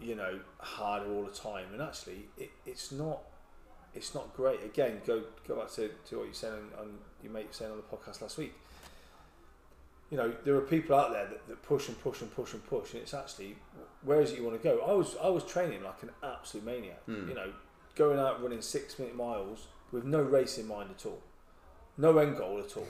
you 0.00 0.14
know, 0.14 0.40
harder 0.58 1.12
all 1.12 1.24
the 1.24 1.30
time. 1.32 1.66
And 1.72 1.82
actually, 1.82 2.26
it, 2.38 2.50
it's 2.64 2.90
not, 2.92 3.20
it's 3.94 4.14
not 4.14 4.34
great. 4.34 4.64
Again, 4.64 5.00
go 5.06 5.22
go 5.46 5.56
back 5.56 5.70
to, 5.72 5.90
to 6.08 6.18
what 6.18 6.28
you 6.28 6.32
said 6.34 6.52
on, 6.52 6.70
on 6.80 6.98
your 7.22 7.32
mate 7.32 7.54
saying 7.54 7.70
on 7.70 7.76
the 7.76 7.96
podcast 7.96 8.22
last 8.22 8.38
week. 8.38 8.54
You 10.10 10.18
know, 10.18 10.32
there 10.44 10.54
are 10.56 10.60
people 10.60 10.94
out 10.96 11.12
there 11.12 11.26
that, 11.26 11.48
that 11.48 11.62
push 11.62 11.88
and 11.88 12.00
push 12.02 12.20
and 12.20 12.34
push 12.34 12.52
and 12.52 12.64
push, 12.66 12.92
and 12.92 13.02
it's 13.02 13.14
actually 13.14 13.56
where 14.04 14.20
is 14.20 14.32
it 14.32 14.38
you 14.38 14.44
want 14.44 14.60
to 14.60 14.62
go? 14.62 14.80
I 14.86 14.92
was 14.92 15.16
I 15.22 15.28
was 15.28 15.44
training 15.44 15.82
like 15.82 16.02
an 16.02 16.10
absolute 16.22 16.64
maniac. 16.64 17.04
Mm. 17.08 17.28
You 17.28 17.34
know, 17.34 17.52
going 17.94 18.18
out 18.18 18.42
running 18.42 18.62
six 18.62 18.98
minute 18.98 19.14
miles 19.16 19.66
with 19.92 20.04
no 20.04 20.20
race 20.22 20.58
in 20.58 20.66
mind 20.66 20.90
at 20.96 21.04
all, 21.06 21.20
no 21.98 22.18
end 22.18 22.36
goal 22.36 22.58
at 22.60 22.76
all. 22.76 22.86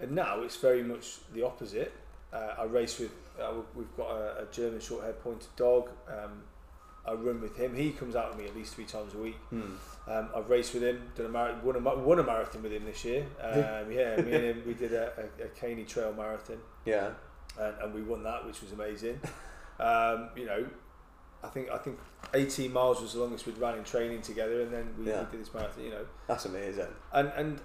And 0.00 0.12
now 0.12 0.40
it's 0.40 0.56
very 0.56 0.82
much 0.82 1.18
the 1.34 1.44
opposite. 1.44 1.92
Uh, 2.32 2.54
I 2.58 2.64
race 2.64 2.98
with. 2.98 3.12
Uh, 3.40 3.52
we've 3.74 3.94
got 3.96 4.10
a, 4.10 4.42
a 4.42 4.46
German 4.52 4.80
short-haired 4.80 5.22
pointed 5.22 5.48
dog. 5.56 5.90
Um, 6.08 6.42
I 7.06 7.12
run 7.14 7.40
with 7.40 7.56
him. 7.56 7.74
He 7.74 7.90
comes 7.92 8.14
out 8.14 8.28
with 8.30 8.38
me 8.38 8.44
at 8.44 8.54
least 8.54 8.74
three 8.74 8.84
times 8.84 9.14
a 9.14 9.18
week. 9.18 9.36
Mm. 9.52 9.72
Um, 10.06 10.28
I've 10.36 10.48
raced 10.50 10.74
with 10.74 10.82
him. 10.82 11.02
Done 11.16 11.26
a 11.26 11.28
mar- 11.30 11.54
won, 11.62 11.76
a, 11.76 11.78
won 11.80 12.18
a 12.18 12.22
marathon 12.22 12.62
with 12.62 12.72
him 12.72 12.84
this 12.84 13.04
year. 13.04 13.26
Um, 13.42 13.90
yeah, 13.90 14.16
me 14.20 14.32
and 14.34 14.44
him. 14.44 14.62
We 14.66 14.74
did 14.74 14.92
a, 14.92 15.12
a, 15.40 15.44
a 15.44 15.48
Caney 15.48 15.84
Trail 15.84 16.12
marathon, 16.14 16.58
Yeah. 16.84 17.10
and, 17.58 17.74
and 17.82 17.94
we 17.94 18.02
won 18.02 18.22
that, 18.24 18.46
which 18.46 18.60
was 18.60 18.72
amazing. 18.72 19.18
Um, 19.80 20.28
you 20.36 20.46
know, 20.46 20.66
I 21.42 21.48
think 21.48 21.70
I 21.70 21.78
think 21.78 21.98
18 22.34 22.72
miles 22.72 23.00
was 23.00 23.14
the 23.14 23.20
longest 23.20 23.46
we'd 23.46 23.58
run 23.58 23.78
in 23.78 23.84
training 23.84 24.22
together, 24.22 24.60
and 24.62 24.72
then 24.72 24.94
we, 24.98 25.06
Yeah. 25.06 25.24
we 25.24 25.30
did 25.32 25.40
this 25.46 25.54
marathon. 25.54 25.84
You 25.84 25.90
know, 25.90 26.06
That's 26.26 26.44
amazing. 26.44 26.88
and 27.12 27.32
and 27.36 27.60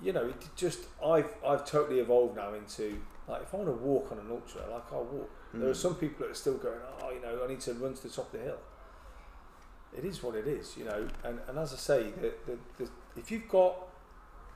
you 0.00 0.12
know, 0.12 0.26
it 0.26 0.48
just 0.56 0.80
I've 1.04 1.30
I've 1.46 1.64
totally 1.66 2.00
evolved 2.00 2.36
now 2.36 2.54
into 2.54 2.98
like 3.28 3.42
if 3.42 3.52
I 3.54 3.58
want 3.58 3.68
to 3.68 3.74
walk 3.74 4.10
on 4.12 4.18
an 4.18 4.26
ultra, 4.30 4.62
like 4.72 4.92
I'll 4.92 5.04
walk. 5.04 5.30
There 5.54 5.68
are 5.68 5.72
Mm. 5.74 5.76
some 5.76 5.94
people 5.96 6.24
that 6.24 6.30
are 6.32 6.34
still 6.34 6.56
going, 6.56 6.78
oh, 7.02 7.10
you 7.10 7.20
know, 7.20 7.44
I 7.44 7.46
need 7.46 7.60
to 7.60 7.74
run 7.74 7.92
to 7.92 8.02
the 8.02 8.08
top 8.08 8.32
of 8.32 8.40
the 8.40 8.46
hill. 8.46 8.58
It 9.96 10.04
is 10.06 10.22
what 10.22 10.34
it 10.34 10.46
is, 10.46 10.74
you 10.78 10.84
know, 10.86 11.06
and, 11.22 11.38
and 11.46 11.58
as 11.58 11.74
I 11.74 11.76
say, 11.76 12.10
the, 12.22 12.32
the, 12.46 12.58
the, 12.78 12.90
if 13.16 13.30
you've 13.30 13.46
got 13.48 13.74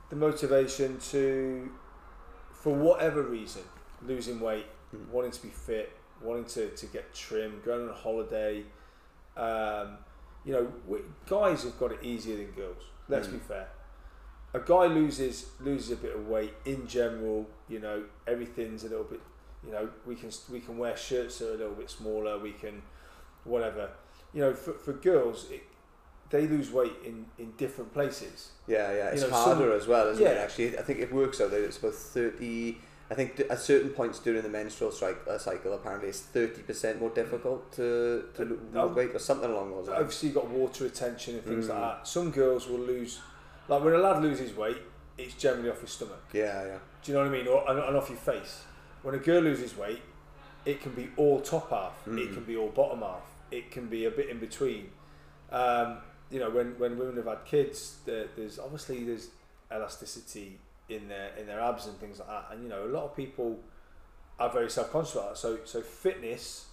the 0.09 0.15
motivation 0.15 0.97
to, 1.11 1.69
for 2.51 2.73
whatever 2.73 3.21
reason, 3.21 3.61
losing 4.01 4.39
weight, 4.39 4.65
Mm. 4.95 5.09
wanting 5.09 5.31
to 5.31 5.41
be 5.43 5.49
fit, 5.49 5.91
wanting 6.21 6.45
to, 6.45 6.69
to 6.69 6.85
get 6.87 7.13
trim, 7.13 7.61
going 7.65 7.83
on 7.83 7.89
a 7.89 7.93
holiday, 7.93 8.63
um, 9.35 9.97
you 10.45 10.53
know, 10.53 10.71
we, 10.87 10.99
guys 11.27 11.63
have 11.63 11.77
got 11.79 11.91
it 11.91 11.99
easier 12.03 12.37
than 12.37 12.51
girls. 12.51 12.83
Let's 13.09 13.27
Mm. 13.27 13.33
be 13.33 13.37
fair. 13.39 13.67
A 14.53 14.59
guy 14.59 14.85
loses 14.87 15.47
loses 15.59 15.91
a 15.91 15.95
bit 15.97 16.15
of 16.15 16.27
weight 16.27 16.53
in 16.65 16.87
general. 16.87 17.45
You 17.67 17.79
know, 17.79 18.03
everything's 18.25 18.83
a 18.85 18.89
little 18.89 19.03
bit. 19.03 19.19
You 19.65 19.71
know, 19.71 19.89
we 20.05 20.15
can 20.15 20.29
we 20.51 20.59
can 20.61 20.77
wear 20.77 20.95
shirts 20.95 21.39
that 21.39 21.49
are 21.49 21.53
a 21.55 21.57
little 21.57 21.75
bit 21.75 21.89
smaller. 21.89 22.39
We 22.39 22.53
can, 22.53 22.81
whatever. 23.43 23.89
You 24.33 24.41
know, 24.41 24.53
for, 24.53 24.73
for 24.73 24.93
girls, 24.93 25.47
it, 25.51 25.63
they 26.29 26.47
lose 26.47 26.71
weight 26.71 26.93
in, 27.05 27.25
in 27.37 27.51
different 27.57 27.93
places. 27.93 28.51
Yeah, 28.67 28.91
yeah. 28.93 29.07
It's 29.09 29.21
You 29.23 29.29
know, 29.29 29.35
harder 29.35 29.69
some- 29.71 29.71
as 29.81 29.87
well, 29.87 30.07
isn't 30.09 30.25
it? 30.25 30.29
Yeah. 30.35 30.41
Actually, 30.41 30.77
I 30.77 30.81
think 30.81 30.99
it 30.99 31.13
works 31.13 31.39
out 31.41 31.51
that 31.51 31.63
it's 31.63 31.77
about 31.77 31.93
thirty. 31.93 32.77
I 33.09 33.13
think 33.15 33.41
at 33.49 33.59
certain 33.59 33.91
points 33.91 34.19
during 34.19 34.41
the 34.43 34.49
menstrual 34.49 34.91
strike, 34.91 35.17
uh, 35.29 35.37
cycle, 35.37 35.71
apparently 35.73 36.09
it's 36.09 36.19
thirty 36.19 36.61
percent 36.61 36.99
more 36.99 37.09
difficult 37.09 37.71
to 37.73 38.25
to 38.35 38.43
lose 38.43 38.95
weight 38.95 39.15
or 39.15 39.19
something 39.19 39.49
along 39.49 39.71
those 39.71 39.87
lines. 39.87 39.99
Obviously, 40.01 40.27
you've 40.29 40.35
got 40.35 40.49
water 40.49 40.83
retention 40.83 41.35
and 41.35 41.43
things 41.45 41.69
like 41.69 41.77
Mm. 41.77 41.81
that. 41.99 42.07
Some 42.07 42.31
girls 42.31 42.67
will 42.67 42.79
lose, 42.79 43.19
like 43.69 43.81
when 43.83 43.93
a 43.93 43.97
lad 43.97 44.21
loses 44.21 44.53
weight, 44.55 44.81
it's 45.17 45.35
generally 45.35 45.69
off 45.69 45.79
his 45.81 45.91
stomach. 45.91 46.21
Yeah, 46.33 46.65
yeah. 46.65 46.77
Do 47.01 47.11
you 47.11 47.17
know 47.17 47.23
what 47.23 47.33
I 47.33 47.37
mean? 47.37 47.47
Or 47.47 47.69
and, 47.69 47.79
and 47.79 47.95
off 47.95 48.09
your 48.09 48.17
face. 48.17 48.63
When 49.03 49.15
a 49.15 49.19
girl 49.19 49.41
loses 49.41 49.77
weight, 49.77 50.01
it 50.65 50.81
can 50.81 50.91
be 50.91 51.07
all 51.15 51.39
top 51.39 51.69
half. 51.69 51.93
It 52.05 52.09
Mm. 52.11 52.33
can 52.33 52.43
be 52.43 52.57
all 52.57 52.69
bottom 52.69 52.99
half. 52.99 53.23
It 53.51 53.71
can 53.71 53.85
be 53.87 54.03
a 54.03 54.11
bit 54.11 54.27
in 54.29 54.39
between. 54.39 54.89
Um, 55.49 55.99
you 56.29 56.39
know, 56.41 56.49
when, 56.49 56.77
when 56.77 56.97
women 56.97 57.15
have 57.15 57.27
had 57.27 57.45
kids, 57.45 57.99
there, 58.05 58.25
there's 58.35 58.59
obviously 58.59 59.05
there's 59.05 59.29
elasticity 59.73 60.59
in 60.89 61.07
their 61.07 61.29
in 61.37 61.47
their 61.47 61.59
abs 61.59 61.85
and 61.85 61.97
things 61.99 62.19
like 62.19 62.27
that. 62.29 62.47
And 62.51 62.63
you 62.63 62.69
know, 62.69 62.85
a 62.85 62.91
lot 62.91 63.03
of 63.03 63.15
people 63.15 63.59
are 64.39 64.49
very 64.51 64.69
self 64.69 64.91
conscious 64.91 65.13
about 65.15 65.29
that. 65.29 65.37
So 65.37 65.59
so 65.65 65.81
fitness 65.81 66.67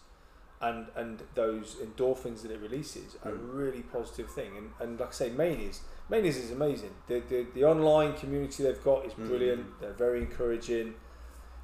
and 0.61 0.87
and 0.97 1.23
those 1.35 1.77
endorphins 1.77 2.43
that 2.43 2.51
it 2.51 2.61
releases 2.61 3.17
are 3.25 3.31
a 3.33 3.35
Mm. 3.35 3.55
really 3.55 3.83
positive 3.83 4.31
thing. 4.31 4.57
And 4.57 4.71
and 4.81 5.01
like 5.01 5.09
I 5.11 5.13
say, 5.13 5.31
Manies 5.31 5.81
Manies 6.09 6.37
is 6.37 6.51
amazing. 6.51 6.95
The, 7.09 7.21
the 7.21 7.47
the 7.55 7.65
online 7.65 8.15
community 8.15 8.63
they've 8.63 8.85
got 8.85 9.05
is 9.07 9.13
Mm. 9.15 9.27
brilliant. 9.27 9.81
They're 9.81 9.93
very 9.93 10.21
encouraging. 10.21 10.95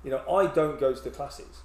You 0.02 0.10
know, 0.12 0.22
I 0.30 0.46
don't 0.46 0.80
go 0.80 0.94
to 0.94 1.00
the 1.02 1.10
classes, 1.10 1.60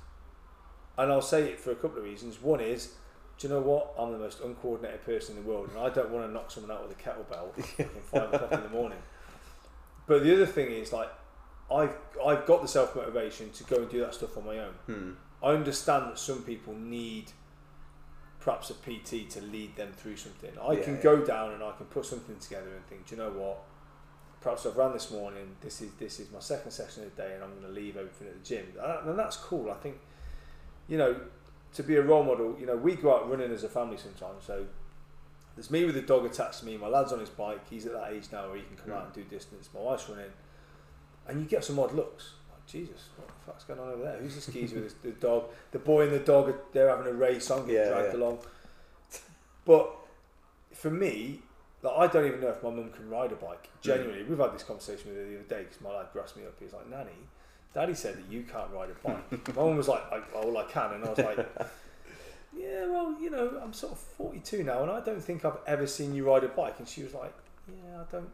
and 0.98 1.12
I'll 1.12 1.22
say 1.22 1.44
it 1.50 1.60
for 1.60 1.72
a 1.72 1.76
couple 1.76 2.00
of 2.00 2.04
reasons. 2.04 2.42
One 2.42 2.60
is, 2.60 2.94
do 3.38 3.48
you 3.48 3.54
know 3.54 3.62
what? 3.62 3.94
I'm 3.98 4.12
the 4.12 4.18
most 4.18 4.42
uncoordinated 4.42 5.06
person 5.06 5.38
in 5.38 5.44
the 5.44 5.50
world, 5.50 5.70
and 5.70 5.80
I 5.80 5.90
don't 5.90 6.10
want 6.10 6.28
to 6.28 6.32
knock 6.34 6.52
someone 6.52 6.72
out 6.76 6.86
with 6.88 6.98
a 6.98 7.02
kettlebell 7.02 7.58
at 7.80 8.04
five 8.12 8.34
o'clock 8.34 8.52
in 8.52 8.64
the 8.64 8.70
morning. 8.70 8.98
But 10.08 10.24
the 10.24 10.34
other 10.34 10.46
thing 10.46 10.72
is, 10.72 10.94
like, 10.94 11.10
I've 11.72 11.96
I've 12.24 12.46
got 12.46 12.62
the 12.62 12.68
self 12.68 12.96
motivation 12.96 13.50
to 13.52 13.64
go 13.64 13.78
and 13.78 13.90
do 13.90 14.00
that 14.02 14.14
stuff 14.14 14.38
on 14.38 14.46
my 14.46 14.60
own. 14.60 14.74
Hmm. 14.86 15.12
I 15.44 15.50
understand 15.54 16.06
that 16.12 16.20
some 16.20 16.44
people 16.44 16.74
need 16.74 17.32
perhaps 18.40 18.70
a 18.70 18.74
PT 18.76 19.30
to 19.32 19.42
lead 19.42 19.76
them 19.76 19.92
through 19.94 20.18
something. 20.18 20.52
I 20.62 20.74
Yeah, 20.74 20.84
can 20.84 20.96
yeah. 20.98 21.02
go 21.02 21.26
down 21.26 21.52
and 21.54 21.64
I 21.64 21.72
can 21.72 21.88
put 21.88 22.06
something 22.06 22.38
together 22.38 22.70
and 22.76 22.86
think, 22.86 23.08
do 23.08 23.16
you 23.16 23.22
know 23.22 23.32
what? 23.32 23.58
Perhaps 24.42 24.68
I've 24.68 24.78
ran 24.78 24.94
this 24.94 25.10
morning. 25.10 25.56
This 25.62 25.82
is 25.82 25.92
this 26.00 26.20
is 26.20 26.32
my 26.32 26.40
second 26.40 26.70
session 26.72 27.04
of 27.04 27.16
the 27.16 27.22
day, 27.24 27.34
and 27.34 27.44
I'm 27.44 27.50
going 27.52 27.64
to 27.64 27.80
leave 27.80 27.98
everything 27.98 28.28
at 28.28 28.36
the 28.36 28.48
gym. 28.48 28.66
And 28.80 29.10
and 29.10 29.20
that's 29.20 29.38
cool. 29.38 29.72
I 29.72 29.76
think, 29.76 29.98
you 30.88 30.98
know, 31.00 31.16
to 31.74 31.84
be 31.84 31.96
a 31.96 32.02
role 32.04 32.24
model. 32.24 32.56
You 32.60 32.68
know, 32.68 32.76
we 32.76 32.96
go 32.96 33.16
out 33.16 33.30
running 33.30 33.52
as 33.52 33.64
a 33.64 33.70
family 33.70 33.98
sometimes. 33.98 34.44
So 34.46 34.66
there's 35.56 35.72
me 35.72 35.86
with 35.86 35.96
the 35.96 36.02
dog 36.02 36.26
attached 36.26 36.60
to 36.60 36.66
me. 36.66 36.78
My 36.78 36.88
lad's 36.88 37.12
on 37.14 37.20
his 37.20 37.30
bike. 37.30 37.62
He's 37.70 37.86
at 37.86 37.94
that 37.94 38.12
age 38.12 38.26
now 38.32 38.48
where 38.48 38.58
he 38.58 38.64
can 38.64 38.76
come 38.78 38.90
Mm. 38.92 38.98
out 38.98 39.06
and 39.06 39.14
do 39.14 39.24
distance. 39.24 39.70
My 39.74 39.80
wife's 39.82 40.08
running, 40.10 40.32
and 41.28 41.40
you 41.40 41.46
get 41.46 41.64
some 41.64 41.80
odd 41.80 41.94
looks. 41.94 42.34
Like, 42.52 42.66
Jesus, 42.68 43.10
what 43.18 43.28
the 43.28 43.34
fuck's 43.46 43.64
going 43.64 43.80
on 43.80 43.90
over 43.90 44.04
there? 44.04 44.18
Who's 44.18 44.36
the 44.36 44.42
skis 44.42 44.74
with 44.74 44.84
his, 44.84 44.94
the 44.96 45.12
dog? 45.12 45.46
The 45.72 45.80
boy 45.80 46.04
and 46.04 46.12
the 46.14 46.20
dog, 46.20 46.50
are- 46.50 46.60
they're 46.74 46.90
having 46.90 47.08
a 47.08 47.14
race. 47.14 47.50
I'm 47.50 47.66
getting 47.66 47.76
Yeah, 47.76 47.90
dragged 47.90 48.14
yeah. 48.14 48.20
along. 48.20 48.40
But 49.66 49.96
for 50.74 50.90
me, 50.92 51.42
like, 51.82 51.94
I 51.98 52.08
don't 52.08 52.26
even 52.26 52.42
know 52.42 52.50
if 52.50 52.62
my 52.62 52.70
mum 52.70 52.92
can 52.92 53.10
ride 53.10 53.32
a 53.32 53.36
bike. 53.36 53.70
Genuinely, 53.82 54.24
we've 54.24 54.38
had 54.38 54.54
this 54.54 54.64
conversation 54.64 55.10
with 55.10 55.18
her 55.18 55.26
the 55.30 55.36
other 55.40 55.44
day 55.48 55.64
because 55.64 55.82
my 55.82 55.92
lad 55.96 56.08
grassed 56.14 56.36
me 56.38 56.44
up. 56.46 56.54
He's 56.60 56.74
like, 56.74 56.88
Nanny, 56.90 57.12
Daddy 57.74 57.94
said 57.94 58.18
that 58.18 58.32
you 58.32 58.44
can't 58.44 58.72
ride 58.72 58.90
a 58.90 59.08
bike. 59.08 59.48
my 59.56 59.64
mum 59.64 59.78
was 59.78 59.88
like, 59.88 60.02
I, 60.12 60.22
oh, 60.36 60.52
well, 60.52 60.58
I 60.66 60.72
can. 60.72 60.94
And 60.94 61.06
I 61.06 61.10
was 61.10 61.18
like, 61.20 61.48
yeah, 62.56 62.86
well, 62.88 63.16
you 63.20 63.30
know, 63.30 63.60
I'm 63.62 63.74
sort 63.74 63.94
of 63.94 64.00
42 64.00 64.64
now 64.64 64.82
and 64.84 64.92
I 64.92 65.02
don't 65.02 65.22
think 65.24 65.44
I've 65.46 65.58
ever 65.68 65.88
seen 65.88 66.14
you 66.16 66.28
ride 66.28 66.44
a 66.44 66.48
bike. 66.48 66.76
And 66.80 66.88
she 66.88 67.04
was 67.04 67.14
like, 67.14 67.34
yeah, 67.68 68.02
I 68.02 68.12
don't 68.12 68.30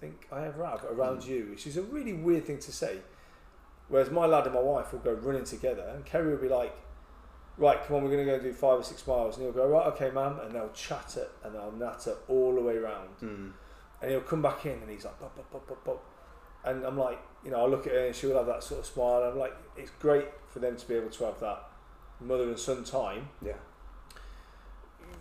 think 0.00 0.26
I 0.32 0.46
ever 0.46 0.64
have 0.66 0.84
around 0.84 1.22
Mm. 1.22 1.28
you, 1.28 1.46
which 1.50 1.66
is 1.66 1.76
a 1.76 1.82
really 1.82 2.12
weird 2.12 2.44
thing 2.46 2.58
to 2.58 2.72
say. 2.72 2.98
Whereas 3.88 4.10
my 4.10 4.26
lad 4.26 4.46
and 4.46 4.54
my 4.54 4.60
wife 4.60 4.92
will 4.92 5.00
go 5.00 5.12
running 5.12 5.42
together, 5.44 5.82
and 5.94 6.04
Kerry 6.04 6.30
will 6.30 6.40
be 6.40 6.48
like, 6.48 6.72
right, 7.58 7.82
come 7.84 7.96
on, 7.96 8.04
we're 8.04 8.10
going 8.10 8.24
to 8.24 8.36
go 8.36 8.38
do 8.40 8.52
five 8.52 8.78
or 8.78 8.84
six 8.84 9.04
miles. 9.06 9.36
And 9.36 9.44
he'll 9.44 9.52
go, 9.52 9.66
right, 9.66 9.86
okay, 9.88 10.10
ma'am. 10.10 10.38
And 10.42 10.54
they'll 10.54 10.70
chatter 10.70 11.26
and 11.44 11.54
they'll 11.54 11.72
natter 11.72 12.14
all 12.28 12.54
the 12.54 12.60
way 12.62 12.76
around. 12.76 13.08
Hmm. 13.18 13.48
And 14.00 14.10
he'll 14.12 14.20
come 14.20 14.40
back 14.40 14.64
in 14.64 14.78
and 14.80 14.88
he's 14.90 15.04
like, 15.04 15.18
bop, 15.20 15.34
bop, 15.36 15.50
bop, 15.52 15.68
bop, 15.68 15.84
bop. 15.84 16.04
And 16.64 16.84
I'm 16.84 16.96
like, 16.96 17.18
you 17.44 17.50
know, 17.50 17.62
I 17.64 17.66
look 17.66 17.86
at 17.86 17.92
her 17.92 18.06
and 18.06 18.14
she'll 18.14 18.36
have 18.36 18.46
that 18.46 18.62
sort 18.62 18.80
of 18.80 18.86
smile. 18.86 19.22
And 19.24 19.32
I'm 19.32 19.38
like, 19.38 19.54
it's 19.76 19.90
great 19.98 20.26
for 20.48 20.60
them 20.60 20.76
to 20.76 20.88
be 20.88 20.94
able 20.94 21.10
to 21.10 21.24
have 21.24 21.40
that 21.40 21.64
mother 22.20 22.44
and 22.44 22.58
son 22.58 22.84
time. 22.84 23.28
Yeah. 23.44 23.52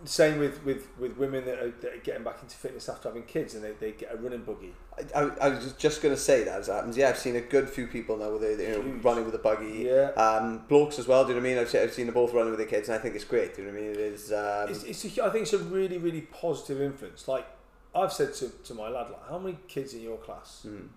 same 0.06 0.40
with, 0.40 0.64
with, 0.64 0.88
with 0.98 1.18
women 1.18 1.44
that 1.46 1.60
are, 1.60 1.72
that 1.82 1.94
are 1.94 1.98
getting 2.04 2.24
back 2.24 2.38
into 2.42 2.56
fitness 2.56 2.88
after 2.88 3.10
having 3.10 3.24
kids 3.24 3.54
and 3.56 3.64
they, 3.64 3.72
they 3.74 3.92
get 3.92 4.14
a 4.14 4.18
running 4.18 4.44
buggy. 4.44 4.74
I, 5.14 5.22
I, 5.22 5.30
I 5.42 5.50
was 5.50 5.74
just 5.74 6.02
going 6.02 6.14
to 6.16 6.20
say 6.20 6.44
that 6.46 6.60
as 6.60 6.68
happens. 6.68 6.96
Yeah, 6.98 7.10
I've 7.10 7.18
seen 7.18 7.36
a 7.36 7.42
good 7.42 7.70
few 7.70 7.88
people 7.88 8.16
now 8.18 8.32
with 8.32 8.42
they, 8.42 8.52
you 8.70 8.78
know, 8.78 8.82
Huge. 8.82 9.04
running 9.04 9.26
with 9.26 9.36
a 9.36 9.40
buggy. 9.40 9.86
Yeah. 9.88 10.12
Um, 10.12 10.64
blokes 10.68 11.00
as 11.00 11.08
well. 11.08 11.24
Do 11.26 11.30
you 11.30 11.36
know 11.36 11.42
what 11.42 11.50
I 11.50 11.54
mean? 11.54 11.62
I've 11.62 11.70
seen, 11.70 11.82
I've 11.82 11.94
seen 11.94 12.06
them 12.06 12.14
both 12.16 12.34
running 12.34 12.52
with 12.52 12.60
their 12.60 12.68
kids, 12.68 12.88
and 12.90 12.98
I 12.98 13.02
think 13.02 13.16
it's 13.16 13.24
great. 13.26 13.56
Do 13.56 13.62
you 13.62 13.68
know 13.68 13.74
what 13.74 13.80
I 13.80 13.88
mean? 13.88 13.92
It 13.92 13.98
is. 14.00 14.32
Um, 14.32 14.70
It's, 14.70 14.84
it's 14.84 15.18
a, 15.18 15.26
I 15.26 15.30
think 15.32 15.44
it's 15.44 15.54
a 15.54 15.58
really, 15.60 15.98
really 15.98 16.22
positive 16.22 16.82
influence. 16.82 17.28
Like 17.28 17.48
I've 17.96 18.14
said 18.14 18.34
to, 18.36 18.50
to 18.50 18.74
my 18.74 18.88
lad, 18.90 19.10
like, 19.10 19.28
how 19.30 19.38
many 19.40 19.58
kids 19.68 19.94
in 19.94 20.02
your 20.02 20.18
class, 20.18 20.66
mm, 20.68 20.88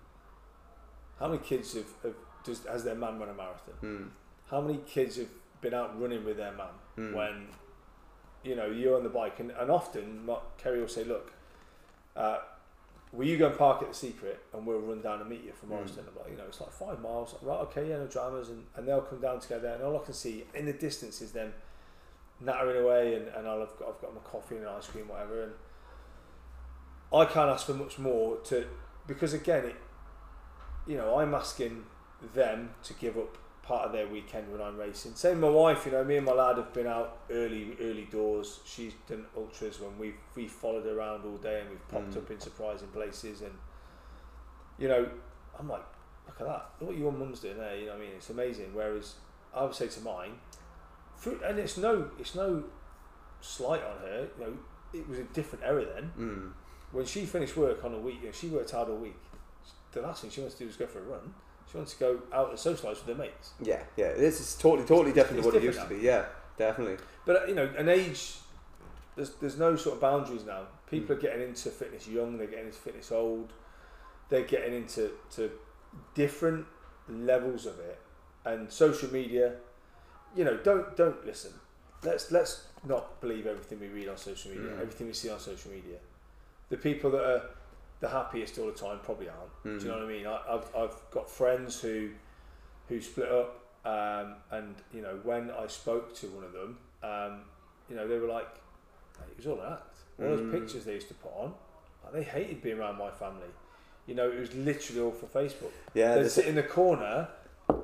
how 1.19 1.27
many 1.27 1.39
kids 1.39 1.73
have, 1.73 1.85
have 2.03 2.13
does, 2.43 2.65
has 2.65 2.83
their 2.83 2.95
man 2.95 3.19
run 3.19 3.29
a 3.29 3.33
marathon? 3.33 3.73
mm, 3.83 4.07
How 4.49 4.61
many 4.61 4.79
kids 4.85 5.17
have 5.17 5.27
been 5.63 5.73
out 5.73 5.99
running 5.99 6.23
with 6.23 6.37
their 6.37 6.51
man 6.51 6.67
mm. 6.97 7.13
when, 7.15 7.47
you 8.43 8.55
know, 8.55 8.67
you're 8.67 8.95
on 8.95 9.03
the 9.03 9.09
bike? 9.09 9.39
And, 9.39 9.51
and 9.51 9.71
often 9.71 10.25
Mark, 10.25 10.57
Kerry 10.57 10.79
will 10.79 10.87
say, 10.87 11.03
look, 11.03 11.33
uh, 12.15 12.39
will 13.11 13.25
you 13.25 13.37
go 13.37 13.47
and 13.47 13.57
park 13.57 13.81
at 13.81 13.87
the 13.87 13.93
secret 13.95 14.39
and 14.53 14.65
we'll 14.67 14.79
run 14.79 15.01
down 15.01 15.21
and 15.21 15.29
meet 15.29 15.43
you 15.43 15.53
from 15.53 15.69
Mm. 15.69 15.79
Morriston? 15.79 16.05
I'm 16.07 16.15
like, 16.21 16.29
you 16.31 16.37
know, 16.37 16.43
it's 16.47 16.61
like 16.61 16.71
five 16.71 16.99
miles. 17.01 17.35
Right, 17.41 17.59
okay, 17.61 17.89
yeah, 17.89 17.97
no 17.97 18.07
dramas. 18.07 18.49
And, 18.49 18.65
and 18.75 18.87
they'll 18.87 19.01
come 19.01 19.21
down 19.21 19.39
together 19.39 19.69
and 19.69 19.83
all 19.83 19.99
I 19.99 20.03
can 20.03 20.13
see 20.13 20.43
in 20.53 20.65
the 20.65 20.73
distance 20.73 21.21
is 21.21 21.31
them 21.31 21.53
nattering 22.39 22.83
away 22.83 23.15
and, 23.15 23.27
and 23.29 23.47
I'll 23.47 23.59
have 23.61 23.77
got, 23.79 23.89
I've 23.89 24.01
got 24.01 24.13
my 24.13 24.21
coffee 24.21 24.57
and 24.57 24.67
ice 24.67 24.87
cream, 24.87 25.07
whatever. 25.07 25.43
And 25.43 25.53
I 27.13 27.25
can't 27.25 27.49
ask 27.49 27.65
for 27.65 27.73
much 27.73 27.97
more 27.99 28.37
to, 28.45 28.65
because 29.07 29.33
again, 29.33 29.65
it, 29.65 29.75
you 30.87 30.97
know, 30.97 31.19
I'm 31.19 31.33
asking 31.33 31.85
them 32.33 32.71
to 32.83 32.93
give 32.93 33.17
up 33.17 33.37
part 33.63 33.85
of 33.85 33.91
their 33.93 34.07
weekend 34.07 34.51
when 34.51 34.61
I'm 34.61 34.77
racing. 34.77 35.15
Same 35.15 35.39
my 35.39 35.49
wife, 35.49 35.85
you 35.85 35.93
know, 35.93 36.03
me 36.03 36.17
and 36.17 36.25
my 36.25 36.33
lad 36.33 36.57
have 36.57 36.73
been 36.73 36.85
out 36.87 37.19
early, 37.31 37.75
early 37.81 38.05
doors. 38.11 38.59
She's 38.65 38.93
done 39.07 39.25
ultras 39.37 39.79
when 39.79 39.97
we've 39.97 40.15
we 40.35 40.47
followed 40.47 40.83
her 40.85 40.97
around 40.97 41.23
all 41.25 41.37
day 41.37 41.61
and 41.61 41.69
we've 41.69 41.87
popped 41.87 42.11
Mm. 42.11 42.17
up 42.17 42.31
in 42.31 42.39
surprising 42.39 42.89
places 42.89 43.41
and 43.41 43.53
you 44.77 44.87
know, 44.89 45.07
I'm 45.57 45.69
like, 45.69 45.83
look 46.27 46.41
at 46.41 46.47
that. 46.47 46.69
Look 46.79 46.89
what 46.89 46.97
your 46.97 47.11
mum's 47.11 47.39
doing 47.39 47.57
there, 47.57 47.75
you 47.77 47.85
know 47.85 47.93
what 47.93 48.01
I 48.01 48.05
mean? 48.05 48.11
It's 48.17 48.29
amazing. 48.29 48.71
Whereas 48.73 49.15
I 49.53 49.63
would 49.63 49.75
say 49.75 49.87
to 49.87 50.01
mine, 50.01 50.33
through, 51.17 51.39
and 51.45 51.57
it's 51.59 51.77
no 51.77 52.09
it's 52.19 52.35
no 52.35 52.63
slight 53.39 53.81
on 53.83 53.97
her, 53.99 54.27
you 54.39 54.45
know, 54.45 54.53
it 54.93 55.07
was 55.07 55.19
a 55.19 55.23
different 55.25 55.63
era 55.63 55.85
then. 55.85 56.11
Mm. 56.19 56.51
When 56.91 57.05
she 57.05 57.25
finished 57.25 57.55
work 57.55 57.83
on 57.85 57.93
a 57.93 57.97
week, 57.99 58.17
you 58.21 58.25
know, 58.27 58.31
she 58.33 58.47
worked 58.49 58.71
hard 58.71 58.89
all 58.89 58.97
week. 58.97 59.15
The 59.93 60.01
last 60.01 60.21
thing 60.21 60.31
she 60.31 60.41
wants 60.41 60.55
to 60.57 60.63
do 60.63 60.69
is 60.69 60.75
go 60.75 60.85
for 60.85 60.99
a 60.99 61.03
run. 61.03 61.33
She 61.73 61.77
wants 61.77 61.93
to 61.95 61.99
go 61.99 62.19
out 62.31 62.49
and 62.51 62.57
socialise 62.57 63.03
with 63.03 63.07
her 63.07 63.15
mates. 63.15 63.53
Yeah, 63.59 63.81
yeah. 63.97 64.13
This 64.13 64.39
is 64.39 64.55
totally, 64.55 64.87
totally 64.87 65.11
different 65.11 65.39
It's 65.39 65.47
to 65.47 65.53
what 65.55 65.61
it 65.63 65.65
used 65.65 65.81
to 65.81 65.87
be. 65.87 65.95
Yeah, 65.97 66.25
definitely. 66.55 66.97
But 67.25 67.35
uh, 67.43 67.45
you 67.47 67.55
know, 67.55 67.67
an 67.75 67.89
age, 67.89 68.35
there's 69.15 69.31
there's 69.41 69.57
no 69.57 69.75
sort 69.75 69.95
of 69.95 70.01
boundaries 70.01 70.45
now. 70.45 70.67
People 70.91 71.15
Mm. 71.15 71.17
are 71.17 71.21
getting 71.21 71.41
into 71.49 71.69
fitness 71.71 72.07
young. 72.07 72.37
They're 72.37 72.45
getting 72.45 72.67
into 72.67 72.77
fitness 72.77 73.11
old. 73.11 73.53
They're 74.29 74.43
getting 74.43 74.75
into 74.75 75.11
to 75.31 75.49
different 76.13 76.67
levels 77.09 77.65
of 77.65 77.79
it, 77.79 77.99
and 78.45 78.71
social 78.71 79.11
media. 79.11 79.53
You 80.35 80.43
know, 80.45 80.57
don't 80.57 80.95
don't 80.95 81.25
listen. 81.25 81.53
Let's 82.03 82.31
let's 82.31 82.67
not 82.85 83.19
believe 83.19 83.47
everything 83.47 83.79
we 83.79 83.87
read 83.87 84.09
on 84.09 84.17
social 84.17 84.51
media, 84.51 84.67
Mm. 84.69 84.81
everything 84.81 85.07
we 85.07 85.13
see 85.13 85.29
on 85.31 85.39
social 85.39 85.71
media. 85.71 85.97
The 86.69 86.77
people 86.77 87.09
that 87.11 87.23
are 87.23 87.41
the 88.03 88.09
happiest 88.09 88.57
all 88.59 88.65
the 88.67 88.73
time 88.85 88.99
probably 89.01 89.29
aren't. 89.29 89.53
Mm. 89.65 89.79
Do 89.79 89.85
you 89.85 89.91
know 89.91 89.97
what 89.99 90.05
I 90.05 90.15
mean? 90.15 90.27
I, 90.27 90.37
I've 90.55 90.67
I've 90.75 90.95
got 91.11 91.29
friends 91.29 91.79
who 91.81 92.09
who 92.89 92.99
split 93.01 93.29
up, 93.41 93.51
um, 93.85 94.35
and 94.51 94.75
you 94.93 95.01
know 95.01 95.15
when 95.23 95.49
I 95.51 95.67
spoke 95.67 96.13
to 96.19 96.25
one 96.27 96.43
of 96.43 96.51
them, 96.59 96.77
um, 97.01 97.33
you 97.89 97.95
know 97.95 98.05
they 98.07 98.19
were 98.19 98.27
like, 98.27 98.49
"Hey, 99.17 99.25
it 99.31 99.37
was 99.37 99.47
all 99.47 99.59
an 99.61 99.71
act. 99.73 99.95
All 100.19 100.25
Mm. 100.25 100.37
those 100.37 100.51
pictures 100.59 100.83
they 100.85 100.93
used 100.95 101.07
to 101.07 101.13
put 101.15 101.31
on, 101.43 101.53
like, 102.03 102.13
they 102.13 102.23
hated 102.23 102.61
being 102.61 102.77
around 102.77 102.97
my 102.97 103.09
family. 103.09 103.51
You 104.05 104.15
know, 104.15 104.29
it 104.29 104.39
was 104.39 104.53
literally 104.53 105.01
all 105.01 105.11
for 105.11 105.25
Facebook. 105.39 105.71
Yeah, 105.95 106.15
They'd 106.15 106.29
sit 106.29 106.45
in 106.45 106.55
the 106.55 106.61
corner 106.79 107.29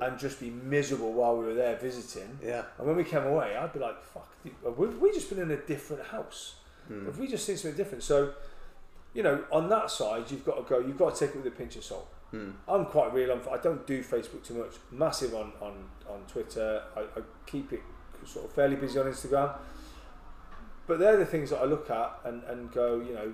and 0.02 0.18
just 0.18 0.38
be 0.38 0.50
miserable 0.50 1.12
while 1.14 1.36
we 1.38 1.46
were 1.46 1.54
there 1.54 1.76
visiting. 1.76 2.38
yeah. 2.44 2.64
And 2.78 2.86
when 2.86 2.94
we 2.96 3.04
came 3.04 3.24
away, 3.24 3.56
I'd 3.56 3.72
be 3.72 3.78
like, 3.80 4.00
"Fuck, 4.02 4.28
we've 4.76 4.98
we 4.98 5.12
just 5.12 5.28
been 5.30 5.40
in 5.40 5.50
a 5.50 5.56
different 5.56 6.02
house." 6.16 6.56
Mm. 6.90 7.06
Have 7.06 7.18
we 7.18 7.26
just 7.26 7.44
seen 7.46 7.56
something 7.56 7.76
different? 7.82 8.02
So, 8.04 8.34
you 9.14 9.22
know, 9.22 9.44
on 9.50 9.68
that 9.70 9.90
side, 9.90 10.30
you've 10.30 10.44
got 10.44 10.56
to 10.56 10.62
go. 10.62 10.78
You've 10.80 10.98
got 10.98 11.14
to 11.14 11.26
take 11.26 11.34
it 11.34 11.38
with 11.42 11.46
a 11.52 11.56
pinch 11.56 11.76
of 11.76 11.84
salt. 11.84 12.08
Mm. 12.32 12.52
I'm 12.68 12.84
quite 12.86 13.12
real. 13.12 13.32
On, 13.32 13.40
I 13.52 13.56
don't 13.56 13.84
do 13.86 14.02
Facebook 14.04 14.44
too 14.44 14.54
much. 14.54 14.74
Massive 14.92 15.34
on 15.34 15.52
on 15.60 15.84
on 16.08 16.20
Twitter. 16.28 16.82
I, 16.96 17.00
I 17.00 17.22
keep 17.46 17.72
it 17.72 17.82
sort 18.24 18.44
of 18.46 18.52
fairly 18.52 18.76
busy 18.76 18.98
on 19.00 19.06
Instagram. 19.06 19.52
But 20.86 20.98
they're 20.98 21.16
the 21.16 21.26
things 21.26 21.50
that 21.50 21.58
I 21.60 21.64
look 21.64 21.88
at 21.90 22.18
and, 22.24 22.42
and 22.44 22.70
go, 22.72 23.00
you 23.00 23.14
know, 23.14 23.32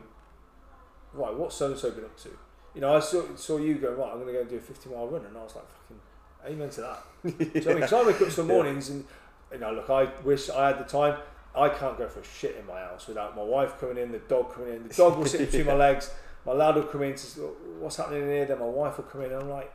right, 1.14 1.34
what's 1.34 1.56
so 1.56 1.66
and 1.66 1.78
so 1.78 1.90
been 1.90 2.04
up 2.04 2.16
to? 2.18 2.28
You 2.74 2.80
know, 2.82 2.94
I 2.94 3.00
saw 3.00 3.22
saw 3.36 3.56
you 3.58 3.74
go 3.76 3.92
right. 3.92 4.08
I'm 4.12 4.16
going 4.20 4.26
to 4.28 4.32
go 4.34 4.40
and 4.40 4.48
do 4.50 4.56
a 4.56 4.60
50 4.60 4.90
mile 4.90 5.08
run, 5.08 5.24
and 5.24 5.36
I 5.36 5.42
was 5.42 5.54
like, 5.56 5.64
fucking, 5.70 6.00
amen 6.54 6.68
to 6.70 6.80
that. 6.82 7.02
Do 7.24 7.30
know 7.30 7.36
what 7.38 7.66
I 7.68 7.72
mean? 7.74 7.80
'Cause 7.82 7.92
I 7.92 8.02
wake 8.06 8.20
up 8.20 8.30
some 8.30 8.48
Yeah. 8.48 8.54
mornings 8.54 8.90
and 8.90 9.04
you 9.52 9.58
know, 9.58 9.72
look, 9.72 9.88
I 9.90 10.04
wish 10.24 10.50
I 10.50 10.68
had 10.68 10.78
the 10.78 10.84
time. 10.84 11.18
I 11.56 11.68
can't 11.70 11.96
go 11.96 12.06
for 12.08 12.20
a 12.20 12.24
shit 12.24 12.56
in 12.56 12.66
my 12.66 12.80
house 12.80 13.06
without 13.08 13.34
my 13.36 13.42
wife 13.42 13.78
coming 13.80 13.96
in, 13.98 14.12
the 14.12 14.18
dog 14.18 14.52
coming 14.54 14.74
in. 14.74 14.88
The 14.88 14.94
dog 15.02 15.18
will 15.18 15.26
sit 15.26 15.40
between 15.50 15.66
my 15.66 15.74
legs. 15.74 16.10
My 16.44 16.52
lad 16.52 16.74
will 16.76 16.82
come 16.84 17.02
in 17.02 17.12
to 17.12 17.18
say, 17.18 17.40
what's 17.80 17.96
happening 17.96 18.22
in 18.22 18.28
here? 18.28 18.44
Then 18.46 18.58
my 18.60 18.66
wife 18.66 18.96
will 18.98 19.04
come 19.04 19.22
in, 19.22 19.32
and 19.32 19.42
I'm 19.42 19.50
like, 19.50 19.72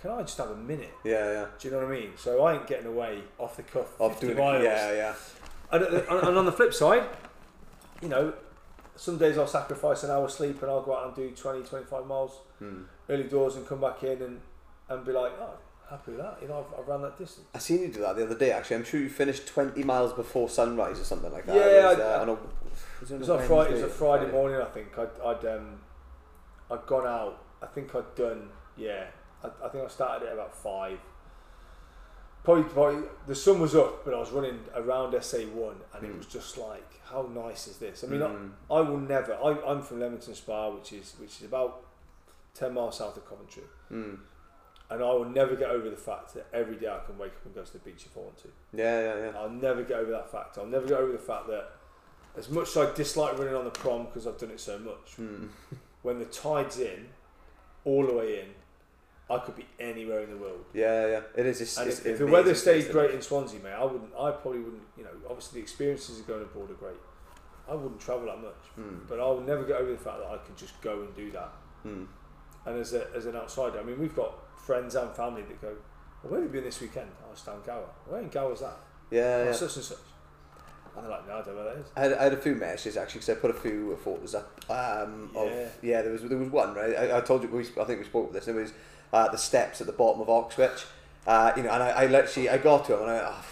can 0.00 0.10
I 0.12 0.20
just 0.22 0.38
have 0.38 0.50
a 0.50 0.56
minute? 0.56 0.92
Yeah, 1.04 1.32
yeah. 1.32 1.46
Do 1.58 1.68
you 1.68 1.74
know 1.74 1.80
what 1.86 1.88
I 1.94 2.00
mean? 2.00 2.10
So 2.16 2.42
I 2.44 2.54
ain't 2.54 2.66
getting 2.66 2.86
away 2.86 3.22
off 3.38 3.56
the 3.56 3.62
cuff. 3.62 3.88
Of 4.00 4.12
50 4.12 4.26
doing 4.26 4.38
miles. 4.38 4.62
it. 4.62 4.66
Yeah, 4.66 4.92
yeah. 4.92 5.14
And, 5.72 5.84
and 5.84 6.08
and 6.28 6.38
on 6.38 6.44
the 6.44 6.52
flip 6.52 6.72
side, 6.74 7.04
you 8.00 8.08
know, 8.08 8.32
some 8.96 9.18
days 9.18 9.36
I'll 9.38 9.46
sacrifice 9.46 10.04
an 10.04 10.10
hour's 10.10 10.34
sleep 10.34 10.60
and 10.62 10.70
I'll 10.70 10.82
go 10.82 10.96
out 10.96 11.06
and 11.06 11.16
do 11.16 11.30
20, 11.30 11.62
25 11.62 12.06
miles 12.06 12.38
Mm. 12.62 12.84
early 13.10 13.24
doors 13.24 13.56
and 13.56 13.66
come 13.66 13.80
back 13.80 14.02
in 14.04 14.22
and, 14.22 14.40
and 14.88 15.04
be 15.04 15.10
like, 15.10 15.32
oh, 15.40 15.54
happy 15.90 16.12
with 16.12 16.20
that. 16.20 16.38
You 16.42 16.48
know, 16.48 16.58
I've, 16.72 16.80
I've 16.80 16.88
ran 16.88 17.02
that 17.02 17.18
distance. 17.18 17.46
I 17.54 17.58
seen 17.58 17.80
you 17.82 17.88
do 17.88 18.00
that 18.00 18.16
the 18.16 18.24
other 18.24 18.36
day. 18.38 18.50
Actually, 18.52 18.76
I'm 18.76 18.84
sure 18.84 19.00
you 19.00 19.08
finished 19.10 19.46
20 19.46 19.82
miles 19.84 20.12
before 20.12 20.48
sunrise 20.48 20.98
or 21.00 21.04
something 21.04 21.32
like 21.32 21.46
that. 21.46 21.56
Yeah, 21.56 21.62
it 21.92 21.98
was, 21.98 22.00
I- 22.00 22.14
uh, 22.14 22.20
on 22.22 22.28
a, 22.30 22.32
was 23.00 23.10
It 23.10 23.14
on 23.14 23.20
was 23.20 23.28
a 23.28 23.38
Friday. 23.38 23.70
It 23.70 23.72
was 23.72 23.80
a 23.80 23.84
Wednesday? 23.86 23.98
Friday 23.98 24.32
morning, 24.32 24.60
I 24.60 24.64
think. 24.66 24.98
I'd, 24.98 25.20
I'd 25.24 25.44
um, 25.56 25.78
I'd 26.70 26.86
gone 26.86 27.06
out. 27.06 27.42
I 27.62 27.66
think 27.66 27.94
I'd 27.94 28.14
done. 28.14 28.48
Yeah, 28.76 29.04
I, 29.42 29.48
I 29.64 29.68
think 29.68 29.84
I 29.84 29.88
started 29.88 30.26
at 30.26 30.32
about 30.34 30.54
five. 30.54 30.98
Probably, 32.42 32.64
probably 32.64 33.08
the 33.26 33.34
sun 33.34 33.58
was 33.58 33.74
up, 33.74 34.04
but 34.04 34.12
I 34.12 34.18
was 34.18 34.30
running 34.30 34.60
around 34.74 35.16
SA 35.22 35.38
one, 35.54 35.76
and 35.94 36.04
it 36.04 36.12
Mm. 36.12 36.18
was 36.18 36.26
just 36.26 36.58
like, 36.58 37.00
how 37.04 37.22
nice 37.34 37.66
is 37.68 37.78
this? 37.78 38.04
I 38.04 38.06
mean, 38.06 38.20
Mm. 38.20 38.50
I, 38.70 38.74
I 38.74 38.80
will 38.82 38.98
never. 38.98 39.32
I, 39.34 39.56
I'm 39.66 39.80
from 39.80 40.00
Leamington 40.00 40.34
Spa, 40.34 40.68
which 40.68 40.92
is 40.92 41.14
which 41.18 41.38
is 41.40 41.44
about 41.44 41.84
ten 42.52 42.74
miles 42.74 42.98
south 42.98 43.16
of 43.16 43.26
Coventry, 43.26 43.62
Mm. 43.90 44.18
And 44.90 45.02
I 45.02 45.12
will 45.12 45.24
never 45.24 45.56
get 45.56 45.70
over 45.70 45.88
the 45.90 45.96
fact 45.96 46.34
that 46.34 46.46
every 46.52 46.76
day 46.76 46.88
I 46.88 46.98
can 47.06 47.16
wake 47.18 47.32
up 47.32 47.44
and 47.46 47.54
go 47.54 47.62
to 47.62 47.72
the 47.72 47.78
beach 47.78 48.06
if 48.06 48.16
I 48.16 48.20
want 48.20 48.38
to. 48.38 48.48
Yeah, 48.74 49.00
yeah, 49.00 49.26
yeah. 49.32 49.38
I'll 49.38 49.50
never 49.50 49.82
get 49.82 49.98
over 49.98 50.10
that 50.12 50.30
fact. 50.30 50.58
I'll 50.58 50.66
never 50.66 50.86
get 50.86 50.98
over 50.98 51.12
the 51.12 51.18
fact 51.18 51.46
that 51.48 51.70
as 52.36 52.48
much 52.50 52.68
as 52.68 52.76
I 52.76 52.92
dislike 52.94 53.38
running 53.38 53.54
on 53.54 53.64
the 53.64 53.70
prom 53.70 54.04
because 54.06 54.26
I've 54.26 54.38
done 54.38 54.50
it 54.50 54.60
so 54.60 54.78
much, 54.78 55.16
Mm. 55.18 55.48
when 56.02 56.18
the 56.18 56.24
tide's 56.26 56.78
in, 56.78 57.08
all 57.84 58.06
the 58.06 58.12
way 58.12 58.40
in, 58.40 58.46
I 59.30 59.38
could 59.38 59.56
be 59.56 59.64
anywhere 59.80 60.20
in 60.22 60.30
the 60.30 60.36
world. 60.36 60.64
Yeah, 60.74 61.06
yeah. 61.06 61.20
It 61.34 61.46
is. 61.46 61.60
It's, 61.62 61.78
And 61.78 61.88
it's 61.88 62.00
if, 62.00 62.06
if 62.06 62.18
the 62.18 62.26
weather 62.26 62.54
stays 62.54 62.86
great 62.88 63.12
in 63.12 63.22
Swansea, 63.22 63.58
mate, 63.60 63.72
I 63.72 63.82
wouldn't. 63.84 64.12
I 64.18 64.30
probably 64.32 64.60
wouldn't. 64.60 64.82
You 64.98 65.04
know, 65.04 65.10
obviously 65.30 65.60
the 65.60 65.62
experiences 65.62 66.20
of 66.20 66.26
going 66.26 66.42
abroad 66.42 66.70
are 66.70 66.74
great. 66.74 66.96
I 67.66 67.74
wouldn't 67.74 68.00
travel 68.00 68.26
that 68.26 68.42
much, 68.42 68.62
Mm. 68.78 69.08
but 69.08 69.18
I 69.18 69.24
will 69.24 69.40
never 69.40 69.64
get 69.64 69.80
over 69.80 69.90
the 69.90 69.96
fact 69.96 70.18
that 70.18 70.28
I 70.28 70.36
could 70.38 70.56
just 70.58 70.78
go 70.82 71.00
and 71.00 71.16
do 71.16 71.30
that. 71.30 71.52
Mm. 71.86 72.06
And 72.66 72.78
as 72.80 72.94
a, 72.94 73.06
as 73.14 73.26
an 73.26 73.36
outsider, 73.36 73.78
I 73.78 73.82
mean, 73.82 73.98
we've 74.00 74.14
got 74.16 74.34
friends 74.58 74.94
and 74.94 75.10
family 75.14 75.42
that 75.42 75.60
go, 75.60 75.68
"Well, 76.22 76.32
where 76.32 76.40
have 76.42 76.48
you 76.48 76.52
been 76.60 76.64
this 76.64 76.80
weekend?" 76.80 77.10
I 77.26 77.30
was 77.30 77.42
down 77.42 77.60
Gower. 77.66 77.84
Where 78.08 78.20
in 78.20 78.28
Gower 78.28 78.52
is 78.54 78.60
that? 78.60 78.76
Yeah, 79.10 79.20
Oh, 79.40 79.44
yeah. 79.46 79.52
such 79.52 79.76
and 79.76 79.84
such. 79.84 79.98
And 80.96 81.04
they're 81.04 81.10
like, 81.10 81.26
"No, 81.28 81.34
I 81.34 81.42
don't 81.42 81.56
know 81.56 81.64
where 81.64 81.74
that 81.74 81.80
is." 81.80 81.86
I 81.96 82.00
had, 82.00 82.12
I 82.14 82.22
had 82.24 82.32
a 82.32 82.36
few 82.38 82.54
messages 82.54 82.96
actually 82.96 83.20
because 83.20 83.36
I 83.36 83.40
put 83.40 83.50
a 83.50 83.60
few 83.60 83.96
photos 84.02 84.34
up. 84.34 84.50
Um, 84.70 85.30
Yeah. 85.34 85.40
of 85.42 85.72
yeah, 85.82 86.02
there 86.02 86.12
was 86.12 86.22
there 86.22 86.38
was 86.38 86.48
one 86.48 86.74
right. 86.74 86.96
I, 86.96 87.18
I 87.18 87.20
told 87.20 87.42
you 87.42 87.48
we, 87.48 87.62
I 87.80 87.84
think 87.84 87.98
we 87.98 88.04
spoke 88.04 88.30
about 88.30 88.32
this. 88.34 88.48
It 88.48 88.54
was 88.54 88.72
uh, 89.12 89.28
the 89.28 89.36
steps 89.38 89.80
at 89.80 89.86
the 89.86 89.92
bottom 89.92 90.20
of 90.22 90.30
Oxwich. 90.30 90.86
Uh, 91.26 91.52
you 91.56 91.62
know, 91.62 91.70
and 91.70 91.82
I, 91.82 91.90
I 91.90 92.06
literally 92.06 92.48
I 92.48 92.58
got 92.58 92.84
to 92.86 92.94
him 92.94 93.02
and 93.02 93.10
I 93.10 93.18
oh 93.24 93.44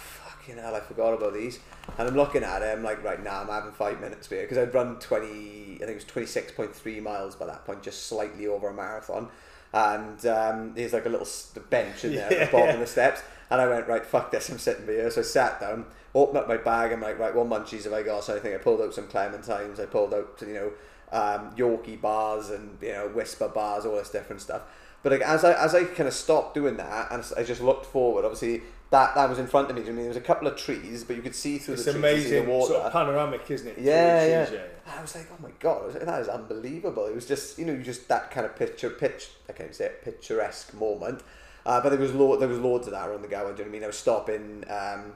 fucking 0.43 0.61
hell 0.61 0.75
I 0.75 0.79
forgot 0.81 1.13
about 1.13 1.33
these. 1.33 1.59
And 1.97 2.07
I'm 2.07 2.15
looking 2.15 2.43
at 2.43 2.61
it. 2.61 2.65
I'm 2.65 2.83
like 2.83 3.03
right 3.03 3.23
now 3.23 3.41
I'm 3.41 3.47
having 3.47 3.71
five 3.71 3.99
minutes 4.01 4.27
here 4.27 4.41
because 4.41 4.57
I'd 4.57 4.73
run 4.73 4.99
twenty. 4.99 5.75
I 5.75 5.79
think 5.79 5.91
it 5.91 5.95
was 5.95 6.05
twenty 6.05 6.27
six 6.27 6.51
point 6.51 6.75
three 6.75 6.99
miles 6.99 7.35
by 7.35 7.45
that 7.45 7.65
point, 7.65 7.83
just 7.83 8.07
slightly 8.07 8.47
over 8.47 8.69
a 8.69 8.73
marathon. 8.73 9.29
And 9.73 10.23
um, 10.27 10.73
there's 10.75 10.93
like 10.93 11.05
a 11.05 11.09
little 11.09 11.27
bench 11.69 12.03
in 12.05 12.15
there 12.15 12.31
at 12.31 12.51
the 12.51 12.57
bottom 12.57 12.75
of 12.75 12.79
the 12.79 12.87
steps. 12.87 13.21
And 13.49 13.59
I 13.59 13.67
went, 13.67 13.87
right, 13.87 14.05
fuck 14.05 14.31
this, 14.31 14.49
I'm 14.49 14.59
sitting 14.59 14.85
here. 14.85 15.09
So 15.09 15.21
I 15.21 15.23
sat 15.23 15.59
down, 15.59 15.85
opened 16.13 16.37
up 16.37 16.47
my 16.47 16.57
bag, 16.57 16.91
I'm 16.91 17.01
like, 17.01 17.19
right, 17.19 17.33
what 17.33 17.47
munchies 17.47 17.83
have 17.83 17.93
I 17.93 18.03
got? 18.03 18.23
So 18.23 18.35
I 18.35 18.39
think 18.39 18.55
I 18.55 18.57
pulled 18.57 18.81
out 18.81 18.93
some 18.93 19.07
clementines, 19.07 19.79
I 19.79 19.85
pulled 19.85 20.13
out, 20.13 20.41
you 20.41 20.53
know, 20.53 20.71
um, 21.11 21.51
Yorkie 21.55 21.99
bars 21.99 22.49
and 22.49 22.77
you 22.81 22.91
know 22.91 23.07
whisper 23.07 23.47
bars, 23.47 23.85
all 23.85 23.95
this 23.95 24.09
different 24.09 24.41
stuff. 24.41 24.63
But 25.03 25.11
like, 25.11 25.21
as 25.21 25.43
I 25.43 25.53
as 25.53 25.75
I 25.75 25.83
kind 25.83 26.07
of 26.07 26.13
stopped 26.13 26.53
doing 26.53 26.77
that 26.77 27.11
and 27.11 27.23
I 27.37 27.43
just 27.43 27.61
looked 27.61 27.85
forward, 27.85 28.25
obviously 28.25 28.63
that 28.93 29.15
that 29.15 29.27
was 29.27 29.39
in 29.39 29.47
front 29.47 29.69
of 29.71 29.75
me. 29.75 29.81
I 29.81 29.85
mean, 29.85 29.95
there 29.97 30.07
was 30.07 30.17
a 30.17 30.21
couple 30.21 30.47
of 30.47 30.55
trees, 30.55 31.03
but 31.03 31.15
you 31.15 31.23
could 31.23 31.33
see 31.33 31.57
through 31.57 31.73
It's 31.73 31.85
the 31.85 31.93
trees, 31.93 32.03
amazing, 32.03 32.45
the 32.45 32.51
water. 32.51 32.73
sort 32.73 32.85
of 32.85 32.93
panoramic, 32.93 33.49
isn't 33.49 33.67
it? 33.67 33.77
Yeah, 33.79 34.19
Through 34.19 34.27
the 34.27 34.31
yeah. 34.31 34.45
trees, 34.45 34.59
I 34.95 35.01
was 35.01 35.15
like, 35.15 35.27
oh 35.31 35.41
my 35.41 35.49
god, 35.59 35.93
like, 35.95 36.05
that 36.05 36.21
is 36.21 36.27
unbelievable. 36.27 37.07
It 37.07 37.15
was 37.15 37.25
just, 37.27 37.57
you 37.57 37.65
know, 37.65 37.75
just 37.81 38.07
that 38.09 38.29
kind 38.29 38.45
of 38.45 38.55
picture, 38.55 38.91
pitch, 38.91 39.29
I 39.49 39.53
can't 39.53 39.61
even 39.61 39.73
say 39.73 39.85
it, 39.85 40.03
picturesque 40.03 40.73
moment. 40.75 41.23
Uh, 41.65 41.81
but 41.81 41.89
there 41.89 41.97
was 41.99 42.13
lo- 42.13 42.37
there 42.37 42.47
was 42.47 42.59
loads 42.59 42.85
of 42.87 42.93
that 42.93 43.09
around 43.09 43.23
the 43.23 43.27
Gower. 43.27 43.51
Do 43.53 43.63
you 43.63 43.63
know 43.63 43.63
what 43.63 43.67
I 43.69 43.71
mean? 43.71 43.83
I 43.83 43.87
was 43.87 43.97
stopping, 43.97 44.63
um, 44.69 45.13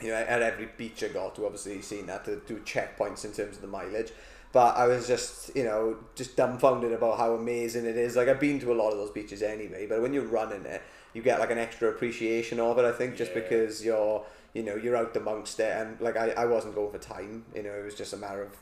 you 0.00 0.08
know, 0.08 0.14
at 0.14 0.40
every 0.40 0.70
beach 0.78 1.04
I 1.04 1.08
got 1.08 1.34
to. 1.36 1.44
Obviously, 1.44 1.82
seen 1.82 2.06
that 2.06 2.24
to 2.24 2.36
do 2.46 2.58
checkpoints 2.60 3.24
in 3.26 3.32
terms 3.32 3.56
of 3.56 3.60
the 3.60 3.68
mileage. 3.68 4.12
But 4.52 4.76
I 4.76 4.86
was 4.86 5.06
just, 5.06 5.54
you 5.54 5.64
know, 5.64 5.96
just 6.16 6.36
dumbfounded 6.36 6.92
about 6.92 7.18
how 7.18 7.34
amazing 7.34 7.84
it 7.84 7.96
is. 7.96 8.16
Like 8.16 8.28
I've 8.28 8.40
been 8.40 8.58
to 8.60 8.72
a 8.72 8.74
lot 8.74 8.90
of 8.92 8.98
those 8.98 9.10
beaches 9.10 9.42
anyway, 9.42 9.86
but 9.86 10.00
when 10.00 10.12
you're 10.14 10.24
running 10.24 10.64
it, 10.64 10.82
you 11.14 11.22
get 11.22 11.40
like 11.40 11.50
an 11.50 11.58
extra 11.58 11.88
appreciation 11.88 12.60
of 12.60 12.78
it. 12.78 12.84
I 12.84 12.92
think 12.92 13.16
just 13.16 13.32
Yeah. 13.32 13.40
because 13.40 13.84
you're, 13.84 14.24
you 14.54 14.62
know, 14.62 14.76
you're 14.76 14.96
out 14.96 15.16
amongst 15.16 15.58
it, 15.60 15.74
and 15.76 16.00
like 16.00 16.16
I, 16.16 16.30
I 16.32 16.44
wasn't 16.46 16.74
going 16.74 16.90
for 16.92 16.98
time. 16.98 17.44
You 17.54 17.62
know, 17.64 17.72
it 17.74 17.84
was 17.84 17.94
just 17.94 18.12
a 18.12 18.16
matter 18.16 18.42
of 18.42 18.56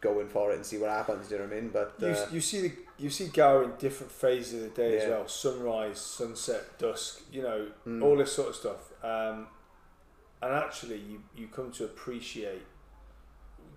going 0.00 0.28
for 0.28 0.52
it 0.52 0.56
and 0.56 0.66
see 0.66 0.76
what 0.76 0.90
happens. 0.90 1.28
Do 1.28 1.34
you 1.36 1.40
know 1.40 1.46
what 1.48 1.56
I 1.56 1.60
mean? 1.60 1.70
But 1.70 1.94
You, 1.98 2.08
uh, 2.08 2.26
you 2.30 2.40
see 2.42 2.60
the 2.68 2.72
you 2.98 3.10
see 3.10 3.26
Gower 3.28 3.64
in 3.64 3.72
different 3.78 4.12
phases 4.12 4.54
of 4.62 4.74
the 4.74 4.82
day 4.82 4.98
as 4.98 5.08
well. 5.08 5.26
Sunrise, 5.26 5.98
sunset, 6.00 6.78
dusk. 6.78 7.22
You 7.32 7.42
know 7.42 7.66
Mm. 7.86 8.02
all 8.04 8.16
this 8.16 8.32
sort 8.32 8.50
of 8.50 8.54
stuff. 8.56 8.92
Um, 9.02 9.46
and 10.42 10.52
actually, 10.52 10.98
you 10.98 11.22
you 11.34 11.46
come 11.48 11.72
to 11.72 11.84
appreciate 11.84 12.62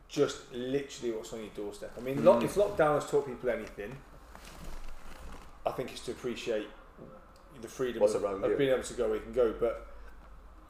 just 0.10 0.54
literally 0.54 1.14
what's 1.14 1.32
on 1.34 1.40
your 1.40 1.50
doorstep. 1.56 1.92
I 1.98 2.02
mean, 2.02 2.24
lock, 2.24 2.42
Mm. 2.42 2.46
if 2.46 2.56
lockdown 2.56 2.96
has 2.96 3.10
taught 3.10 3.26
people 3.26 3.50
anything, 3.50 3.98
I 5.66 5.72
think 5.72 5.92
it's 5.92 6.02
to 6.06 6.12
appreciate 6.12 6.68
the 7.62 7.68
freedom 7.68 8.02
What's 8.02 8.14
of, 8.16 8.24
around 8.24 8.44
of 8.44 8.52
you. 8.52 8.58
being 8.58 8.72
able 8.72 8.84
to 8.84 8.94
go 8.94 9.06
where 9.08 9.16
you 9.16 9.22
can 9.24 9.34
go. 9.34 9.54
But 9.60 9.88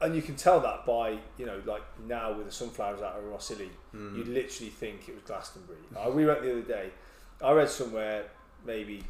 and 0.00 0.14
you 0.14 0.22
can 0.22 0.36
tell 0.36 0.60
that 0.60 0.86
by 0.86 1.18
you 1.38 1.46
know 1.46 1.60
like 1.66 1.82
now 2.06 2.32
with 2.32 2.46
the 2.46 2.52
sunflowers 2.52 3.02
out 3.02 3.16
of 3.18 3.24
Rhossili, 3.24 3.70
mm, 3.94 4.16
you'd 4.16 4.28
literally 4.28 4.70
think 4.70 5.08
it 5.08 5.14
was 5.14 5.24
Glastonbury. 5.24 5.78
Uh, 5.96 6.10
we 6.10 6.24
went 6.26 6.42
the 6.42 6.52
other 6.52 6.62
day. 6.62 6.90
I 7.42 7.52
read 7.52 7.68
somewhere 7.68 8.24
maybe 8.66 9.04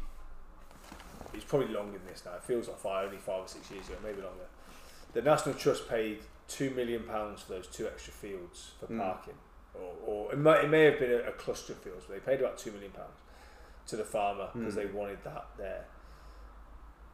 it's 1.33 1.43
probably 1.43 1.67
longer 1.67 1.97
than 1.97 2.07
this 2.07 2.23
now. 2.25 2.33
It 2.35 2.43
feels 2.43 2.67
like 2.67 2.77
five, 2.79 3.05
only 3.07 3.17
five 3.17 3.43
or 3.43 3.47
six 3.47 3.69
years 3.71 3.87
ago, 3.87 3.97
maybe 4.03 4.21
longer. 4.21 4.45
The 5.13 5.21
National 5.21 5.55
Trust 5.55 5.87
paid 5.89 6.19
two 6.47 6.71
million 6.71 7.03
pounds 7.03 7.41
for 7.41 7.53
those 7.53 7.67
two 7.67 7.87
extra 7.87 8.13
fields 8.13 8.71
for 8.79 8.87
Mm. 8.87 8.99
parking, 8.99 9.35
or, 9.75 9.93
or 10.05 10.31
it, 10.33 10.37
might, 10.39 10.63
it 10.65 10.69
may 10.69 10.83
have 10.85 10.99
been 10.99 11.11
a, 11.11 11.29
a 11.29 11.31
cluster 11.33 11.73
of 11.73 11.79
fields, 11.79 12.05
but 12.07 12.13
they 12.15 12.31
paid 12.31 12.39
about 12.43 12.57
two 12.57 12.71
million 12.71 12.91
pounds 12.91 13.19
to 13.87 13.95
the 13.95 14.03
farmer 14.03 14.49
because 14.53 14.73
Mm. 14.73 14.77
they 14.77 14.85
wanted 14.87 15.23
that 15.23 15.45
there. 15.57 15.85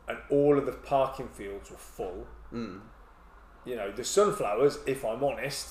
And 0.07 0.17
all 0.29 0.57
of 0.57 0.65
the 0.65 0.71
parking 0.71 1.27
fields 1.29 1.71
were 1.71 1.77
full. 1.77 2.27
mm, 2.53 2.79
You 3.65 3.75
know, 3.75 3.91
the 3.91 4.03
sunflowers, 4.03 4.79
if 4.85 5.03
I'm 5.03 5.23
honest, 5.23 5.69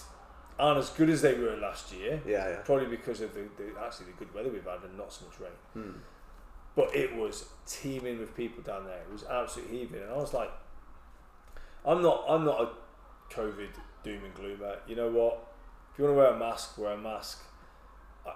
aren't 0.59 0.79
as 0.79 0.91
good 0.91 1.09
as 1.11 1.23
they 1.23 1.35
were 1.35 1.57
last 1.57 1.93
year. 1.93 2.21
yeah, 2.27 2.49
yeah. 2.49 2.57
Probably 2.65 2.87
because 2.87 3.21
of 3.21 3.33
the, 3.35 3.43
the 3.57 3.73
actually 3.81 4.07
the 4.07 4.13
good 4.19 4.35
weather 4.35 4.51
we've 4.51 4.65
had 4.65 4.83
and 4.85 4.97
not 4.99 5.13
so 5.13 5.27
much 5.27 5.39
rain. 5.41 5.85
Mm. 5.85 5.95
But 6.77 6.95
it 6.95 7.15
was 7.15 7.49
teeming 7.67 8.19
with 8.19 8.37
people 8.37 8.63
down 8.63 8.85
there. 8.87 8.99
It 9.03 9.13
was 9.13 9.25
absolutely 9.25 9.79
heaving, 9.79 10.03
and 10.03 10.11
I 10.11 10.17
was 10.17 10.35
like, 10.35 10.51
I'm 11.87 12.03
not 12.03 12.25
I'm 12.29 12.45
not 12.45 12.61
a 12.61 12.69
COVID 13.33 13.69
doom 14.03 14.25
and 14.25 14.35
gloomer. 14.35 14.79
You 14.89 14.97
know 14.97 15.09
what? 15.11 15.47
If 15.93 15.99
you 15.99 16.05
want 16.05 16.17
to 16.17 16.19
wear 16.19 16.33
a 16.35 16.39
mask, 16.39 16.77
wear 16.79 16.93
a 16.95 16.99
mask. 16.99 17.43
I, 18.27 18.33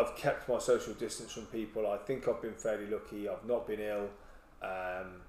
I've 0.00 0.16
kept 0.16 0.48
my 0.48 0.58
social 0.58 0.94
distance 0.94 1.32
from 1.32 1.44
people. 1.46 1.86
I 1.90 1.98
think 1.98 2.26
I've 2.28 2.40
been 2.40 2.54
fairly 2.54 2.86
lucky. 2.86 3.28
I've 3.28 3.44
not 3.44 3.66
been 3.66 3.80
ill. 3.80 4.08
Um, 4.62 5.20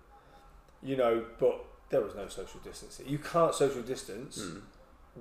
you 0.86 0.95
know, 0.95 1.25
but 1.39 1.65
there 1.89 2.01
was 2.01 2.15
no 2.15 2.27
social 2.27 2.59
distancing. 2.63 3.07
You 3.07 3.17
can't 3.19 3.53
social 3.53 3.81
distance 3.81 4.39
Mm. 4.39 4.61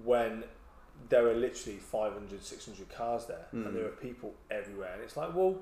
when 0.05 0.45
there 1.09 1.27
are 1.27 1.35
literally 1.35 1.79
500, 1.79 2.43
600 2.43 2.89
cars 2.91 3.27
there 3.27 3.47
Mm. 3.53 3.67
and 3.67 3.77
there 3.77 3.87
are 3.87 3.97
people 4.09 4.35
everywhere. 4.51 4.93
And 4.95 5.03
it's 5.03 5.17
like, 5.17 5.35
well, 5.35 5.57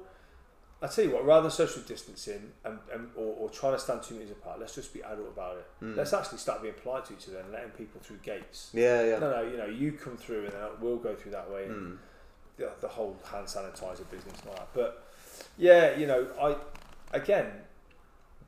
I 0.82 0.88
tell 0.88 1.04
you 1.04 1.12
what, 1.12 1.24
rather 1.24 1.42
than 1.42 1.50
social 1.52 1.82
distancing 1.82 2.52
and, 2.64 2.78
and 2.92 3.10
or, 3.16 3.34
or 3.40 3.48
trying 3.50 3.72
to 3.74 3.78
stand 3.78 4.02
two 4.02 4.14
metres 4.14 4.32
apart, 4.32 4.58
let's 4.60 4.74
just 4.74 4.92
be 4.92 5.00
adult 5.02 5.28
about 5.28 5.56
it. 5.58 5.66
Mm. 5.84 5.96
Let's 5.96 6.12
actually 6.12 6.38
start 6.38 6.60
being 6.62 6.74
polite 6.74 7.04
to 7.06 7.12
each 7.14 7.28
other 7.28 7.38
and 7.38 7.52
letting 7.52 7.70
people 7.70 8.00
through 8.00 8.18
gates. 8.18 8.70
Yeah, 8.74 9.02
yeah. 9.04 9.18
No, 9.18 9.30
no, 9.30 9.42
you 9.48 9.56
know, 9.56 9.66
you 9.66 9.92
come 9.92 10.16
through 10.16 10.44
and 10.46 10.52
then 10.52 10.62
we'll 10.80 10.96
go 10.96 11.14
through 11.14 11.32
that 11.32 11.48
way. 11.50 11.64
And 11.66 11.74
Mm. 11.92 11.98
the, 12.58 12.70
the 12.80 12.88
whole 12.88 13.16
hand 13.30 13.46
sanitizer 13.46 14.08
business 14.10 14.34
and 14.40 14.48
all 14.50 14.56
that. 14.56 14.68
But 14.74 15.04
yeah, 15.56 15.96
you 15.96 16.06
know, 16.06 16.26
I 16.40 16.56
again 17.16 17.46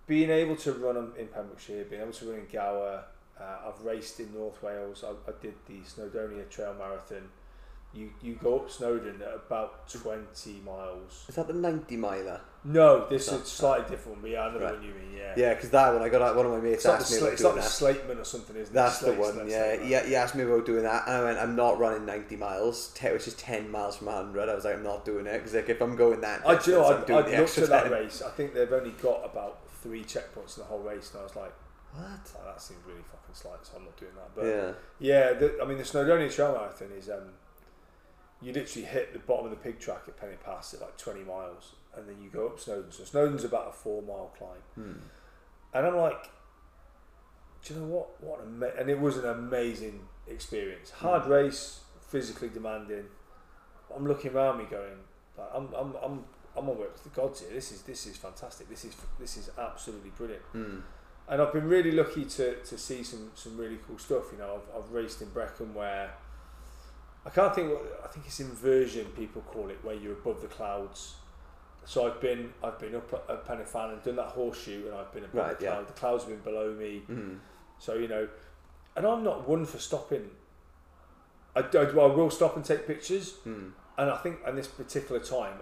being 0.06 0.30
able 0.30 0.56
to 0.56 0.72
run 0.72 0.96
in- 1.18 1.28
Pembrokeshire, 1.28 1.84
being 1.84 2.02
able 2.02 2.12
to 2.12 2.30
run 2.30 2.40
in 2.40 2.46
Gower. 2.52 3.04
Uh, 3.40 3.68
I've 3.68 3.80
raced 3.84 4.20
in 4.20 4.32
North 4.32 4.62
Wales. 4.62 5.04
I, 5.04 5.10
I 5.28 5.34
did 5.42 5.54
the 5.66 5.80
Snowdonia 5.80 6.48
Trail 6.48 6.74
Marathon. 6.78 7.28
You 7.92 8.10
you 8.22 8.34
go 8.34 8.56
up 8.60 8.70
Snowdon 8.70 9.22
at 9.22 9.34
about 9.34 9.88
twenty 9.88 10.60
miles. 10.64 11.26
Is 11.28 11.36
that 11.36 11.46
the 11.46 11.52
90 11.52 11.96
miler? 11.96 12.40
No, 12.64 13.06
this 13.08 13.30
No. 13.30 13.38
is 13.38 13.46
slightly 13.46 13.88
different. 13.88 14.26
Yeah, 14.26 14.42
I 14.46 14.52
know 14.52 14.58
the 14.58 14.64
Right. 14.64 14.74
one 14.74 14.82
you 14.82 14.94
mean. 14.94 15.16
Yeah, 15.16 15.34
Yeah, 15.36 15.54
because 15.54 15.70
that 15.70 15.92
one, 15.92 16.02
I 16.02 16.08
got 16.08 16.18
that- 16.20 16.34
one 16.34 16.46
of 16.46 16.52
my 16.52 16.58
It's 16.58 16.64
mates 16.68 16.82
the, 16.84 16.92
asked 16.92 17.12
me 17.12 17.18
about 17.18 17.32
it's 17.34 17.42
doing 17.42 17.54
the 17.54 17.60
that. 17.60 17.70
Slateman 17.70 18.20
or 18.20 18.24
something, 18.24 18.56
isn't 18.56 18.74
That's 18.74 19.02
it? 19.02 19.06
the 19.06 19.12
one, 19.12 19.48
yeah. 19.48 19.76
Slate- 19.76 19.80
He, 19.82 20.08
he 20.08 20.16
asked 20.16 20.34
me 20.34 20.42
about 20.42 20.66
doing 20.66 20.82
that, 20.82 21.06
and 21.06 21.16
I 21.16 21.22
went, 21.24 21.38
I'm 21.38 21.54
not 21.54 21.78
running 21.78 22.04
90 22.04 22.34
miles, 22.36 22.92
which 23.00 23.28
is 23.28 23.34
10 23.34 23.70
miles 23.70 23.96
from 23.96 24.08
100. 24.08 24.48
I 24.48 24.54
was 24.56 24.64
like, 24.64 24.74
I'm 24.74 24.82
not 24.82 25.04
doing 25.04 25.26
it, 25.28 25.34
because 25.38 25.54
like, 25.54 25.68
if 25.68 25.80
I'm 25.80 25.94
going 25.94 26.20
that 26.22 26.40
I 26.44 26.56
do. 26.56 26.70
you 26.72 26.76
know, 26.78 26.88
distance, 26.88 27.10
I'm 27.10 27.16
I, 27.16 27.22
the 27.30 27.36
looked 27.38 27.58
at 27.58 27.68
that 27.68 27.90
race. 27.92 28.22
I 28.22 28.30
think 28.30 28.54
they've 28.54 28.72
only 28.72 28.90
got 28.92 29.24
about 29.24 29.63
three 29.84 30.02
checkpoints 30.02 30.56
in 30.56 30.62
the 30.62 30.68
whole 30.68 30.80
race, 30.80 31.10
and 31.12 31.20
I 31.20 31.22
was 31.24 31.36
like, 31.36 31.52
What? 31.92 32.02
oh, 32.40 32.44
that 32.46 32.60
seems 32.60 32.80
really 32.86 33.02
fucking 33.02 33.34
slight, 33.34 33.64
so 33.64 33.74
I'm 33.76 33.84
not 33.84 33.96
doing 33.98 34.12
that. 34.16 34.30
But 34.34 34.44
Yeah. 34.46 34.72
Yeah, 34.98 35.32
the, 35.34 35.62
I 35.62 35.66
mean 35.66 35.76
the 35.78 35.84
Snowdonia 35.84 36.34
Trail 36.34 36.52
Marathon 36.52 36.88
is 36.98 37.08
um, 37.10 37.28
you 38.40 38.52
literally 38.54 38.86
hit 38.86 39.12
the 39.12 39.18
bottom 39.20 39.44
of 39.44 39.50
the 39.50 39.56
Pyg 39.56 39.78
Track 39.78 40.02
at 40.08 40.16
Pen-y-Pass 40.18 40.74
at 40.74 40.80
like 40.80 40.96
20 40.96 41.20
miles, 41.24 41.72
and 41.96 42.08
then 42.08 42.16
you 42.22 42.30
go 42.30 42.46
up 42.46 42.58
Snowdon. 42.58 42.90
So 42.92 43.04
Snowdon's 43.04 43.44
about 43.44 43.68
a 43.68 43.72
four 43.72 44.00
mile 44.02 44.32
climb, 44.38 44.62
Hmm. 44.74 44.98
and 45.74 45.86
I'm 45.86 45.96
like, 45.96 46.30
do 47.62 47.74
you 47.74 47.80
know 47.80 47.86
what? 47.86 48.22
What 48.24 48.40
an 48.40 48.54
ama- 48.56 48.72
and 48.78 48.88
it 48.88 48.98
was 48.98 49.16
an 49.18 49.26
amazing 49.28 50.08
experience. 50.26 50.90
Hard 50.90 51.24
Mm. 51.24 51.28
race, 51.28 51.80
physically 52.00 52.48
demanding. 52.48 53.04
I'm 53.94 54.06
looking 54.08 54.32
around 54.34 54.58
me, 54.58 54.64
going, 54.64 54.98
like, 55.38 55.48
I'm 55.54 55.68
I'm 55.74 55.94
I'm 56.02 56.24
I'm 56.56 56.68
on 56.68 56.78
with 56.78 57.02
the 57.02 57.08
gods 57.10 57.40
here. 57.40 57.50
This 57.52 57.72
is 57.72 57.82
this 57.82 58.06
is 58.06 58.16
fantastic. 58.16 58.68
This 58.68 58.84
is 58.84 58.94
this 59.18 59.36
is 59.36 59.50
absolutely 59.58 60.10
brilliant 60.10 60.42
Hmm. 60.52 60.78
and 61.28 61.42
I've 61.42 61.52
been 61.52 61.68
really 61.68 61.90
lucky 61.92 62.24
to, 62.24 62.56
to 62.56 62.78
see 62.78 63.02
some, 63.02 63.30
some 63.34 63.56
really 63.56 63.78
cool 63.86 63.98
stuff. 63.98 64.24
You 64.32 64.38
know, 64.38 64.60
I've, 64.60 64.84
I've 64.84 64.90
raced 64.92 65.22
in 65.22 65.28
Brecon 65.30 65.74
where 65.74 66.10
I 67.26 67.30
can't 67.30 67.54
think 67.54 67.70
what 67.70 68.00
I 68.04 68.08
think 68.08 68.26
it's 68.26 68.40
inversion 68.40 69.06
people 69.16 69.42
call 69.42 69.68
it, 69.70 69.78
where 69.82 69.94
you're 69.94 70.12
above 70.12 70.42
the 70.42 70.48
clouds. 70.48 71.14
So 71.86 72.06
I've 72.06 72.20
been 72.20 72.52
I've 72.62 72.78
been 72.78 72.94
up 72.94 73.12
at, 73.12 73.34
at 73.34 73.46
Pen 73.46 73.58
y 73.58 73.64
Fan 73.64 73.90
and 73.90 74.02
done 74.02 74.16
that 74.16 74.28
horseshoe, 74.28 74.86
and 74.86 74.94
I've 74.94 75.12
been 75.12 75.24
above 75.24 75.46
Right, 75.48 75.58
the 75.58 75.64
yeah. 75.64 75.80
The 75.82 75.92
clouds 75.92 76.24
have 76.24 76.32
been 76.32 76.40
below 76.52 76.72
me, 76.74 77.00
Hmm. 77.06 77.34
so 77.78 77.94
you 77.94 78.08
know, 78.08 78.28
and 78.96 79.06
I'm 79.06 79.22
not 79.24 79.48
one 79.48 79.64
for 79.66 79.78
stopping. 79.78 80.30
I, 81.56 81.60
I, 81.60 81.82
I 81.82 82.06
will 82.06 82.30
stop 82.30 82.56
and 82.56 82.64
take 82.64 82.86
pictures, 82.86 83.32
Hmm. 83.44 83.68
and 83.98 84.10
I 84.10 84.16
think 84.18 84.38
at 84.46 84.54
this 84.56 84.66
particular 84.66 85.20
time, 85.20 85.58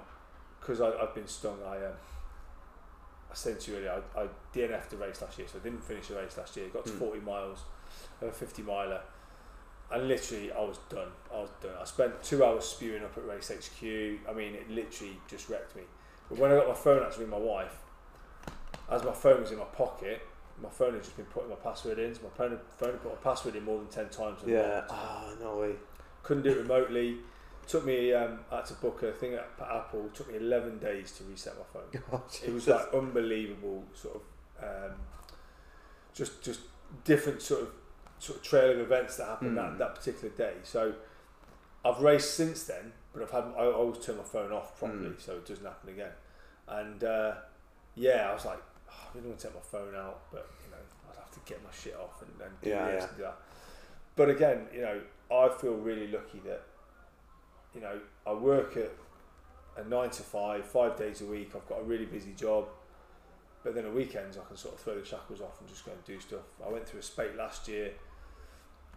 because 0.63 0.81
I've 0.81 1.15
been 1.15 1.27
stung, 1.29 1.59
I 1.67 1.77
um, 1.77 1.93
I 3.31 3.35
said 3.35 3.61
to 3.61 3.71
you 3.71 3.77
earlier, 3.79 4.03
I, 4.17 4.21
I 4.23 4.27
DNF'd 4.55 4.91
the 4.91 4.97
race 4.99 5.21
last 5.23 5.39
year, 5.39 5.49
so 5.49 5.59
I 5.59 5.63
didn't 5.63 5.83
finish 5.83 6.09
the 6.09 6.17
race 6.17 6.37
last 6.37 6.57
year. 6.57 6.69
Got 6.69 6.85
to 6.87 6.93
Hmm. 6.93 6.99
40 6.99 7.21
miles, 7.21 7.59
of 8.21 8.29
a 8.29 8.33
50 8.33 8.63
miler, 8.63 9.01
and 9.91 10.07
literally 10.09 10.53
I 10.53 10.61
was 10.61 10.79
done. 10.89 11.09
I 11.33 11.37
was 11.41 11.51
done. 11.63 11.73
I 11.81 11.85
spent 11.85 12.23
two 12.23 12.45
hours 12.45 12.65
spewing 12.65 13.03
up 13.05 13.17
at 13.17 13.27
Race 13.27 13.51
HQ. 13.51 13.83
I 14.29 14.33
mean, 14.35 14.55
it 14.55 14.71
literally 14.71 15.19
just 15.29 15.49
wrecked 15.49 15.75
me. 15.77 15.83
But 16.29 16.39
when 16.39 16.53
I 16.53 16.57
got 16.57 16.69
my 16.69 16.75
phone 16.75 17.03
out 17.03 17.13
to 17.13 17.21
ring 17.21 17.31
my 17.31 17.39
wife, 17.39 17.77
as 18.91 19.03
my 19.05 19.13
phone 19.13 19.41
was 19.41 19.51
in 19.53 19.59
my 19.59 19.65
pocket, 19.65 20.23
my 20.63 20.69
phone 20.69 20.93
had 20.95 21.03
just 21.03 21.17
been 21.17 21.27
putting 21.27 21.49
my 21.51 21.57
password 21.57 21.99
in. 21.99 22.15
So 22.15 22.23
my 22.25 22.29
phone, 22.31 22.59
phone 22.79 22.91
had 22.93 23.03
put 23.03 23.13
my 23.13 23.19
password 23.19 23.57
in 23.57 23.65
more 23.65 23.79
than 23.79 23.89
10 23.89 24.09
times. 24.11 24.41
Yeah. 24.47 24.83
Oh, 24.89 25.35
no 25.41 25.57
way. 25.59 25.73
couldn't 26.23 26.43
do 26.43 26.51
it 26.51 26.59
remotely. 26.59 27.17
Took 27.69 27.85
me, 27.87 28.13
um, 28.13 28.41
I 28.51 28.57
had 28.57 28.67
to 28.67 28.75
book 28.75 29.03
a 29.03 29.13
thing 29.13 29.35
at 29.35 29.49
Apple. 29.61 30.11
Took 30.13 30.31
me 30.31 30.37
11 30.39 30.79
days 30.79 31.13
to 31.13 31.25
reset 31.25 31.55
my 31.57 31.65
phone. 31.73 32.03
Oh, 32.13 32.23
It 32.45 32.53
was 32.53 32.67
like 32.69 32.93
unbelievable, 32.93 33.85
sort 33.95 34.17
of, 34.17 34.65
um, 34.65 34.97
just 36.13 36.43
just 36.43 36.61
different 37.05 37.41
sort 37.41 37.63
of 37.63 37.69
sort 38.19 38.39
of 38.39 38.45
trail 38.45 38.73
of 38.73 38.81
events 38.81 39.17
that 39.17 39.27
happened 39.27 39.53
Mm. 39.57 39.57
that, 39.57 39.79
that 39.79 39.95
particular 39.95 40.29
day. 40.35 40.55
So 40.65 40.95
I've 41.85 42.01
raced 42.01 42.35
since 42.35 42.65
then, 42.65 42.93
but 43.13 43.23
I've 43.23 43.31
had 43.31 43.45
I 43.57 43.67
always 43.67 44.05
turn 44.05 44.17
my 44.19 44.23
phone 44.25 44.53
off 44.53 44.79
properly 44.79 45.09
Mm. 45.11 45.21
so 45.21 45.33
it 45.37 45.47
doesn't 45.47 45.65
happen 45.65 45.89
again. 45.91 46.13
And 46.69 47.03
uh, 47.05 47.35
yeah, 47.95 48.29
I 48.31 48.35
was 48.35 48.45
like, 48.45 48.59
oh, 48.91 48.93
I 48.93 49.17
really 49.17 49.29
want 49.29 49.41
to 49.41 49.47
take 49.47 49.55
my 49.55 49.61
phone 49.63 49.95
out, 49.95 50.23
but 50.31 50.49
you 50.65 50.71
know, 50.71 50.77
I'd 51.11 51.17
have 51.17 51.31
to 51.33 51.41
get 51.47 51.63
my 51.65 51.71
shit 51.73 51.95
off 51.97 52.23
and, 52.23 52.31
and 52.41 52.61
do 52.61 52.71
Yeah, 52.71 52.87
this 52.91 53.03
yeah. 53.03 53.09
and 53.09 53.17
do 53.17 53.23
that. 53.23 53.37
But 54.17 54.29
again, 54.31 54.67
you 54.75 54.83
know, 54.83 55.01
I 55.31 55.49
feel 55.61 55.75
really 55.75 56.09
lucky 56.09 56.41
that 56.45 56.63
you 57.75 57.81
know 57.81 57.99
I 58.27 58.33
work 58.33 58.77
at 58.77 58.93
a 59.77 59.89
nine 59.89 60.11
to 60.11 60.23
five, 60.23 60.65
five 60.67 60.97
days 60.99 61.21
a 61.23 61.25
week. 61.27 61.53
I've 61.57 61.67
got 61.69 61.81
a 61.81 61.85
really 61.85 62.05
busy 62.07 62.33
job, 62.35 62.67
but 63.65 63.75
then 63.75 63.87
at 63.87 63.95
weekends 63.95 64.37
I 64.37 64.43
can 64.47 64.57
sort 64.57 64.75
of 64.75 64.81
throw 64.81 64.99
the 64.99 65.05
shackles 65.05 65.41
off 65.41 65.59
and 65.61 65.69
just 65.69 65.85
go 65.87 65.93
and 65.93 66.05
do 66.05 66.21
stuff. 66.21 66.43
I 66.65 66.69
went 66.71 66.87
through 66.87 67.01
a 67.01 67.03
spate 67.03 67.37
last 67.37 67.69
year 67.69 67.93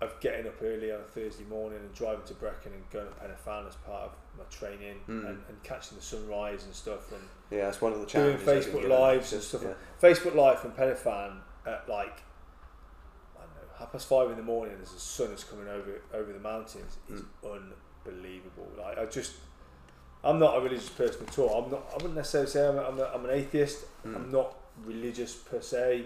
of 0.02 0.20
getting 0.20 0.46
up 0.46 0.62
early 0.62 0.92
on 0.92 1.00
a 1.00 1.04
Thursday 1.04 1.46
morning 1.46 1.80
and 1.80 1.94
driving 1.94 2.26
to 2.26 2.34
Brecon 2.34 2.74
and 2.74 2.84
going 2.90 3.08
to 3.08 3.14
Pen 3.14 3.30
y 3.30 3.36
Fan 3.46 3.66
as 3.66 3.76
part 3.76 4.04
of 4.04 4.12
my 4.38 4.44
training 4.50 5.00
Mm. 5.08 5.20
and, 5.30 5.40
and 5.48 5.64
catching 5.64 5.98
the 5.98 6.04
sunrise 6.04 6.66
and 6.66 6.74
stuff 6.74 7.14
and 7.14 7.22
Yeah, 7.50 7.70
it's 7.70 7.80
one 7.82 7.94
of 7.94 8.00
the 8.02 8.06
doing 8.06 8.38
challenges. 8.38 8.66
Think, 8.66 8.76
Facebook 8.76 8.90
lives 8.90 9.32
and 9.32 9.42
stuff. 9.42 9.62
yeah. 9.64 9.74
Facebook 10.02 10.36
Live 10.36 10.60
from 10.60 10.72
Pen 10.72 10.90
y 10.90 10.94
Fan 10.96 11.40
at 11.66 11.88
like 11.88 12.20
I 13.38 13.40
don't 13.42 13.56
know 13.56 13.72
half 13.80 13.94
past 13.94 14.08
five 14.10 14.30
in 14.32 14.36
the 14.36 14.44
morning 14.44 14.76
as 14.82 14.92
the 14.92 15.00
sun 15.00 15.32
is 15.32 15.46
coming 15.46 15.70
over 15.70 16.02
over 16.14 16.34
the 16.34 16.40
mountains 16.40 16.98
is 17.10 17.22
unbelievable. 18.08 18.68
Like 18.78 18.98
I 18.98 19.06
just 19.06 19.34
I'm 20.24 20.40
not 20.40 20.58
a 20.58 20.62
religious 20.62 20.90
person 20.90 21.26
at 21.28 21.38
all. 21.40 21.64
I'm 21.66 21.72
not. 21.72 21.84
I 21.92 21.96
wouldn't 21.96 22.16
necessarily 22.16 22.50
say 22.50 22.68
I'm, 22.68 22.78
a, 22.78 22.82
I'm, 22.82 23.00
a, 23.00 23.04
I'm 23.14 23.26
an 23.26 23.32
atheist. 23.32 23.86
Mm. 24.06 24.16
I'm 24.16 24.32
not 24.32 24.56
religious 24.84 25.36
per 25.36 25.62
se, 25.62 26.06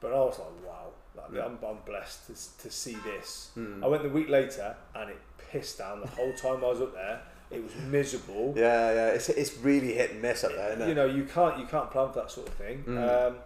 but 0.00 0.12
I 0.12 0.16
was 0.16 0.38
like, 0.38 0.66
wow, 0.66 0.86
like, 1.16 1.30
Mm. 1.32 1.44
I'm, 1.44 1.58
I'm 1.68 1.76
blessed 1.84 2.26
to, 2.28 2.62
to 2.62 2.70
see 2.72 2.96
this. 3.04 3.50
Mm. 3.58 3.82
I 3.84 3.88
went 3.88 4.02
the 4.04 4.08
week 4.08 4.28
later 4.28 4.74
and 4.94 5.10
it 5.10 5.18
pissed 5.50 5.78
down 5.78 6.00
the 6.00 6.06
whole 6.06 6.32
time 6.34 6.64
I 6.64 6.68
was 6.68 6.80
up 6.80 6.94
there. 6.94 7.20
It 7.50 7.62
was 7.64 7.74
miserable. 7.88 8.54
Yeah, 8.56 8.92
yeah, 8.92 9.06
it's, 9.08 9.28
it's 9.28 9.56
really 9.58 9.92
hit 9.94 10.12
and 10.12 10.22
miss 10.22 10.44
up 10.44 10.52
there, 10.52 10.70
isn't 10.70 10.82
it? 10.82 10.88
You 10.88 10.94
know, 10.94 11.06
you 11.06 11.24
can't 11.24 11.58
you 11.58 11.66
can't 11.66 11.90
plan 11.90 12.12
for 12.12 12.20
that 12.20 12.30
sort 12.30 12.46
of 12.46 12.54
thing. 12.54 12.84
Mm. 12.86 13.28
Um, 13.28 13.36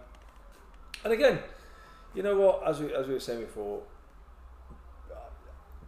and 1.03 1.13
again, 1.13 1.39
you 2.13 2.21
know 2.21 2.37
what? 2.37 2.61
As 2.67 2.79
we 2.79 2.93
as 2.93 3.07
we 3.07 3.15
were 3.15 3.19
saying 3.19 3.41
before, 3.41 3.81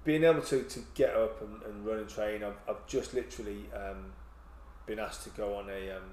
being 0.07 0.23
able 0.23 0.41
to, 0.41 0.63
to 0.63 0.79
get 0.95 1.13
up 1.13 1.41
and, 1.41 1.61
and 1.63 1.85
run 1.85 1.99
and 1.99 2.07
train, 2.07 2.41
I've, 2.41 2.55
I've 2.67 2.87
just 2.87 3.13
literally 3.13 3.65
um, 3.75 4.13
been 4.85 4.99
asked 4.99 5.23
to 5.25 5.29
go 5.31 5.55
on 5.55 5.69
a 5.69 5.97
um, 5.97 6.03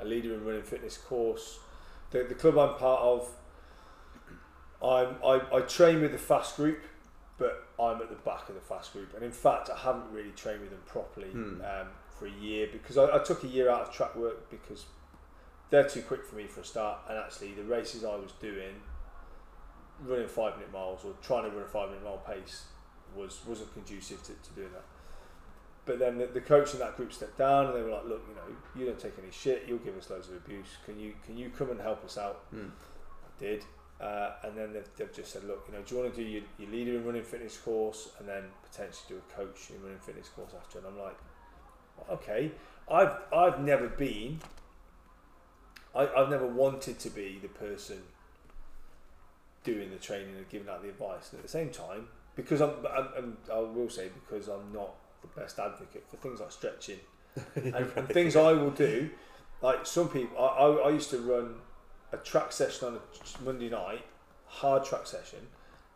a 0.00 0.04
leader 0.04 0.34
in 0.34 0.44
running 0.44 0.64
fitness 0.64 0.98
course. 0.98 1.60
The, 2.10 2.24
the 2.24 2.34
club 2.34 2.58
I'm 2.58 2.74
part 2.74 3.02
of, 3.02 3.30
I'm 4.82 5.14
I, 5.24 5.40
I 5.56 5.60
train 5.60 6.00
with 6.00 6.10
the 6.10 6.18
fast 6.18 6.56
group, 6.56 6.80
but 7.38 7.68
I'm 7.78 8.02
at 8.02 8.08
the 8.10 8.16
back 8.16 8.48
of 8.48 8.56
the 8.56 8.60
fast 8.60 8.92
group, 8.92 9.14
and 9.14 9.22
in 9.22 9.30
fact, 9.30 9.70
I 9.70 9.78
haven't 9.78 10.10
really 10.10 10.32
trained 10.32 10.62
with 10.62 10.70
them 10.70 10.82
properly 10.84 11.28
Hmm. 11.28 11.60
um, 11.62 11.86
for 12.18 12.26
a 12.26 12.32
year 12.32 12.66
because 12.72 12.98
I, 12.98 13.14
I 13.14 13.20
took 13.20 13.44
a 13.44 13.48
year 13.48 13.70
out 13.70 13.82
of 13.82 13.92
track 13.92 14.16
work 14.16 14.50
because 14.50 14.86
they're 15.70 15.88
too 15.88 16.02
quick 16.02 16.24
for 16.24 16.34
me 16.34 16.48
for 16.48 16.62
a 16.62 16.64
start, 16.64 16.98
and 17.08 17.16
actually 17.16 17.52
the 17.52 17.62
races 17.62 18.04
I 18.04 18.16
was 18.16 18.32
doing, 18.40 18.74
running 20.04 20.26
five 20.26 20.54
minute 20.56 20.72
miles 20.72 21.04
or 21.04 21.12
trying 21.22 21.44
to 21.48 21.56
run 21.56 21.64
a 21.64 21.68
five 21.68 21.90
minute 21.90 22.02
mile 22.02 22.18
pace 22.18 22.64
was 23.16 23.40
wasn't 23.46 23.72
conducive 23.72 24.22
to, 24.22 24.32
to 24.32 24.54
doing 24.54 24.72
that. 24.72 24.84
But 25.86 25.98
then 25.98 26.16
the, 26.16 26.26
the 26.26 26.40
coach 26.40 26.72
in 26.72 26.80
that 26.80 26.96
group 26.96 27.12
stepped 27.12 27.38
down 27.38 27.66
and 27.66 27.74
they 27.74 27.82
were 27.82 27.90
like, 27.90 28.04
"Look, 28.04 28.22
you 28.28 28.34
know, 28.34 28.56
you 28.76 28.86
don't 28.86 28.98
take 28.98 29.14
any 29.22 29.30
shit. 29.30 29.64
You'll 29.68 29.78
give 29.78 29.96
us 29.96 30.10
loads 30.10 30.28
of 30.28 30.36
abuse. 30.36 30.78
Can 30.84 30.98
you 30.98 31.14
can 31.26 31.36
you 31.36 31.50
come 31.50 31.70
and 31.70 31.80
help 31.80 32.04
us 32.04 32.16
out?" 32.18 32.50
Mm. 32.54 32.70
I 32.70 33.40
did, 33.40 33.64
uh, 34.00 34.32
and 34.44 34.56
then 34.56 34.72
they've, 34.72 34.88
they've 34.96 35.12
just 35.12 35.32
said, 35.32 35.44
"Look, 35.44 35.64
you 35.68 35.74
know, 35.74 35.82
do 35.82 35.94
you 35.94 36.00
want 36.00 36.14
to 36.14 36.22
do 36.22 36.28
your, 36.28 36.42
your 36.58 36.70
leader 36.70 36.96
in 36.96 37.04
running 37.04 37.22
fitness 37.22 37.56
course 37.56 38.10
and 38.18 38.28
then 38.28 38.44
potentially 38.70 39.04
do 39.08 39.16
a 39.16 39.36
coach 39.36 39.70
in 39.70 39.82
running 39.82 39.98
fitness 39.98 40.28
course 40.28 40.52
after?" 40.56 40.78
And 40.78 40.86
I'm 40.86 40.98
like, 40.98 41.18
"Okay, 42.10 42.52
I've 42.90 43.16
I've 43.32 43.60
never 43.60 43.88
been. 43.88 44.40
I, 45.94 46.08
I've 46.08 46.28
never 46.30 46.46
wanted 46.46 46.98
to 47.00 47.10
be 47.10 47.38
the 47.40 47.48
person 47.48 48.02
doing 49.64 49.90
the 49.90 49.96
training 49.96 50.36
and 50.36 50.48
giving 50.48 50.68
out 50.68 50.82
the 50.82 50.88
advice. 50.88 51.30
And 51.30 51.38
at 51.38 51.42
the 51.42 51.50
same 51.50 51.70
time, 51.70 52.08
because 52.36 52.60
I'm, 52.60 52.70
I'm, 52.96 53.08
I'm 53.16 53.36
I 53.52 53.58
will 53.58 53.88
say 53.90 54.08
because 54.08 54.48
I'm 54.48 54.72
not 54.72 54.94
the 55.22 55.40
best 55.40 55.58
advocate 55.58 56.04
for 56.08 56.16
things 56.16 56.40
like 56.40 56.52
stretching 56.52 56.98
and, 57.54 57.74
and 57.74 58.08
things 58.08 58.36
I 58.36 58.52
will 58.52 58.70
do. 58.70 59.10
Like 59.62 59.86
some 59.86 60.08
people, 60.08 60.38
I, 60.38 60.46
I, 60.46 60.88
I 60.88 60.90
used 60.90 61.10
to 61.10 61.18
run 61.18 61.54
a 62.12 62.16
track 62.18 62.52
session 62.52 62.88
on 62.88 62.94
a 62.96 63.44
Monday 63.44 63.70
night, 63.70 64.04
hard 64.46 64.84
track 64.84 65.06
session. 65.06 65.40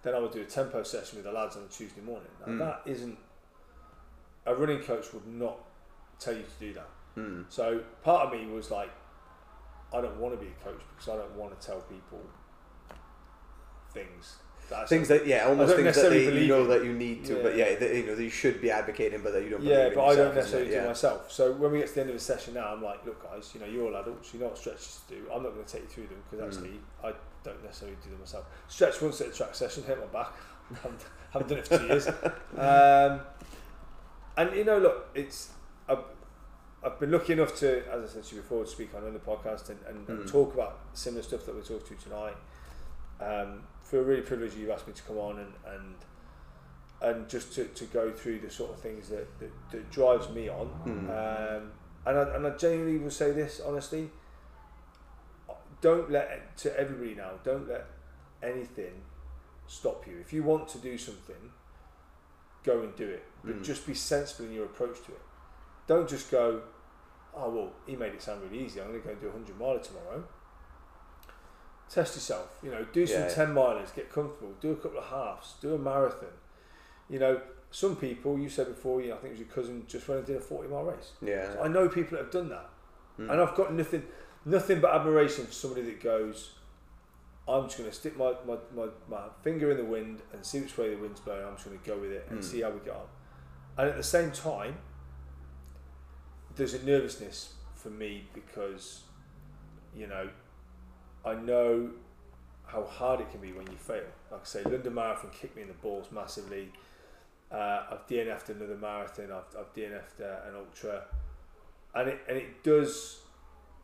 Then 0.02 0.15
I 0.15 0.20
would 0.20 0.31
do 0.32 0.40
a 0.40 0.44
tempo 0.44 0.82
session 0.85 1.16
with 1.16 1.24
the 1.24 1.32
lads 1.32 1.56
on 1.56 1.65
a 1.65 1.66
Tuesday 1.66 2.01
morning. 2.01 2.28
Now 2.40 2.52
Mm. 2.52 2.59
that 2.60 2.82
isn't 2.86 3.19
a 4.47 4.55
running 4.55 4.81
coach 4.81 5.12
would 5.12 5.27
not 5.27 5.59
tell 6.19 6.35
you 6.35 6.43
to 6.44 6.66
do 6.66 6.73
that. 6.74 6.89
Mm. 7.16 7.44
So 7.48 7.81
part 8.02 8.27
of 8.27 8.32
me 8.32 8.47
was 8.47 8.70
like, 8.70 8.90
I 9.93 10.01
don't 10.01 10.19
want 10.19 10.39
to 10.39 10.40
be 10.44 10.51
a 10.51 10.65
coach 10.65 10.81
because 10.94 11.09
I 11.09 11.16
don't 11.16 11.35
want 11.35 11.59
to 11.60 11.66
tell 11.66 11.81
people 11.81 12.23
things. 13.93 14.36
That 14.69 14.81
I 14.81 14.86
Things 14.86 15.09
that, 15.09 15.27
yeah, 15.27 15.47
almost 15.47 15.77
things 15.77 15.95
that 15.97 16.11
they, 16.11 16.43
you 16.43 16.47
know 16.49 16.62
in. 16.65 16.69
that 16.69 16.85
you 16.85 16.93
need 16.93 17.24
to, 17.27 17.43
but 17.43 17.57
Yeah. 17.57 17.70
yeah, 17.70 17.78
that, 17.78 17.95
you 17.95 18.07
know, 18.07 18.15
that 18.15 18.23
you 18.23 18.28
should 18.31 18.61
be 18.61 18.70
advocating, 18.70 19.23
but 19.23 19.32
that 19.32 19.43
you 19.43 19.51
don't 19.51 19.62
yeah, 19.62 19.89
but 19.95 20.05
I 20.05 20.15
don't 20.15 20.35
necessarily 20.35 20.69
do 20.69 20.74
yeah. 20.74 20.86
myself. 20.86 21.32
So 21.32 21.53
when 21.53 21.73
we 21.73 21.78
get 21.78 21.89
to 21.89 21.95
the 21.95 22.01
end 22.03 22.11
of 22.11 22.16
the 22.16 22.20
session 22.20 22.55
now, 22.55 22.74
I'm 22.74 22.82
like, 22.82 23.05
look, 23.07 23.23
guys, 23.23 23.51
you 23.55 23.61
know, 23.61 23.66
you're 23.66 23.86
all 23.86 23.97
adults. 24.01 24.35
You 24.35 24.40
know 24.40 24.47
what 24.49 24.59
stretches 24.59 25.01
to 25.09 25.15
do. 25.15 25.23
I'm 25.35 25.43
not 25.43 25.55
going 25.55 25.65
to 25.65 25.73
take 25.73 25.82
you 25.82 25.89
through 25.89 26.07
them 26.09 26.23
because 26.31 26.45
Mm. 26.45 26.49
actually 26.59 26.81
I 27.03 27.12
don't 27.45 27.65
necessarily 27.65 27.97
do 28.05 28.11
them 28.11 28.19
myself. 28.20 28.45
Stretch 28.69 29.01
once 29.01 29.20
at 29.23 29.28
a 29.28 29.32
track 29.32 29.55
session, 29.55 29.85
hit 29.85 29.99
my 29.99 30.07
back. 30.07 30.32
haven't, 30.82 31.01
haven't 31.31 31.49
done 31.49 31.59
it 31.59 31.66
for 31.69 31.78
two 31.78 31.86
years. 31.86 32.07
Um, 32.59 33.20
and 34.36 34.55
you 34.57 34.65
know, 34.65 34.78
look, 34.78 35.09
it's 35.15 35.51
I've, 35.89 35.99
I've 36.85 37.01
been 37.01 37.11
lucky 37.11 37.32
enough 37.32 37.57
to, 37.61 37.82
as 37.90 38.11
I 38.11 38.12
said 38.15 38.24
to 38.24 38.36
you 38.36 38.43
before, 38.43 38.65
to 38.65 38.70
speak 38.70 38.90
on 38.95 39.03
another 39.03 39.19
podcast 39.19 39.70
and, 39.70 39.78
and, 39.89 40.09
and 40.09 40.19
Mm. 40.20 40.31
talk 40.31 40.53
about 40.55 40.78
similar 40.93 41.23
stuff 41.23 41.45
that 41.47 41.55
we 41.57 41.62
talked 41.62 41.89
to 41.89 41.95
tonight. 41.95 42.36
Um, 43.20 43.62
feel 43.90 44.02
really 44.02 44.23
privileged 44.23 44.56
you've 44.56 44.70
asked 44.70 44.86
me 44.86 44.93
to 44.94 45.02
come 45.02 45.19
on 45.19 45.39
and 45.39 45.52
and 45.66 45.94
and 47.01 47.28
just 47.28 47.52
to, 47.55 47.65
to 47.65 47.85
go 47.85 48.10
through 48.10 48.40
the 48.40 48.51
sort 48.51 48.73
of 48.73 48.81
things 48.81 49.09
that, 49.09 49.27
that, 49.39 49.52
that 49.70 49.89
drives 49.90 50.28
me 50.31 50.48
on. 50.48 50.69
Mm. 50.85 51.09
Um, 51.09 51.70
and 52.05 52.19
I, 52.19 52.35
and 52.35 52.47
I 52.47 52.51
genuinely 52.56 52.98
will 52.98 53.10
say 53.12 53.31
this 53.32 53.60
honestly. 53.65 54.10
Don't 55.81 56.10
let 56.10 56.56
to 56.59 56.77
everybody 56.78 57.15
now. 57.15 57.31
Don't 57.44 57.69
let 57.69 57.86
anything 58.43 58.94
stop 59.69 60.06
you. 60.09 60.19
If 60.20 60.32
you 60.32 60.43
want 60.43 60.66
to 60.69 60.78
do 60.78 60.98
something, 60.98 61.52
go 62.65 62.81
and 62.82 62.97
do 62.97 63.09
it. 63.09 63.24
But 63.44 63.60
Mm. 63.60 63.65
just 63.65 63.86
be 63.86 63.94
sensible 63.94 64.47
in 64.47 64.52
your 64.55 64.65
approach 64.65 64.97
to 65.06 65.12
it. 65.12 65.20
Don't 65.86 66.09
just 66.09 66.31
go, 66.32 66.62
oh 67.35 67.48
well, 67.51 67.73
he 67.86 67.94
made 67.94 68.12
it 68.12 68.23
sound 68.23 68.43
really 68.43 68.65
easy. 68.65 68.81
I'm 68.81 68.89
going 68.89 69.01
to 69.01 69.06
go 69.06 69.12
and 69.12 69.20
do 69.20 69.28
a 69.28 69.32
hundred 69.32 69.56
miler 69.59 69.78
tomorrow. 69.78 70.24
Test 71.90 72.15
yourself. 72.16 72.59
You 72.62 72.70
know, 72.70 72.85
do 72.93 73.06
some 73.06 73.23
Yeah. 73.23 73.28
ten 73.28 73.55
milers. 73.55 73.94
Get 73.94 74.12
comfortable. 74.12 74.52
Do 74.60 74.73
a 74.73 74.77
couple 74.77 74.98
of 74.98 75.05
halves. 75.06 75.55
Do 75.60 75.74
a 75.74 75.78
marathon. 75.78 76.28
You 77.09 77.19
know, 77.19 77.40
some 77.70 77.97
people 77.97 78.39
you 78.39 78.48
said 78.51 78.66
before. 78.69 79.01
You 79.01 79.09
know, 79.10 79.15
I 79.15 79.19
think 79.19 79.31
it 79.35 79.39
was 79.39 79.40
your 79.40 79.48
cousin 79.48 79.85
just 79.89 80.06
went 80.09 80.19
and 80.19 80.27
did 80.27 80.36
a 80.36 80.40
forty 80.40 80.69
mile 80.69 80.85
race. 80.85 81.12
Yeah. 81.23 81.56
I 81.62 81.69
know 81.69 81.89
people 81.89 82.16
that 82.19 82.24
have 82.24 82.32
done 82.32 82.48
that, 82.51 82.69
Mm. 83.19 83.31
and 83.32 83.40
I've 83.40 83.55
got 83.55 83.73
nothing, 83.73 84.06
nothing 84.44 84.81
but 84.81 84.94
admiration 84.94 85.47
for 85.47 85.52
somebody 85.52 85.82
that 85.86 86.01
goes, 86.01 86.55
I'm 87.48 87.65
just 87.65 87.78
going 87.78 87.89
to 87.90 87.97
stick 87.97 88.16
my, 88.19 88.35
my, 88.47 88.56
my, 88.77 88.89
my 89.09 89.23
finger 89.43 89.70
in 89.70 89.78
the 89.78 89.85
wind 89.85 90.20
and 90.35 90.44
see 90.44 90.60
which 90.60 90.77
way 90.77 90.90
the 90.94 91.01
wind's 91.01 91.20
blowing. 91.20 91.44
I'm 91.47 91.55
just 91.55 91.65
going 91.66 91.78
to 91.78 91.85
go 91.86 91.97
with 91.98 92.12
it 92.12 92.27
and 92.31 92.40
Mm. 92.40 92.44
see 92.44 92.60
how 92.60 92.70
we 92.70 92.81
get 92.81 92.94
on. 92.94 93.06
And 93.78 93.89
at 93.89 93.97
the 93.97 94.02
same 94.02 94.31
time, 94.32 94.77
there's 96.56 96.74
a 96.74 96.85
nervousness 96.85 97.55
for 97.74 97.90
me 97.90 98.28
because, 98.35 99.02
you 99.94 100.06
know, 100.06 100.28
I 101.28 101.34
know 101.34 101.90
how 102.66 102.84
hard 102.84 103.20
it 103.20 103.30
can 103.30 103.40
be 103.40 103.52
when 103.52 103.66
you 103.66 103.76
fail. 103.76 104.02
Like 104.30 104.40
I 104.42 104.44
say, 104.44 104.62
London 104.64 104.94
Marathon 104.94 105.30
kicked 105.30 105.56
me 105.56 105.62
in 105.62 105.68
the 105.68 105.74
balls 105.74 106.09
massively. 106.12 106.72
Uh, 107.50 107.82
I've 107.92 108.06
DNF'd 108.06 108.50
another 108.50 108.76
marathon. 108.76 109.30
I've, 109.32 109.59
I've 109.59 109.72
DNF'd 109.74 110.20
uh, 110.20 110.48
an 110.48 110.55
ultra, 110.56 111.05
and 111.94 112.09
it 112.10 112.20
and 112.28 112.36
it 112.36 112.62
does 112.62 113.20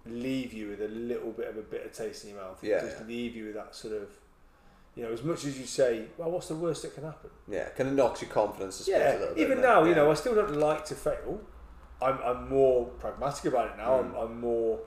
leave 0.07 0.53
you 0.53 0.69
with 0.69 0.83
a 0.83 0.89
little 0.89 1.31
bit 1.33 1.49
of 1.49 1.57
a 1.57 1.63
bitter 1.63 1.89
taste 1.89 2.25
in 2.25 2.31
your 2.31 2.41
mouth. 2.41 2.63
It 2.63 2.69
Yeah, 2.69 2.81
does 2.81 2.95
yeah. 3.01 3.07
leave 3.07 3.35
you 3.35 3.47
with 3.47 3.55
that 3.55 3.75
sort 3.75 3.95
of, 3.95 4.11
you 4.95 5.03
know, 5.03 5.11
as 5.11 5.23
much 5.23 5.47
as 5.47 5.59
you 5.59 5.65
say, 5.65 6.05
well, 6.19 6.31
what's 6.31 6.49
the 6.49 6.55
worst 6.57 6.83
that 6.83 6.95
can 6.95 7.05
happen? 7.05 7.31
Yeah, 7.49 7.71
kind 7.71 7.89
of 7.89 7.95
knocks 7.97 8.21
your 8.21 8.31
confidence, 8.31 8.87
Yeah, 8.87 9.17
a 9.17 9.19
little 9.19 9.35
bit. 9.35 9.43
even 9.43 9.59
it? 9.59 9.63
now, 9.63 9.85
you 9.85 9.95
know, 9.95 10.11
I 10.11 10.15
still 10.15 10.35
don't 10.35 10.57
like 10.57 10.85
to 10.87 10.95
fail. 10.95 11.41
I'm, 12.03 12.19
I'm 12.23 12.51
more 12.51 12.85
pragmatic 12.99 13.47
about 13.47 13.71
it 13.71 13.77
now. 13.79 13.93
Mm. 13.93 13.99
I'm, 14.11 14.15
I'm 14.17 14.41
more 14.43 14.81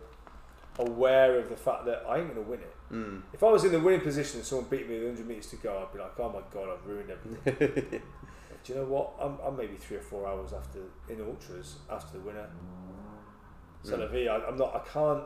aware 0.79 1.39
of 1.39 1.49
the 1.49 1.55
fact 1.55 1.85
that 1.85 2.03
I 2.07 2.17
ain't 2.19 2.33
going 2.33 2.43
to 2.45 2.49
win 2.49 2.59
it. 2.59 2.75
Mm. 2.91 3.21
If 3.33 3.43
I 3.43 3.51
was 3.51 3.63
in 3.63 3.71
the 3.71 3.79
winning 3.79 4.01
position 4.01 4.39
and 4.39 4.45
someone 4.47 4.67
beat 4.69 4.87
me 4.87 4.95
with 4.95 5.05
100 5.07 5.27
metres 5.27 5.47
to 5.47 5.55
go, 5.57 5.77
I'd 5.87 5.93
be 5.93 5.99
like, 5.99 6.19
oh 6.19 6.29
my 6.29 6.41
god, 6.53 6.69
I've 6.73 6.85
ruined 6.87 7.09
everything. 7.09 8.01
Do 8.63 8.73
you 8.73 8.79
know 8.79 8.85
what? 8.85 9.13
I'm, 9.21 9.37
I'm 9.45 9.55
maybe 9.55 9.75
three 9.75 9.97
or 9.97 10.01
four 10.01 10.27
hours 10.27 10.51
after 10.53 10.79
in 11.09 11.21
ultras 11.21 11.75
after 11.89 12.17
the 12.17 12.23
winner. 12.23 12.47
La 13.85 13.97
Mm. 13.97 14.27
I, 14.29 14.47
I'm 14.47 14.57
not. 14.57 14.75
I 14.75 14.79
can't 14.91 15.23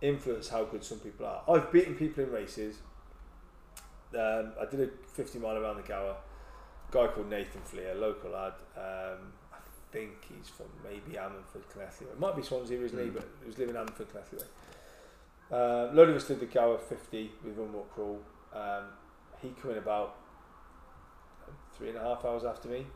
influence 0.00 0.48
how 0.48 0.64
good 0.64 0.82
some 0.82 0.98
people 1.00 1.26
are. 1.26 1.42
I've 1.48 1.70
beaten 1.70 1.94
people 1.94 2.24
in 2.24 2.30
races. 2.30 2.76
Um, 4.14 4.52
I 4.60 4.64
did 4.70 4.80
a 4.80 4.88
50 5.12 5.38
mile 5.40 5.56
around 5.56 5.76
the 5.76 5.82
Gower. 5.82 6.16
A 6.88 6.92
guy 6.92 7.06
called 7.08 7.28
Nathan 7.28 7.60
Fleer, 7.62 7.94
local 7.94 8.30
lad. 8.30 8.54
Um, 8.76 9.32
I 9.52 9.56
think 9.92 10.12
he's 10.28 10.48
from 10.48 10.66
maybe 10.82 11.18
Ammanford, 11.18 11.68
Connecticut. 11.70 12.08
It 12.12 12.20
might 12.20 12.36
be 12.36 12.42
Swansea 12.42 12.80
originally, 12.80 13.10
Mm. 13.10 13.14
but 13.14 13.28
he 13.42 13.46
was 13.48 13.58
living 13.58 13.74
in 13.74 13.80
Ammanford, 13.82 14.08
Connecticut. 14.10 14.46
Uh, 15.50 15.88
a 15.90 15.94
load 15.94 16.10
of 16.10 16.16
us 16.16 16.26
did 16.28 16.40
the 16.40 16.46
Gower 16.46 16.78
50 16.78 17.32
with 17.44 17.56
Run 17.56 17.72
Walk 17.72 17.94
Crawl. 17.94 18.20
Um, 18.54 18.84
he 19.40 19.48
came 19.60 19.72
in 19.72 19.78
about 19.78 20.16
three 21.76 21.88
and 21.88 21.96
a 21.96 22.00
half 22.00 22.24
hours 22.24 22.44
after 22.44 22.68
me. 22.68 22.86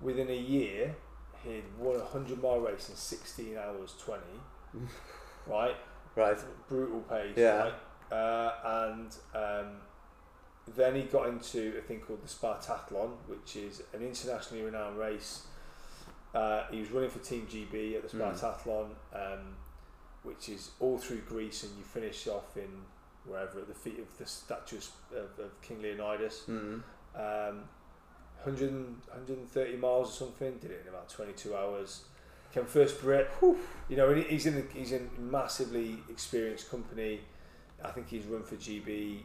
Within 0.00 0.28
a 0.28 0.36
year, 0.36 0.94
he'd 1.42 1.64
won 1.78 1.96
a 2.00 2.04
hundred 2.04 2.42
mile 2.42 2.60
race 2.60 2.88
in 2.90 2.94
sixteen 2.96 3.56
hours 3.56 3.94
twenty, 3.98 4.40
right? 5.46 5.76
Right. 6.14 6.38
Brutal 6.68 7.00
pace, 7.00 7.32
Yeah. 7.36 7.70
right? 8.10 8.12
Uh, 8.12 8.52
and 8.92 9.16
um, 9.34 9.76
then 10.76 10.94
he 10.94 11.02
got 11.02 11.28
into 11.28 11.74
a 11.78 11.80
thing 11.80 12.00
called 12.00 12.22
the 12.22 12.28
Spartathlon, 12.28 13.10
which 13.26 13.56
is 13.56 13.82
an 13.94 14.02
internationally 14.02 14.62
renowned 14.62 14.98
race. 14.98 15.44
Uh, 16.34 16.64
he 16.70 16.80
was 16.80 16.90
running 16.90 17.10
for 17.10 17.18
Team 17.20 17.46
GB 17.50 17.96
at 17.96 18.08
the 18.08 18.16
Mm. 18.16 18.20
Spartathlon, 18.38 18.88
um, 19.14 19.56
which 20.26 20.48
is 20.48 20.70
all 20.80 20.98
through 20.98 21.20
Greece, 21.22 21.62
and 21.62 21.72
you 21.78 21.84
finish 21.84 22.26
off 22.26 22.56
in 22.56 22.68
wherever 23.24 23.60
at 23.60 23.68
the 23.68 23.74
feet 23.74 23.98
of 23.98 24.18
the 24.18 24.26
statue 24.26 24.78
of, 25.12 25.38
of 25.44 25.60
King 25.62 25.82
Leonidas. 25.82 26.42
Mm. 26.48 26.82
Um, 27.14 27.62
100, 28.42 28.70
130 28.70 29.76
miles 29.76 30.10
or 30.10 30.26
something. 30.26 30.58
Did 30.58 30.70
it 30.70 30.82
in 30.82 30.88
about 30.88 31.08
22 31.08 31.54
hours. 31.56 32.02
Came 32.52 32.64
first 32.66 33.00
Brit. 33.00 33.28
You 33.42 33.96
know, 33.96 34.14
he's 34.14 34.46
in 34.46 34.68
he's 34.72 34.92
in 34.92 35.10
massively 35.18 35.98
experienced 36.08 36.70
company. 36.70 37.20
I 37.84 37.90
think 37.90 38.08
he's 38.08 38.24
run 38.24 38.42
for 38.42 38.56
GB 38.56 39.20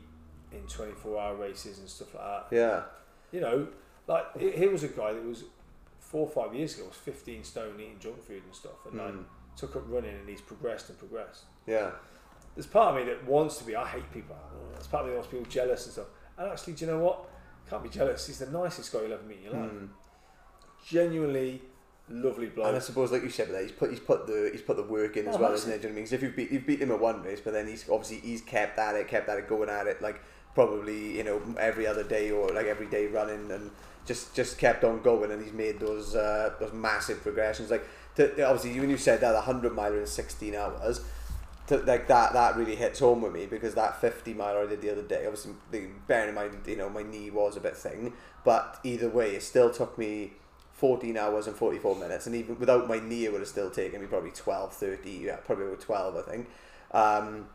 in 0.51 0.67
24 0.67 1.19
hour 1.21 1.35
races 1.35 1.79
and 1.79 1.87
stuff 1.87 2.13
like 2.15 2.23
that. 2.49 2.55
Yeah. 2.55 2.81
You 3.31 3.41
know, 3.41 3.67
like 4.07 4.37
he- 4.37 4.51
here 4.51 4.71
was 4.71 4.83
a 4.83 4.87
guy 4.89 5.13
that 5.13 5.23
was 5.23 5.43
four 5.99 6.27
or 6.27 6.29
five 6.29 6.53
years 6.55 6.75
ago 6.77 6.87
was 6.87 6.97
15 6.97 7.43
stone 7.43 7.75
eating 7.79 7.97
junk 7.99 8.21
food 8.23 8.41
and 8.43 8.53
stuff, 8.55 8.85
and 8.89 8.97
like 8.97 9.13
Mm. 9.13 9.23
Took 9.61 9.75
up 9.77 9.83
running 9.87 10.13
and 10.15 10.27
he's 10.27 10.41
progressed 10.41 10.89
and 10.89 10.97
progressed. 10.99 11.43
Yeah. 11.65 11.91
There's 12.55 12.67
part 12.67 12.93
of 12.93 13.01
me 13.05 13.11
that 13.11 13.25
wants 13.25 13.57
to 13.59 13.63
be. 13.63 13.75
I 13.75 13.87
hate 13.87 14.11
people. 14.11 14.35
There's 14.73 14.87
part 14.87 15.03
of 15.03 15.07
me 15.07 15.13
that 15.13 15.19
wants 15.19 15.31
people 15.31 15.45
jealous 15.49 15.85
and 15.85 15.93
stuff. 15.93 16.07
And 16.37 16.51
actually, 16.51 16.73
do 16.73 16.85
you 16.85 16.91
know 16.91 16.99
what? 16.99 17.25
Can't 17.69 17.81
be 17.83 17.87
jealous. 17.89 18.27
He's 18.27 18.39
the 18.39 18.47
nicest 18.51 18.91
guy 18.91 19.03
you'll 19.03 19.13
ever 19.13 19.23
meet 19.23 19.37
in 19.37 19.43
your 19.45 19.53
life. 19.53 19.71
Mm. 19.71 19.87
Genuinely 20.87 21.61
lovely 22.09 22.47
bloke. 22.47 22.67
And 22.67 22.75
I 22.75 22.79
suppose, 22.79 23.11
like 23.11 23.21
you 23.23 23.29
said, 23.29 23.49
that 23.53 23.61
he's 23.61 23.71
put 23.71 23.89
he's 23.91 23.99
put 23.99 24.27
the 24.27 24.49
he's 24.51 24.61
put 24.61 24.75
the 24.77 24.83
work 24.83 25.15
in 25.15 25.27
as 25.27 25.35
Oh, 25.35 25.39
well, 25.39 25.51
massive. 25.51 25.69
isn't 25.69 25.73
it? 25.73 25.81
Do 25.81 25.87
you 25.87 25.93
know 25.93 25.93
what 25.93 25.93
I 25.93 25.95
mean? 25.95 26.05
'Cause 26.05 26.13
if 26.13 26.23
you've 26.23 26.35
beat 26.35 26.51
you've 26.51 26.65
beat 26.65 26.81
him 26.81 26.91
at 26.91 26.99
one 26.99 27.21
race, 27.23 27.39
but 27.39 27.53
then 27.53 27.67
he's 27.67 27.87
obviously 27.89 28.17
he's 28.17 28.41
kept 28.41 28.77
at 28.79 28.95
it, 28.95 29.07
kept 29.07 29.29
at 29.29 29.37
it, 29.37 29.47
going 29.47 29.69
at 29.69 29.87
it, 29.87 30.01
like 30.01 30.19
probably 30.55 31.15
you 31.17 31.23
know 31.23 31.41
every 31.59 31.87
other 31.87 32.03
day 32.03 32.31
or 32.31 32.49
like 32.49 32.65
every 32.65 32.87
day 32.87 33.07
running, 33.07 33.49
and 33.51 33.71
just 34.05 34.33
just 34.33 34.57
kept 34.57 34.83
on 34.83 35.01
going, 35.01 35.31
and 35.31 35.41
he's 35.41 35.53
made 35.53 35.79
those 35.79 36.15
uh, 36.15 36.53
those 36.59 36.73
massive 36.73 37.21
progressions. 37.21 37.69
Like 37.71 37.85
to, 38.15 38.45
obviously 38.45 38.79
when 38.79 38.89
you 38.89 38.97
said 38.97 39.21
that 39.21 39.41
hundred 39.43 39.75
miler 39.75 39.99
in 39.99 40.07
sixteen 40.07 40.55
hours. 40.55 41.01
To, 41.67 41.77
like 41.77 42.07
that, 42.07 42.33
that 42.33 42.57
really 42.57 42.75
hits 42.75 42.99
home 42.99 43.21
with 43.21 43.33
me 43.33 43.45
because 43.45 43.75
that 43.75 44.01
fifty 44.01 44.33
miler 44.33 44.63
I 44.63 44.67
did 44.67 44.81
the 44.81 44.91
other 44.91 45.03
day. 45.03 45.25
Obviously, 45.25 45.53
bearing 46.07 46.29
in 46.29 46.35
mind, 46.35 46.57
you 46.65 46.75
know, 46.75 46.89
my 46.89 47.03
knee 47.03 47.29
was 47.29 47.55
a 47.55 47.61
bit 47.61 47.77
thing, 47.77 48.13
but 48.43 48.79
either 48.83 49.09
way, 49.09 49.35
it 49.35 49.43
still 49.43 49.69
took 49.69 49.97
me 49.97 50.33
14 50.81 51.15
hours 51.15 51.45
and 51.45 51.55
44 51.55 51.95
minutes 51.95 52.25
and 52.25 52.35
even 52.35 52.57
without 52.57 52.87
my 52.87 52.97
knee 52.97 53.25
it 53.25 53.31
would 53.31 53.41
have 53.41 53.47
still 53.47 53.69
taken 53.69 54.01
me 54.01 54.07
probably 54.07 54.31
12 54.31 54.73
30 54.73 55.11
yeah 55.11 55.35
probably 55.35 55.67
about 55.67 55.79
12 55.79 56.15
I 56.15 56.21
think 56.23 56.49
um, 56.89 57.45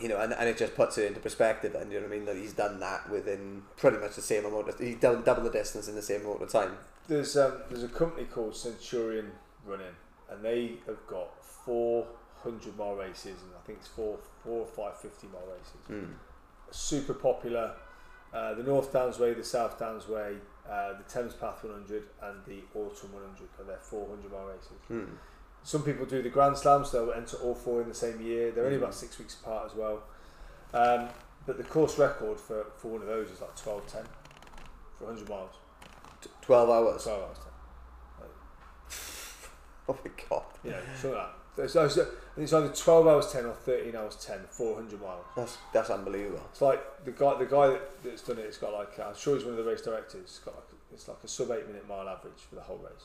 you 0.00 0.08
know 0.08 0.20
and, 0.20 0.32
and 0.32 0.48
it 0.48 0.58
just 0.58 0.74
puts 0.74 0.98
it 0.98 1.06
into 1.06 1.20
perspective 1.20 1.76
and 1.76 1.92
you 1.92 2.00
know 2.00 2.06
what 2.06 2.12
I 2.12 2.16
mean 2.16 2.26
that 2.26 2.34
he's 2.34 2.52
done 2.52 2.80
that 2.80 3.08
within 3.08 3.62
pretty 3.76 3.98
much 3.98 4.16
the 4.16 4.22
same 4.22 4.44
amount 4.44 4.68
of 4.68 4.80
he's 4.80 4.96
done 4.96 5.22
double 5.22 5.44
the 5.44 5.50
distance 5.50 5.86
in 5.86 5.94
the 5.94 6.02
same 6.02 6.22
amount 6.22 6.42
of 6.42 6.50
time 6.50 6.76
There's 7.06 7.36
um, 7.36 7.58
there's 7.70 7.84
a 7.84 7.88
company 7.88 8.26
called 8.26 8.56
Centurion 8.56 9.30
Running, 9.66 9.94
and 10.30 10.44
they 10.44 10.74
have 10.86 11.06
got 11.06 11.42
400 11.44 12.76
mile 12.76 12.94
races, 12.96 13.40
and 13.42 13.50
I 13.58 13.66
think 13.66 13.78
it's 13.78 13.88
four 13.88 14.18
four 14.42 14.60
or 14.60 14.66
five 14.66 14.98
50 14.98 15.26
mile 15.28 15.42
races. 15.46 15.80
mm. 15.90 16.14
Super 16.70 17.14
popular. 17.14 17.72
Uh, 18.32 18.52
the 18.54 18.62
North 18.64 18.92
Downs 18.92 19.18
Way, 19.18 19.32
the 19.34 19.44
South 19.44 19.78
Downs 19.78 20.08
Way, 20.08 20.36
uh, 20.68 20.94
the 20.94 21.04
Thames 21.08 21.34
Path 21.34 21.62
100, 21.62 22.02
and 22.22 22.44
the 22.46 22.62
Autumn 22.74 23.12
100 23.12 23.48
are 23.60 23.64
their 23.64 23.78
400 23.78 24.30
mile 24.32 24.46
races. 24.46 24.72
Mm. 24.90 25.08
Some 25.62 25.82
people 25.82 26.04
do 26.04 26.20
the 26.20 26.28
Grand 26.30 26.56
Slams, 26.58 26.90
they'll 26.90 27.12
enter 27.12 27.36
all 27.38 27.54
four 27.54 27.80
in 27.80 27.88
the 27.88 27.94
same 27.94 28.20
year. 28.20 28.50
They're 28.50 28.64
only 28.66 28.76
Mhm. 28.76 28.82
about 28.82 28.94
six 28.94 29.18
weeks 29.18 29.36
apart 29.40 29.70
as 29.70 29.74
well. 29.76 30.02
Um, 30.74 31.08
but 31.46 31.56
the 31.58 31.62
course 31.64 31.96
record 31.98 32.38
for, 32.40 32.66
for 32.76 32.88
one 32.88 33.02
of 33.02 33.06
those 33.06 33.30
is 33.30 33.40
like 33.40 33.54
12.10 33.56 34.04
for 34.98 35.04
100 35.06 35.28
miles. 35.28 35.54
T- 36.20 36.28
12 36.42 36.68
hours 36.70 37.02
12 37.04 37.22
hours 37.22 37.38
10. 37.38 37.46
oh 39.88 39.98
my 40.04 40.10
god 40.28 40.42
You 40.62 40.70
know, 40.70 40.80
something 40.94 41.18
like 41.18 41.28
that. 41.56 41.70
So, 41.70 41.86
so, 41.88 42.02
I 42.02 42.40
it's 42.42 42.52
either 42.52 42.68
12 42.68 43.06
hours 43.06 43.32
10 43.32 43.46
or 43.46 43.52
13 43.52 43.94
hours 43.94 44.16
10, 44.16 44.40
400 44.50 45.00
miles. 45.00 45.24
that's 45.36 45.58
that's 45.72 45.90
unbelievable 45.90 46.42
It's 46.50 46.60
like 46.60 47.04
the 47.04 47.12
guy 47.12 47.38
the 47.38 47.46
guy 47.46 47.68
that, 47.68 48.02
that's 48.02 48.22
done 48.22 48.38
it, 48.38 48.46
it's 48.46 48.58
got 48.58 48.72
like, 48.72 48.98
I'm 48.98 49.14
sure 49.14 49.36
he's 49.36 49.44
one 49.44 49.56
of 49.56 49.64
the 49.64 49.70
race 49.70 49.82
directors, 49.82 50.20
it's 50.22 50.38
got 50.40 50.54
like, 50.56 50.64
it's 50.92 51.06
like 51.06 51.18
a 51.22 51.28
sub 51.28 51.50
8 51.50 51.66
minute 51.68 51.88
mile 51.88 52.08
average 52.08 52.40
for 52.48 52.56
the 52.56 52.62
whole 52.62 52.78
race. 52.78 53.04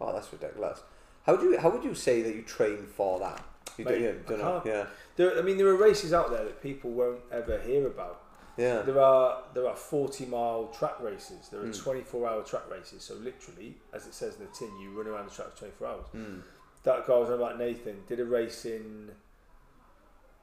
oh 0.00 0.12
that's 0.12 0.30
ridiculous 0.32 0.82
how 1.24 1.34
would 1.34 1.42
you 1.42 1.58
how 1.58 1.70
would 1.70 1.84
you 1.84 1.94
say 1.94 2.22
that 2.22 2.34
you 2.34 2.42
train 2.42 2.86
for 2.86 3.18
that 3.20 3.42
you 3.78 3.84
Mate, 3.84 3.98
do, 3.98 4.04
yeah, 4.04 4.12
don't 4.26 4.38
know 4.38 4.62
yeah 4.66 4.86
There, 5.16 5.38
I 5.38 5.42
mean, 5.42 5.56
there 5.56 5.68
are 5.68 5.76
races 5.76 6.12
out 6.12 6.30
there 6.30 6.44
that 6.44 6.62
people 6.62 6.90
won't 6.90 7.20
ever 7.32 7.58
hear 7.60 7.86
about. 7.86 8.20
Yeah 8.58 8.82
There 8.82 9.00
are 9.00 9.42
there 9.54 9.66
are 9.68 9.76
40 9.76 10.26
mile 10.26 10.66
track 10.78 11.00
races. 11.00 11.48
There 11.50 11.60
are 11.60 11.66
Mm. 11.68 11.82
24 11.82 12.28
hour 12.28 12.42
track 12.42 12.68
races. 12.70 13.02
So 13.04 13.14
literally, 13.14 13.76
as 13.92 14.06
it 14.06 14.14
says 14.14 14.34
in 14.36 14.40
the 14.46 14.52
tin, 14.58 14.72
you 14.80 14.90
run 14.98 15.06
around 15.06 15.28
the 15.28 15.34
track 15.34 15.50
for 15.52 15.58
24 15.58 15.88
hours. 15.88 16.06
mm. 16.14 16.42
That 16.84 17.06
guy 17.06 17.14
I 17.14 17.18
was 17.18 17.28
on 17.30 17.34
about 17.36 17.58
Nathan 17.58 17.96
did 18.06 18.20
a 18.20 18.24
race 18.24 18.64
in, 18.64 19.10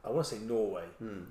I 0.04 0.10
want 0.12 0.28
to 0.28 0.36
say 0.36 0.42
Norway. 0.42 0.86
Mm. 1.02 1.26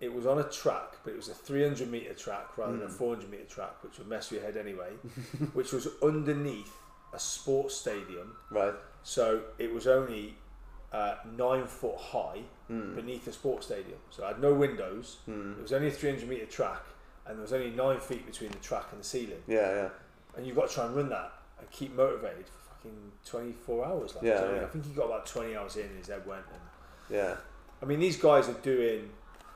It 0.00 0.12
was 0.14 0.24
on 0.26 0.38
a 0.38 0.44
track, 0.44 0.94
but 1.04 1.12
it 1.12 1.16
was 1.16 1.28
a 1.28 1.34
300 1.34 1.90
meter 1.90 2.14
track 2.14 2.56
rather 2.56 2.72
than 2.72 2.86
a 2.86 2.90
Mm. 2.90 2.96
400 2.96 3.30
meter 3.30 3.44
track, 3.44 3.82
which 3.84 3.98
would 3.98 4.08
mess 4.08 4.30
with 4.30 4.40
your 4.40 4.46
head 4.50 4.56
anyway. 4.56 4.92
which 5.52 5.72
was 5.72 5.88
underneath 6.02 6.72
a 7.12 7.18
sports 7.18 7.74
stadium. 7.74 8.36
right 8.50 8.74
So 9.02 9.42
it 9.58 9.72
was 9.74 9.86
only 9.86 10.36
uh, 10.92 11.16
nine 11.36 11.66
foot 11.66 11.96
high 11.98 12.42
mm. 12.70 12.94
beneath 12.94 13.26
a 13.26 13.32
sports 13.32 13.66
stadium. 13.66 13.98
So 14.10 14.24
I 14.24 14.28
had 14.28 14.40
no 14.40 14.54
windows. 14.54 15.18
It 15.26 15.30
Mm. 15.30 15.62
was 15.62 15.72
only 15.72 15.88
a 15.88 15.90
300 15.90 16.28
meter 16.28 16.46
track, 16.46 16.82
and 17.26 17.36
there 17.36 17.42
was 17.42 17.52
only 17.52 17.70
nine 17.70 17.98
feet 18.00 18.24
between 18.26 18.50
the 18.50 18.58
track 18.58 18.86
and 18.92 19.00
the 19.00 19.04
ceiling. 19.04 19.42
yeah 19.46 19.70
yeah 19.74 19.88
And 20.36 20.46
you've 20.46 20.56
got 20.56 20.68
to 20.68 20.74
try 20.74 20.86
and 20.86 20.94
run 20.96 21.08
that 21.10 21.32
and 21.58 21.70
keep 21.70 21.94
motivated 21.94 22.46
for 22.46 22.74
fucking 22.74 23.12
24 23.26 23.84
hours. 23.84 24.14
Like, 24.14 24.24
Yeah, 24.24 24.30
do 24.30 24.40
you 24.40 24.40
know 24.40 24.46
what 24.46 24.54
I 24.54 24.60
yeah. 24.60 24.66
I 24.66 24.70
think 24.70 24.86
he 24.86 24.92
got 24.92 25.06
about 25.06 25.26
20 25.26 25.56
hours 25.56 25.76
in, 25.76 25.86
and 25.86 25.98
his 25.98 26.06
head 26.08 26.26
went. 26.26 26.44
And 26.52 27.16
yeah 27.18 27.36
I 27.82 27.86
mean, 27.86 27.98
these 28.00 28.16
guys 28.18 28.48
are 28.48 28.60
doing 28.62 29.10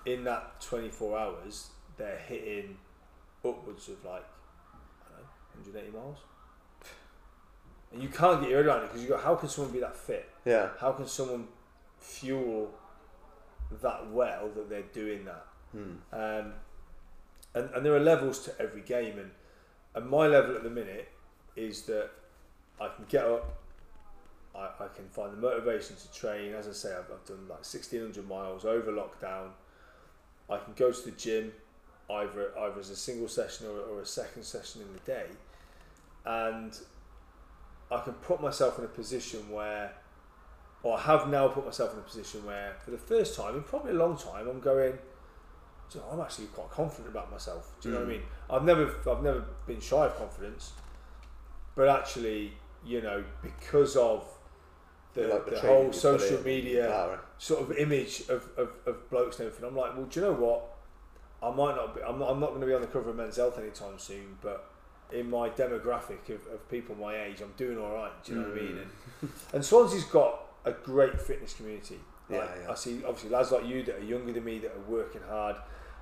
in 0.06 0.24
that 0.24 0.60
24 0.60 1.18
hours, 1.18 1.68
they're 1.96 2.18
hitting 2.18 2.76
upwards 3.44 3.88
of 3.88 4.02
like 4.04 4.24
I 5.04 5.16
don't 5.16 5.20
know, 5.20 5.72
180 5.72 5.96
miles. 5.96 6.18
And 7.92 8.02
you 8.02 8.08
can't 8.08 8.40
get 8.40 8.50
your 8.50 8.58
head 8.58 8.66
around 8.66 8.82
it 8.84 8.86
because 8.88 9.02
you 9.02 9.08
go, 9.08 9.18
how 9.18 9.34
can 9.36 9.48
someone 9.48 9.72
be 9.72 9.80
that 9.80 9.96
fit? 9.96 10.28
yeah 10.44 10.68
How 10.80 10.92
can 10.92 11.06
someone 11.06 11.46
fuel 12.00 12.70
that 13.82 14.10
well 14.10 14.50
that 14.54 14.68
they're 14.68 14.82
doing 14.82 15.24
that? 15.24 15.46
mm. 15.74 15.96
Um, 16.12 16.52
and, 17.54 17.70
and 17.74 17.86
there 17.86 17.94
are 17.94 18.00
levels 18.00 18.40
to 18.44 18.60
every 18.60 18.82
game, 18.82 19.18
and, 19.18 19.30
and 19.94 20.10
my 20.10 20.26
level 20.26 20.56
at 20.56 20.64
the 20.64 20.70
minute 20.70 21.08
is 21.56 21.82
that 21.82 22.10
I 22.80 22.88
can 22.88 23.04
get 23.08 23.24
up, 23.24 23.58
I, 24.54 24.70
I 24.80 24.88
can 24.94 25.08
find 25.08 25.32
the 25.32 25.36
motivation 25.36 25.96
to 25.96 26.12
train. 26.12 26.54
As 26.54 26.68
I 26.68 26.72
say, 26.72 26.90
I've, 26.90 27.10
I've 27.12 27.24
done 27.24 27.42
like 27.48 27.64
1600 27.64 28.28
miles 28.28 28.64
over 28.64 28.90
lockdown. 28.90 29.50
I 30.50 30.58
can 30.58 30.74
go 30.74 30.92
to 30.92 31.04
the 31.04 31.12
gym 31.12 31.52
either 32.10 32.52
either 32.58 32.78
as 32.78 32.90
a 32.90 32.96
single 32.96 33.28
session 33.28 33.66
or, 33.66 33.78
or 33.80 34.02
a 34.02 34.06
second 34.06 34.42
session 34.44 34.82
in 34.82 34.92
the 34.92 35.00
day, 35.00 35.26
and 36.26 36.76
I 37.90 38.00
can 38.00 38.14
put 38.14 38.42
myself 38.42 38.78
in 38.78 38.84
a 38.84 38.88
position 38.88 39.50
where, 39.50 39.92
or 40.84 40.96
I 40.96 41.00
have 41.00 41.28
now 41.28 41.48
put 41.48 41.64
myself 41.64 41.92
in 41.94 41.98
a 41.98 42.02
position 42.02 42.44
where, 42.46 42.76
for 42.84 42.92
the 42.92 42.98
first 42.98 43.34
time 43.36 43.56
in 43.56 43.62
probably 43.64 43.90
a 43.90 43.94
long 43.94 44.16
time, 44.16 44.46
I'm 44.46 44.60
going. 44.60 44.92
"Do 45.90 45.98
you 45.98 46.04
know, 46.04 46.10
I'm 46.12 46.20
actually 46.20 46.46
quite 46.46 46.70
confident 46.70 47.08
about 47.08 47.30
myself. 47.30 47.72
Do 47.80 47.88
you 47.88 47.94
know 47.94 48.00
what 48.00 48.06
I 48.08 48.10
Mm. 48.10 48.14
mean? 48.18 48.22
I've 48.50 48.64
never, 48.64 48.94
I've 49.10 49.22
never 49.22 49.44
been 49.66 49.80
shy 49.80 50.06
of 50.06 50.16
confidence, 50.16 50.72
but 51.74 51.88
actually, 51.88 52.52
you 52.84 53.00
know, 53.02 53.24
because 53.42 53.96
of 53.96 54.26
the, 55.14 55.26
Like 55.28 55.44
the, 55.46 55.50
training 55.60 55.82
whole 55.84 55.92
social 55.92 56.42
media 56.42 56.90
Ah, 56.92 57.18
sort 57.38 57.60
of 57.62 57.72
image 57.76 58.28
of, 58.28 58.48
of, 58.56 58.70
of 58.86 59.08
blokes 59.10 59.38
and 59.38 59.46
everything, 59.46 59.68
I'm 59.68 59.76
like, 59.76 59.94
well, 59.96 60.06
do 60.06 60.20
you 60.20 60.26
know 60.26 60.32
what? 60.32 60.70
I 61.42 61.54
might 61.54 61.76
not 61.76 61.94
be, 61.94 62.02
I'm 62.02 62.18
not, 62.18 62.30
I'm 62.30 62.40
not 62.40 62.48
going 62.50 62.60
to 62.62 62.66
be 62.66 62.74
on 62.74 62.80
the 62.80 62.86
cover 62.88 63.10
of 63.10 63.16
Men's 63.16 63.36
Health 63.36 63.58
anytime 63.58 63.98
soon, 63.98 64.38
but 64.40 64.70
in 65.12 65.30
my 65.30 65.50
demographic 65.50 66.28
of, 66.30 66.44
of 66.52 66.68
people 66.70 66.94
my 66.96 67.14
age, 67.24 67.40
I'm 67.42 67.52
doing 67.56 67.78
all 67.78 67.92
right. 67.92 68.12
Do 68.24 68.32
you 68.32 68.38
know 68.38 68.48
what 68.48 68.58
I 68.58 68.60
mean? 68.62 68.78
And, 68.78 69.30
and 69.52 69.64
Swansea's 69.64 70.04
got 70.04 70.43
a 70.64 70.72
great 70.72 71.20
fitness 71.20 71.54
community. 71.54 71.98
Yeah, 72.30 72.38
Like, 72.38 72.50
yeah. 72.62 72.70
I 72.70 72.74
see 72.74 73.02
obviously 73.04 73.30
lads 73.30 73.50
like 73.52 73.66
you 73.66 73.82
that 73.84 73.96
are 73.96 74.02
younger 74.04 74.32
than 74.32 74.44
me 74.44 74.58
that 74.60 74.72
are 74.72 74.80
working 74.90 75.20
hard. 75.28 75.56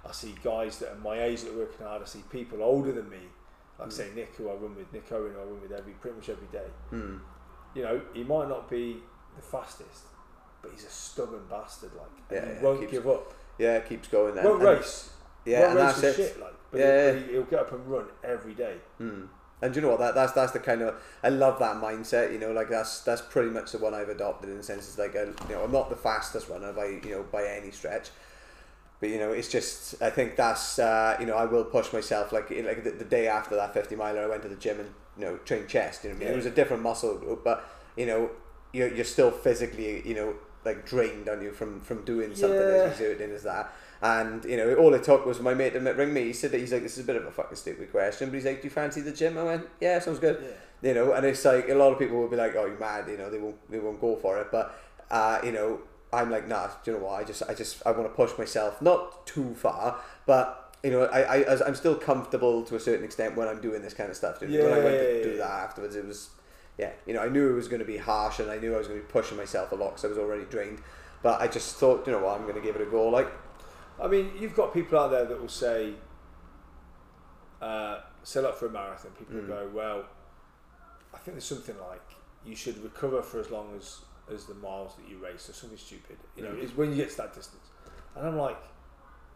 I 0.09 0.12
see 0.12 0.34
guys 0.43 0.78
that 0.78 0.93
are 0.93 0.98
my 0.98 1.20
age 1.22 1.43
that 1.43 1.52
are 1.52 1.59
working 1.59 1.86
hard. 1.86 2.02
I 2.02 2.05
see 2.06 2.22
people 2.30 2.62
older 2.62 2.93
than 2.93 3.09
me, 3.10 3.18
like 3.78 3.89
Mm. 3.89 3.93
say 3.93 4.10
Nick, 4.14 4.34
who 4.36 4.48
I 4.48 4.55
run 4.55 4.74
with, 4.76 4.93
Nick 4.93 5.10
Owen, 5.12 5.32
who 5.32 5.40
I 5.40 5.44
run 5.44 5.60
with 5.60 5.72
every 5.72 5.93
pretty 5.94 6.16
much 6.16 6.28
every 6.28 6.47
day. 6.48 6.66
Mm. 6.93 7.20
You 7.74 7.82
know, 7.82 8.01
he 8.12 8.22
might 8.24 8.48
not 8.48 8.68
be 8.70 9.02
the 9.36 9.43
fastest, 9.43 10.05
but 10.60 10.70
he's 10.72 10.84
a 10.84 10.90
stubborn 10.90 11.47
bastard. 11.48 11.90
Like, 11.94 12.06
and 12.30 12.36
Yeah, 12.48 12.48
he 12.48 12.55
yeah, 12.56 12.62
won't 12.62 12.80
keeps- 12.80 12.93
give 12.93 13.09
up. 13.09 13.32
Yeah, 13.59 13.80
keeps 13.80 14.09
going 14.09 14.34
then. 14.34 14.44
won't 14.44 14.62
And- 14.62 14.78
race. 14.78 15.10
Yeah, 15.44 15.60
won't 15.60 15.70
and 15.78 15.86
race 15.89 16.01
that's 16.01 16.18
it. 16.18 16.28
shit. 16.28 16.40
Like, 16.40 16.55
but 16.70 16.80
Yeah, 16.80 17.12
he'll, 17.12 17.28
he'll 17.28 17.43
get 17.44 17.60
up 17.60 17.72
and 17.72 17.86
run 17.86 18.06
every 18.22 18.55
day. 18.55 18.76
Mm. 19.01 19.28
And 19.62 19.74
you 19.76 19.80
know 19.80 19.90
what? 19.90 20.01
That 20.01 20.14
that's 20.16 20.32
that's 20.32 20.52
the 20.52 20.59
kind 20.59 20.82
of 20.82 20.97
I 21.22 21.28
love 21.28 21.59
that 21.60 21.76
mindset. 21.76 22.32
You 22.32 22.39
know, 22.40 22.51
like 22.52 22.68
that's 22.68 23.01
that's 23.01 23.22
pretty 23.22 23.51
much 23.51 23.72
the 23.72 23.78
one 23.78 23.94
I've 23.94 24.09
adopted 24.09 24.51
in 24.51 24.56
the 24.56 24.62
sense 24.62 24.89
it's 24.89 24.98
like 24.98 25.14
a, 25.14 25.32
you 25.48 25.55
know 25.55 25.62
I'm 25.62 25.70
not 25.72 25.89
the 25.89 25.97
fastest 25.97 26.48
runner 26.48 26.72
by 26.72 26.86
you 26.86 27.10
know 27.12 27.22
by 27.30 27.47
any 27.47 27.70
stretch, 27.70 28.10
but 29.01 29.09
you 29.09 29.18
know 29.18 29.30
it's 29.30 29.48
just 29.48 30.02
I 30.02 30.10
think 30.10 30.34
that's 30.34 30.80
uh, 30.80 31.16
you 31.20 31.26
know 31.26 31.36
I 31.36 31.44
will 31.44 31.64
push 31.64 31.93
myself 31.93 32.32
like 32.32 32.51
like 32.51 32.82
the, 32.82 32.90
the 32.90 33.05
day 33.05 33.28
after 33.28 33.55
that 33.55 33.72
50 33.72 33.94
miler 33.94 34.24
I 34.24 34.26
went 34.26 34.43
to 34.43 34.48
the 34.48 34.56
gym 34.56 34.80
and 34.80 34.90
you 35.16 35.24
know 35.26 35.36
trained 35.39 35.68
chest. 35.68 36.02
You 36.02 36.10
know, 36.10 36.14
what 36.16 36.22
I 36.22 36.24
mean? 36.24 36.28
Yeah. 36.28 36.34
it 36.34 36.36
was 36.36 36.47
a 36.47 36.51
different 36.51 36.82
muscle 36.82 37.16
group, 37.16 37.44
but 37.44 37.64
you 37.97 38.06
know 38.06 38.30
you're 38.72 38.93
you're 38.93 39.05
still 39.05 39.30
physically 39.30 40.06
you 40.06 40.14
know 40.14 40.34
like 40.64 40.84
drained 40.86 41.28
on 41.28 41.40
you 41.40 41.52
from 41.52 41.80
from 41.82 42.05
doing 42.05 42.34
something 42.34 42.59
Yeah. 42.59 42.64
as 42.90 42.93
exerting 43.01 43.30
as 43.30 43.44
that. 43.44 43.72
And 44.02 44.44
you 44.44 44.56
know, 44.56 44.74
all 44.74 44.92
it 44.94 45.04
took 45.04 45.24
was 45.24 45.38
my 45.40 45.54
mate 45.54 45.74
to 45.74 45.78
ring 45.78 46.12
me. 46.12 46.24
He 46.24 46.32
said 46.32 46.50
that 46.50 46.58
he's 46.58 46.72
like, 46.72 46.82
"This 46.82 46.98
is 46.98 47.04
a 47.04 47.06
bit 47.06 47.16
of 47.16 47.24
a 47.24 47.30
fucking 47.30 47.56
stupid 47.56 47.90
question," 47.92 48.30
but 48.30 48.34
he's 48.34 48.44
like, 48.44 48.60
"Do 48.60 48.66
you 48.66 48.70
fancy 48.70 49.00
the 49.00 49.12
gym?" 49.12 49.38
I 49.38 49.44
went, 49.44 49.68
"Yeah, 49.80 49.98
sounds 50.00 50.18
good." 50.18 50.38
Yeah. 50.42 50.88
You 50.88 50.94
know, 50.94 51.12
and 51.12 51.24
it's 51.24 51.44
like 51.44 51.68
a 51.68 51.74
lot 51.74 51.92
of 51.92 51.98
people 51.98 52.18
will 52.18 52.28
be 52.28 52.36
like, 52.36 52.56
"Oh, 52.56 52.66
you're 52.66 52.78
mad," 52.78 53.06
you 53.08 53.16
know, 53.16 53.30
they 53.30 53.38
won't 53.38 53.70
they 53.70 53.78
won't 53.78 54.00
go 54.00 54.16
for 54.16 54.40
it. 54.40 54.48
But 54.50 54.74
uh, 55.10 55.38
you 55.44 55.52
know, 55.52 55.80
I'm 56.12 56.30
like, 56.30 56.48
nah. 56.48 56.66
Do 56.82 56.90
you 56.90 56.96
know 56.98 57.04
what? 57.04 57.20
I 57.20 57.24
just 57.24 57.44
I 57.48 57.54
just 57.54 57.80
I 57.86 57.92
want 57.92 58.04
to 58.04 58.14
push 58.14 58.36
myself, 58.36 58.82
not 58.82 59.24
too 59.24 59.54
far, 59.54 60.00
but 60.26 60.74
you 60.82 60.90
know, 60.90 61.04
I, 61.04 61.42
I 61.44 61.66
I'm 61.66 61.76
still 61.76 61.94
comfortable 61.94 62.64
to 62.64 62.74
a 62.74 62.80
certain 62.80 63.04
extent 63.04 63.36
when 63.36 63.46
I'm 63.46 63.60
doing 63.60 63.82
this 63.82 63.94
kind 63.94 64.10
of 64.10 64.16
stuff. 64.16 64.40
Dude. 64.40 64.50
when 64.50 64.72
I 64.72 64.78
went 64.80 64.96
Yeah, 64.96 65.06
to 65.06 65.22
do 65.22 65.36
that 65.36 65.50
afterwards, 65.50 65.94
it 65.94 66.04
was 66.04 66.30
yeah, 66.78 66.90
you 67.06 67.14
know, 67.14 67.20
I 67.20 67.28
knew 67.28 67.50
it 67.50 67.54
was 67.54 67.68
going 67.68 67.80
to 67.80 67.86
be 67.86 67.98
harsh, 67.98 68.40
and 68.40 68.50
I 68.50 68.58
knew 68.58 68.74
I 68.74 68.78
was 68.78 68.88
going 68.88 68.98
to 69.00 69.06
be 69.06 69.12
pushing 69.12 69.36
myself 69.36 69.70
a 69.72 69.76
lot 69.76 69.90
because 69.90 70.04
I 70.04 70.08
was 70.08 70.18
already 70.18 70.44
drained. 70.44 70.80
But 71.22 71.40
I 71.40 71.46
just 71.46 71.76
thought, 71.76 72.04
you 72.06 72.12
know 72.12 72.18
what, 72.18 72.36
I'm 72.36 72.42
going 72.42 72.56
to 72.56 72.60
give 72.60 72.74
it 72.74 72.82
a 72.82 72.86
go. 72.86 73.08
Like, 73.08 73.28
I 74.02 74.08
mean, 74.08 74.32
you've 74.38 74.54
got 74.54 74.74
people 74.74 74.98
out 74.98 75.12
there 75.12 75.24
that 75.24 75.40
will 75.40 75.48
say, 75.48 75.94
uh, 77.60 78.00
set 78.24 78.44
up 78.44 78.56
for 78.58 78.66
a 78.66 78.70
marathon. 78.70 79.12
People 79.12 79.36
will 79.36 79.42
Mm. 79.44 79.48
go, 79.48 79.70
well, 79.72 80.04
I 81.14 81.18
think 81.18 81.34
there's 81.36 81.44
something 81.44 81.78
like 81.88 82.02
you 82.44 82.56
should 82.56 82.82
recover 82.82 83.22
for 83.22 83.38
as 83.40 83.50
long 83.50 83.74
as 83.76 84.00
as 84.28 84.46
the 84.46 84.54
miles 84.54 84.94
that 84.96 85.06
you 85.08 85.18
race, 85.18 85.48
or 85.50 85.52
something 85.52 85.76
stupid. 85.76 86.16
You 86.36 86.44
know, 86.44 86.50
Mm. 86.52 86.62
is 86.62 86.74
when 86.74 86.90
you 86.90 86.96
get 86.96 87.10
to 87.10 87.16
that 87.18 87.34
distance. 87.34 87.66
And 88.14 88.26
I'm 88.26 88.38
like, 88.38 88.56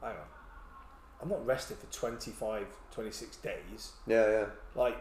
hang 0.01 0.17
on, 0.17 0.29
I'm 1.21 1.29
not 1.29 1.45
resting 1.45 1.77
for 1.77 1.87
25, 1.93 2.67
26 2.93 3.37
days. 3.39 3.93
yeah, 4.07 4.27
yeah, 4.31 4.47
Like, 4.77 4.97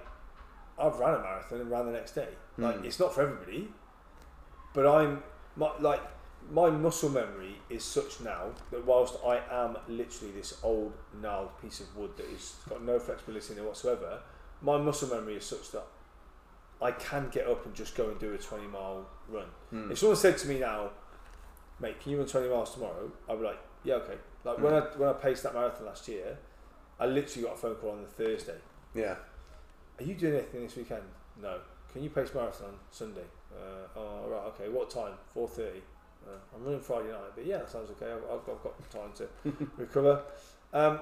I've 0.78 1.00
ran 1.00 1.14
a 1.14 1.20
marathon 1.20 1.62
and 1.62 1.72
ran 1.72 1.86
the 1.86 1.92
next 1.94 2.14
day. 2.14 2.36
Like, 2.58 2.78
Mm. 2.78 2.86
it's 2.86 3.00
not 3.00 3.14
for 3.14 3.22
everybody, 3.22 3.72
but 4.74 4.86
I'm 4.88 5.24
my, 5.56 5.72
like 5.80 6.02
my 6.52 6.70
muscle 6.70 7.10
memory 7.10 7.56
is 7.70 7.84
such 7.84 8.22
now 8.22 8.50
that 8.72 8.86
whilst 8.86 9.16
I 9.26 9.42
am 9.52 9.78
literally 9.88 10.34
this 10.34 10.60
old 10.64 10.94
gnarled 11.22 11.50
piece 11.62 11.80
of 11.80 11.96
wood 11.96 12.12
that 12.18 12.28
is 12.28 12.56
got 12.70 12.84
no 12.84 13.00
flexibility 13.00 13.54
in 13.54 13.60
it 13.60 13.66
whatsoever, 13.66 14.20
my 14.62 14.78
muscle 14.78 15.10
memory 15.10 15.36
is 15.36 15.46
such 15.46 15.72
that 15.72 15.86
I 16.82 16.92
can 16.92 17.30
get 17.30 17.48
up 17.48 17.66
and 17.66 17.74
just 17.74 17.96
go 17.96 18.10
and 18.10 18.20
do 18.20 18.34
a 18.34 18.38
20 18.38 18.68
mile 18.68 19.08
run. 19.28 19.46
Mm. 19.74 19.92
If 19.92 20.00
someone 20.00 20.18
said 20.18 20.38
to 20.40 20.48
me 20.48 20.60
now, 20.60 20.90
mate, 21.80 22.00
can 22.00 22.12
you 22.12 22.18
run 22.18 22.28
20 22.28 22.50
miles 22.50 22.74
tomorrow? 22.74 23.12
I'd 23.30 23.40
be 23.40 23.46
like, 23.46 23.60
yeah, 23.84 23.96
okay. 23.96 24.16
Like 24.44 24.60
when 24.60 24.74
I 24.74 24.82
when 24.98 25.10
I 25.10 25.14
paced 25.14 25.44
that 25.44 25.54
marathon 25.54 25.86
last 25.88 26.08
year, 26.08 26.38
I 27.00 27.06
literally 27.08 27.48
got 27.48 27.56
a 27.56 27.58
phone 27.58 27.76
call 27.76 27.92
on 27.92 28.02
the 28.02 28.08
Thursday. 28.08 28.58
yeah, 28.94 29.16
Are 30.00 30.04
you 30.04 30.14
doing 30.16 30.36
anything 30.36 30.64
this 30.64 30.76
weekend? 30.76 31.04
No. 31.42 31.60
Can 31.92 32.04
you 32.04 32.10
pace 32.10 32.30
marathon 32.34 32.74
Sunday? 32.92 33.24
Uh, 33.52 33.88
oh, 34.00 34.28
right, 34.28 34.44
okay. 34.48 34.70
What 34.70 34.90
time? 34.90 35.14
4.30. 35.36 35.82
Uh, 36.26 36.38
I'm 36.56 36.64
running 36.64 36.80
Friday 36.82 37.12
night, 37.12 37.34
but 37.36 37.46
yeah, 37.46 37.58
that 37.58 37.70
sounds 37.70 37.90
okay. 37.92 38.12
I've, 38.12 38.24
I've, 38.24 38.46
got, 38.46 38.56
I've 38.56 38.64
got 38.64 38.90
time 38.90 39.12
to 39.18 39.68
recover. 39.78 40.24
Um, 40.74 41.00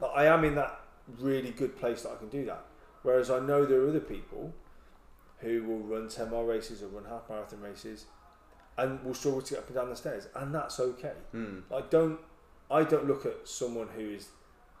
but 0.00 0.08
I 0.08 0.26
am 0.26 0.44
in 0.44 0.54
that 0.54 0.80
really 1.18 1.50
good 1.50 1.76
place 1.76 2.02
that 2.02 2.12
I 2.12 2.16
can 2.16 2.28
do 2.28 2.44
that. 2.46 2.64
Whereas 3.02 3.30
I 3.30 3.40
know 3.40 3.64
there 3.64 3.80
are 3.82 3.88
other 3.88 4.00
people 4.00 4.54
who 5.40 5.64
will 5.64 5.80
run 5.80 6.08
10 6.08 6.30
mile 6.30 6.44
races 6.44 6.82
or 6.82 6.88
run 6.88 7.04
half 7.04 7.28
marathon 7.28 7.60
races 7.60 8.06
and 8.76 9.02
will 9.04 9.14
struggle 9.14 9.42
to 9.42 9.54
get 9.54 9.60
up 9.60 9.66
and 9.66 9.76
down 9.76 9.90
the 9.90 9.96
stairs, 9.96 10.28
and 10.36 10.54
that's 10.54 10.78
okay. 10.78 11.12
mm. 11.34 11.62
Like, 11.68 11.90
don't 11.90 12.18
I 12.70 12.84
don't 12.84 13.06
look 13.06 13.24
at 13.26 13.48
someone 13.48 13.88
who 13.96 14.10
is 14.10 14.28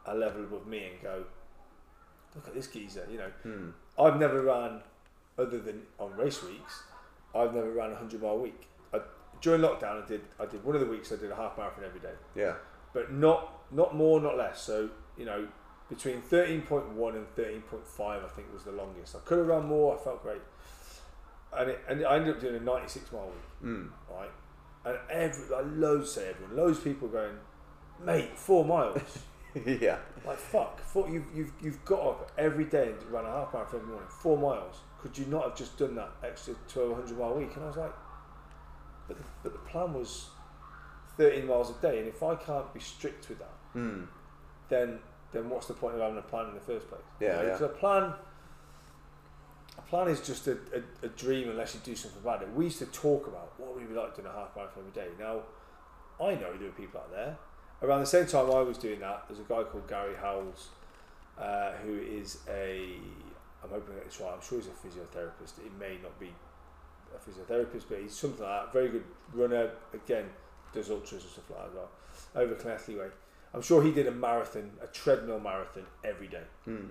a 0.06 0.14
level 0.14 0.44
above 0.44 0.66
me 0.66 0.84
and 0.92 1.02
go, 1.02 1.24
look 2.34 2.46
at 2.46 2.54
this 2.54 2.66
geezer, 2.66 3.06
you 3.10 3.18
know. 3.18 3.30
Mm. 3.46 3.72
I've 3.98 4.18
never 4.18 4.42
ran, 4.42 4.80
other 5.38 5.58
than 5.58 5.82
on 5.98 6.14
race 6.16 6.42
weeks, 6.42 6.82
I've 7.34 7.54
never 7.54 7.70
ran 7.70 7.92
a 7.92 7.96
hundred 7.96 8.22
mile 8.22 8.38
week. 8.38 8.68
During 9.40 9.60
lockdown, 9.60 10.02
I 10.02 10.06
did. 10.06 10.20
I 10.40 10.46
did 10.46 10.64
one 10.64 10.74
of 10.74 10.80
the 10.80 10.86
weeks. 10.86 11.12
I 11.12 11.16
did 11.16 11.30
a 11.30 11.36
half 11.36 11.56
marathon 11.56 11.84
every 11.84 12.00
day, 12.00 12.14
yeah, 12.34 12.54
but 12.92 13.12
not 13.12 13.72
not 13.72 13.94
more, 13.94 14.20
not 14.20 14.36
less. 14.36 14.60
So 14.60 14.90
you 15.16 15.24
know, 15.24 15.46
between 15.88 16.20
thirteen 16.20 16.62
point 16.62 16.88
one 16.90 17.14
and 17.14 17.26
thirteen 17.34 17.62
point 17.62 17.86
five, 17.86 18.24
I 18.24 18.28
think 18.28 18.52
was 18.52 18.64
the 18.64 18.72
longest. 18.72 19.14
I 19.16 19.20
could 19.20 19.38
have 19.38 19.46
run 19.46 19.66
more. 19.66 19.96
I 19.96 20.02
felt 20.02 20.22
great, 20.22 20.42
and 21.56 21.70
it, 21.70 21.80
and 21.88 22.04
I 22.04 22.16
ended 22.16 22.34
up 22.34 22.40
doing 22.40 22.56
a 22.56 22.60
ninety 22.60 22.88
six 22.88 23.12
mile 23.12 23.26
week, 23.26 23.70
mm. 23.70 23.88
right? 24.10 24.30
And 24.84 24.98
every 25.10 25.48
like 25.54 25.66
loads 25.74 26.12
say 26.12 26.30
everyone, 26.30 26.56
loads 26.56 26.78
of 26.78 26.84
people 26.84 27.08
going, 27.08 27.36
mate, 28.04 28.36
four 28.36 28.64
miles. 28.64 29.18
yeah, 29.66 29.98
Like 30.26 30.38
fuck, 30.38 30.80
four, 30.80 31.08
you've, 31.08 31.24
you've, 31.34 31.52
you've 31.60 31.84
got 31.84 32.00
up 32.00 32.32
every 32.38 32.64
day 32.64 32.92
and 32.92 33.10
run 33.10 33.24
a 33.24 33.30
half 33.30 33.52
marathon 33.52 33.80
every 33.80 33.88
morning, 33.88 34.08
four 34.08 34.36
miles. 34.36 34.76
Could 35.00 35.16
you 35.16 35.26
not 35.26 35.44
have 35.44 35.56
just 35.56 35.78
done 35.78 35.94
that 35.94 36.10
extra 36.22 36.54
1200 36.72 37.18
mile 37.18 37.34
week? 37.34 37.54
And 37.54 37.64
I 37.64 37.68
was 37.68 37.76
like, 37.76 37.92
but 39.08 39.18
the, 39.18 39.24
but 39.42 39.52
the 39.52 39.58
plan 39.70 39.92
was 39.94 40.28
13 41.16 41.46
miles 41.46 41.70
a 41.70 41.82
day, 41.82 41.98
and 41.98 42.06
if 42.06 42.22
I 42.22 42.36
can't 42.36 42.72
be 42.72 42.80
strict 42.80 43.28
with 43.28 43.38
that, 43.38 43.74
mm. 43.74 44.06
then 44.68 45.00
then 45.32 45.50
what's 45.50 45.66
the 45.66 45.74
point 45.74 45.94
of 45.94 46.00
having 46.00 46.18
a 46.18 46.22
plan 46.22 46.46
in 46.48 46.54
the 46.54 46.60
first 46.60 46.88
place? 46.88 47.02
Yeah, 47.20 47.28
yeah. 47.28 47.42
Because 47.44 47.60
a 47.60 47.68
plan, 47.68 48.14
a 49.76 49.82
plan 49.82 50.08
is 50.08 50.20
just 50.20 50.46
a, 50.46 50.52
a, 50.52 51.06
a 51.06 51.08
dream 51.08 51.50
unless 51.50 51.74
you 51.74 51.80
do 51.84 51.94
something 51.94 52.20
about 52.22 52.42
it. 52.42 52.48
We 52.54 52.64
used 52.64 52.78
to 52.78 52.86
talk 52.86 53.26
about 53.26 53.52
what 53.58 53.76
we 53.76 53.84
would 53.84 53.96
like 53.96 54.16
doing 54.16 54.26
a 54.26 54.32
half 54.32 54.56
marathon 54.56 54.84
every 54.88 54.92
day. 54.92 55.08
Now, 55.18 55.42
I 56.20 56.34
know 56.34 56.56
there 56.56 56.68
are 56.68 56.72
people 56.72 57.00
out 57.00 57.10
there. 57.10 57.36
Around 57.82 58.00
the 58.00 58.06
same 58.06 58.26
time 58.26 58.46
I 58.50 58.62
was 58.62 58.78
doing 58.78 59.00
that, 59.00 59.24
there's 59.28 59.38
a 59.38 59.42
guy 59.42 59.62
called 59.64 59.86
Gary 59.86 60.14
Howells, 60.16 60.68
uh, 61.38 61.72
who 61.84 61.96
is 61.96 62.38
a, 62.48 62.94
I'm 63.62 63.70
hoping 63.70 63.94
I 63.96 64.04
get 64.04 64.18
right, 64.20 64.32
I'm 64.34 64.40
sure 64.40 64.58
he's 64.58 64.66
a 64.66 64.70
physiotherapist. 64.70 65.58
It 65.58 65.72
may 65.78 65.98
not 66.02 66.18
be 66.18 66.32
a 67.14 67.18
physiotherapist, 67.30 67.84
but 67.88 67.98
he's 68.00 68.14
something 68.16 68.44
like 68.44 68.64
that. 68.64 68.72
Very 68.72 68.88
good 68.88 69.04
runner. 69.32 69.70
Again, 69.94 70.26
does 70.72 70.90
ultras 70.90 71.22
and 71.22 71.32
stuff 71.32 71.50
like 71.50 71.58
that 71.60 71.68
as 71.68 71.74
well. 71.74 71.90
Over 72.34 72.54
Connectley 72.54 72.98
Way. 72.98 73.08
I'm 73.54 73.62
sure 73.62 73.82
he 73.82 73.92
did 73.92 74.06
a 74.06 74.10
marathon, 74.10 74.70
a 74.82 74.86
treadmill 74.88 75.40
marathon 75.40 75.84
every 76.04 76.28
day. 76.28 76.42
Mm. 76.66 76.90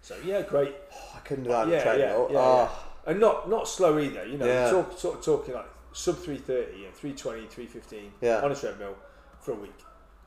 So 0.00 0.16
yeah, 0.24 0.42
great, 0.42 0.74
Oh, 0.92 1.12
I 1.16 1.20
couldn't 1.20 1.44
do 1.44 1.50
that 1.50 1.68
Yeah, 1.68 1.82
treadmill. 1.82 2.28
yeah, 2.30 2.34
yeah, 2.38 2.68
oh, 2.70 2.84
and 3.06 3.20
not 3.20 3.48
not 3.48 3.68
slow 3.68 3.98
either. 3.98 4.26
You 4.26 4.36
know, 4.38 4.46
Yeah. 4.46 4.70
talk, 4.70 4.98
sort 4.98 5.18
of 5.18 5.24
talking 5.24 5.54
like 5.54 5.66
sub 5.92 6.16
330 6.18 6.86
and 6.86 6.94
320, 6.94 7.46
315 7.46 8.12
Yeah. 8.20 8.40
on 8.42 8.50
a 8.50 8.54
treadmill 8.56 8.96
for 9.40 9.52
a 9.52 9.54
week. 9.54 9.78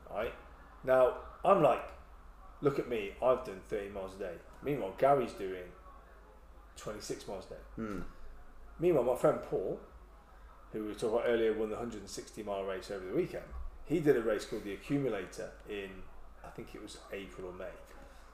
Right 0.09 0.33
now, 0.85 1.15
I'm 1.43 1.61
like, 1.61 1.83
look 2.61 2.79
at 2.79 2.87
me. 2.87 3.13
I've 3.21 3.43
done 3.45 3.59
30 3.67 3.89
miles 3.89 4.15
a 4.15 4.19
day. 4.19 4.35
Meanwhile, 4.63 4.95
Gary's 4.97 5.33
doing 5.33 5.65
26 6.77 7.27
miles 7.27 7.45
a 7.45 7.49
day. 7.49 7.59
mm. 7.79 8.03
Meanwhile, 8.79 9.03
my 9.03 9.15
friend 9.15 9.39
Paul, 9.43 9.79
who 10.71 10.85
we 10.85 10.93
talked 10.93 11.13
about 11.13 11.23
earlier, 11.27 11.53
won 11.53 11.69
the 11.69 11.75
160 11.75 12.43
mile 12.43 12.63
race 12.63 12.91
over 12.91 13.05
the 13.05 13.15
weekend. 13.15 13.43
He 13.85 13.99
did 13.99 14.17
a 14.17 14.21
race 14.21 14.45
called 14.45 14.63
the 14.63 14.73
Accumulator 14.73 15.51
in, 15.69 15.89
I 16.45 16.49
think 16.49 16.75
it 16.75 16.81
was 16.81 16.97
April 17.13 17.47
or 17.47 17.53
May. 17.53 17.65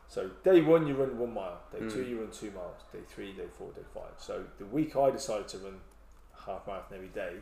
So 0.07 0.29
day 0.43 0.61
one 0.61 0.85
you 0.87 0.95
run 0.95 1.17
one 1.17 1.33
mile, 1.33 1.61
day 1.71 1.79
two 1.79 2.03
Mm. 2.03 2.09
you 2.09 2.19
run 2.21 2.31
two 2.31 2.51
miles, 2.51 2.81
day 2.91 2.99
three, 3.07 3.33
day 3.33 3.47
four, 3.57 3.71
day 3.71 3.81
five. 3.93 4.13
So 4.17 4.43
the 4.57 4.65
week 4.65 4.95
I 4.95 5.09
decided 5.11 5.47
to 5.49 5.57
run 5.59 5.79
half 6.45 6.67
marathon 6.67 6.97
every 6.97 7.07
day 7.07 7.35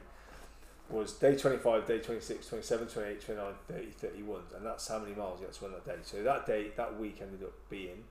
was 0.90 1.14
day 1.14 1.36
25, 1.36 1.88
day 1.88 1.99
26, 1.99 2.48
27, 2.48 2.88
28, 2.88 3.22
29, 3.22 3.53
30, 3.68 3.86
31. 3.91 4.41
And 4.56 4.65
that's 4.65 4.88
how 4.90 4.99
many 4.99 5.15
miles 5.15 5.40
he 5.40 5.45
had 5.45 5.53
to 5.53 5.65
run 5.65 5.73
that 5.73 5.86
day. 5.86 5.95
So 6.03 6.22
that 6.23 6.45
day, 6.45 6.72
that 6.76 6.99
week 6.99 7.19
ended 7.22 7.44
up 7.44 7.53
being 7.69 8.03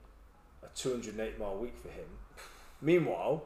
a 0.62 0.66
208 0.74 1.38
mile 1.38 1.56
week 1.58 1.76
for 1.76 1.88
him. 1.88 2.06
Meanwhile, 2.80 3.42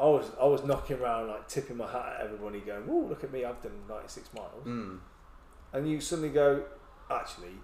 I 0.00 0.04
was 0.04 0.30
I 0.40 0.46
was 0.46 0.64
knocking 0.64 0.98
around 0.98 1.28
like 1.28 1.46
tipping 1.46 1.76
my 1.76 1.86
hat 1.86 2.16
at 2.18 2.24
everybody, 2.24 2.60
going, 2.60 2.84
"Oh, 2.88 3.06
look 3.08 3.22
at 3.22 3.32
me! 3.32 3.44
I've 3.44 3.60
done 3.62 3.72
96 3.88 4.30
miles." 4.34 4.64
Mm. 4.64 4.98
And 5.74 5.88
you 5.88 6.00
suddenly 6.00 6.30
go, 6.30 6.64
"Actually, 7.10 7.58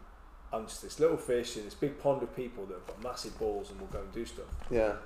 I'm 0.53 0.67
just 0.67 0.83
this 0.83 1.01
little 1.01 1.17
fish 1.17 1.57
in 1.57 1.65
this 1.65 1.75
big 1.75 1.99
pond 1.99 2.23
of 2.23 2.37
people 2.37 2.67
that 2.67 2.75
have 2.75 2.87
got 2.87 3.03
massive 3.03 3.39
balls 3.39 3.71
and 3.71 3.81
will 3.81 3.87
go 3.87 4.01
and 4.01 4.13
do 4.13 4.27
stuff." 4.27 4.47
yeah, 4.71 4.97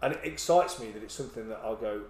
And 0.00 0.14
it 0.14 0.20
excites 0.24 0.80
me 0.80 0.90
that 0.92 1.02
it's 1.02 1.14
something 1.14 1.50
that 1.50 1.60
I'll 1.62 1.76
go, 1.76 2.02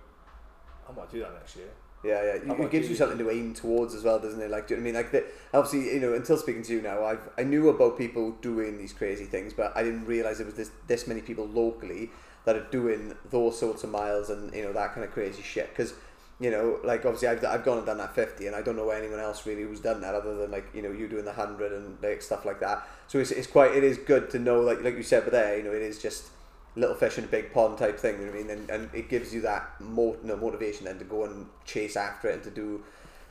"I 0.89 0.93
might 0.93 1.11
do 1.11 1.19
that 1.19 1.35
next 1.35 1.57
year." 1.57 1.71
yeah, 2.05 2.23
yeah. 2.23 2.53
I 2.53 2.57
You, 2.57 2.65
it 2.65 2.71
gives 2.71 2.89
you 2.89 2.95
something 2.95 3.19
to 3.19 3.29
aim 3.29 3.55
towards 3.55 3.93
as 3.93 4.05
well, 4.05 4.21
doesn't 4.21 4.41
it? 4.41 4.51
Like, 4.53 4.69
do 4.69 4.75
you 4.75 4.81
know 4.81 4.85
what 4.85 4.99
I 4.99 5.03
mean? 5.03 5.03
Like, 5.03 5.11
the, 5.11 5.25
obviously, 5.53 5.95
you 5.95 6.01
know, 6.01 6.15
until 6.15 6.37
speaking 6.37 6.63
to 6.63 6.75
you 6.75 6.81
now, 6.81 7.05
I've 7.05 7.29
I 7.37 7.43
knew 7.43 7.71
about 7.71 7.99
people 7.99 8.37
doing 8.41 8.79
these 8.79 8.93
crazy 8.93 9.25
things, 9.25 9.53
but 9.53 9.77
I 9.77 9.83
didn't 9.83 10.05
realize 10.05 10.39
there 10.39 10.47
was 10.47 10.55
this 10.55 10.71
this 10.87 11.09
many 11.09 11.23
people 11.23 11.49
locally 11.49 12.11
that 12.49 12.57
are 12.57 12.67
doing 12.71 13.15
those 13.29 13.59
sorts 13.59 13.85
of 13.85 13.91
miles 13.91 14.31
and 14.31 14.55
you 14.55 14.63
know 14.63 14.73
that 14.73 14.95
kind 14.95 15.05
of 15.05 15.13
crazy 15.13 15.43
shit. 15.43 15.69
Because 15.69 15.93
you 16.41 16.51
know, 16.51 16.79
like 16.83 17.05
obviously, 17.05 17.29
I've 17.29 17.45
I've 17.45 17.63
gone 17.63 17.77
and 17.77 17.87
done 17.87 17.99
that 17.99 18.15
fifty, 18.15 18.47
and 18.47 18.57
I 18.57 18.63
don't 18.63 18.75
know 18.75 18.89
anyone 18.89 19.21
else 19.21 19.45
really 19.45 19.65
who's 19.65 19.81
done 19.81 20.01
that 20.01 20.15
other 20.15 20.35
than 20.35 20.51
like 20.51 20.67
you 20.75 20.81
know 20.81 20.91
you 20.91 21.09
doing 21.09 21.27
the 21.27 21.33
hundred 21.35 21.73
and 21.73 21.99
like 22.03 22.23
stuff 22.23 22.47
like 22.47 22.59
that. 22.61 22.89
So 23.07 23.19
it's, 23.19 23.31
it's 23.33 23.47
quite 23.47 23.77
it 23.77 23.85
is 23.85 23.99
good 23.99 24.31
to 24.31 24.39
know 24.39 24.63
like 24.63 24.83
like 24.83 24.97
you 24.97 25.03
said, 25.03 25.25
but 25.25 25.33
there 25.33 25.59
you 25.59 25.63
know 25.63 25.73
it 25.73 25.83
is 25.83 26.01
just 26.01 26.29
little 26.75 26.97
fish 26.97 27.19
in 27.19 27.25
a 27.25 27.27
big 27.27 27.53
pond 27.53 27.77
type 27.77 27.99
thing. 27.99 28.19
You 28.19 28.27
know 28.27 28.33
what 28.33 28.41
I 28.41 28.43
mean? 28.45 28.51
And, 28.51 28.71
and 28.71 28.95
it 28.95 29.11
gives 29.11 29.35
you 29.35 29.43
that 29.43 29.79
mo- 29.79 30.17
no, 30.23 30.35
motivation 30.37 30.87
then 30.87 30.99
to 31.01 31.05
go 31.05 31.25
and 31.25 31.45
chase 31.67 31.97
after 31.97 32.29
it 32.31 32.35
and 32.37 32.43
to 32.45 32.51
do 32.51 32.83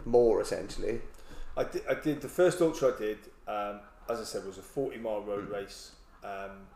more 0.05 0.41
essentially. 0.41 1.01
I 1.55 1.63
did, 1.63 1.81
I 1.89 1.95
did 1.95 2.21
the 2.21 2.29
first 2.29 2.61
ultra 2.61 2.93
I 2.93 2.99
did, 2.99 3.17
um, 3.47 3.79
as 4.09 4.19
I 4.19 4.25
said, 4.25 4.45
was 4.45 4.59
a 4.59 4.61
40 4.61 4.97
mile 4.99 5.23
road 5.23 5.49
Mm. 5.49 5.53
race. 5.53 5.93
Um, 6.23 6.67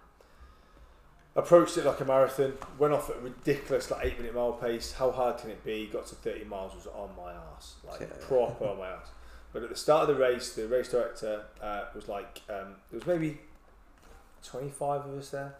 approached 1.35 1.77
it 1.77 1.85
like 1.85 1.99
a 2.01 2.05
marathon, 2.05 2.53
went 2.77 2.93
off 2.93 3.09
at 3.09 3.17
a 3.17 3.19
ridiculous 3.19 3.89
like 3.89 4.05
eight 4.05 4.17
minute 4.17 4.35
mile 4.35 4.53
pace. 4.53 4.93
How 4.93 5.11
hard 5.11 5.37
can 5.37 5.49
it 5.49 5.63
be? 5.63 5.87
Got 5.87 6.07
to 6.07 6.15
30 6.15 6.45
miles, 6.45 6.73
was 6.75 6.87
on 6.87 7.09
my 7.17 7.31
ass, 7.33 7.75
like 7.87 8.01
Yeah. 8.01 8.07
proper 8.21 8.65
on 8.65 8.77
my 8.79 8.89
ass. 8.89 9.07
But 9.53 9.63
at 9.63 9.69
the 9.69 9.75
start 9.75 10.09
of 10.09 10.15
the 10.15 10.21
race, 10.21 10.53
the 10.53 10.67
race 10.67 10.89
director 10.89 11.43
uh, 11.61 11.85
was 11.93 12.07
like, 12.07 12.41
um, 12.49 12.75
there 12.89 12.99
was 12.99 13.05
maybe 13.05 13.39
25 14.43 15.05
of 15.05 15.17
us 15.17 15.29
there, 15.29 15.55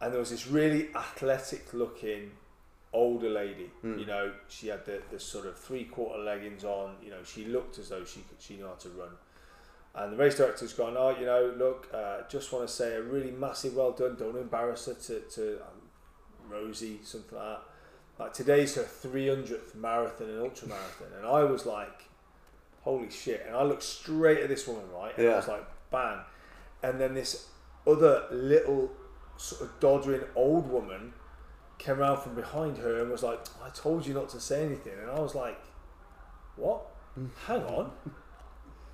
and 0.00 0.12
there 0.12 0.20
was 0.20 0.30
this 0.30 0.46
really 0.48 0.88
athletic 0.94 1.72
looking 1.72 2.32
older 2.92 3.30
lady. 3.30 3.70
Mm. 3.84 4.00
You 4.00 4.06
know, 4.06 4.32
she 4.48 4.68
had 4.68 4.84
the, 4.84 5.00
the 5.10 5.18
sort 5.20 5.46
of 5.46 5.56
three 5.58 5.84
quarter 5.84 6.22
leggings 6.22 6.64
on. 6.64 6.96
You 7.02 7.10
know, 7.10 7.22
she 7.24 7.44
looked 7.46 7.78
as 7.78 7.88
though 7.88 8.04
she 8.04 8.20
could, 8.20 8.40
she 8.40 8.56
knew 8.56 8.66
how 8.66 8.74
to 8.74 8.88
run. 8.90 9.10
And 9.94 10.12
the 10.12 10.16
race 10.16 10.36
director's 10.36 10.72
gone, 10.72 10.94
oh, 10.96 11.14
you 11.18 11.26
know, 11.26 11.54
look, 11.58 11.88
uh, 11.92 12.22
just 12.28 12.52
want 12.52 12.66
to 12.66 12.72
say 12.72 12.94
a 12.94 13.02
really 13.02 13.30
massive 13.30 13.74
well 13.74 13.92
done. 13.92 14.16
Don't 14.18 14.36
embarrass 14.36 14.86
her 14.86 14.94
to, 14.94 15.20
to 15.20 15.56
um, 15.56 16.48
Rosie, 16.48 17.00
something 17.02 17.36
like 17.36 17.46
that. 17.46 17.62
Like 18.18 18.32
today's 18.32 18.74
her 18.76 18.84
300th 18.84 19.74
marathon 19.74 20.28
and 20.30 20.40
ultra 20.40 20.68
marathon. 20.68 21.08
And 21.18 21.26
I 21.26 21.44
was 21.44 21.66
like, 21.66 22.04
holy 22.82 23.10
shit. 23.10 23.44
And 23.46 23.54
I 23.54 23.62
looked 23.64 23.82
straight 23.82 24.38
at 24.38 24.48
this 24.48 24.66
woman, 24.66 24.84
right? 24.94 25.16
And 25.18 25.28
I 25.28 25.36
was 25.36 25.48
like, 25.48 25.64
bang. 25.90 26.20
And 26.82 27.00
then 27.00 27.14
this 27.14 27.48
other 27.86 28.24
little 28.30 28.90
sort 29.36 29.62
of 29.62 29.80
doddering 29.80 30.22
old 30.34 30.70
woman 30.70 31.12
came 31.78 32.00
around 32.00 32.20
from 32.20 32.34
behind 32.34 32.78
her 32.78 33.00
and 33.00 33.10
was 33.10 33.22
like, 33.22 33.40
I 33.62 33.70
told 33.70 34.06
you 34.06 34.14
not 34.14 34.28
to 34.30 34.40
say 34.40 34.64
anything. 34.64 34.94
And 35.00 35.10
I 35.10 35.20
was 35.20 35.34
like, 35.34 35.60
what? 36.56 36.82
Hang 37.46 37.62
on. 37.64 37.92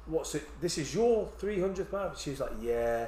What's 0.08 0.34
it? 0.34 0.60
This 0.60 0.78
is 0.78 0.94
your 0.94 1.28
300th 1.40 1.92
marathon? 1.92 2.16
She 2.16 2.30
was 2.30 2.40
like, 2.40 2.52
yeah, 2.60 3.06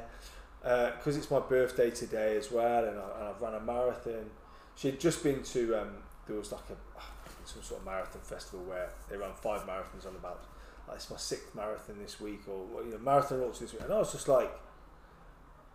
because 0.62 1.16
it's 1.16 1.31
my 1.31 1.40
birthday 1.40 1.90
today 1.90 2.36
as 2.36 2.51
well, 2.51 2.85
and, 2.85 2.98
I, 2.98 3.18
and 3.18 3.28
I've 3.28 3.40
run 3.40 3.55
a 3.55 3.60
marathon. 3.60 4.31
She'd 4.77 5.01
just 5.01 5.22
been 5.22 5.43
to, 5.43 5.81
um, 5.81 5.89
there 6.27 6.36
was 6.36 6.52
like 6.52 6.68
a, 6.70 7.01
some 7.44 7.62
sort 7.62 7.81
of 7.81 7.86
marathon 7.86 8.20
festival 8.22 8.60
where 8.64 8.90
they 9.09 9.16
ran 9.16 9.32
five 9.35 9.62
marathons 9.62 10.06
on 10.06 10.14
about, 10.16 10.44
like, 10.86 10.97
it's 10.97 11.10
my 11.10 11.16
sixth 11.16 11.55
marathon 11.55 11.97
this 12.01 12.20
week, 12.20 12.40
or, 12.48 12.82
you 12.85 12.90
know, 12.90 12.98
marathon 12.98 13.40
ultra 13.43 13.62
this 13.62 13.72
week. 13.72 13.82
And 13.82 13.93
I 13.93 13.98
was 13.98 14.12
just 14.12 14.28
like, 14.28 14.51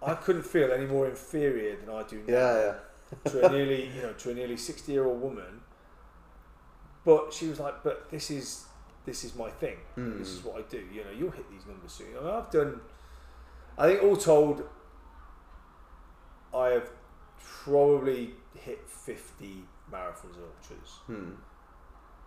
I 0.02 0.14
couldn't 0.14 0.46
feel 0.46 0.72
any 0.72 0.86
more 0.86 1.08
inferior 1.08 1.76
than 1.76 1.90
I 1.90 2.04
do 2.04 2.18
now 2.28 2.34
Yeah, 2.34 2.74
yeah. 3.26 3.32
to 3.32 3.46
a 3.46 3.52
nearly 3.52 3.90
you 3.96 4.02
know 4.02 4.14
to 4.14 4.32
a 4.32 4.34
nearly 4.34 4.58
60 4.58 4.92
year 4.92 5.06
old 5.06 5.22
woman 5.22 5.62
but 7.06 7.32
she 7.32 7.48
was 7.48 7.60
like 7.60 7.84
but 7.84 8.10
this 8.10 8.32
is 8.32 8.66
this 9.06 9.24
is 9.24 9.36
my 9.36 9.50
thing 9.50 9.78
Hmm. 9.96 10.18
this 10.20 10.30
is 10.30 10.44
what 10.44 10.58
I 10.58 10.62
do 10.64 10.82
you 10.92 11.04
know 11.04 11.12
you'll 11.18 11.32
hit 11.32 11.50
these 11.52 11.66
numbers 11.66 11.92
soon 11.92 12.08
I 12.18 12.22
mean, 12.24 12.30
I've 12.34 12.50
done 12.52 12.82
I 13.78 13.88
think 13.90 14.04
all 14.04 14.16
told 14.18 14.64
I 16.54 16.68
have 16.70 16.90
probably 17.40 18.34
hit 18.56 18.88
50 18.90 19.64
marathons 19.92 20.36
and 20.36 20.46
ultras 20.46 20.90
Hmm. 21.08 21.32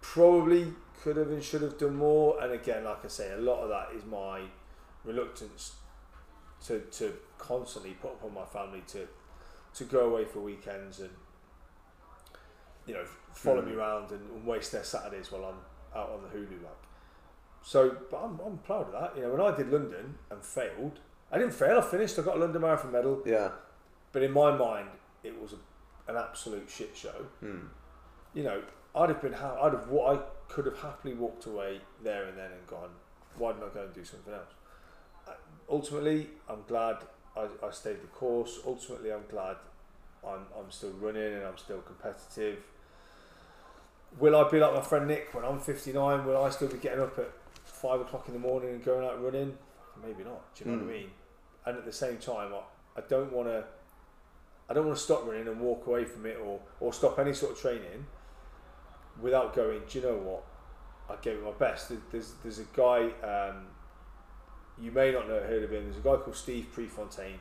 probably 0.00 0.72
could 1.02 1.16
have 1.16 1.30
and 1.30 1.42
should 1.42 1.62
have 1.62 1.78
done 1.78 1.96
more 1.96 2.40
and 2.42 2.52
again 2.52 2.84
like 2.84 3.04
I 3.04 3.08
say 3.08 3.32
a 3.32 3.38
lot 3.38 3.62
of 3.62 3.68
that 3.70 3.92
is 3.96 4.04
my 4.04 4.42
reluctance 5.04 5.76
to, 6.66 6.80
to 6.80 7.14
constantly 7.38 7.92
put 7.92 8.08
up 8.12 8.20
upon 8.22 8.34
my 8.34 8.44
family 8.44 8.82
to 8.88 9.06
to 9.74 9.84
go 9.84 10.00
away 10.10 10.24
for 10.24 10.40
weekends 10.40 10.98
and 11.00 11.10
you 12.86 12.94
know 12.94 13.04
follow 13.32 13.62
me 13.62 13.72
Mm. 13.72 13.76
around 13.76 14.10
and, 14.12 14.28
and 14.30 14.44
waste 14.46 14.72
their 14.72 14.82
Saturdays 14.84 15.30
while 15.30 15.44
I'm 15.44 15.58
out 15.94 16.10
on 16.10 16.22
the 16.22 16.28
Hulu 16.28 16.62
like 16.62 16.72
so 17.62 17.96
but 18.10 18.18
I'm, 18.18 18.38
I'm 18.44 18.58
proud 18.58 18.86
of 18.86 18.92
that 18.92 19.16
you 19.16 19.22
know 19.22 19.30
when 19.34 19.40
I 19.40 19.56
did 19.56 19.70
London 19.70 20.14
and 20.30 20.42
failed 20.44 21.00
I 21.32 21.38
didn't 21.38 21.54
fail 21.54 21.78
I 21.78 21.82
finished 21.82 22.18
I 22.18 22.22
got 22.22 22.36
a 22.36 22.40
London 22.40 22.62
Marathon 22.62 22.92
medal 22.92 23.22
Yeah. 23.26 23.50
but 24.12 24.22
in 24.22 24.32
my 24.32 24.56
mind 24.56 24.88
it 25.24 25.40
was 25.40 25.52
a, 25.54 26.10
an 26.10 26.16
absolute 26.16 26.68
shit 26.70 26.96
show 26.96 27.26
Hmm. 27.40 27.66
you 28.34 28.42
know, 28.44 28.62
I'd 28.94 29.10
have 29.10 29.20
been, 29.20 29.32
ha- 29.34 29.58
I'd 29.62 29.72
have, 29.74 29.88
what 29.88 30.16
I 30.16 30.20
could 30.48 30.64
have 30.66 30.78
happily 30.78 31.14
walked 31.14 31.44
away 31.46 31.80
there 32.02 32.24
and 32.24 32.36
then 32.38 32.50
and 32.52 32.66
gone, 32.66 32.90
why 33.36 33.52
didn't 33.52 33.70
I 33.70 33.74
go 33.74 33.82
and 33.84 33.94
do 33.94 34.04
something 34.04 34.32
else? 34.32 34.52
Uh, 35.28 35.32
ultimately, 35.68 36.28
I'm 36.48 36.62
glad 36.66 36.96
I, 37.36 37.46
I 37.62 37.70
stayed 37.70 38.00
the 38.02 38.06
course. 38.08 38.58
Ultimately, 38.66 39.12
I'm 39.12 39.24
glad 39.30 39.56
I'm, 40.26 40.46
I'm 40.58 40.70
still 40.70 40.90
running 40.92 41.34
and 41.34 41.44
I'm 41.44 41.58
still 41.58 41.80
competitive. 41.82 42.64
Will 44.18 44.34
I 44.36 44.48
be 44.50 44.58
like 44.58 44.74
my 44.74 44.80
friend 44.80 45.06
Nick 45.06 45.32
when 45.34 45.44
I'm 45.44 45.60
59? 45.60 46.24
Will 46.24 46.42
I 46.42 46.50
still 46.50 46.68
be 46.68 46.78
getting 46.78 47.00
up 47.00 47.18
at 47.18 47.30
five 47.64 48.00
o'clock 48.00 48.26
in 48.28 48.34
the 48.34 48.40
morning 48.40 48.70
and 48.70 48.84
going 48.84 49.04
out 49.06 49.22
running? 49.22 49.56
Maybe 50.02 50.24
not. 50.24 50.54
Do 50.54 50.64
you 50.64 50.70
know 50.70 50.76
what 50.78 50.84
I 50.84 50.86
Mm. 50.86 51.00
mean? 51.00 51.10
And 51.66 51.76
at 51.76 51.84
the 51.84 51.92
same 51.92 52.16
time, 52.18 52.52
I, 52.54 53.00
I 53.00 53.02
don't 53.08 53.32
want 53.32 53.48
to. 53.48 53.64
I 54.70 54.74
don't 54.74 54.86
want 54.86 54.98
to 54.98 55.02
stop 55.04 55.24
running 55.26 55.48
and 55.48 55.60
walk 55.60 55.86
away 55.86 56.04
from 56.04 56.26
it, 56.26 56.38
or 56.38 56.60
or 56.80 56.92
stop 56.92 57.18
any 57.18 57.32
sort 57.32 57.52
of 57.52 57.58
training 57.58 58.06
without 59.20 59.54
going. 59.54 59.82
Do 59.88 59.98
you 59.98 60.04
know 60.04 60.16
what? 60.16 60.44
I 61.10 61.20
gave 61.22 61.36
it 61.38 61.44
my 61.44 61.52
best. 61.52 61.92
There's 62.10 62.32
there's 62.42 62.58
a 62.58 62.64
guy. 62.74 63.10
Um, 63.26 63.66
you 64.80 64.92
may 64.92 65.10
not 65.12 65.26
know 65.28 65.40
heard 65.40 65.62
of 65.64 65.72
him. 65.72 65.84
There's 65.84 65.96
a 65.96 66.00
guy 66.00 66.16
called 66.16 66.36
Steve 66.36 66.68
Prefontaine. 66.72 67.40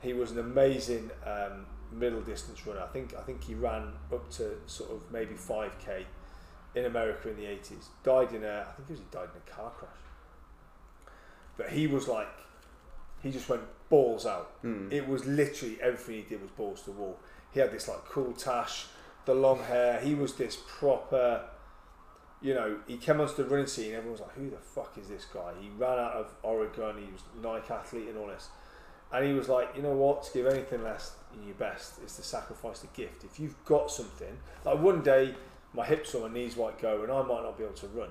He 0.00 0.12
was 0.12 0.30
an 0.32 0.38
amazing 0.40 1.10
um, 1.24 1.66
middle 1.92 2.20
distance 2.20 2.66
runner. 2.66 2.80
I 2.80 2.86
think 2.88 3.14
I 3.14 3.22
think 3.22 3.44
he 3.44 3.54
ran 3.54 3.92
up 4.12 4.30
to 4.32 4.56
sort 4.66 4.90
of 4.90 5.02
maybe 5.12 5.34
five 5.34 5.78
k 5.78 6.06
in 6.74 6.84
America 6.84 7.30
in 7.30 7.36
the 7.36 7.46
eighties. 7.46 7.88
Died 8.02 8.32
in 8.32 8.44
a 8.44 8.66
I 8.68 8.72
think 8.72 8.88
he 8.88 8.92
was 8.92 9.00
he 9.00 9.06
died 9.10 9.28
in 9.34 9.52
a 9.52 9.56
car 9.56 9.70
crash. 9.70 9.90
But 11.56 11.70
he 11.70 11.88
was 11.88 12.06
like, 12.06 12.28
he 13.22 13.30
just 13.30 13.48
went 13.48 13.62
balls 13.88 14.26
out. 14.26 14.52
Hmm. 14.62 14.88
It 14.92 15.06
was 15.08 15.26
literally 15.26 15.76
everything 15.82 16.16
he 16.16 16.22
did 16.22 16.40
was 16.40 16.50
balls 16.52 16.82
to 16.82 16.90
the 16.90 16.96
wall. 16.96 17.18
He 17.52 17.60
had 17.60 17.72
this 17.72 17.88
like 17.88 18.04
cool 18.04 18.32
tash, 18.32 18.86
the 19.24 19.34
long 19.34 19.62
hair. 19.64 20.00
He 20.00 20.14
was 20.14 20.34
this 20.34 20.56
proper, 20.66 21.42
you 22.40 22.54
know. 22.54 22.78
He 22.86 22.96
came 22.96 23.20
onto 23.20 23.34
the 23.42 23.44
running 23.44 23.66
scene. 23.66 23.92
Everyone 23.94 24.12
was 24.12 24.20
like, 24.20 24.32
"Who 24.34 24.50
the 24.50 24.58
fuck 24.58 24.96
is 24.98 25.08
this 25.08 25.24
guy?" 25.24 25.52
He 25.60 25.70
ran 25.70 25.98
out 25.98 26.12
of 26.12 26.32
Oregon. 26.42 26.96
He 26.98 27.10
was 27.10 27.22
Nike 27.42 27.72
athlete 27.72 28.08
and 28.08 28.18
all 28.18 28.28
this. 28.28 28.50
And 29.12 29.24
he 29.26 29.32
was 29.32 29.48
like, 29.48 29.70
"You 29.76 29.82
know 29.82 29.92
what? 29.94 30.22
To 30.24 30.32
give 30.32 30.46
anything 30.46 30.82
less 30.84 31.12
than 31.32 31.44
your 31.46 31.54
best 31.54 31.98
is 32.04 32.14
to 32.16 32.22
sacrifice 32.22 32.80
the 32.80 32.88
gift. 32.88 33.24
If 33.24 33.40
you've 33.40 33.62
got 33.64 33.90
something, 33.90 34.36
like 34.64 34.78
one 34.80 35.02
day 35.02 35.34
my 35.74 35.84
hips 35.86 36.14
or 36.14 36.28
my 36.28 36.34
knees 36.34 36.56
might 36.56 36.78
go, 36.80 37.02
and 37.02 37.10
I 37.12 37.22
might 37.22 37.42
not 37.42 37.56
be 37.56 37.64
able 37.64 37.74
to 37.74 37.86
run. 37.88 38.10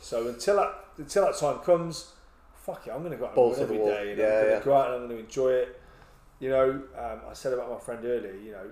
So 0.00 0.28
until 0.28 0.56
that 0.56 0.74
until 0.98 1.24
that 1.26 1.36
time 1.38 1.58
comes, 1.58 2.12
fuck 2.54 2.86
it, 2.86 2.90
I'm 2.90 3.00
going 3.00 3.12
to 3.12 3.16
go 3.16 3.26
out 3.26 3.36
and 3.36 3.52
run 3.52 3.60
every 3.62 3.78
day, 3.78 4.10
and 4.10 4.18
Yeah, 4.18 4.24
I'm 4.26 4.32
going 4.40 4.50
yeah. 4.52 4.58
to 4.58 4.64
go 4.64 4.74
out 4.76 4.86
and 4.86 4.94
I'm 4.94 5.08
going 5.08 5.18
to 5.18 5.24
enjoy 5.24 5.50
it. 5.52 5.80
You 6.40 6.50
know, 6.50 6.70
um, 6.98 7.20
I 7.30 7.32
said 7.32 7.52
about 7.52 7.70
my 7.70 7.78
friend 7.78 8.04
earlier. 8.04 8.34
You 8.34 8.52
know, 8.52 8.70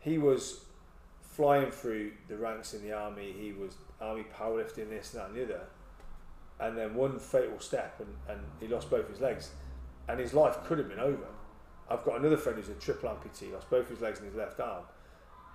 he 0.00 0.18
was 0.18 0.60
flying 1.22 1.70
through 1.70 2.12
the 2.28 2.36
ranks 2.36 2.74
in 2.74 2.82
the 2.82 2.92
army. 2.92 3.32
He 3.32 3.52
was 3.52 3.74
army 4.00 4.24
powerlifting 4.36 4.88
this 4.90 5.14
and 5.14 5.22
that 5.22 5.28
and 5.30 5.36
the 5.36 5.44
other, 5.44 5.60
and 6.60 6.76
then 6.76 6.94
one 6.94 7.18
fatal 7.18 7.58
step, 7.60 8.00
and, 8.00 8.08
and 8.28 8.44
he 8.60 8.66
lost 8.68 8.90
both 8.90 9.08
his 9.08 9.20
legs, 9.20 9.50
and 10.08 10.20
his 10.20 10.34
life 10.34 10.56
could 10.64 10.78
have 10.78 10.88
been 10.88 11.00
over. 11.00 11.26
I've 11.88 12.04
got 12.04 12.18
another 12.18 12.36
friend 12.36 12.58
who's 12.58 12.68
a 12.68 12.74
triple 12.74 13.08
amputee, 13.08 13.52
lost 13.52 13.70
both 13.70 13.88
his 13.88 14.00
legs 14.00 14.18
and 14.18 14.26
his 14.26 14.36
left 14.36 14.58
arm. 14.60 14.84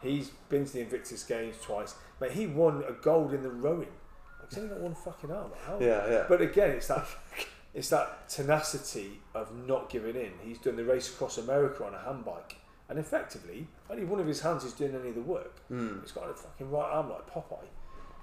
He's 0.02 0.30
been 0.50 0.66
to 0.66 0.74
the 0.74 0.82
Invictus 0.82 1.24
Games 1.24 1.56
twice. 1.62 1.96
But 2.20 2.32
he 2.32 2.48
won 2.48 2.84
a 2.88 2.94
gold 2.94 3.34
in 3.34 3.44
the 3.44 3.50
rowing. 3.50 3.88
He's 4.50 4.58
only 4.58 4.70
got 4.70 4.80
one 4.80 4.96
fucking 4.96 5.32
arm. 5.32 5.52
Like. 5.52 5.82
Yeah, 5.82 6.10
yeah. 6.10 6.26
But 6.28 6.42
again, 6.42 6.72
it's 6.72 6.88
that 6.88 7.06
it's 7.74 7.90
that 7.90 8.28
tenacity 8.28 9.22
of 9.34 9.56
not 9.68 9.90
giving 9.90 10.16
in. 10.16 10.32
He's 10.44 10.58
done 10.58 10.76
the 10.76 10.84
race 10.84 11.10
across 11.10 11.38
America 11.38 11.86
on 11.86 11.94
a 11.94 11.98
handbike, 11.98 12.56
and 12.90 13.00
effectively, 13.00 13.68
only 13.90 14.04
one 14.04 14.20
of 14.20 14.28
his 14.28 14.42
hands 14.42 14.64
is 14.64 14.74
doing 14.74 14.96
any 14.96 15.10
of 15.10 15.16
the 15.16 15.22
work. 15.22 15.60
Hmm. 15.68 16.00
He's 16.02 16.12
got 16.12 16.30
a 16.30 16.34
fucking 16.34 16.70
right 16.70 16.92
arm 16.92 17.10
like 17.10 17.30
Popeye. 17.30 17.68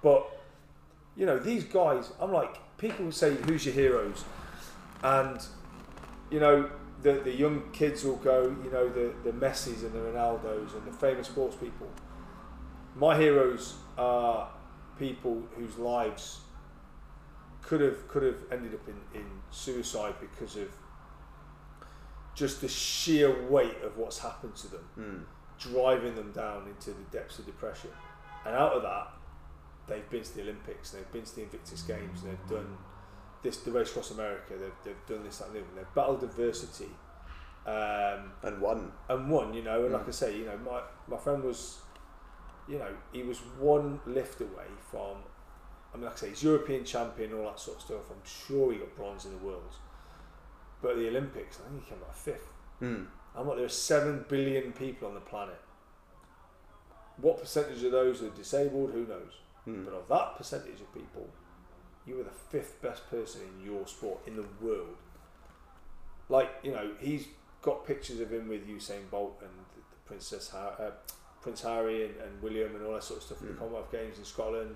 But 0.02 0.26
you 1.16 1.26
know, 1.26 1.38
these 1.38 1.64
guys, 1.64 2.10
I'm 2.20 2.32
like, 2.32 2.56
people 2.76 3.10
say, 3.10 3.34
"Who's 3.46 3.64
your 3.64 3.74
heroes?" 3.74 4.24
And 5.02 5.40
you 6.30 6.40
know, 6.40 6.70
the 7.02 7.12
the 7.12 7.34
young 7.34 7.70
kids 7.72 8.04
will 8.04 8.16
go, 8.16 8.54
you 8.64 8.70
know, 8.70 8.88
the 8.88 9.12
the 9.24 9.32
Messis 9.32 9.82
and 9.82 9.92
the 9.92 9.98
Ronaldos 10.00 10.74
and 10.74 10.86
the 10.86 10.92
famous 10.92 11.28
sports 11.28 11.56
people. 11.56 11.88
My 12.94 13.16
heroes 13.16 13.74
are 13.96 14.50
people 14.98 15.42
whose 15.56 15.78
lives 15.78 16.40
could 17.62 17.80
have 17.80 18.08
could 18.08 18.22
have 18.22 18.38
ended 18.50 18.74
up 18.74 18.88
in, 18.88 19.20
in 19.20 19.26
suicide 19.50 20.14
because 20.20 20.56
of 20.56 20.68
just 22.34 22.60
the 22.60 22.68
sheer 22.68 23.46
weight 23.48 23.76
of 23.82 23.96
what's 23.96 24.18
happened 24.20 24.54
to 24.56 24.68
them 24.68 24.84
Hmm. 24.94 25.18
driving 25.72 26.14
them 26.14 26.30
down 26.32 26.68
into 26.68 26.90
the 26.90 27.02
depths 27.10 27.38
of 27.40 27.46
depression. 27.46 27.90
And 28.46 28.54
out 28.54 28.72
of 28.72 28.82
that, 28.82 29.08
they've 29.88 30.08
been 30.08 30.22
to 30.22 30.34
the 30.36 30.42
Olympics, 30.42 30.90
they've 30.90 31.10
been 31.12 31.24
to 31.24 31.34
the 31.36 31.42
Invictus 31.42 31.82
Games, 31.82 32.22
they've 32.22 32.46
done 32.48 32.78
this, 33.42 33.58
the 33.58 33.70
race 33.70 33.90
across 33.90 34.10
America, 34.10 34.54
they've, 34.58 34.72
they've 34.84 35.06
done 35.06 35.24
this, 35.24 35.38
that, 35.38 35.46
and 35.48 35.54
the 35.56 35.60
other. 35.60 35.68
They've 35.76 35.94
battled 35.94 36.22
adversity 36.22 36.90
um, 37.66 38.32
and 38.42 38.60
won. 38.60 38.92
and 39.08 39.30
won. 39.30 39.54
You 39.54 39.62
know, 39.62 39.84
and 39.84 39.92
like 39.92 40.04
Mm. 40.04 40.08
I 40.08 40.12
say, 40.12 40.38
you 40.38 40.46
know, 40.46 40.56
my 40.58 40.80
my 41.06 41.16
friend 41.16 41.42
was, 41.44 41.78
you 42.68 42.78
know, 42.78 42.92
he 43.12 43.22
was 43.22 43.38
one 43.58 44.00
lift 44.06 44.40
away 44.40 44.68
from. 44.90 45.18
I 45.92 45.96
mean, 45.96 46.04
like 46.04 46.14
I 46.14 46.16
say, 46.16 46.28
he's 46.30 46.42
European 46.42 46.84
champion, 46.84 47.32
all 47.32 47.44
that 47.44 47.58
sort 47.58 47.78
of 47.78 47.82
stuff. 47.82 48.10
I'm 48.10 48.24
sure 48.24 48.72
he 48.72 48.78
got 48.78 48.94
bronze 48.94 49.24
in 49.24 49.32
the 49.32 49.38
world, 49.38 49.74
but 50.82 50.92
at 50.92 50.96
the 50.98 51.08
Olympics, 51.08 51.58
I 51.64 51.68
think 51.70 51.84
he 51.84 51.90
came 51.90 51.98
out 52.06 52.16
fifth. 52.16 52.48
Mm. 52.82 53.06
And 53.36 53.46
what 53.46 53.56
there 53.56 53.64
are 53.66 53.70
seven 53.70 54.24
billion 54.28 54.72
people 54.72 55.08
on 55.08 55.14
the 55.14 55.20
planet. 55.20 55.60
What 57.16 57.40
percentage 57.40 57.82
of 57.82 57.92
those 57.92 58.22
are 58.22 58.30
disabled? 58.30 58.92
Who 58.92 59.06
knows? 59.06 59.32
Mm. 59.66 59.84
But 59.84 59.94
of 59.94 60.08
that 60.08 60.36
percentage 60.36 60.80
of 60.80 60.92
people, 60.94 61.28
you 62.08 62.16
were 62.16 62.24
the 62.24 62.30
fifth 62.30 62.80
best 62.82 63.08
person 63.10 63.42
in 63.42 63.64
your 63.64 63.86
sport 63.86 64.20
in 64.26 64.34
the 64.36 64.44
world. 64.60 64.96
Like 66.28 66.50
you 66.62 66.72
know, 66.72 66.90
he's 66.98 67.26
got 67.62 67.86
pictures 67.86 68.20
of 68.20 68.32
him 68.32 68.48
with 68.48 68.66
Usain 68.68 69.10
Bolt 69.10 69.38
and 69.40 69.50
the 69.76 69.82
Princess 70.06 70.50
Har- 70.50 70.74
uh, 70.80 70.90
Prince 71.42 71.62
Harry 71.62 72.06
and, 72.06 72.14
and 72.20 72.42
William 72.42 72.74
and 72.76 72.84
all 72.84 72.94
that 72.94 73.04
sort 73.04 73.18
of 73.20 73.24
stuff 73.24 73.38
Mm. 73.38 73.48
the 73.48 73.54
Commonwealth 73.54 73.90
Games 73.92 74.18
in 74.18 74.24
Scotland. 74.24 74.74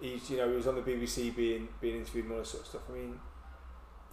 He's 0.00 0.30
you 0.30 0.36
know 0.36 0.48
he 0.48 0.54
was 0.56 0.66
on 0.66 0.76
the 0.76 0.82
BBC 0.82 1.34
being 1.34 1.68
being 1.80 1.96
interviewed 1.96 2.24
and 2.26 2.32
all 2.34 2.38
that 2.40 2.46
sort 2.46 2.62
of 2.62 2.68
stuff. 2.68 2.82
I 2.88 2.92
mean, 2.92 3.18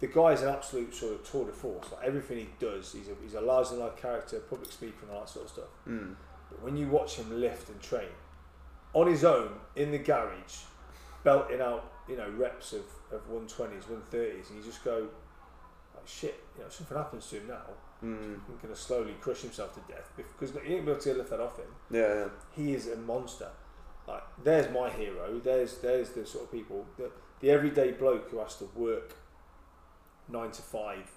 the 0.00 0.08
guy's 0.08 0.42
an 0.42 0.48
absolute 0.48 0.94
sort 0.94 1.14
of 1.14 1.30
tour 1.30 1.46
de 1.46 1.52
force. 1.52 1.86
Like 1.92 2.04
everything 2.04 2.38
he 2.38 2.48
does, 2.58 2.92
he's 2.92 3.08
a 3.08 3.12
he's 3.22 3.34
a 3.34 3.40
large 3.40 3.70
than 3.70 3.78
life 3.80 3.96
character, 3.96 4.40
public 4.40 4.70
speaker 4.72 4.96
and 5.02 5.10
all 5.12 5.20
that 5.20 5.28
sort 5.28 5.46
of 5.46 5.50
stuff. 5.52 5.68
Mm. 5.88 6.16
But 6.50 6.62
when 6.62 6.76
you 6.76 6.88
watch 6.88 7.16
him 7.16 7.40
lift 7.40 7.68
and 7.68 7.80
train 7.80 8.08
on 8.92 9.06
his 9.06 9.24
own 9.24 9.50
in 9.76 9.90
the 9.90 9.98
garage, 9.98 10.58
belting 11.24 11.60
out, 11.60 11.92
you 12.08 12.16
know, 12.16 12.28
reps 12.30 12.72
of, 12.72 12.84
of 13.12 13.28
120s, 13.30 13.84
130s, 13.84 14.50
and 14.50 14.58
you 14.58 14.64
just 14.64 14.84
go, 14.84 15.08
like, 15.94 16.06
shit, 16.06 16.42
you 16.56 16.62
know, 16.62 16.68
something 16.68 16.96
happens 16.96 17.26
to 17.28 17.36
him 17.36 17.48
now. 17.48 17.62
Mm. 18.04 18.40
He's 18.46 18.56
going 18.62 18.74
to 18.74 18.80
slowly 18.80 19.14
crush 19.20 19.40
himself 19.40 19.74
to 19.74 19.92
death 19.92 20.12
because 20.16 20.50
he 20.50 20.74
ain't 20.74 20.88
able 20.88 20.96
to 20.96 21.14
lift 21.14 21.30
that 21.30 21.40
off 21.40 21.58
him. 21.58 21.66
Yeah, 21.90 22.14
yeah. 22.14 22.28
He 22.52 22.74
is 22.74 22.88
a 22.88 22.96
monster. 22.96 23.48
Like, 24.06 24.22
there's 24.42 24.72
my 24.72 24.90
hero. 24.90 25.40
There's 25.42 25.78
there's 25.78 26.10
the 26.10 26.24
sort 26.26 26.44
of 26.44 26.52
people, 26.52 26.86
the, 26.96 27.10
the 27.40 27.50
everyday 27.50 27.92
bloke 27.92 28.30
who 28.30 28.38
has 28.38 28.56
to 28.56 28.64
work 28.74 29.16
nine 30.28 30.50
to 30.52 30.62
five 30.62 31.10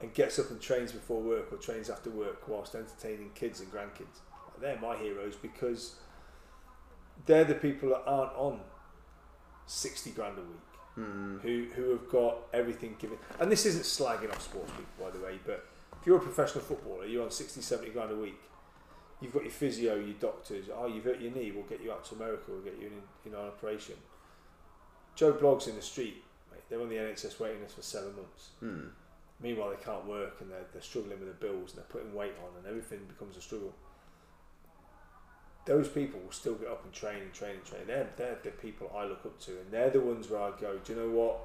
and 0.00 0.14
gets 0.14 0.38
up 0.38 0.50
and 0.50 0.60
trains 0.60 0.92
before 0.92 1.20
work 1.20 1.52
or 1.52 1.56
trains 1.56 1.90
after 1.90 2.08
work 2.10 2.48
whilst 2.48 2.74
entertaining 2.74 3.30
kids 3.34 3.60
and 3.60 3.70
grandkids. 3.70 4.20
They're 4.60 4.78
my 4.78 4.96
heroes 4.96 5.36
because 5.36 5.96
they're 7.26 7.44
the 7.44 7.54
people 7.54 7.90
that 7.90 8.02
aren't 8.06 8.32
on 8.34 8.60
60 9.70 10.10
grand 10.10 10.38
a 10.38 10.42
week 10.42 10.60
Mm. 10.98 11.40
who, 11.42 11.66
who 11.76 11.90
have 11.90 12.08
got 12.10 12.36
everything 12.52 12.96
given. 12.98 13.16
And 13.38 13.50
this 13.50 13.64
isn't 13.64 13.84
slagging 13.84 14.28
off 14.30 14.42
sports 14.42 14.72
people, 14.72 15.06
by 15.06 15.10
the 15.16 15.24
way, 15.24 15.38
but 15.46 15.64
if 15.98 16.04
you're 16.04 16.16
a 16.16 16.20
professional 16.20 16.64
footballer, 16.64 17.06
you're 17.06 17.22
on 17.22 17.30
60, 17.30 17.60
70 17.62 17.90
grand 17.92 18.10
a 18.10 18.16
week. 18.16 18.40
You've 19.20 19.32
got 19.32 19.42
your 19.44 19.52
physio, 19.52 19.94
your 19.94 20.14
doctors. 20.18 20.66
Oh, 20.74 20.86
you've 20.88 21.04
hurt 21.04 21.20
your 21.20 21.30
knee, 21.30 21.52
we'll 21.54 21.64
get 21.64 21.80
you 21.80 21.92
out 21.92 22.04
to 22.06 22.16
America, 22.16 22.42
we'll 22.48 22.62
get 22.62 22.76
you 22.80 22.88
in, 22.88 23.30
in 23.30 23.38
an 23.38 23.46
operation. 23.46 23.94
Joe 25.14 25.32
Bloggs 25.32 25.68
in 25.68 25.76
the 25.76 25.82
street, 25.82 26.24
mate, 26.50 26.62
they're 26.68 26.80
on 26.80 26.88
the 26.88 26.96
NHS 26.96 27.38
waiting 27.38 27.62
list 27.62 27.76
for 27.76 27.82
seven 27.82 28.16
months. 28.16 28.48
Mm. 28.62 28.88
Meanwhile, 29.40 29.70
they 29.70 29.82
can't 29.84 30.06
work 30.06 30.38
and 30.40 30.50
they're, 30.50 30.66
they're 30.72 30.82
struggling 30.82 31.20
with 31.20 31.28
the 31.28 31.46
bills 31.46 31.70
and 31.70 31.78
they're 31.78 31.84
putting 31.88 32.12
weight 32.14 32.34
on 32.42 32.58
and 32.58 32.66
everything 32.66 32.98
becomes 33.08 33.36
a 33.36 33.40
struggle. 33.40 33.72
Those 35.66 35.88
people 35.88 36.18
will 36.20 36.32
still 36.32 36.54
get 36.54 36.68
up 36.68 36.82
and 36.84 36.92
train 36.92 37.22
and 37.22 37.32
train 37.32 37.56
and 37.56 37.64
train. 37.64 37.82
They're, 37.86 38.08
they're 38.16 38.38
the 38.42 38.50
people 38.50 38.90
I 38.96 39.04
look 39.04 39.24
up 39.26 39.38
to 39.40 39.52
and 39.52 39.70
they're 39.70 39.90
the 39.90 40.00
ones 40.00 40.28
where 40.30 40.40
I 40.40 40.50
go, 40.58 40.78
do 40.82 40.92
you 40.94 40.98
know 40.98 41.10
what? 41.10 41.38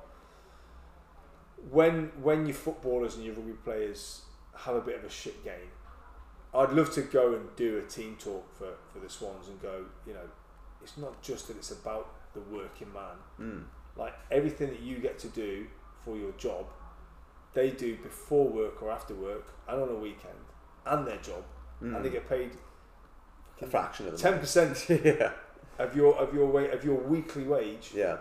When, 1.71 2.11
when 2.21 2.45
your 2.45 2.55
footballers 2.55 3.15
and 3.15 3.25
your 3.25 3.33
rugby 3.35 3.53
players 3.63 4.21
have 4.55 4.75
a 4.75 4.81
bit 4.81 4.95
of 4.97 5.03
a 5.03 5.09
shit 5.09 5.43
game, 5.43 5.71
I'd 6.53 6.71
love 6.71 6.91
to 6.93 7.01
go 7.01 7.33
and 7.33 7.53
do 7.55 7.77
a 7.77 7.81
team 7.81 8.15
talk 8.19 8.55
for, 8.57 8.69
for 8.93 8.99
the 8.99 9.09
Swans 9.09 9.47
and 9.47 9.61
go, 9.61 9.85
you 10.07 10.13
know, 10.13 10.27
it's 10.81 10.97
not 10.97 11.21
just 11.21 11.47
that 11.47 11.57
it's 11.57 11.71
about 11.71 12.07
the 12.33 12.41
working 12.41 12.91
man 12.93 13.15
Mm. 13.39 13.63
like 13.97 14.13
everything 14.31 14.69
that 14.69 14.81
you 14.81 14.97
get 14.97 15.17
to 15.19 15.27
do 15.29 15.67
for 16.03 16.15
your 16.17 16.31
job, 16.33 16.65
they 17.53 17.71
do 17.71 17.95
before 17.97 18.47
work 18.47 18.81
or 18.83 18.91
after 18.91 19.13
work 19.15 19.53
and 19.67 19.81
on 19.81 19.89
a 19.89 19.95
weekend, 19.95 20.37
and 20.85 21.07
their 21.07 21.17
job, 21.17 21.43
Mm. 21.81 21.95
and 21.95 22.05
they 22.05 22.09
get 22.09 22.27
paid 22.29 22.51
a 23.61 23.65
fraction 23.65 24.07
of 24.07 24.13
the 24.13 24.17
ten 24.17 24.39
percent 24.39 24.85
yeah, 24.89 25.31
of 25.79 25.95
your 25.95 26.15
of 26.15 26.33
your 26.33 26.45
wa- 26.47 26.61
of 26.61 26.83
your 26.83 26.95
weekly 26.95 27.43
wage. 27.43 27.91
yeah. 27.95 28.17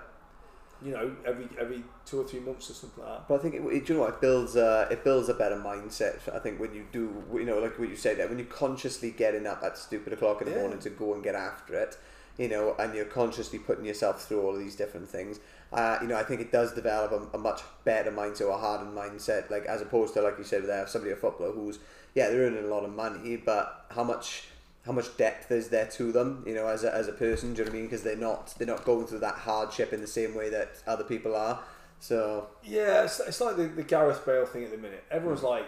You 0.83 0.91
know, 0.91 1.17
every 1.25 1.49
every 1.59 1.83
two 2.05 2.21
or 2.21 2.25
three 2.25 2.41
months 2.41 2.69
or 2.69 2.75
something 2.75 3.03
like 3.03 3.13
that. 3.19 3.29
But 3.29 3.35
I 3.37 3.39
think 3.39 3.55
it, 3.55 3.63
it, 3.63 3.87
do 3.87 3.93
you 3.93 3.99
know 3.99 4.05
what 4.05 4.15
it 4.15 4.21
builds 4.21 4.55
a 4.57 4.87
it 4.91 5.03
builds 5.03 5.29
a 5.31 5.35
better 5.35 5.57
mindset. 5.57 6.17
I 6.35 6.39
think 6.41 6.61
when 6.61 6.75
you 6.75 6.85
do, 6.93 7.23
you 7.33 7.45
know, 7.45 7.59
like 7.59 7.79
what 7.79 7.89
you 7.89 7.97
say 7.97 8.15
there, 8.15 8.29
when 8.29 8.39
you're 8.39 8.47
consciously 8.49 9.11
getting 9.13 9.47
up 9.47 9.63
at 9.63 9.79
stupid 9.79 10.13
o'clock 10.13 10.43
in 10.43 10.49
the 10.49 10.55
Yeah. 10.55 10.61
morning 10.61 10.81
to 10.81 10.91
go 10.91 11.15
and 11.15 11.23
get 11.23 11.35
after 11.37 11.75
it, 11.75 11.97
you 12.37 12.49
know, 12.49 12.75
and 12.79 12.95
you're 12.95 13.07
consciously 13.07 13.59
putting 13.59 13.87
yourself 13.87 14.27
through 14.27 14.43
all 14.43 14.53
of 14.53 14.59
these 14.59 14.77
different 14.77 15.09
things. 15.09 15.39
Uh, 15.73 15.97
you 16.03 16.09
know, 16.09 16.17
I 16.17 16.23
think 16.25 16.41
it 16.43 16.53
does 16.53 16.73
develop 16.75 17.13
a, 17.13 17.37
a 17.37 17.41
much 17.41 17.63
better 17.85 18.11
mindset 18.13 18.53
a 18.53 18.59
hardened 18.59 18.95
mindset, 18.95 19.49
like 19.51 19.65
as 19.65 19.81
opposed 19.81 20.13
to 20.15 20.21
like 20.23 20.37
you 20.37 20.45
said 20.45 20.67
there, 20.67 20.87
somebody 20.87 21.13
a 21.13 21.17
footballer 21.17 21.53
who's 21.53 21.79
yeah 22.15 22.29
they're 22.29 22.43
earning 22.43 22.65
a 22.65 22.67
lot 22.67 22.85
of 22.85 22.93
money, 22.93 23.37
but 23.37 23.87
how 23.91 24.05
much 24.05 24.49
how 24.87 24.93
much 24.93 25.17
depth 25.17 25.51
is 25.51 25.69
there 25.71 25.87
to 25.87 26.13
them, 26.13 26.43
you 26.47 26.55
know, 26.55 26.67
as 26.67 26.85
a, 26.85 26.95
as 26.95 27.09
a 27.09 27.13
person? 27.13 27.55
Do 27.55 27.59
you 27.61 27.65
know 27.65 27.71
what 27.71 27.77
I 27.77 27.79
mean? 27.79 27.87
Because 27.87 28.03
they're 28.03 28.17
not 28.17 28.55
they're 28.59 28.67
not 28.67 28.85
going 28.85 29.07
through 29.07 29.21
that 29.21 29.37
hardship 29.37 29.93
in 29.93 30.01
the 30.01 30.07
same 30.07 30.35
way 30.35 30.51
that 30.51 30.83
other 30.87 31.05
people 31.05 31.35
are. 31.35 31.61
So 32.01 32.49
Yeah, 32.63 33.05
it's, 33.05 33.19
it's 33.21 33.41
like 33.41 33.57
the, 33.57 33.65
the 33.65 33.83
Gareth 33.83 34.27
Bale 34.27 34.45
thing 34.45 34.65
at 34.65 34.71
the 34.71 34.77
minute. 34.77 35.05
Everyone's 35.11 35.43
like, 35.43 35.65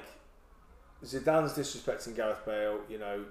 Zidane's 1.05 1.53
disrespecting 1.55 2.15
Gareth 2.15 2.45
Bale. 2.45 2.81
You 2.91 2.99
know, 2.99 3.25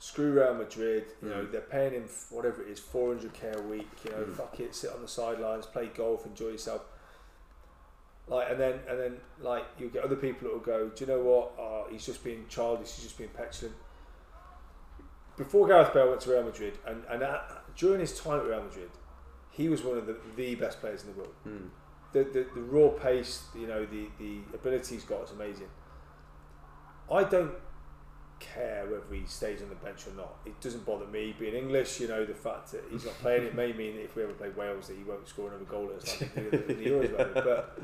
screw 0.00 0.32
Real 0.32 0.54
Madrid. 0.54 1.04
You 1.22 1.28
know, 1.28 1.44
Mm. 1.44 1.52
they're 1.52 1.60
paying 1.60 1.92
him 1.92 2.08
whatever 2.30 2.62
it 2.62 2.68
is, 2.68 2.80
four 2.80 3.14
hundred 3.14 3.32
k 3.32 3.52
a 3.54 3.62
week. 3.62 3.88
You 4.04 4.10
know, 4.10 4.24
Mm. 4.24 4.34
fuck 4.36 4.58
it, 4.58 4.74
sit 4.74 4.90
on 4.92 5.02
the 5.02 5.08
sidelines, 5.08 5.66
play 5.66 5.86
golf, 5.94 6.26
enjoy 6.26 6.48
yourself. 6.48 6.82
Like, 8.26 8.50
and 8.50 8.58
then 8.58 8.80
and 8.88 8.98
then 8.98 9.16
like 9.40 9.64
you'll 9.78 9.90
get 9.90 10.02
other 10.02 10.16
people 10.16 10.48
that 10.48 10.54
will 10.54 10.64
go, 10.64 10.88
do 10.88 11.04
you 11.04 11.10
know 11.12 11.20
what? 11.20 11.52
Oh, 11.58 11.86
he's 11.90 12.06
just 12.06 12.24
being 12.24 12.46
childish. 12.48 12.92
He's 12.94 13.04
just 13.04 13.18
being 13.18 13.30
petulant. 13.30 13.76
Before 15.36 15.66
Gareth 15.66 15.92
Bale 15.92 16.08
went 16.08 16.20
to 16.22 16.30
Real 16.30 16.44
Madrid, 16.44 16.78
and 16.86 17.02
and 17.08 17.22
at, 17.22 17.64
during 17.76 18.00
his 18.00 18.18
time 18.18 18.40
at 18.40 18.46
Real 18.46 18.62
Madrid, 18.62 18.90
he 19.50 19.68
was 19.68 19.82
one 19.82 19.98
of 19.98 20.06
the, 20.06 20.16
the 20.36 20.54
best 20.54 20.80
players 20.80 21.02
in 21.02 21.12
the 21.12 21.18
world 21.18 21.34
mm, 21.46 21.68
the, 22.14 22.22
the, 22.24 22.46
the 22.54 22.60
raw 22.62 22.88
pace, 22.90 23.42
you 23.58 23.66
know, 23.66 23.84
the, 23.84 24.06
the 24.18 24.38
ability 24.54 24.94
he's 24.94 25.04
got 25.04 25.24
is 25.24 25.32
amazing. 25.32 25.66
I 27.12 27.24
don't 27.24 27.52
care 28.40 28.86
whether 28.86 29.02
he 29.12 29.26
stays 29.26 29.60
on 29.62 29.68
the 29.68 29.74
bench 29.74 30.06
or 30.06 30.14
not. 30.16 30.36
It 30.46 30.58
doesn't 30.60 30.86
bother 30.86 31.06
me. 31.06 31.34
Being 31.38 31.54
English, 31.54 32.00
you 32.00 32.08
know, 32.08 32.24
the 32.24 32.34
fact 32.34 32.70
that 32.72 32.84
he's 32.90 33.04
not 33.04 33.14
playing 33.14 33.44
it 33.44 33.54
may 33.54 33.72
mean 33.72 33.96
that 33.96 34.04
if 34.04 34.16
we 34.16 34.22
ever 34.22 34.32
play 34.32 34.50
Wales 34.50 34.86
that 34.88 34.96
he 34.96 35.02
won't 35.02 35.28
score 35.28 35.48
another 35.48 35.64
goal 35.64 35.90
at 35.94 36.02
us 36.02 36.20
like 36.20 36.34
he 36.34 36.40
did 36.50 36.70
in 36.70 36.78
the 36.78 36.84
Euros. 36.84 37.34
But 37.34 37.78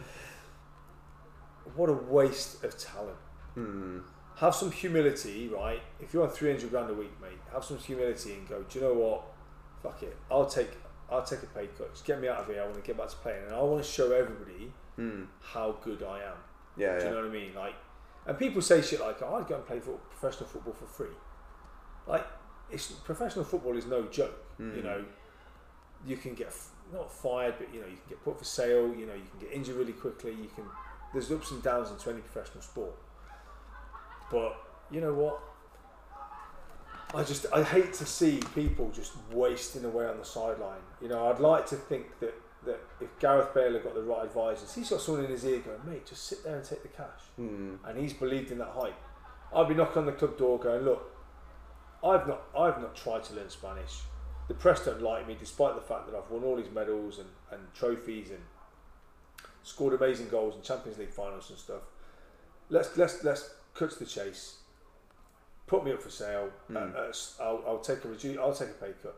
what 1.75 1.91
a 1.91 1.93
waste 1.93 2.63
of 2.63 2.79
talent. 2.79 3.17
mm, 3.57 4.03
Have 4.41 4.55
some 4.55 4.71
humility, 4.73 5.49
right? 5.49 5.83
If 6.01 6.15
you're 6.15 6.23
on 6.23 6.31
300 6.31 6.71
grand 6.71 6.89
a 6.89 6.95
week, 6.95 7.13
mate, 7.21 7.39
have 7.53 7.63
some 7.63 7.77
humility 7.77 8.33
and 8.33 8.49
go, 8.49 8.63
do 8.63 8.79
you 8.79 8.85
know 8.87 8.95
what? 8.95 9.23
Fuck 9.83 10.03
it. 10.03 10.17
I'll 10.31 10.47
take 10.47 10.71
I'll 11.11 11.25
take 11.25 11.43
a 11.43 11.47
pay 11.47 11.67
cut. 11.77 11.93
Just 11.93 12.07
get 12.07 12.21
me 12.21 12.29
out 12.29 12.39
of 12.39 12.47
here. 12.47 12.61
I 12.63 12.65
want 12.65 12.77
to 12.77 12.83
get 12.83 12.97
back 12.97 13.09
to 13.09 13.17
playing. 13.17 13.45
And 13.47 13.55
I 13.55 13.61
want 13.63 13.85
to 13.85 13.91
show 13.91 14.13
everybody 14.13 14.73
mm. 14.99 15.27
how 15.43 15.77
good 15.83 16.03
I 16.03 16.19
am. 16.19 16.37
Yeah, 16.77 16.99
Do 16.99 17.05
yeah. 17.05 17.05
you 17.05 17.11
know 17.17 17.23
what 17.23 17.31
I 17.31 17.33
mean? 17.33 17.55
Like, 17.55 17.75
and 18.27 18.39
people 18.39 18.63
say 18.63 18.81
shit 18.81 19.01
like, 19.01 19.21
"Oh, 19.23 19.35
I'd 19.35 19.49
go 19.49 19.57
and 19.57 19.67
play 19.67 19.81
foot, 19.81 19.99
professional 20.11 20.49
football 20.49 20.73
for 20.73 20.87
free." 20.87 21.15
Like, 22.07 22.27
it's 22.71 22.87
professional 22.93 23.45
football 23.45 23.77
is 23.77 23.87
no 23.87 24.05
joke. 24.05 24.39
You 24.59 24.67
Mm. 24.67 24.85
know, 24.85 25.05
you 26.07 26.17
can 26.17 26.35
get 26.35 26.47
f- 26.49 26.71
not 26.93 27.13
fired, 27.13 27.55
but 27.59 27.75
you 27.75 27.81
know, 27.81 27.87
you 27.89 27.97
can 27.97 28.09
get 28.11 28.23
put 28.23 28.39
for 28.39 28.45
sale. 28.45 28.95
You 28.95 29.07
know, 29.07 29.15
you 29.15 29.27
can 29.31 29.41
get 29.41 29.53
injured 29.53 29.77
really 29.77 29.93
quickly. 29.95 30.31
You 30.33 30.49
can. 30.55 30.65
There's 31.13 31.33
ups 31.33 31.51
and 31.51 31.61
downs 31.63 31.91
into 31.91 32.09
any 32.09 32.21
professional 32.21 32.63
sport. 32.63 32.95
But 34.31 34.57
you 34.91 35.01
know 35.01 35.15
what? 35.15 35.41
I 37.13 37.25
just 37.25 37.47
I 37.53 37.63
hate 37.63 37.93
to 37.95 38.07
see 38.07 38.41
people 38.55 38.91
just 38.91 39.13
wasting 39.33 39.85
away 39.85 40.07
on 40.07 40.19
the 40.19 40.25
sideline. 40.25 40.81
You 41.03 41.09
know, 41.09 41.29
I'd 41.29 41.41
like 41.41 41.67
to 41.67 41.77
think 41.77 42.19
that 42.21 42.35
that 42.65 42.81
if 43.01 43.19
Gareth 43.19 43.55
Bale 43.55 43.73
had 43.73 43.83
got 43.83 43.95
the 43.95 44.03
right 44.03 44.25
advisors, 44.25 44.75
he's 44.75 44.91
got 44.91 45.01
someone 45.01 45.25
in 45.25 45.31
his 45.31 45.45
ear 45.45 45.61
going, 45.61 45.81
mate, 45.87 46.07
just 46.07 46.25
sit 46.25 46.45
there 46.45 46.57
and 46.57 46.65
take 46.65 46.83
the 46.83 46.89
cash. 46.89 47.21
Mm. 47.41 47.79
And 47.85 47.99
he's 47.99 48.13
believed 48.13 48.51
in 48.53 48.59
that 48.59 48.73
hype. 48.75 48.95
I'd 49.55 49.69
be 49.69 49.75
knocking 49.75 49.99
on 49.99 50.07
the 50.07 50.13
club 50.13 50.37
door 50.37 50.59
going, 50.59 50.85
look, 50.85 51.11
I've 52.05 52.27
not 52.27 52.43
I've 52.57 52.81
not 52.81 52.95
tried 52.95 53.25
to 53.25 53.35
learn 53.35 53.51
Spanish. 53.51 54.01
The 54.49 54.55
press 54.55 54.85
don't 54.85 55.03
like 55.03 55.27
me 55.27 55.37
despite 55.39 55.75
the 55.75 55.81
fact 55.81 56.11
that 56.11 56.17
I've 56.17 56.31
won 56.31 56.45
all 56.45 56.57
these 56.57 56.71
medals 56.73 57.19
and, 57.19 57.29
and 57.53 57.73
trophies 57.75 58.31
and 58.31 58.41
scored 59.63 59.95
amazing 59.95 60.29
goals 60.29 60.57
in 60.57 60.63
Champions 60.63 60.99
League 60.99 61.13
finals 61.13 61.51
and 61.51 61.59
stuff. 61.59 61.83
Let's 62.69 62.97
let's 62.97 63.23
let's 63.25 63.51
cut 63.75 63.91
to 63.91 63.99
the 63.99 64.07
chase. 64.07 64.57
Put 65.67 65.85
me 65.85 65.93
up 65.93 66.03
for 66.03 66.11
sale. 66.11 66.51
Mm. 66.71 66.95
Uh, 66.95 66.99
uh, 66.99 67.13
I'll, 67.41 67.65
I'll 67.67 67.79
take 67.79 68.05
a 68.05 68.09
redu- 68.09 68.39
I'll 68.39 68.55
take 68.55 68.71
a 68.71 68.85
pay 68.85 68.93
cut. 69.03 69.17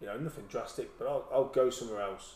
You 0.00 0.08
know, 0.08 0.18
nothing 0.18 0.44
drastic, 0.48 0.98
but 0.98 1.06
I'll, 1.06 1.26
I'll 1.32 1.44
go 1.44 1.70
somewhere 1.70 2.00
else 2.02 2.34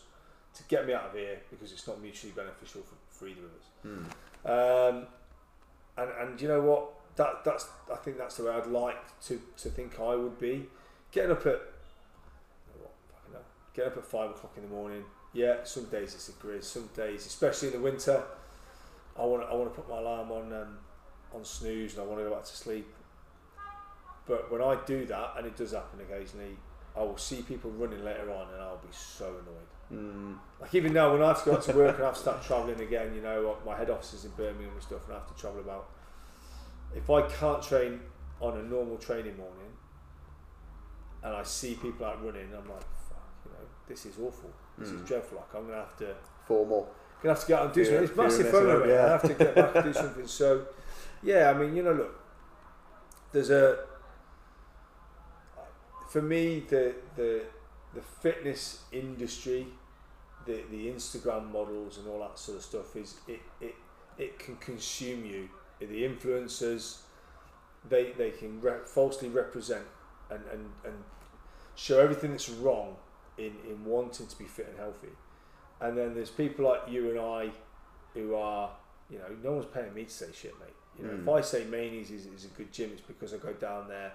to 0.55 0.63
get 0.63 0.87
me 0.87 0.93
out 0.93 1.05
of 1.05 1.13
here 1.13 1.39
because 1.49 1.71
it's 1.71 1.87
not 1.87 2.01
mutually 2.01 2.33
beneficial 2.33 2.81
for, 2.81 2.95
for 3.09 3.27
either 3.27 3.41
of 3.41 3.51
us. 3.51 4.07
Mm. 4.45 4.89
Um, 4.99 5.07
and 5.97 6.09
and 6.21 6.41
you 6.41 6.47
know 6.47 6.61
what? 6.61 6.91
That 7.17 7.43
that's 7.43 7.67
I 7.91 7.97
think 7.97 8.17
that's 8.17 8.37
the 8.37 8.45
way 8.45 8.51
I'd 8.51 8.67
like 8.67 9.19
to 9.27 9.41
to 9.57 9.69
think 9.69 9.99
I 9.99 10.15
would 10.15 10.39
be. 10.39 10.67
Getting 11.11 11.31
up 11.31 11.45
at 11.45 11.61
what, 12.79 13.43
getting 13.73 13.91
up 13.91 13.97
at 13.97 14.05
five 14.05 14.29
o'clock 14.31 14.53
in 14.55 14.63
the 14.63 14.69
morning. 14.69 15.03
Yeah, 15.33 15.63
some 15.63 15.85
days 15.85 16.15
it's 16.15 16.29
a 16.29 16.31
grizz. 16.33 16.63
Some 16.63 16.89
days, 16.95 17.25
especially 17.25 17.69
in 17.69 17.73
the 17.75 17.81
winter, 17.81 18.23
I 19.17 19.25
want 19.25 19.43
I 19.43 19.53
want 19.53 19.73
to 19.73 19.81
put 19.81 19.89
my 19.89 19.97
alarm 19.97 20.31
on 20.31 20.53
um, 20.53 20.77
on 21.33 21.43
snooze 21.45 21.93
and 21.93 22.03
I 22.03 22.05
want 22.05 22.19
to 22.19 22.25
go 22.25 22.35
back 22.35 22.43
to 22.45 22.55
sleep. 22.55 22.87
But 24.27 24.51
when 24.51 24.61
I 24.61 24.77
do 24.85 25.05
that, 25.07 25.33
and 25.37 25.47
it 25.47 25.55
does 25.55 25.71
happen 25.71 25.99
occasionally, 26.01 26.55
I 26.95 27.01
will 27.01 27.17
see 27.17 27.41
people 27.41 27.71
running 27.71 28.03
later 28.03 28.29
on, 28.31 28.47
and 28.53 28.61
I'll 28.61 28.77
be 28.77 28.87
so 28.91 29.25
annoyed. 29.25 30.01
Mm. 30.03 30.37
Like 30.61 30.75
even 30.75 30.93
now, 30.93 31.11
when 31.11 31.23
I 31.23 31.29
have 31.29 31.43
to 31.43 31.49
go 31.49 31.55
out 31.55 31.63
to 31.63 31.73
work 31.73 31.95
and 31.95 32.03
I 32.03 32.07
have 32.07 32.15
to 32.15 32.21
start 32.21 32.43
travelling 32.43 32.79
again, 32.79 33.15
you 33.15 33.21
know, 33.21 33.57
my 33.65 33.75
head 33.75 33.89
office 33.89 34.13
is 34.13 34.25
in 34.25 34.31
Birmingham 34.31 34.73
and 34.73 34.83
stuff, 34.83 35.05
and 35.05 35.15
I 35.15 35.19
have 35.19 35.33
to 35.33 35.39
travel 35.39 35.61
about. 35.61 35.89
If 36.95 37.09
I 37.09 37.21
can't 37.23 37.61
train 37.61 37.99
on 38.39 38.57
a 38.57 38.63
normal 38.63 38.97
training 38.97 39.35
morning, 39.37 39.71
and 41.23 41.33
I 41.35 41.43
see 41.43 41.75
people 41.75 42.05
out 42.05 42.23
running, 42.23 42.49
I'm 42.55 42.69
like, 42.69 42.81
fuck, 43.09 43.27
you 43.45 43.51
know, 43.51 43.67
this 43.87 44.05
is 44.05 44.15
awful. 44.19 44.51
This 44.77 44.89
is 44.89 45.01
Mm. 45.01 45.07
dreadful. 45.07 45.37
Like 45.39 45.55
I'm 45.55 45.67
gonna 45.67 45.77
have 45.79 45.97
to, 45.97 46.15
Four 46.45 46.65
more. 46.65 46.87
gonna 47.21 47.33
have 47.35 47.41
to 47.41 47.47
get 47.47 47.59
out 47.59 47.65
and 47.65 47.73
do 47.73 47.85
something. 47.85 48.03
It's 48.03 48.15
massive 48.15 48.53
messing 48.53 48.89
yeah. 48.89 49.05
I 49.05 49.09
have 49.09 49.21
to 49.23 49.33
get 49.33 49.55
back 49.55 49.75
and 49.75 49.85
do 49.85 49.93
something. 49.93 50.27
So, 50.27 50.65
yeah, 51.23 51.49
I 51.49 51.57
mean, 51.57 51.75
you 51.75 51.83
know, 51.83 51.93
look, 51.93 52.19
there's 53.31 53.49
a 53.49 53.79
for 56.09 56.21
me 56.21 56.63
the 56.67 56.95
the 57.15 57.43
the 57.93 58.01
fitness 58.01 58.83
industry, 58.91 59.67
the 60.45 60.61
the 60.71 60.87
Instagram 60.87 61.51
models 61.51 61.97
and 61.97 62.07
all 62.07 62.19
that 62.19 62.37
sort 62.37 62.57
of 62.57 62.63
stuff 62.63 62.95
is 62.95 63.15
it 63.27 63.41
it 63.61 63.75
it 64.17 64.39
can 64.39 64.55
consume 64.57 65.25
you. 65.25 65.49
The 65.79 66.03
influencers, 66.03 66.97
they 67.87 68.11
they 68.17 68.31
can 68.31 68.59
re- 68.59 68.85
falsely 68.85 69.29
represent 69.29 69.85
and, 70.29 70.41
and 70.51 70.65
and 70.83 70.93
show 71.75 71.99
everything 71.99 72.31
that's 72.31 72.49
wrong 72.49 72.95
in 73.37 73.53
in 73.67 73.85
wanting 73.85 74.27
to 74.27 74.37
be 74.37 74.45
fit 74.45 74.67
and 74.69 74.77
healthy, 74.77 75.13
and 75.79 75.97
then 75.97 76.13
there's 76.13 76.31
people 76.31 76.65
like 76.65 76.81
you 76.89 77.11
and 77.11 77.19
I, 77.19 77.51
who 78.13 78.35
are 78.35 78.71
you 79.09 79.19
know 79.19 79.25
no 79.43 79.53
one's 79.53 79.67
paying 79.67 79.93
me 79.93 80.03
to 80.03 80.11
say 80.11 80.27
shit, 80.33 80.53
mate. 80.59 80.75
You 80.99 81.07
know, 81.07 81.13
if 81.13 81.19
Mm. 81.25 81.37
I 81.37 81.41
say 81.41 81.63
Manies 81.65 82.11
is, 82.11 82.25
is 82.25 82.45
a 82.45 82.49
good 82.49 82.71
gym, 82.71 82.89
it's 82.91 83.01
because 83.01 83.33
I 83.33 83.37
go 83.37 83.53
down 83.53 83.87
there. 83.87 84.11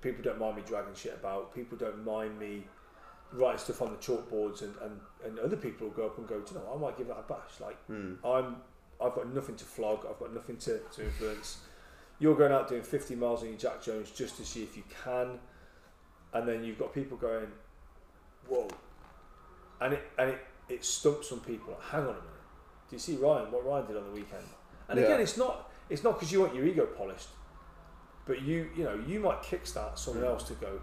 People 0.00 0.22
don't 0.24 0.38
mind 0.38 0.56
me 0.56 0.62
dragging 0.66 0.94
shit 0.94 1.14
about. 1.14 1.54
People 1.54 1.76
don't 1.78 2.04
mind 2.04 2.38
me 2.38 2.66
writing 3.32 3.58
stuff 3.58 3.82
on 3.82 3.90
the 3.92 3.96
chalkboards, 3.98 4.62
and, 4.62 4.74
and, 4.82 5.00
and 5.24 5.38
other 5.38 5.56
people 5.56 5.86
will 5.88 5.94
go 5.94 6.06
up 6.06 6.18
and 6.18 6.26
go, 6.26 6.40
Do 6.40 6.54
you 6.54 6.60
know, 6.60 6.72
I 6.74 6.78
might 6.78 6.96
give 6.98 7.08
that 7.08 7.18
a 7.18 7.22
bash. 7.22 7.60
Like 7.60 7.78
Mm. 7.88 8.16
I'm, 8.24 8.56
I've 9.00 9.14
got 9.14 9.32
nothing 9.34 9.56
to 9.56 9.64
flog. 9.64 10.06
I've 10.08 10.18
got 10.18 10.32
nothing 10.34 10.56
to, 10.58 10.78
to 10.78 11.04
influence. 11.04 11.58
You're 12.18 12.36
going 12.36 12.52
out 12.52 12.68
doing 12.68 12.82
50 12.82 13.14
miles 13.16 13.42
on 13.42 13.48
your 13.48 13.58
Jack 13.58 13.82
Jones 13.82 14.10
just 14.10 14.36
to 14.36 14.44
see 14.44 14.62
if 14.62 14.76
you 14.76 14.84
can, 15.04 15.38
and 16.32 16.48
then 16.48 16.62
you've 16.64 16.78
got 16.78 16.94
people 16.94 17.16
going, 17.16 17.48
whoa, 18.48 18.68
and 19.80 19.94
it 19.94 20.02
and 20.18 20.30
it 20.30 20.38
it 20.68 20.84
stumps 20.84 21.28
some 21.28 21.40
people. 21.40 21.72
Like, 21.74 21.82
Hang 21.82 22.00
on 22.02 22.06
a 22.10 22.12
minute. 22.12 22.22
Do 22.88 22.96
you 22.96 23.00
see 23.00 23.16
Ryan? 23.16 23.50
What 23.50 23.66
Ryan 23.66 23.86
did 23.86 23.96
on 23.96 24.04
the 24.04 24.10
weekend? 24.12 24.44
And 24.88 24.98
Yeah. 24.98 25.06
again, 25.06 25.20
it's 25.20 25.36
not 25.36 25.70
it's 25.92 26.02
not 26.02 26.14
because 26.14 26.32
you 26.32 26.40
want 26.40 26.54
your 26.54 26.64
ego 26.66 26.86
polished, 26.86 27.28
but 28.26 28.42
you 28.42 28.68
you 28.76 28.84
know 28.84 28.98
you 29.06 29.20
might 29.20 29.42
kickstart 29.42 29.98
someone 29.98 30.24
Mm. 30.24 30.28
else 30.28 30.44
to 30.44 30.54
go. 30.54 30.80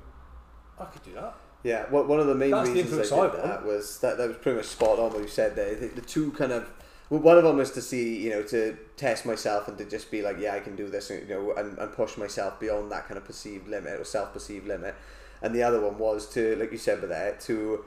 I 0.80 0.86
could 0.86 1.04
do 1.04 1.14
that. 1.14 1.36
Yeah, 1.64 1.86
well, 1.92 2.06
one 2.06 2.22
of 2.22 2.28
the 2.28 2.36
main 2.36 2.52
That's 2.52 2.70
the 2.70 2.76
reasons 2.76 3.12
I 3.12 3.28
did 3.30 3.40
I 3.42 3.48
that 3.48 3.66
was 3.66 4.00
that 4.00 4.18
that 4.18 4.28
was 4.30 4.38
pretty 4.38 4.58
much 4.58 4.68
spot 4.68 4.98
on 5.00 5.12
what 5.12 5.22
you 5.22 5.28
said 5.28 5.56
there. 5.56 5.76
The, 5.76 5.88
the 5.88 6.02
two 6.02 6.32
kind 6.32 6.52
of 6.54 6.70
well, 7.10 7.20
one 7.20 7.38
of 7.38 7.44
them 7.44 7.58
was 7.58 7.72
to 7.72 7.82
see 7.82 8.18
you 8.24 8.30
know 8.30 8.44
to 8.44 8.78
test 8.96 9.26
myself 9.26 9.68
and 9.68 9.78
to 9.78 9.86
just 9.86 10.10
be 10.12 10.22
like 10.22 10.38
yeah 10.40 10.54
I 10.56 10.62
can 10.62 10.76
do 10.78 10.88
this 10.88 11.10
you 11.10 11.26
know 11.28 11.54
and, 11.54 11.78
and 11.78 11.92
push 11.92 12.16
myself 12.18 12.60
beyond 12.60 12.92
that 12.94 13.08
kind 13.08 13.18
of 13.18 13.26
perceived 13.26 13.68
limit 13.68 14.00
or 14.00 14.06
self 14.06 14.32
perceived 14.32 14.68
limit, 14.68 14.96
and 15.42 15.54
the 15.54 15.64
other 15.64 15.82
one 15.82 15.98
was 15.98 16.30
to 16.36 16.56
like 16.56 16.72
you 16.72 16.78
said 16.78 17.02
but 17.02 17.10
that 17.10 17.42
to 17.42 17.84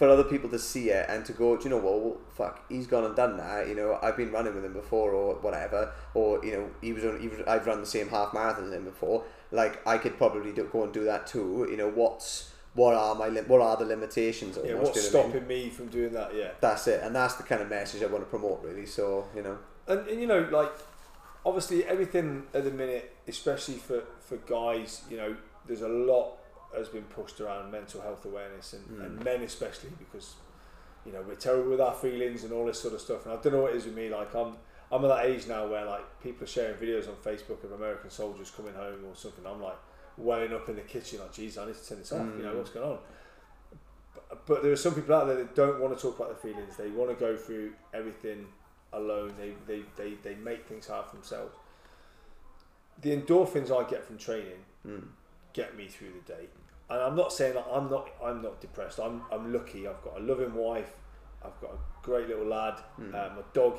for 0.00 0.08
other 0.08 0.24
people 0.24 0.48
to 0.48 0.58
see 0.58 0.88
it 0.88 1.04
and 1.10 1.26
to 1.26 1.34
go 1.34 1.58
do 1.58 1.64
you 1.64 1.68
know 1.68 1.76
what 1.76 2.00
well, 2.00 2.16
fuck 2.30 2.64
he's 2.70 2.86
gone 2.86 3.04
and 3.04 3.14
done 3.14 3.36
that 3.36 3.68
you 3.68 3.74
know 3.74 3.98
I've 4.02 4.16
been 4.16 4.32
running 4.32 4.54
with 4.54 4.64
him 4.64 4.72
before 4.72 5.12
or 5.12 5.34
whatever 5.34 5.92
or 6.14 6.42
you 6.42 6.52
know 6.52 6.70
he 6.80 6.94
was 6.94 7.04
on 7.04 7.20
he 7.20 7.28
was, 7.28 7.40
I've 7.46 7.66
run 7.66 7.80
the 7.80 7.86
same 7.86 8.08
half 8.08 8.32
marathon 8.32 8.68
as 8.68 8.72
him 8.72 8.84
before 8.86 9.24
like 9.50 9.86
I 9.86 9.98
could 9.98 10.16
probably 10.16 10.52
do, 10.52 10.64
go 10.72 10.84
and 10.84 10.92
do 10.94 11.04
that 11.04 11.26
too 11.26 11.68
you 11.70 11.76
know 11.76 11.90
what's 11.90 12.50
what 12.72 12.94
are 12.94 13.14
my 13.14 13.28
what 13.42 13.60
are 13.60 13.76
the 13.76 13.84
limitations 13.84 14.58
Yeah, 14.64 14.76
what's 14.76 14.88
what 14.88 14.96
I 14.96 15.00
mean? 15.00 15.10
stopping 15.10 15.46
me 15.46 15.68
from 15.68 15.88
doing 15.88 16.14
that? 16.14 16.34
Yeah. 16.34 16.52
that's 16.62 16.88
it 16.88 17.02
and 17.02 17.14
that's 17.14 17.34
the 17.34 17.42
kind 17.42 17.60
of 17.60 17.68
message 17.68 18.02
I 18.02 18.06
want 18.06 18.24
to 18.24 18.30
promote 18.30 18.62
really 18.64 18.86
so 18.86 19.28
you 19.36 19.42
know 19.42 19.58
and, 19.86 20.08
and 20.08 20.18
you 20.18 20.26
know 20.26 20.48
like 20.50 20.72
obviously 21.44 21.84
everything 21.84 22.44
at 22.54 22.64
the 22.64 22.70
minute 22.70 23.14
especially 23.28 23.76
for 23.76 24.04
for 24.20 24.38
guys 24.38 25.02
you 25.10 25.18
know 25.18 25.36
there's 25.66 25.82
a 25.82 25.88
lot 25.88 26.38
has 26.76 26.88
been 26.88 27.02
pushed 27.04 27.40
around 27.40 27.70
mental 27.70 28.00
health 28.00 28.24
awareness 28.24 28.72
and, 28.74 28.84
Mm. 28.88 29.04
and 29.06 29.24
men 29.24 29.42
especially 29.42 29.90
because 29.98 30.34
you 31.04 31.12
know 31.12 31.22
we're 31.22 31.34
terrible 31.34 31.70
with 31.70 31.80
our 31.80 31.94
feelings 31.94 32.44
and 32.44 32.52
all 32.52 32.66
this 32.66 32.80
sort 32.80 32.94
of 32.94 33.00
stuff 33.00 33.24
and 33.26 33.32
I 33.34 33.42
don't 33.42 33.52
know 33.54 33.62
what 33.62 33.72
it 33.72 33.76
is 33.78 33.86
with 33.86 33.94
me 33.96 34.08
like 34.08 34.34
I'm 34.34 34.56
I'm 34.92 35.04
at 35.04 35.08
that 35.08 35.26
age 35.26 35.46
now 35.46 35.66
where 35.68 35.84
like 35.84 36.04
people 36.22 36.44
are 36.44 36.46
sharing 36.48 36.76
videos 36.76 37.08
on 37.08 37.14
Facebook 37.16 37.62
of 37.64 37.72
American 37.72 38.10
soldiers 38.10 38.50
coming 38.50 38.74
home 38.74 39.04
or 39.08 39.14
something 39.14 39.44
I'm 39.46 39.60
like 39.62 39.78
welling 40.16 40.52
up 40.52 40.68
in 40.68 40.76
the 40.76 40.82
kitchen 40.82 41.20
like 41.20 41.32
geez 41.32 41.56
I 41.58 41.66
need 41.66 41.74
to 41.76 41.88
turn 41.88 41.98
this 41.98 42.12
off 42.12 42.26
you 42.36 42.42
know 42.42 42.52
Mm. 42.52 42.58
what's 42.58 42.70
going 42.70 42.88
on 42.92 42.98
but, 44.28 44.46
but 44.46 44.62
there 44.62 44.72
are 44.72 44.76
some 44.76 44.94
people 44.94 45.14
out 45.14 45.26
there 45.26 45.36
that 45.36 45.54
don't 45.54 45.80
want 45.80 45.96
to 45.96 46.00
talk 46.00 46.16
about 46.18 46.28
their 46.28 46.52
feelings 46.52 46.76
they 46.76 46.88
want 46.90 47.10
to 47.10 47.16
go 47.16 47.36
through 47.36 47.72
everything 47.94 48.46
alone. 48.92 49.32
They, 49.38 49.52
they, 49.68 49.82
they, 49.96 50.14
they 50.22 50.34
make 50.34 50.66
things 50.66 50.88
hard 50.88 51.06
for 51.06 51.14
themselves. 51.14 51.54
The 53.02 53.16
endorphins 53.16 53.70
I 53.70 53.88
get 53.88 54.04
from 54.04 54.18
training 54.18 54.64
mm. 54.86 55.04
get 55.52 55.76
me 55.76 55.86
through 55.86 56.08
the 56.26 56.32
day. 56.32 56.48
And 56.90 57.00
I'm 57.00 57.14
not 57.14 57.32
saying 57.32 57.54
that 57.54 57.66
I'm 57.72 57.88
not 57.88 58.10
I'm 58.22 58.42
not 58.42 58.60
depressed. 58.60 58.98
I'm 58.98 59.22
I'm 59.32 59.52
lucky. 59.52 59.86
I've 59.86 60.02
got 60.02 60.18
a 60.18 60.20
loving 60.20 60.54
wife. 60.54 60.90
I've 61.42 61.58
got 61.60 61.70
a 61.70 61.78
great 62.02 62.28
little 62.28 62.46
lad. 62.46 62.74
Mm. 63.00 63.14
Uh, 63.14 63.34
my 63.36 63.42
dog, 63.54 63.78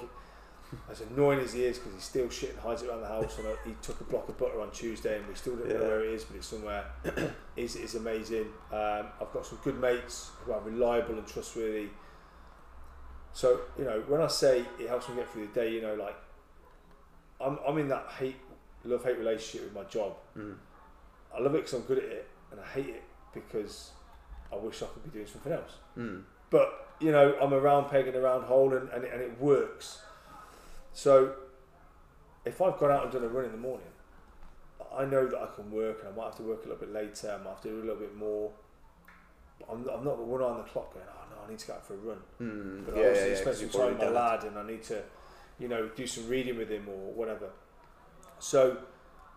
as 0.89 1.01
annoying 1.01 1.39
as 1.39 1.53
he 1.53 1.63
is, 1.65 1.77
because 1.77 1.93
he 1.93 1.99
steals 1.99 2.33
shit 2.33 2.51
and 2.51 2.59
hides 2.59 2.81
it 2.81 2.89
around 2.89 3.01
the 3.01 3.07
house. 3.07 3.37
And 3.37 3.47
I, 3.47 3.55
he 3.65 3.75
took 3.81 3.99
a 3.99 4.05
block 4.05 4.29
of 4.29 4.37
butter 4.37 4.61
on 4.61 4.71
Tuesday, 4.71 5.17
and 5.17 5.27
we 5.27 5.35
still 5.35 5.55
don't 5.57 5.67
know 5.67 5.79
where 5.79 6.03
it 6.03 6.13
is, 6.13 6.23
but 6.23 6.37
it's 6.37 6.47
somewhere. 6.47 6.85
is 7.57 7.75
is 7.75 7.95
amazing. 7.95 8.47
Um, 8.71 9.07
I've 9.19 9.31
got 9.33 9.45
some 9.45 9.59
good 9.63 9.79
mates 9.79 10.31
who 10.45 10.53
are 10.53 10.61
reliable 10.61 11.15
and 11.15 11.27
trustworthy. 11.27 11.89
So 13.33 13.61
you 13.77 13.83
know, 13.83 14.03
when 14.07 14.21
I 14.21 14.27
say 14.27 14.65
it 14.79 14.87
helps 14.87 15.09
me 15.09 15.15
get 15.15 15.29
through 15.29 15.47
the 15.47 15.53
day, 15.53 15.73
you 15.73 15.81
know, 15.81 15.95
like 15.95 16.15
I'm 17.41 17.59
I'm 17.67 17.77
in 17.77 17.89
that 17.89 18.07
hate 18.17 18.37
love 18.83 19.03
hate 19.03 19.17
relationship 19.17 19.65
with 19.65 19.73
my 19.73 19.89
job. 19.89 20.15
Mm. 20.37 20.55
I 21.35 21.41
love 21.41 21.55
it 21.55 21.59
because 21.59 21.73
I'm 21.73 21.81
good 21.81 21.99
at 21.99 22.03
it, 22.05 22.27
and 22.51 22.59
I 22.59 22.65
hate 22.65 22.89
it 22.89 23.03
because 23.33 23.91
I 24.51 24.57
wish 24.57 24.81
I 24.81 24.85
could 24.87 25.03
be 25.03 25.09
doing 25.09 25.27
something 25.27 25.51
else. 25.51 25.77
Mm. 25.97 26.23
But 26.49 26.95
you 26.99 27.11
know, 27.11 27.35
I'm 27.41 27.53
a 27.53 27.59
round 27.59 27.89
peg 27.89 28.07
in 28.07 28.15
a 28.15 28.19
round 28.19 28.45
hole, 28.45 28.73
and, 28.73 28.89
and, 28.89 29.03
it, 29.03 29.11
and 29.13 29.21
it 29.21 29.39
works. 29.39 30.01
So 30.93 31.33
if 32.45 32.61
I've 32.61 32.77
gone 32.77 32.91
out 32.91 33.03
and 33.03 33.11
done 33.11 33.23
a 33.23 33.27
run 33.27 33.45
in 33.45 33.51
the 33.51 33.57
morning, 33.57 33.87
I 34.95 35.05
know 35.05 35.25
that 35.25 35.39
I 35.39 35.47
can 35.55 35.71
work, 35.71 35.99
and 36.03 36.13
I 36.13 36.15
might 36.15 36.25
have 36.25 36.37
to 36.37 36.43
work 36.43 36.65
a 36.65 36.69
little 36.69 36.85
bit 36.85 36.93
later. 36.93 37.31
I 37.31 37.43
might 37.43 37.51
have 37.51 37.61
to 37.61 37.69
do 37.69 37.77
a 37.77 37.81
little 37.81 37.95
bit 37.95 38.15
more. 38.15 38.51
I'm, 39.69 39.87
I'm 39.89 40.03
not 40.03 40.17
one 40.19 40.41
on 40.41 40.57
the 40.57 40.63
clock 40.63 40.93
going, 40.93 41.05
oh 41.07 41.25
no, 41.29 41.45
I 41.45 41.49
need 41.49 41.59
to 41.59 41.67
go 41.67 41.73
out 41.73 41.85
for 41.85 41.93
a 41.93 41.97
run. 41.97 42.17
Mm. 42.41 42.85
But 42.85 42.95
yeah, 42.95 43.01
I 43.01 43.05
obviously 43.07 43.31
yeah, 43.31 43.37
spend 43.37 43.57
some 43.57 43.69
time 43.69 43.97
with 43.97 43.99
my 43.99 44.09
lad, 44.09 44.43
and 44.43 44.57
I 44.57 44.67
need 44.67 44.83
to, 44.83 45.01
you 45.59 45.67
know, 45.67 45.89
do 45.95 46.05
some 46.05 46.27
reading 46.27 46.57
with 46.57 46.69
him 46.69 46.87
or 46.89 47.13
whatever. 47.13 47.49
So 48.39 48.77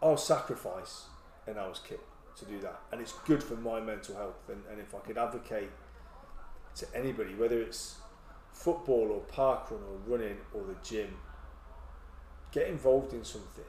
I'll 0.02 0.16
sacrifice 0.16 1.04
an 1.46 1.58
hour's 1.58 1.80
kit 1.86 2.00
to 2.36 2.44
do 2.44 2.58
that, 2.60 2.80
and 2.92 3.00
it's 3.00 3.12
good 3.26 3.42
for 3.42 3.54
my 3.56 3.80
mental 3.80 4.16
health. 4.16 4.48
And, 4.48 4.62
and 4.70 4.80
if 4.80 4.94
I 4.94 4.98
could 4.98 5.18
advocate 5.18 5.70
to 6.76 6.86
anybody, 6.94 7.34
whether 7.34 7.60
it's 7.60 7.96
football 8.52 9.10
or 9.12 9.20
parkrun 9.32 9.72
or 9.82 9.98
running 10.06 10.36
or 10.52 10.62
the 10.64 10.74
gym, 10.82 11.16
get 12.52 12.68
involved 12.68 13.12
in 13.12 13.24
something. 13.24 13.64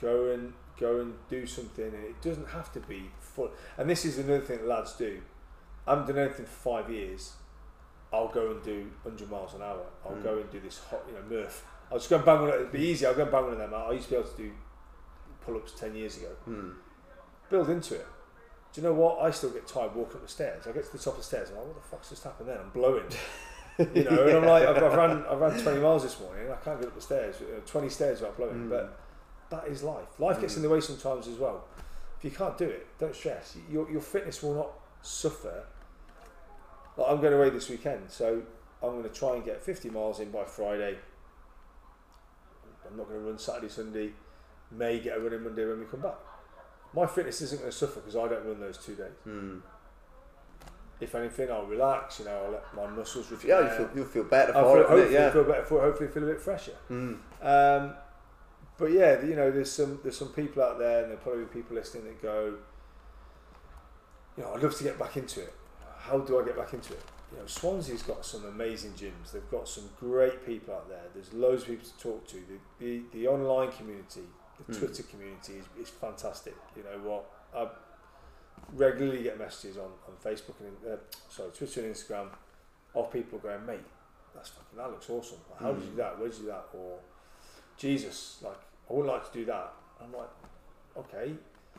Go 0.00 0.30
and 0.30 0.52
go 0.78 1.00
and 1.00 1.14
do 1.28 1.44
something, 1.46 1.84
and 1.86 2.04
it 2.04 2.20
doesn't 2.22 2.48
have 2.48 2.72
to 2.72 2.80
be 2.80 3.10
full. 3.20 3.50
And 3.76 3.88
this 3.90 4.04
is 4.04 4.18
another 4.18 4.40
thing 4.40 4.58
that 4.58 4.66
lads 4.68 4.92
do. 4.94 5.20
I 5.86 5.90
haven't 5.96 6.06
done 6.14 6.18
anything 6.24 6.46
for 6.46 6.82
five 6.82 6.90
years. 6.90 7.32
I'll 8.12 8.28
go 8.28 8.52
and 8.52 8.62
do 8.62 8.90
100 9.02 9.30
miles 9.30 9.54
an 9.54 9.62
hour. 9.62 9.84
I'll 10.04 10.12
Mm. 10.12 10.22
go 10.22 10.38
and 10.38 10.50
do 10.50 10.60
this 10.60 10.78
hot, 10.78 11.02
you 11.08 11.14
know, 11.14 11.22
Murph. 11.28 11.64
I'll 11.90 11.98
just 11.98 12.08
go 12.10 12.16
and 12.16 12.24
bang 12.24 12.40
one. 12.40 12.48
It'd 12.50 12.72
be 12.72 12.80
easy. 12.80 13.06
I'll 13.06 13.14
go 13.14 13.22
and 13.22 13.30
bang 13.32 13.42
one 13.44 13.52
of 13.52 13.58
them 13.58 13.74
out. 13.74 13.88
I 13.90 13.92
used 13.92 14.04
to 14.08 14.10
be 14.10 14.16
able 14.18 14.28
to 14.30 14.36
do 14.36 14.52
pull-ups 15.44 15.72
10 15.72 15.94
years 15.94 16.16
ago. 16.18 16.30
Mm. 16.48 16.74
Build 17.50 17.70
into 17.70 17.94
it. 17.94 18.06
Do 18.72 18.80
you 18.80 18.86
know 18.86 18.92
what? 18.94 19.20
I 19.22 19.30
still 19.30 19.50
get 19.50 19.66
tired 19.66 19.94
walking 19.94 20.16
up 20.16 20.22
the 20.22 20.28
stairs. 20.28 20.66
I 20.66 20.72
get 20.72 20.84
to 20.86 20.92
the 20.92 20.98
top 20.98 21.14
of 21.14 21.18
the 21.20 21.24
stairs. 21.24 21.48
And 21.48 21.58
I'm 21.58 21.64
like, 21.66 21.74
what 21.74 21.82
the 21.82 21.88
fuck's 21.88 22.10
just 22.10 22.24
happened 22.24 22.48
then? 22.48 22.58
I'm 22.58 22.70
blowing. 22.70 23.04
You 23.94 24.02
know, 24.02 24.26
and 24.26 24.38
I'm 24.38 24.44
like, 24.44 24.66
I've, 24.66 24.82
I've 24.82 24.94
ran, 24.94 25.24
I've 25.30 25.38
ran 25.38 25.56
20 25.56 25.78
miles 25.78 26.02
this 26.02 26.18
morning. 26.18 26.46
And 26.46 26.52
I 26.52 26.56
can't 26.56 26.80
get 26.80 26.88
up 26.88 26.96
the 26.96 27.00
stairs. 27.00 27.36
uh, 27.40 27.60
20 27.64 27.88
stairs 27.88 28.20
without 28.20 28.36
blowing. 28.36 28.64
Mm. 28.66 28.70
But 28.70 28.98
that 29.50 29.68
is 29.68 29.84
life. 29.84 30.08
Life 30.18 30.40
gets 30.40 30.54
Mm. 30.54 30.56
in 30.56 30.62
the 30.64 30.68
way 30.68 30.80
sometimes 30.80 31.28
as 31.28 31.36
well. 31.38 31.62
If 32.18 32.24
you 32.24 32.32
can't 32.32 32.58
do 32.58 32.64
it, 32.64 32.88
don't 32.98 33.14
stress. 33.14 33.56
Your, 33.70 33.88
your 33.88 34.00
fitness 34.00 34.42
will 34.42 34.54
not 34.54 34.70
suffer. 35.02 35.62
Like 36.96 37.06
I'm 37.08 37.20
going 37.20 37.34
away 37.34 37.50
this 37.50 37.70
weekend, 37.70 38.10
so 38.10 38.42
I'm 38.82 38.90
going 38.90 39.04
to 39.04 39.10
try 39.10 39.36
and 39.36 39.44
get 39.44 39.62
50 39.62 39.90
miles 39.90 40.18
in 40.18 40.32
by 40.32 40.42
Friday. 40.42 40.96
I'm 42.84 42.96
not 42.96 43.08
going 43.08 43.20
to 43.20 43.26
run 43.28 43.38
Saturday, 43.38 43.68
Sunday. 43.68 44.10
may 44.72 44.98
get 44.98 45.16
a 45.18 45.20
run 45.20 45.34
in 45.34 45.44
Monday 45.44 45.64
when 45.64 45.78
we 45.78 45.84
come 45.84 46.00
back. 46.00 46.16
My 46.94 47.06
fitness 47.06 47.40
isn't 47.42 47.60
going 47.60 47.70
to 47.70 47.76
suffer 47.76 48.00
because 48.00 48.16
I 48.16 48.28
don't 48.28 48.44
run 48.46 48.60
those 48.60 48.78
two 48.78 48.94
days. 48.94 49.12
Mm. 49.26 49.60
If 51.00 51.14
anything, 51.14 51.50
I'll 51.50 51.66
relax. 51.66 52.18
You 52.18 52.24
know, 52.24 52.44
I'll 52.46 52.50
let 52.50 52.74
my 52.74 52.86
muscles 52.86 53.30
repair. 53.30 53.62
Yeah, 53.62 53.70
you 53.70 53.76
feel, 53.76 53.90
you'll 53.94 54.04
feel 54.06 54.24
better 54.24 54.56
I'll 54.56 54.64
for 54.64 54.74
feel, 54.74 54.80
it. 54.82 54.88
hopefully, 54.88 55.14
Yeah. 55.14 55.30
feel 55.30 55.44
better 55.44 55.64
for 55.64 55.78
it. 55.78 55.82
Hopefully, 55.82 56.08
feel 56.10 56.22
a 56.24 56.26
bit 56.26 56.40
fresher. 56.40 56.74
Mm. 56.90 57.18
Um, 57.42 57.94
but 58.78 58.90
yeah, 58.92 59.20
you 59.22 59.36
know, 59.36 59.50
there's 59.50 59.70
some 59.70 60.00
there's 60.02 60.16
some 60.16 60.28
people 60.28 60.62
out 60.62 60.78
there, 60.78 61.02
and 61.02 61.10
there'll 61.10 61.22
probably 61.22 61.44
be 61.44 61.50
people 61.50 61.76
listening 61.76 62.04
that 62.04 62.20
go, 62.22 62.54
you 64.36 64.42
know, 64.42 64.54
I'd 64.54 64.62
love 64.62 64.76
to 64.76 64.84
get 64.84 64.98
back 64.98 65.16
into 65.16 65.40
it. 65.40 65.52
How 65.98 66.18
do 66.18 66.40
I 66.40 66.44
get 66.44 66.56
back 66.56 66.72
into 66.72 66.92
it? 66.94 67.02
You 67.32 67.38
know, 67.38 67.46
Swansea's 67.46 68.02
got 68.02 68.24
some 68.24 68.44
amazing 68.46 68.92
gyms. 68.92 69.32
They've 69.32 69.50
got 69.50 69.68
some 69.68 69.84
great 70.00 70.46
people 70.46 70.74
out 70.74 70.88
there. 70.88 71.02
There's 71.14 71.32
loads 71.34 71.62
of 71.62 71.68
people 71.68 71.86
to 71.86 71.98
talk 71.98 72.26
to. 72.28 72.36
The 72.36 72.58
the, 72.84 73.02
the 73.12 73.26
online 73.28 73.70
community, 73.72 74.22
the 74.66 74.72
Mm. 74.72 74.78
Twitter 74.78 75.02
community 75.04 75.54
is, 75.54 75.64
is 75.80 75.88
fantastic. 75.88 76.54
You 76.76 76.82
know 76.84 76.98
what? 77.08 77.24
I 77.54 77.68
regularly 78.74 79.22
get 79.22 79.38
messages 79.38 79.76
on, 79.76 79.90
on 80.06 80.14
Facebook 80.24 80.54
and 80.60 80.92
uh, 80.92 80.96
sorry, 81.28 81.50
Twitter 81.50 81.82
and 81.82 81.94
Instagram 81.94 82.26
of 82.94 83.12
people 83.12 83.38
going, 83.38 83.64
mate, 83.66 83.80
that's 84.34 84.50
fucking 84.50 84.76
that 84.76 84.90
looks 84.90 85.08
awesome. 85.10 85.38
Like, 85.50 85.60
How 85.60 85.72
did 85.72 85.84
you 85.84 85.90
do 85.90 85.96
that? 85.96 86.18
Where 86.18 86.28
did 86.28 86.36
you 86.38 86.44
do 86.44 86.48
that? 86.50 86.66
Or 86.74 86.98
Jesus, 87.76 88.38
like 88.42 88.58
I 88.88 88.92
wouldn't 88.92 89.12
like 89.12 89.30
to 89.32 89.38
do 89.38 89.44
that. 89.46 89.72
I'm 90.02 90.12
like, 90.12 90.30
okay, 90.96 91.32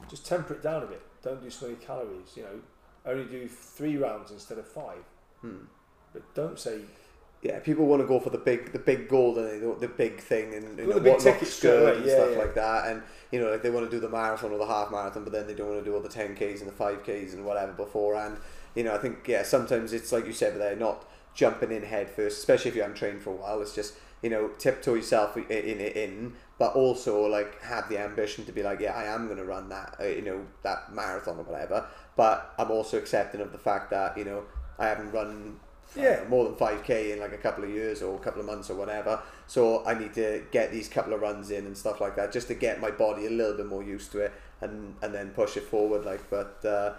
just 0.10 0.26
temper 0.26 0.54
it 0.54 0.64
down 0.64 0.84
a 0.84 0.86
bit. 0.88 1.02
Don't 1.22 1.42
do 1.42 1.50
so 1.50 1.66
many 1.68 1.78
calories. 1.78 2.36
You 2.36 2.44
know, 2.44 2.60
only 3.06 3.26
do 3.26 3.48
three 3.48 3.98
rounds 3.98 4.32
instead 4.32 4.58
of 4.58 4.68
five. 4.68 5.04
Mm. 5.44 5.66
But 6.14 6.34
don't 6.34 6.60
say 6.60 6.82
Yeah, 7.42 7.60
people 7.60 7.86
want 7.86 8.02
to 8.02 8.08
go 8.08 8.20
for 8.20 8.32
the 8.32 8.38
big, 8.38 8.74
the 8.74 8.80
big 8.80 9.08
goal? 9.08 9.34
The, 9.34 9.76
the 9.80 9.88
big 9.88 10.20
thing, 10.20 10.54
and 10.54 10.78
you 10.78 10.88
know, 10.88 10.96
the 10.96 11.02
big 11.02 11.14
what 11.14 11.22
ticket 11.22 11.42
looks 11.44 11.62
good 11.62 11.84
away, 11.84 11.98
and 11.98 12.06
yeah, 12.06 12.16
stuff 12.16 12.30
yeah. 12.34 12.38
like 12.38 12.56
that. 12.56 12.88
And 12.88 13.02
you 13.32 13.40
know, 13.40 13.50
like 13.50 13.62
they 13.62 13.70
want 13.70 13.90
to 13.90 13.92
do 13.92 14.02
the 14.02 14.10
marathon 14.10 14.52
or 14.52 14.58
the 14.58 14.66
half 14.66 14.92
marathon, 14.92 15.24
but 15.24 15.32
then 15.32 15.48
they 15.48 15.54
don't 15.54 15.70
want 15.70 15.80
to 15.80 15.86
do 15.90 15.96
all 15.96 16.02
the 16.02 16.10
ten 16.10 16.36
k's 16.36 16.60
and 16.60 16.70
the 16.70 16.76
five 16.76 17.04
k's 17.06 17.34
and 17.34 17.46
whatever 17.46 17.72
beforehand. 17.72 18.38
You 18.76 18.84
know, 18.84 18.94
I 18.94 18.98
think 18.98 19.26
yeah, 19.28 19.44
sometimes 19.44 19.94
it's 19.94 20.12
like 20.12 20.26
you 20.26 20.34
said, 20.34 20.54
but 20.54 20.60
they're 20.60 20.76
not 20.76 21.06
jumping 21.34 21.72
in 21.72 21.84
head 21.84 22.10
first, 22.10 22.40
especially 22.40 22.70
if 22.70 22.76
you 22.76 22.82
haven't 22.82 22.98
trained 22.98 23.22
for 23.22 23.30
a 23.30 23.36
while. 23.36 23.62
It's 23.62 23.74
just 23.74 23.94
you 24.22 24.30
know, 24.30 24.50
tiptoe 24.58 24.96
yourself 24.96 25.38
in 25.38 25.46
in, 25.46 25.80
in 25.80 26.34
but 26.58 26.76
also 26.76 27.26
like 27.26 27.62
have 27.62 27.88
the 27.88 27.98
ambition 27.98 28.46
to 28.46 28.52
be 28.52 28.62
like, 28.62 28.82
yeah, 28.82 28.94
I 28.94 29.06
am 29.06 29.28
going 29.28 29.38
to 29.38 29.46
run 29.46 29.70
that, 29.70 29.96
uh, 30.00 30.04
you 30.04 30.22
know, 30.22 30.46
that 30.64 30.94
marathon 30.94 31.40
or 31.40 31.44
whatever. 31.44 31.88
But 32.18 32.54
I'm 32.60 32.70
also 32.70 32.98
accepting 32.98 33.40
of 33.40 33.54
the 33.54 33.58
fact 33.58 33.92
that 33.92 34.18
you 34.18 34.26
know 34.26 34.44
I 34.78 34.88
haven't 34.88 35.12
run 35.12 35.60
Yeah. 35.96 36.16
know, 36.18 36.26
more 36.30 36.46
than 36.46 36.54
5k 36.56 37.14
in 37.14 37.20
like 37.20 37.34
a 37.34 37.38
couple 37.38 37.64
of 37.64 37.70
years 37.70 38.02
or 38.02 38.16
a 38.16 38.20
couple 38.20 38.40
of 38.40 38.46
months 38.46 38.70
or 38.70 38.76
whatever. 38.76 39.22
So 39.48 39.84
I 39.86 39.94
need 39.94 40.14
to 40.14 40.44
get 40.52 40.72
these 40.72 40.88
couple 40.88 41.14
of 41.14 41.22
runs 41.22 41.52
in 41.52 41.66
and 41.66 41.78
stuff 41.78 42.00
like 42.00 42.16
that 42.16 42.32
just 42.32 42.48
to 42.48 42.54
get 42.54 42.80
my 42.80 42.92
body 42.92 43.26
a 43.26 43.30
little 43.30 43.58
bit 43.58 43.66
more 43.66 43.84
used 43.84 44.12
to 44.12 44.20
it 44.20 44.34
and 44.62 44.96
and 45.02 45.14
then 45.14 45.30
push 45.32 45.58
it 45.58 45.64
forward. 45.64 46.06
Like, 46.06 46.30
but 46.30 46.64
uh, 46.66 46.94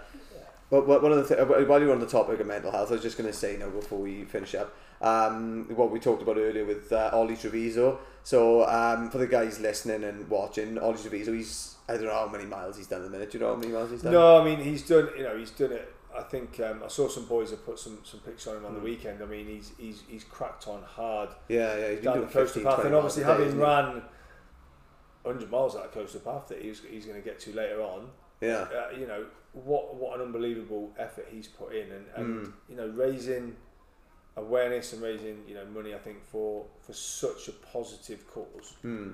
but 0.69 0.87
one 0.87 1.11
of 1.11 1.27
the 1.27 1.35
th- 1.35 1.67
while 1.67 1.81
you're 1.81 1.91
on 1.91 1.99
the 1.99 2.05
topic 2.07 2.39
of 2.39 2.47
mental 2.47 2.71
health, 2.71 2.89
I 2.91 2.93
was 2.93 3.01
just 3.01 3.17
going 3.17 3.29
to 3.29 3.37
say 3.37 3.57
now 3.57 3.69
before 3.69 3.99
we 3.99 4.23
finish 4.23 4.55
up. 4.55 4.73
Um, 5.01 5.65
what 5.75 5.91
we 5.91 5.99
talked 5.99 6.21
about 6.21 6.37
earlier 6.37 6.63
with 6.63 6.93
uh, 6.93 7.09
Ollie 7.11 7.35
Treviso. 7.35 7.99
So 8.23 8.67
um, 8.69 9.09
for 9.09 9.17
the 9.17 9.27
guys 9.27 9.59
listening 9.59 10.03
and 10.03 10.29
watching, 10.29 10.77
Ollie 10.77 10.97
Treviso, 10.97 11.33
he's 11.33 11.75
I 11.89 11.93
don't 11.95 12.05
know 12.05 12.13
how 12.13 12.27
many 12.27 12.45
miles 12.45 12.77
he's 12.77 12.87
done 12.87 13.01
in 13.01 13.07
a 13.07 13.09
minute. 13.09 13.31
Do 13.31 13.37
you 13.37 13.43
know 13.43 13.53
how 13.53 13.59
many 13.59 13.73
miles 13.73 13.91
he's 13.91 14.01
done? 14.01 14.13
No, 14.13 14.41
I 14.41 14.45
mean 14.45 14.59
he's 14.63 14.87
done. 14.87 15.09
You 15.17 15.23
know, 15.23 15.37
he's 15.37 15.51
done 15.51 15.73
it. 15.73 15.93
I 16.17 16.23
think 16.23 16.59
um, 16.59 16.81
I 16.83 16.87
saw 16.87 17.07
some 17.07 17.25
boys 17.25 17.51
have 17.51 17.65
put 17.65 17.79
some 17.79 17.99
some 18.03 18.19
pics 18.21 18.45
on 18.47 18.57
him 18.57 18.65
on 18.65 18.73
the 18.73 18.79
Mm. 18.79 18.83
weekend. 18.83 19.21
I 19.21 19.25
mean, 19.25 19.47
he's 19.47 19.71
he's 19.77 20.03
he's 20.07 20.23
cracked 20.23 20.67
on 20.67 20.81
hard 20.83 21.29
Yeah, 21.47 21.75
yeah, 21.77 21.91
he's 21.91 22.03
down 22.03 22.19
the 22.21 22.25
coastal 22.27 22.61
15, 22.61 22.63
path, 22.65 22.85
and 22.85 22.95
obviously 22.95 23.23
day, 23.23 23.29
having 23.29 23.51
he? 23.53 23.57
100 25.23 25.51
miles 25.51 25.75
that 25.75 25.91
coastal 25.91 26.21
path 26.21 26.47
that 26.49 26.61
he's 26.61 26.81
he's 26.89 27.05
going 27.05 27.21
to 27.21 27.27
get 27.27 27.39
to 27.41 27.53
later 27.53 27.81
on. 27.81 28.09
Yeah. 28.41 28.65
Uh, 28.73 28.97
you 28.97 29.07
know 29.07 29.25
what 29.53 29.95
what 29.95 30.15
an 30.19 30.25
unbelievable 30.25 30.91
effort 30.97 31.27
he's 31.31 31.47
put 31.47 31.73
in, 31.73 31.91
and 31.91 32.05
and 32.15 32.47
Mm. 32.47 32.53
you 32.69 32.75
know 32.75 32.87
raising 32.87 33.55
awareness 34.37 34.93
and 34.93 35.01
raising 35.01 35.43
you 35.47 35.53
know 35.55 35.65
money. 35.65 35.93
I 35.93 35.99
think 35.99 36.23
for 36.23 36.65
for 36.85 36.93
such 36.93 37.47
a 37.47 37.51
positive 37.51 38.25
cause. 38.27 38.73
Hmm. 38.81 39.11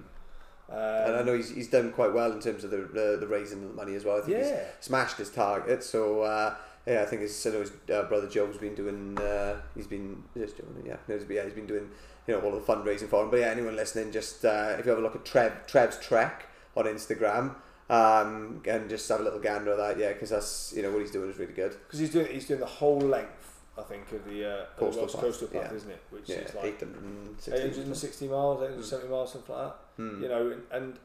Um, 0.70 0.76
and 0.78 1.16
I 1.16 1.22
know 1.24 1.34
he's, 1.34 1.50
he's 1.56 1.70
done 1.70 1.94
quite 1.94 2.12
well 2.12 2.30
in 2.34 2.42
terms 2.42 2.64
of 2.66 2.72
the 2.72 2.78
the, 2.78 3.18
the 3.20 3.28
raising 3.28 3.64
of 3.64 3.70
the 3.70 3.76
money 3.76 3.96
as 3.96 4.04
well. 4.06 4.18
I 4.18 4.22
think 4.22 4.38
he's 4.40 4.52
smashed 4.82 5.18
his 5.18 5.30
target. 5.30 5.82
So 5.84 6.22
uh, 6.22 6.56
yeah, 6.88 7.02
I 7.02 7.06
think 7.06 7.22
his, 7.22 7.46
I 7.46 7.50
know 7.52 7.60
his 7.60 7.72
uh, 7.94 8.04
brother 8.04 8.28
Joe's 8.28 8.58
been 8.58 8.76
doing. 8.76 9.18
Uh, 9.20 9.60
he's 9.76 9.88
been 9.88 10.24
is 10.36 10.54
Joe? 10.54 10.64
Yeah, 10.86 10.96
no, 11.08 11.20
yeah, 11.30 11.44
he's 11.44 11.54
been 11.54 11.68
doing 11.68 11.90
you 12.26 12.34
know 12.34 12.42
all 12.42 12.52
the 12.52 12.62
fundraising 12.62 13.10
for 13.10 13.24
him. 13.24 13.30
But 13.30 13.42
yeah, 13.42 13.48
anyone 13.48 13.76
listening, 13.76 14.12
just 14.12 14.46
uh, 14.46 14.76
if 14.80 14.86
you 14.86 14.92
have 14.92 15.00
a 15.00 15.04
look 15.04 15.16
at 15.16 15.26
Trev 15.26 15.68
Trev's 15.68 15.98
Trek 16.00 16.48
on 16.76 16.86
Instagram. 16.86 17.56
Um, 17.90 18.62
and 18.68 18.90
just 18.90 19.08
have 19.08 19.22
a 19.22 19.24
little 19.24 19.40
gander 19.40 19.72
at 19.72 19.78
that, 19.78 19.98
yeah, 19.98 20.12
because 20.12 20.30
that's 20.30 20.74
you 20.76 20.82
know 20.84 20.92
what 20.92 21.00
he's 21.00 21.12
doing 21.12 21.30
is 21.30 21.38
really 21.38 21.54
good. 21.54 21.72
because 21.86 22.00
he's 22.00 22.12
doing 22.12 22.28
he's 22.30 22.46
doing 22.46 22.60
the 22.60 22.66
whole 22.66 23.00
length. 23.00 23.62
I 23.78 23.84
think 23.84 24.12
of 24.12 24.26
the 24.26 24.44
uh, 24.44 24.66
Coastal 24.76 25.06
of 25.06 25.12
the 25.12 25.18
path, 25.18 25.26
coastal 25.26 25.48
path, 25.48 25.68
yeah. 25.70 25.78
isn't 25.78 25.92
it? 25.92 26.02
Which 26.10 26.28
Yeah, 26.28 26.36
is 26.38 26.56
like 26.56 26.66
eight 26.66 26.80
hundred 26.80 27.04
and 27.04 27.38
860 27.48 28.28
miles, 28.28 28.62
870 28.62 29.08
miles, 29.08 29.32
something 29.32 29.56
like 29.56 29.66
that. 29.68 29.76
Hmm. 29.96 30.22
You 30.22 30.30
know, 30.30 30.50
and, 30.52 30.64
and 30.72 31.00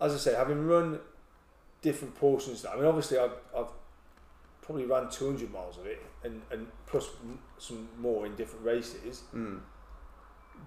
as 0.00 0.14
I 0.14 0.16
say, 0.16 0.34
having 0.34 0.66
run 0.66 0.98
different 1.82 2.14
portions, 2.16 2.58
of 2.58 2.62
that, 2.64 2.72
I 2.72 2.76
mean, 2.76 2.86
obviously, 2.86 3.18
I've, 3.18 3.36
I've 3.56 3.68
probably 4.66 4.84
ran 4.84 5.08
200 5.08 5.50
miles 5.50 5.78
of 5.78 5.86
it, 5.86 6.04
and, 6.24 6.42
and 6.50 6.66
plus 6.86 7.08
some 7.58 7.88
more 7.98 8.26
in 8.26 8.34
different 8.34 8.64
races. 8.64 9.20
Hmm. 9.30 9.58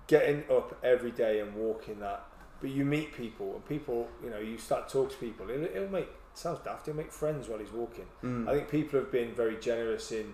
Getting 0.07 0.43
up 0.49 0.77
every 0.83 1.11
day 1.11 1.41
and 1.41 1.53
walking 1.55 1.99
that, 1.99 2.23
but 2.61 2.69
you 2.69 2.85
meet 2.85 3.13
people, 3.13 3.53
and 3.55 3.65
people, 3.67 4.07
you 4.23 4.29
know, 4.29 4.39
you 4.39 4.57
start 4.57 4.87
to 4.87 4.93
talk 4.93 5.11
to 5.11 5.17
people. 5.17 5.49
It'll, 5.49 5.65
it'll 5.65 5.91
make 5.91 6.07
sounds 6.33 6.59
daft. 6.63 6.85
He'll 6.85 6.95
make 6.95 7.11
friends 7.11 7.49
while 7.49 7.59
he's 7.59 7.71
walking. 7.71 8.05
Hmm. 8.21 8.47
I 8.47 8.53
think 8.53 8.69
people 8.69 8.99
have 8.99 9.11
been 9.11 9.33
very 9.33 9.57
generous 9.57 10.11
in 10.11 10.33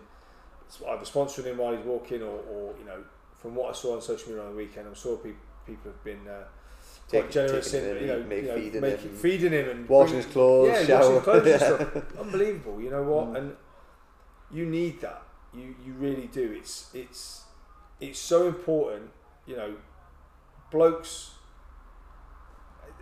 either 0.87 1.05
sponsoring 1.05 1.45
him 1.45 1.57
while 1.57 1.75
he's 1.75 1.85
walking, 1.85 2.21
or, 2.21 2.39
or 2.49 2.75
you 2.79 2.85
know, 2.85 3.03
from 3.37 3.55
what 3.55 3.69
I 3.69 3.73
saw 3.73 3.95
on 3.95 4.01
social 4.01 4.29
media 4.29 4.43
on 4.43 4.51
the 4.51 4.57
weekend, 4.57 4.87
I'm 4.87 4.95
sure 4.95 5.17
people 5.17 5.41
people 5.65 5.91
have 5.91 6.03
been 6.03 6.27
uh, 6.27 6.43
Taking- 7.07 7.29
generous 7.31 7.73
in 7.73 7.83
him 7.85 7.97
you 8.01 8.07
know, 8.07 8.23
make- 8.23 8.41
you 8.43 8.47
know 8.49 8.55
feeding 8.55 8.81
making, 8.81 9.09
him. 9.09 9.15
feeding 9.15 9.51
him 9.51 9.69
and 9.69 9.87
washing 9.89 10.15
his 10.17 10.25
clothes, 10.25 10.69
yeah, 10.69 10.85
shower. 10.85 11.09
washing 11.09 11.21
clothes 11.21 11.47
and 11.47 11.61
stuff. 11.61 12.17
Unbelievable, 12.19 12.81
you 12.81 12.89
know 12.89 13.03
what? 13.03 13.27
Mm. 13.27 13.37
And 13.37 13.55
you 14.51 14.65
need 14.65 15.01
that. 15.01 15.21
You 15.53 15.75
you 15.85 15.93
really 15.93 16.27
do. 16.27 16.51
It's 16.57 16.89
it's 16.93 17.43
it's 17.99 18.19
so 18.19 18.47
important. 18.47 19.11
You 19.45 19.55
know, 19.57 19.75
blokes, 20.71 21.31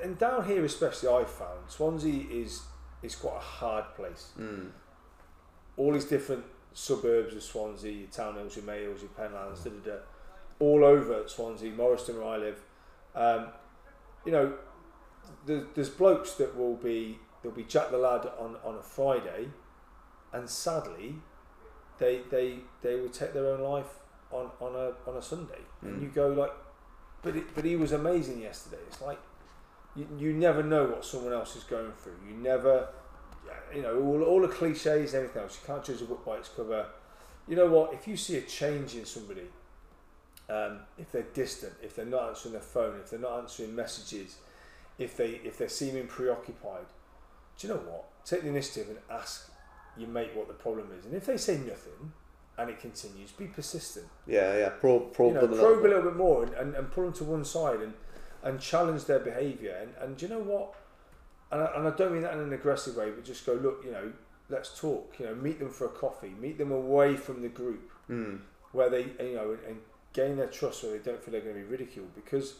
and 0.01 0.17
down 0.17 0.45
here 0.45 0.63
especially, 0.65 1.09
I 1.09 1.23
found 1.23 1.69
Swansea 1.69 2.25
is 2.29 2.61
is 3.01 3.15
quite 3.15 3.37
a 3.37 3.39
hard 3.39 3.85
place 3.95 4.31
Hmm. 4.37 4.67
all 5.77 5.91
these 5.93 6.05
different 6.05 6.45
suburbs 6.73 7.35
of 7.35 7.43
Swansea, 7.43 7.91
your 7.91 8.07
Town 8.09 8.35
Hills, 8.35 8.55
your 8.55 8.65
Mayhills, 8.65 9.01
your 9.01 9.11
Penlands, 9.11 9.63
da, 9.63 9.69
da, 9.71 9.91
da, 9.91 9.97
all 10.59 10.83
over 10.85 11.27
Swansea, 11.27 11.71
Morriston 11.71 12.15
where 12.17 12.27
I 12.27 12.37
live. 12.37 12.63
Um, 13.15 13.47
you 14.25 14.31
know, 14.31 14.53
there's, 15.45 15.63
there's 15.75 15.89
blokes 15.89 16.33
that 16.33 16.55
will 16.57 16.75
be, 16.75 17.19
there'll 17.41 17.55
be 17.55 17.63
Jack 17.63 17.91
the 17.91 17.97
Lad 17.97 18.25
on, 18.39 18.55
on 18.63 18.75
a 18.75 18.81
Friday, 18.81 19.47
and 20.31 20.49
sadly, 20.49 21.15
they, 21.99 22.21
they, 22.29 22.59
they 22.81 22.95
will 22.99 23.09
take 23.09 23.33
their 23.33 23.47
own 23.47 23.61
life 23.61 23.99
on, 24.31 24.49
on, 24.59 24.73
a, 24.75 25.09
on 25.09 25.17
a 25.17 25.21
Sunday. 25.21 25.59
And 25.81 25.99
Mm. 25.99 26.01
you 26.03 26.07
go 26.09 26.27
like, 26.29 26.51
but, 27.21 27.35
it, 27.35 27.53
but 27.55 27.63
he 27.65 27.75
was 27.75 27.91
amazing 27.91 28.41
yesterday. 28.41 28.81
It's 28.87 29.01
like, 29.01 29.19
you, 29.95 30.07
you 30.17 30.33
never 30.33 30.63
know 30.63 30.85
what 30.85 31.05
someone 31.05 31.33
else 31.33 31.55
is 31.55 31.63
going 31.63 31.91
through. 31.93 32.17
You 32.27 32.35
never, 32.35 32.87
you 33.73 33.81
know, 33.81 34.01
all, 34.01 34.23
all 34.23 34.41
the 34.41 34.47
cliches 34.47 35.13
and 35.13 35.23
everything 35.23 35.41
else. 35.43 35.59
You 35.61 35.67
can't 35.67 35.83
judge 35.83 36.01
a 36.01 36.05
book 36.05 36.25
by 36.25 36.37
its 36.37 36.49
cover. 36.49 36.87
You 37.47 37.55
know 37.55 37.67
what? 37.67 37.93
If 37.93 38.07
you 38.07 38.17
see 38.17 38.37
a 38.37 38.41
change 38.41 38.95
in 38.95 39.05
somebody, 39.05 39.43
um, 40.49 40.79
if 40.97 41.11
they're 41.11 41.25
distant, 41.33 41.73
if 41.81 41.95
they're 41.95 42.05
not 42.05 42.29
answering 42.29 42.53
their 42.53 42.61
phone, 42.61 42.99
if 42.99 43.09
they're 43.09 43.19
not 43.19 43.39
answering 43.39 43.75
messages, 43.75 44.37
if 44.97 45.15
they 45.17 45.41
if 45.43 45.57
they're 45.57 45.69
seeming 45.69 46.07
preoccupied, 46.07 46.85
do 47.57 47.67
you 47.67 47.73
know 47.73 47.79
what? 47.79 48.05
Take 48.25 48.41
the 48.41 48.49
initiative 48.49 48.89
and 48.89 48.97
ask 49.09 49.49
your 49.97 50.09
mate 50.09 50.31
what 50.33 50.47
the 50.47 50.53
problem 50.53 50.87
is. 50.97 51.05
And 51.05 51.13
if 51.13 51.25
they 51.25 51.37
say 51.37 51.57
nothing 51.57 52.13
and 52.57 52.69
it 52.69 52.79
continues, 52.79 53.31
be 53.31 53.47
persistent 53.47 54.07
Yeah, 54.27 54.57
yeah. 54.57 54.69
Probe, 54.69 55.13
probe 55.13 55.29
you 55.29 55.41
know, 55.41 55.47
them 55.47 55.53
a 55.53 55.61
probe 55.61 55.79
a 55.79 55.81
little 55.81 55.97
little 55.97 56.11
bit 56.11 56.17
more 56.17 56.43
and, 56.43 56.53
and, 56.53 56.75
and 56.75 56.91
pull 56.91 57.05
them 57.05 57.13
to 57.13 57.23
one 57.23 57.45
side 57.45 57.79
and, 57.79 57.93
and 58.43 58.59
challenge 58.59 59.05
their 59.05 59.19
behaviour. 59.19 59.75
And, 59.81 59.93
and 60.01 60.17
do 60.17 60.25
you 60.25 60.31
know 60.31 60.39
what? 60.39 60.75
And 61.51 61.61
I, 61.61 61.71
and 61.75 61.87
I 61.87 61.91
don't 61.95 62.11
mean 62.13 62.21
that 62.23 62.33
in 62.33 62.39
an 62.39 62.53
aggressive 62.53 62.95
way, 62.95 63.11
but 63.11 63.23
just 63.23 63.45
go, 63.45 63.53
look, 63.53 63.81
you 63.85 63.91
know, 63.91 64.11
let's 64.49 64.79
talk. 64.79 65.15
You 65.19 65.27
know, 65.27 65.35
meet 65.35 65.59
them 65.59 65.69
for 65.69 65.85
a 65.85 65.89
coffee, 65.89 66.33
meet 66.39 66.57
them 66.57 66.71
away 66.71 67.15
from 67.15 67.41
the 67.41 67.49
group. 67.49 67.91
Hmm. 68.07 68.35
where 68.73 68.89
they, 68.89 69.03
you 69.19 69.35
know, 69.35 69.51
and, 69.51 69.59
and 69.65 69.77
gain 70.13 70.37
their 70.37 70.47
trust 70.47 70.83
where 70.83 70.91
they 70.91 70.99
don't 70.99 71.21
feel 71.21 71.31
they're 71.31 71.41
going 71.41 71.55
to 71.55 71.61
be 71.61 71.67
ridiculed 71.67 72.13
because 72.15 72.55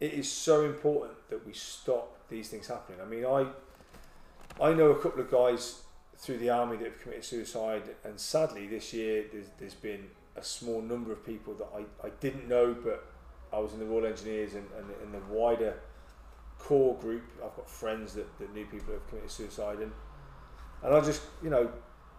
it 0.00 0.12
is 0.12 0.30
so 0.30 0.64
important 0.64 1.12
that 1.28 1.46
we 1.46 1.52
stop 1.52 2.28
these 2.28 2.48
things 2.48 2.66
happening. 2.66 3.00
I 3.00 3.04
mean, 3.04 3.24
I, 3.24 3.46
I 4.62 4.72
know 4.72 4.90
a 4.90 4.98
couple 4.98 5.20
of 5.20 5.30
guys 5.30 5.82
through 6.16 6.38
the 6.38 6.50
army 6.50 6.76
that 6.76 6.84
have 6.84 7.00
committed 7.00 7.24
suicide, 7.24 7.82
and 8.04 8.18
sadly 8.18 8.66
this 8.66 8.92
year 8.92 9.24
there's, 9.32 9.46
there's 9.58 9.74
been 9.74 10.06
a 10.36 10.42
small 10.42 10.80
number 10.80 11.12
of 11.12 11.24
people 11.24 11.54
that 11.54 11.68
I, 11.74 12.06
I 12.06 12.10
didn't 12.20 12.48
know, 12.48 12.74
but 12.74 13.06
I 13.52 13.58
was 13.58 13.72
in 13.72 13.78
the 13.78 13.86
Royal 13.86 14.06
Engineers 14.06 14.54
and, 14.54 14.66
and 14.78 14.86
in 15.02 15.12
the 15.12 15.34
wider 15.34 15.74
corps 16.58 16.96
group. 16.98 17.24
I've 17.44 17.56
got 17.56 17.68
friends 17.68 18.14
that, 18.14 18.38
that 18.38 18.54
knew 18.54 18.64
people 18.64 18.88
who 18.88 18.92
have 18.92 19.08
committed 19.08 19.30
suicide, 19.30 19.78
and 19.78 19.92
and 20.82 20.94
I 20.94 21.00
just 21.00 21.22
you 21.42 21.50
know, 21.50 21.70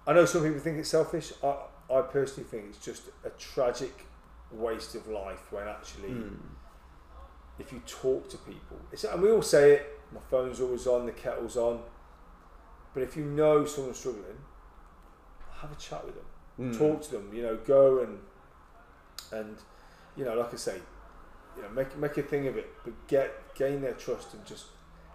I 0.06 0.14
know 0.14 0.26
some 0.26 0.44
people 0.44 0.60
think 0.60 0.78
it's 0.78 0.90
selfish. 0.90 1.32
I 1.44 1.56
I 1.94 2.02
personally 2.02 2.50
think 2.50 2.66
it's 2.70 2.84
just 2.84 3.04
a 3.24 3.30
tragic 3.32 4.06
waste 4.54 4.96
of 4.96 5.08
life 5.08 5.52
when 5.52 5.68
actually 5.68 6.10
Mm. 6.10 6.38
if 7.60 7.72
you 7.72 7.80
talk 7.86 8.30
to 8.30 8.38
people, 8.38 8.78
it's, 8.92 9.04
and 9.04 9.22
we 9.22 9.32
all 9.32 9.42
say 9.42 9.74
it. 9.74 10.00
My 10.12 10.20
phone's 10.30 10.60
always 10.60 10.88
on, 10.88 11.06
the 11.06 11.12
kettle's 11.12 11.56
on. 11.58 11.82
But 12.94 13.04
if 13.04 13.16
you 13.16 13.24
know 13.24 13.66
someone's 13.66 13.98
struggling, 13.98 14.38
have 15.62 15.72
a 15.72 15.76
chat 15.76 16.04
with 16.06 16.16
them 16.16 16.26
Mm. 16.60 16.78
talk 16.78 17.02
to 17.04 17.12
them. 17.12 17.34
You 17.34 17.44
know, 17.44 17.56
go 17.58 18.00
and 18.00 18.20
and 19.32 19.58
you 20.18 20.26
know, 20.26 20.36
like 20.36 20.54
I 20.54 20.58
say, 20.58 20.78
you 21.56 21.64
know, 21.64 21.70
make 21.70 21.96
make 21.98 22.18
a 22.18 22.24
thing 22.24 22.48
of 22.48 22.58
it, 22.58 22.70
but 22.84 22.94
get 23.08 23.56
gain 23.56 23.82
their 23.82 23.94
trust 23.94 24.34
and 24.34 24.46
just 24.46 24.66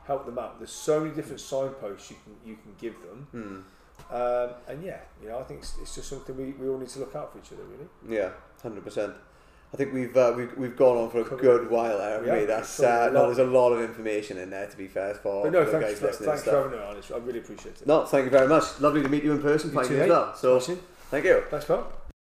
help 0.07 0.25
them 0.25 0.39
out. 0.39 0.59
There's 0.59 0.71
so 0.73 1.01
many 1.01 1.15
different 1.15 1.41
signposts 1.41 2.11
you 2.11 2.17
can 2.25 2.37
you 2.49 2.57
can 2.57 2.75
give 2.79 2.95
them, 3.03 3.27
Mm. 3.35 4.15
um, 4.15 4.55
and 4.69 4.83
yeah, 4.83 5.01
you 5.21 5.29
know, 5.29 5.39
I 5.39 5.43
think 5.45 5.61
it's, 5.61 5.77
it's 5.83 5.95
just 5.95 6.09
something 6.09 6.37
we, 6.37 6.53
we 6.53 6.69
all 6.69 6.79
need 6.79 6.89
to 6.91 7.01
look 7.01 7.15
out 7.15 7.33
for 7.33 7.39
each 7.39 7.53
other, 7.53 7.65
really. 7.65 7.89
Yeah, 8.09 8.31
hundred 8.67 8.85
percent. 8.85 9.15
I 9.73 9.77
think 9.77 9.93
we've 9.93 10.17
uh, 10.17 10.33
we've 10.37 10.57
we've 10.57 10.77
gone 10.77 10.97
on 10.97 11.11
for 11.11 11.21
a 11.21 11.25
good 11.25 11.71
while 11.71 11.99
there. 11.99 12.25
Yeah, 12.25 12.39
we? 12.41 12.45
that's 12.47 12.81
uh, 12.81 13.11
no, 13.13 13.27
there's 13.27 13.39
a 13.39 13.45
lot 13.45 13.73
of 13.73 13.81
information 13.83 14.39
in 14.39 14.51
there. 14.51 14.67
To 14.67 14.77
be 14.77 14.87
fair, 14.87 15.15
for 15.15 15.43
But 15.45 15.53
no, 15.53 15.65
the 15.65 15.73
thanks 15.73 15.89
guys 15.89 15.99
for, 15.99 16.07
listening 16.07 16.29
thanks 16.31 16.43
for 16.45 16.51
having 16.53 16.73
me 16.73 16.79
on. 16.85 16.97
I 16.97 17.25
really 17.25 17.41
appreciate 17.41 17.81
it. 17.81 17.87
No, 17.87 18.05
thank 18.05 18.25
you 18.25 18.31
very 18.31 18.49
much. 18.49 18.81
Lovely 18.81 19.03
to 19.03 19.09
meet 19.09 19.25
you 19.25 19.33
in 19.33 19.43
person, 19.43 19.71
You 19.71 19.75
finally 19.75 19.95
too, 19.97 20.03
as 20.03 20.09
mate. 20.09 20.15
well. 20.15 20.35
So, 20.35 20.61
thank 21.11 21.25
you. 21.25 21.43
Thanks, 21.51 21.67
pal. 21.67 21.93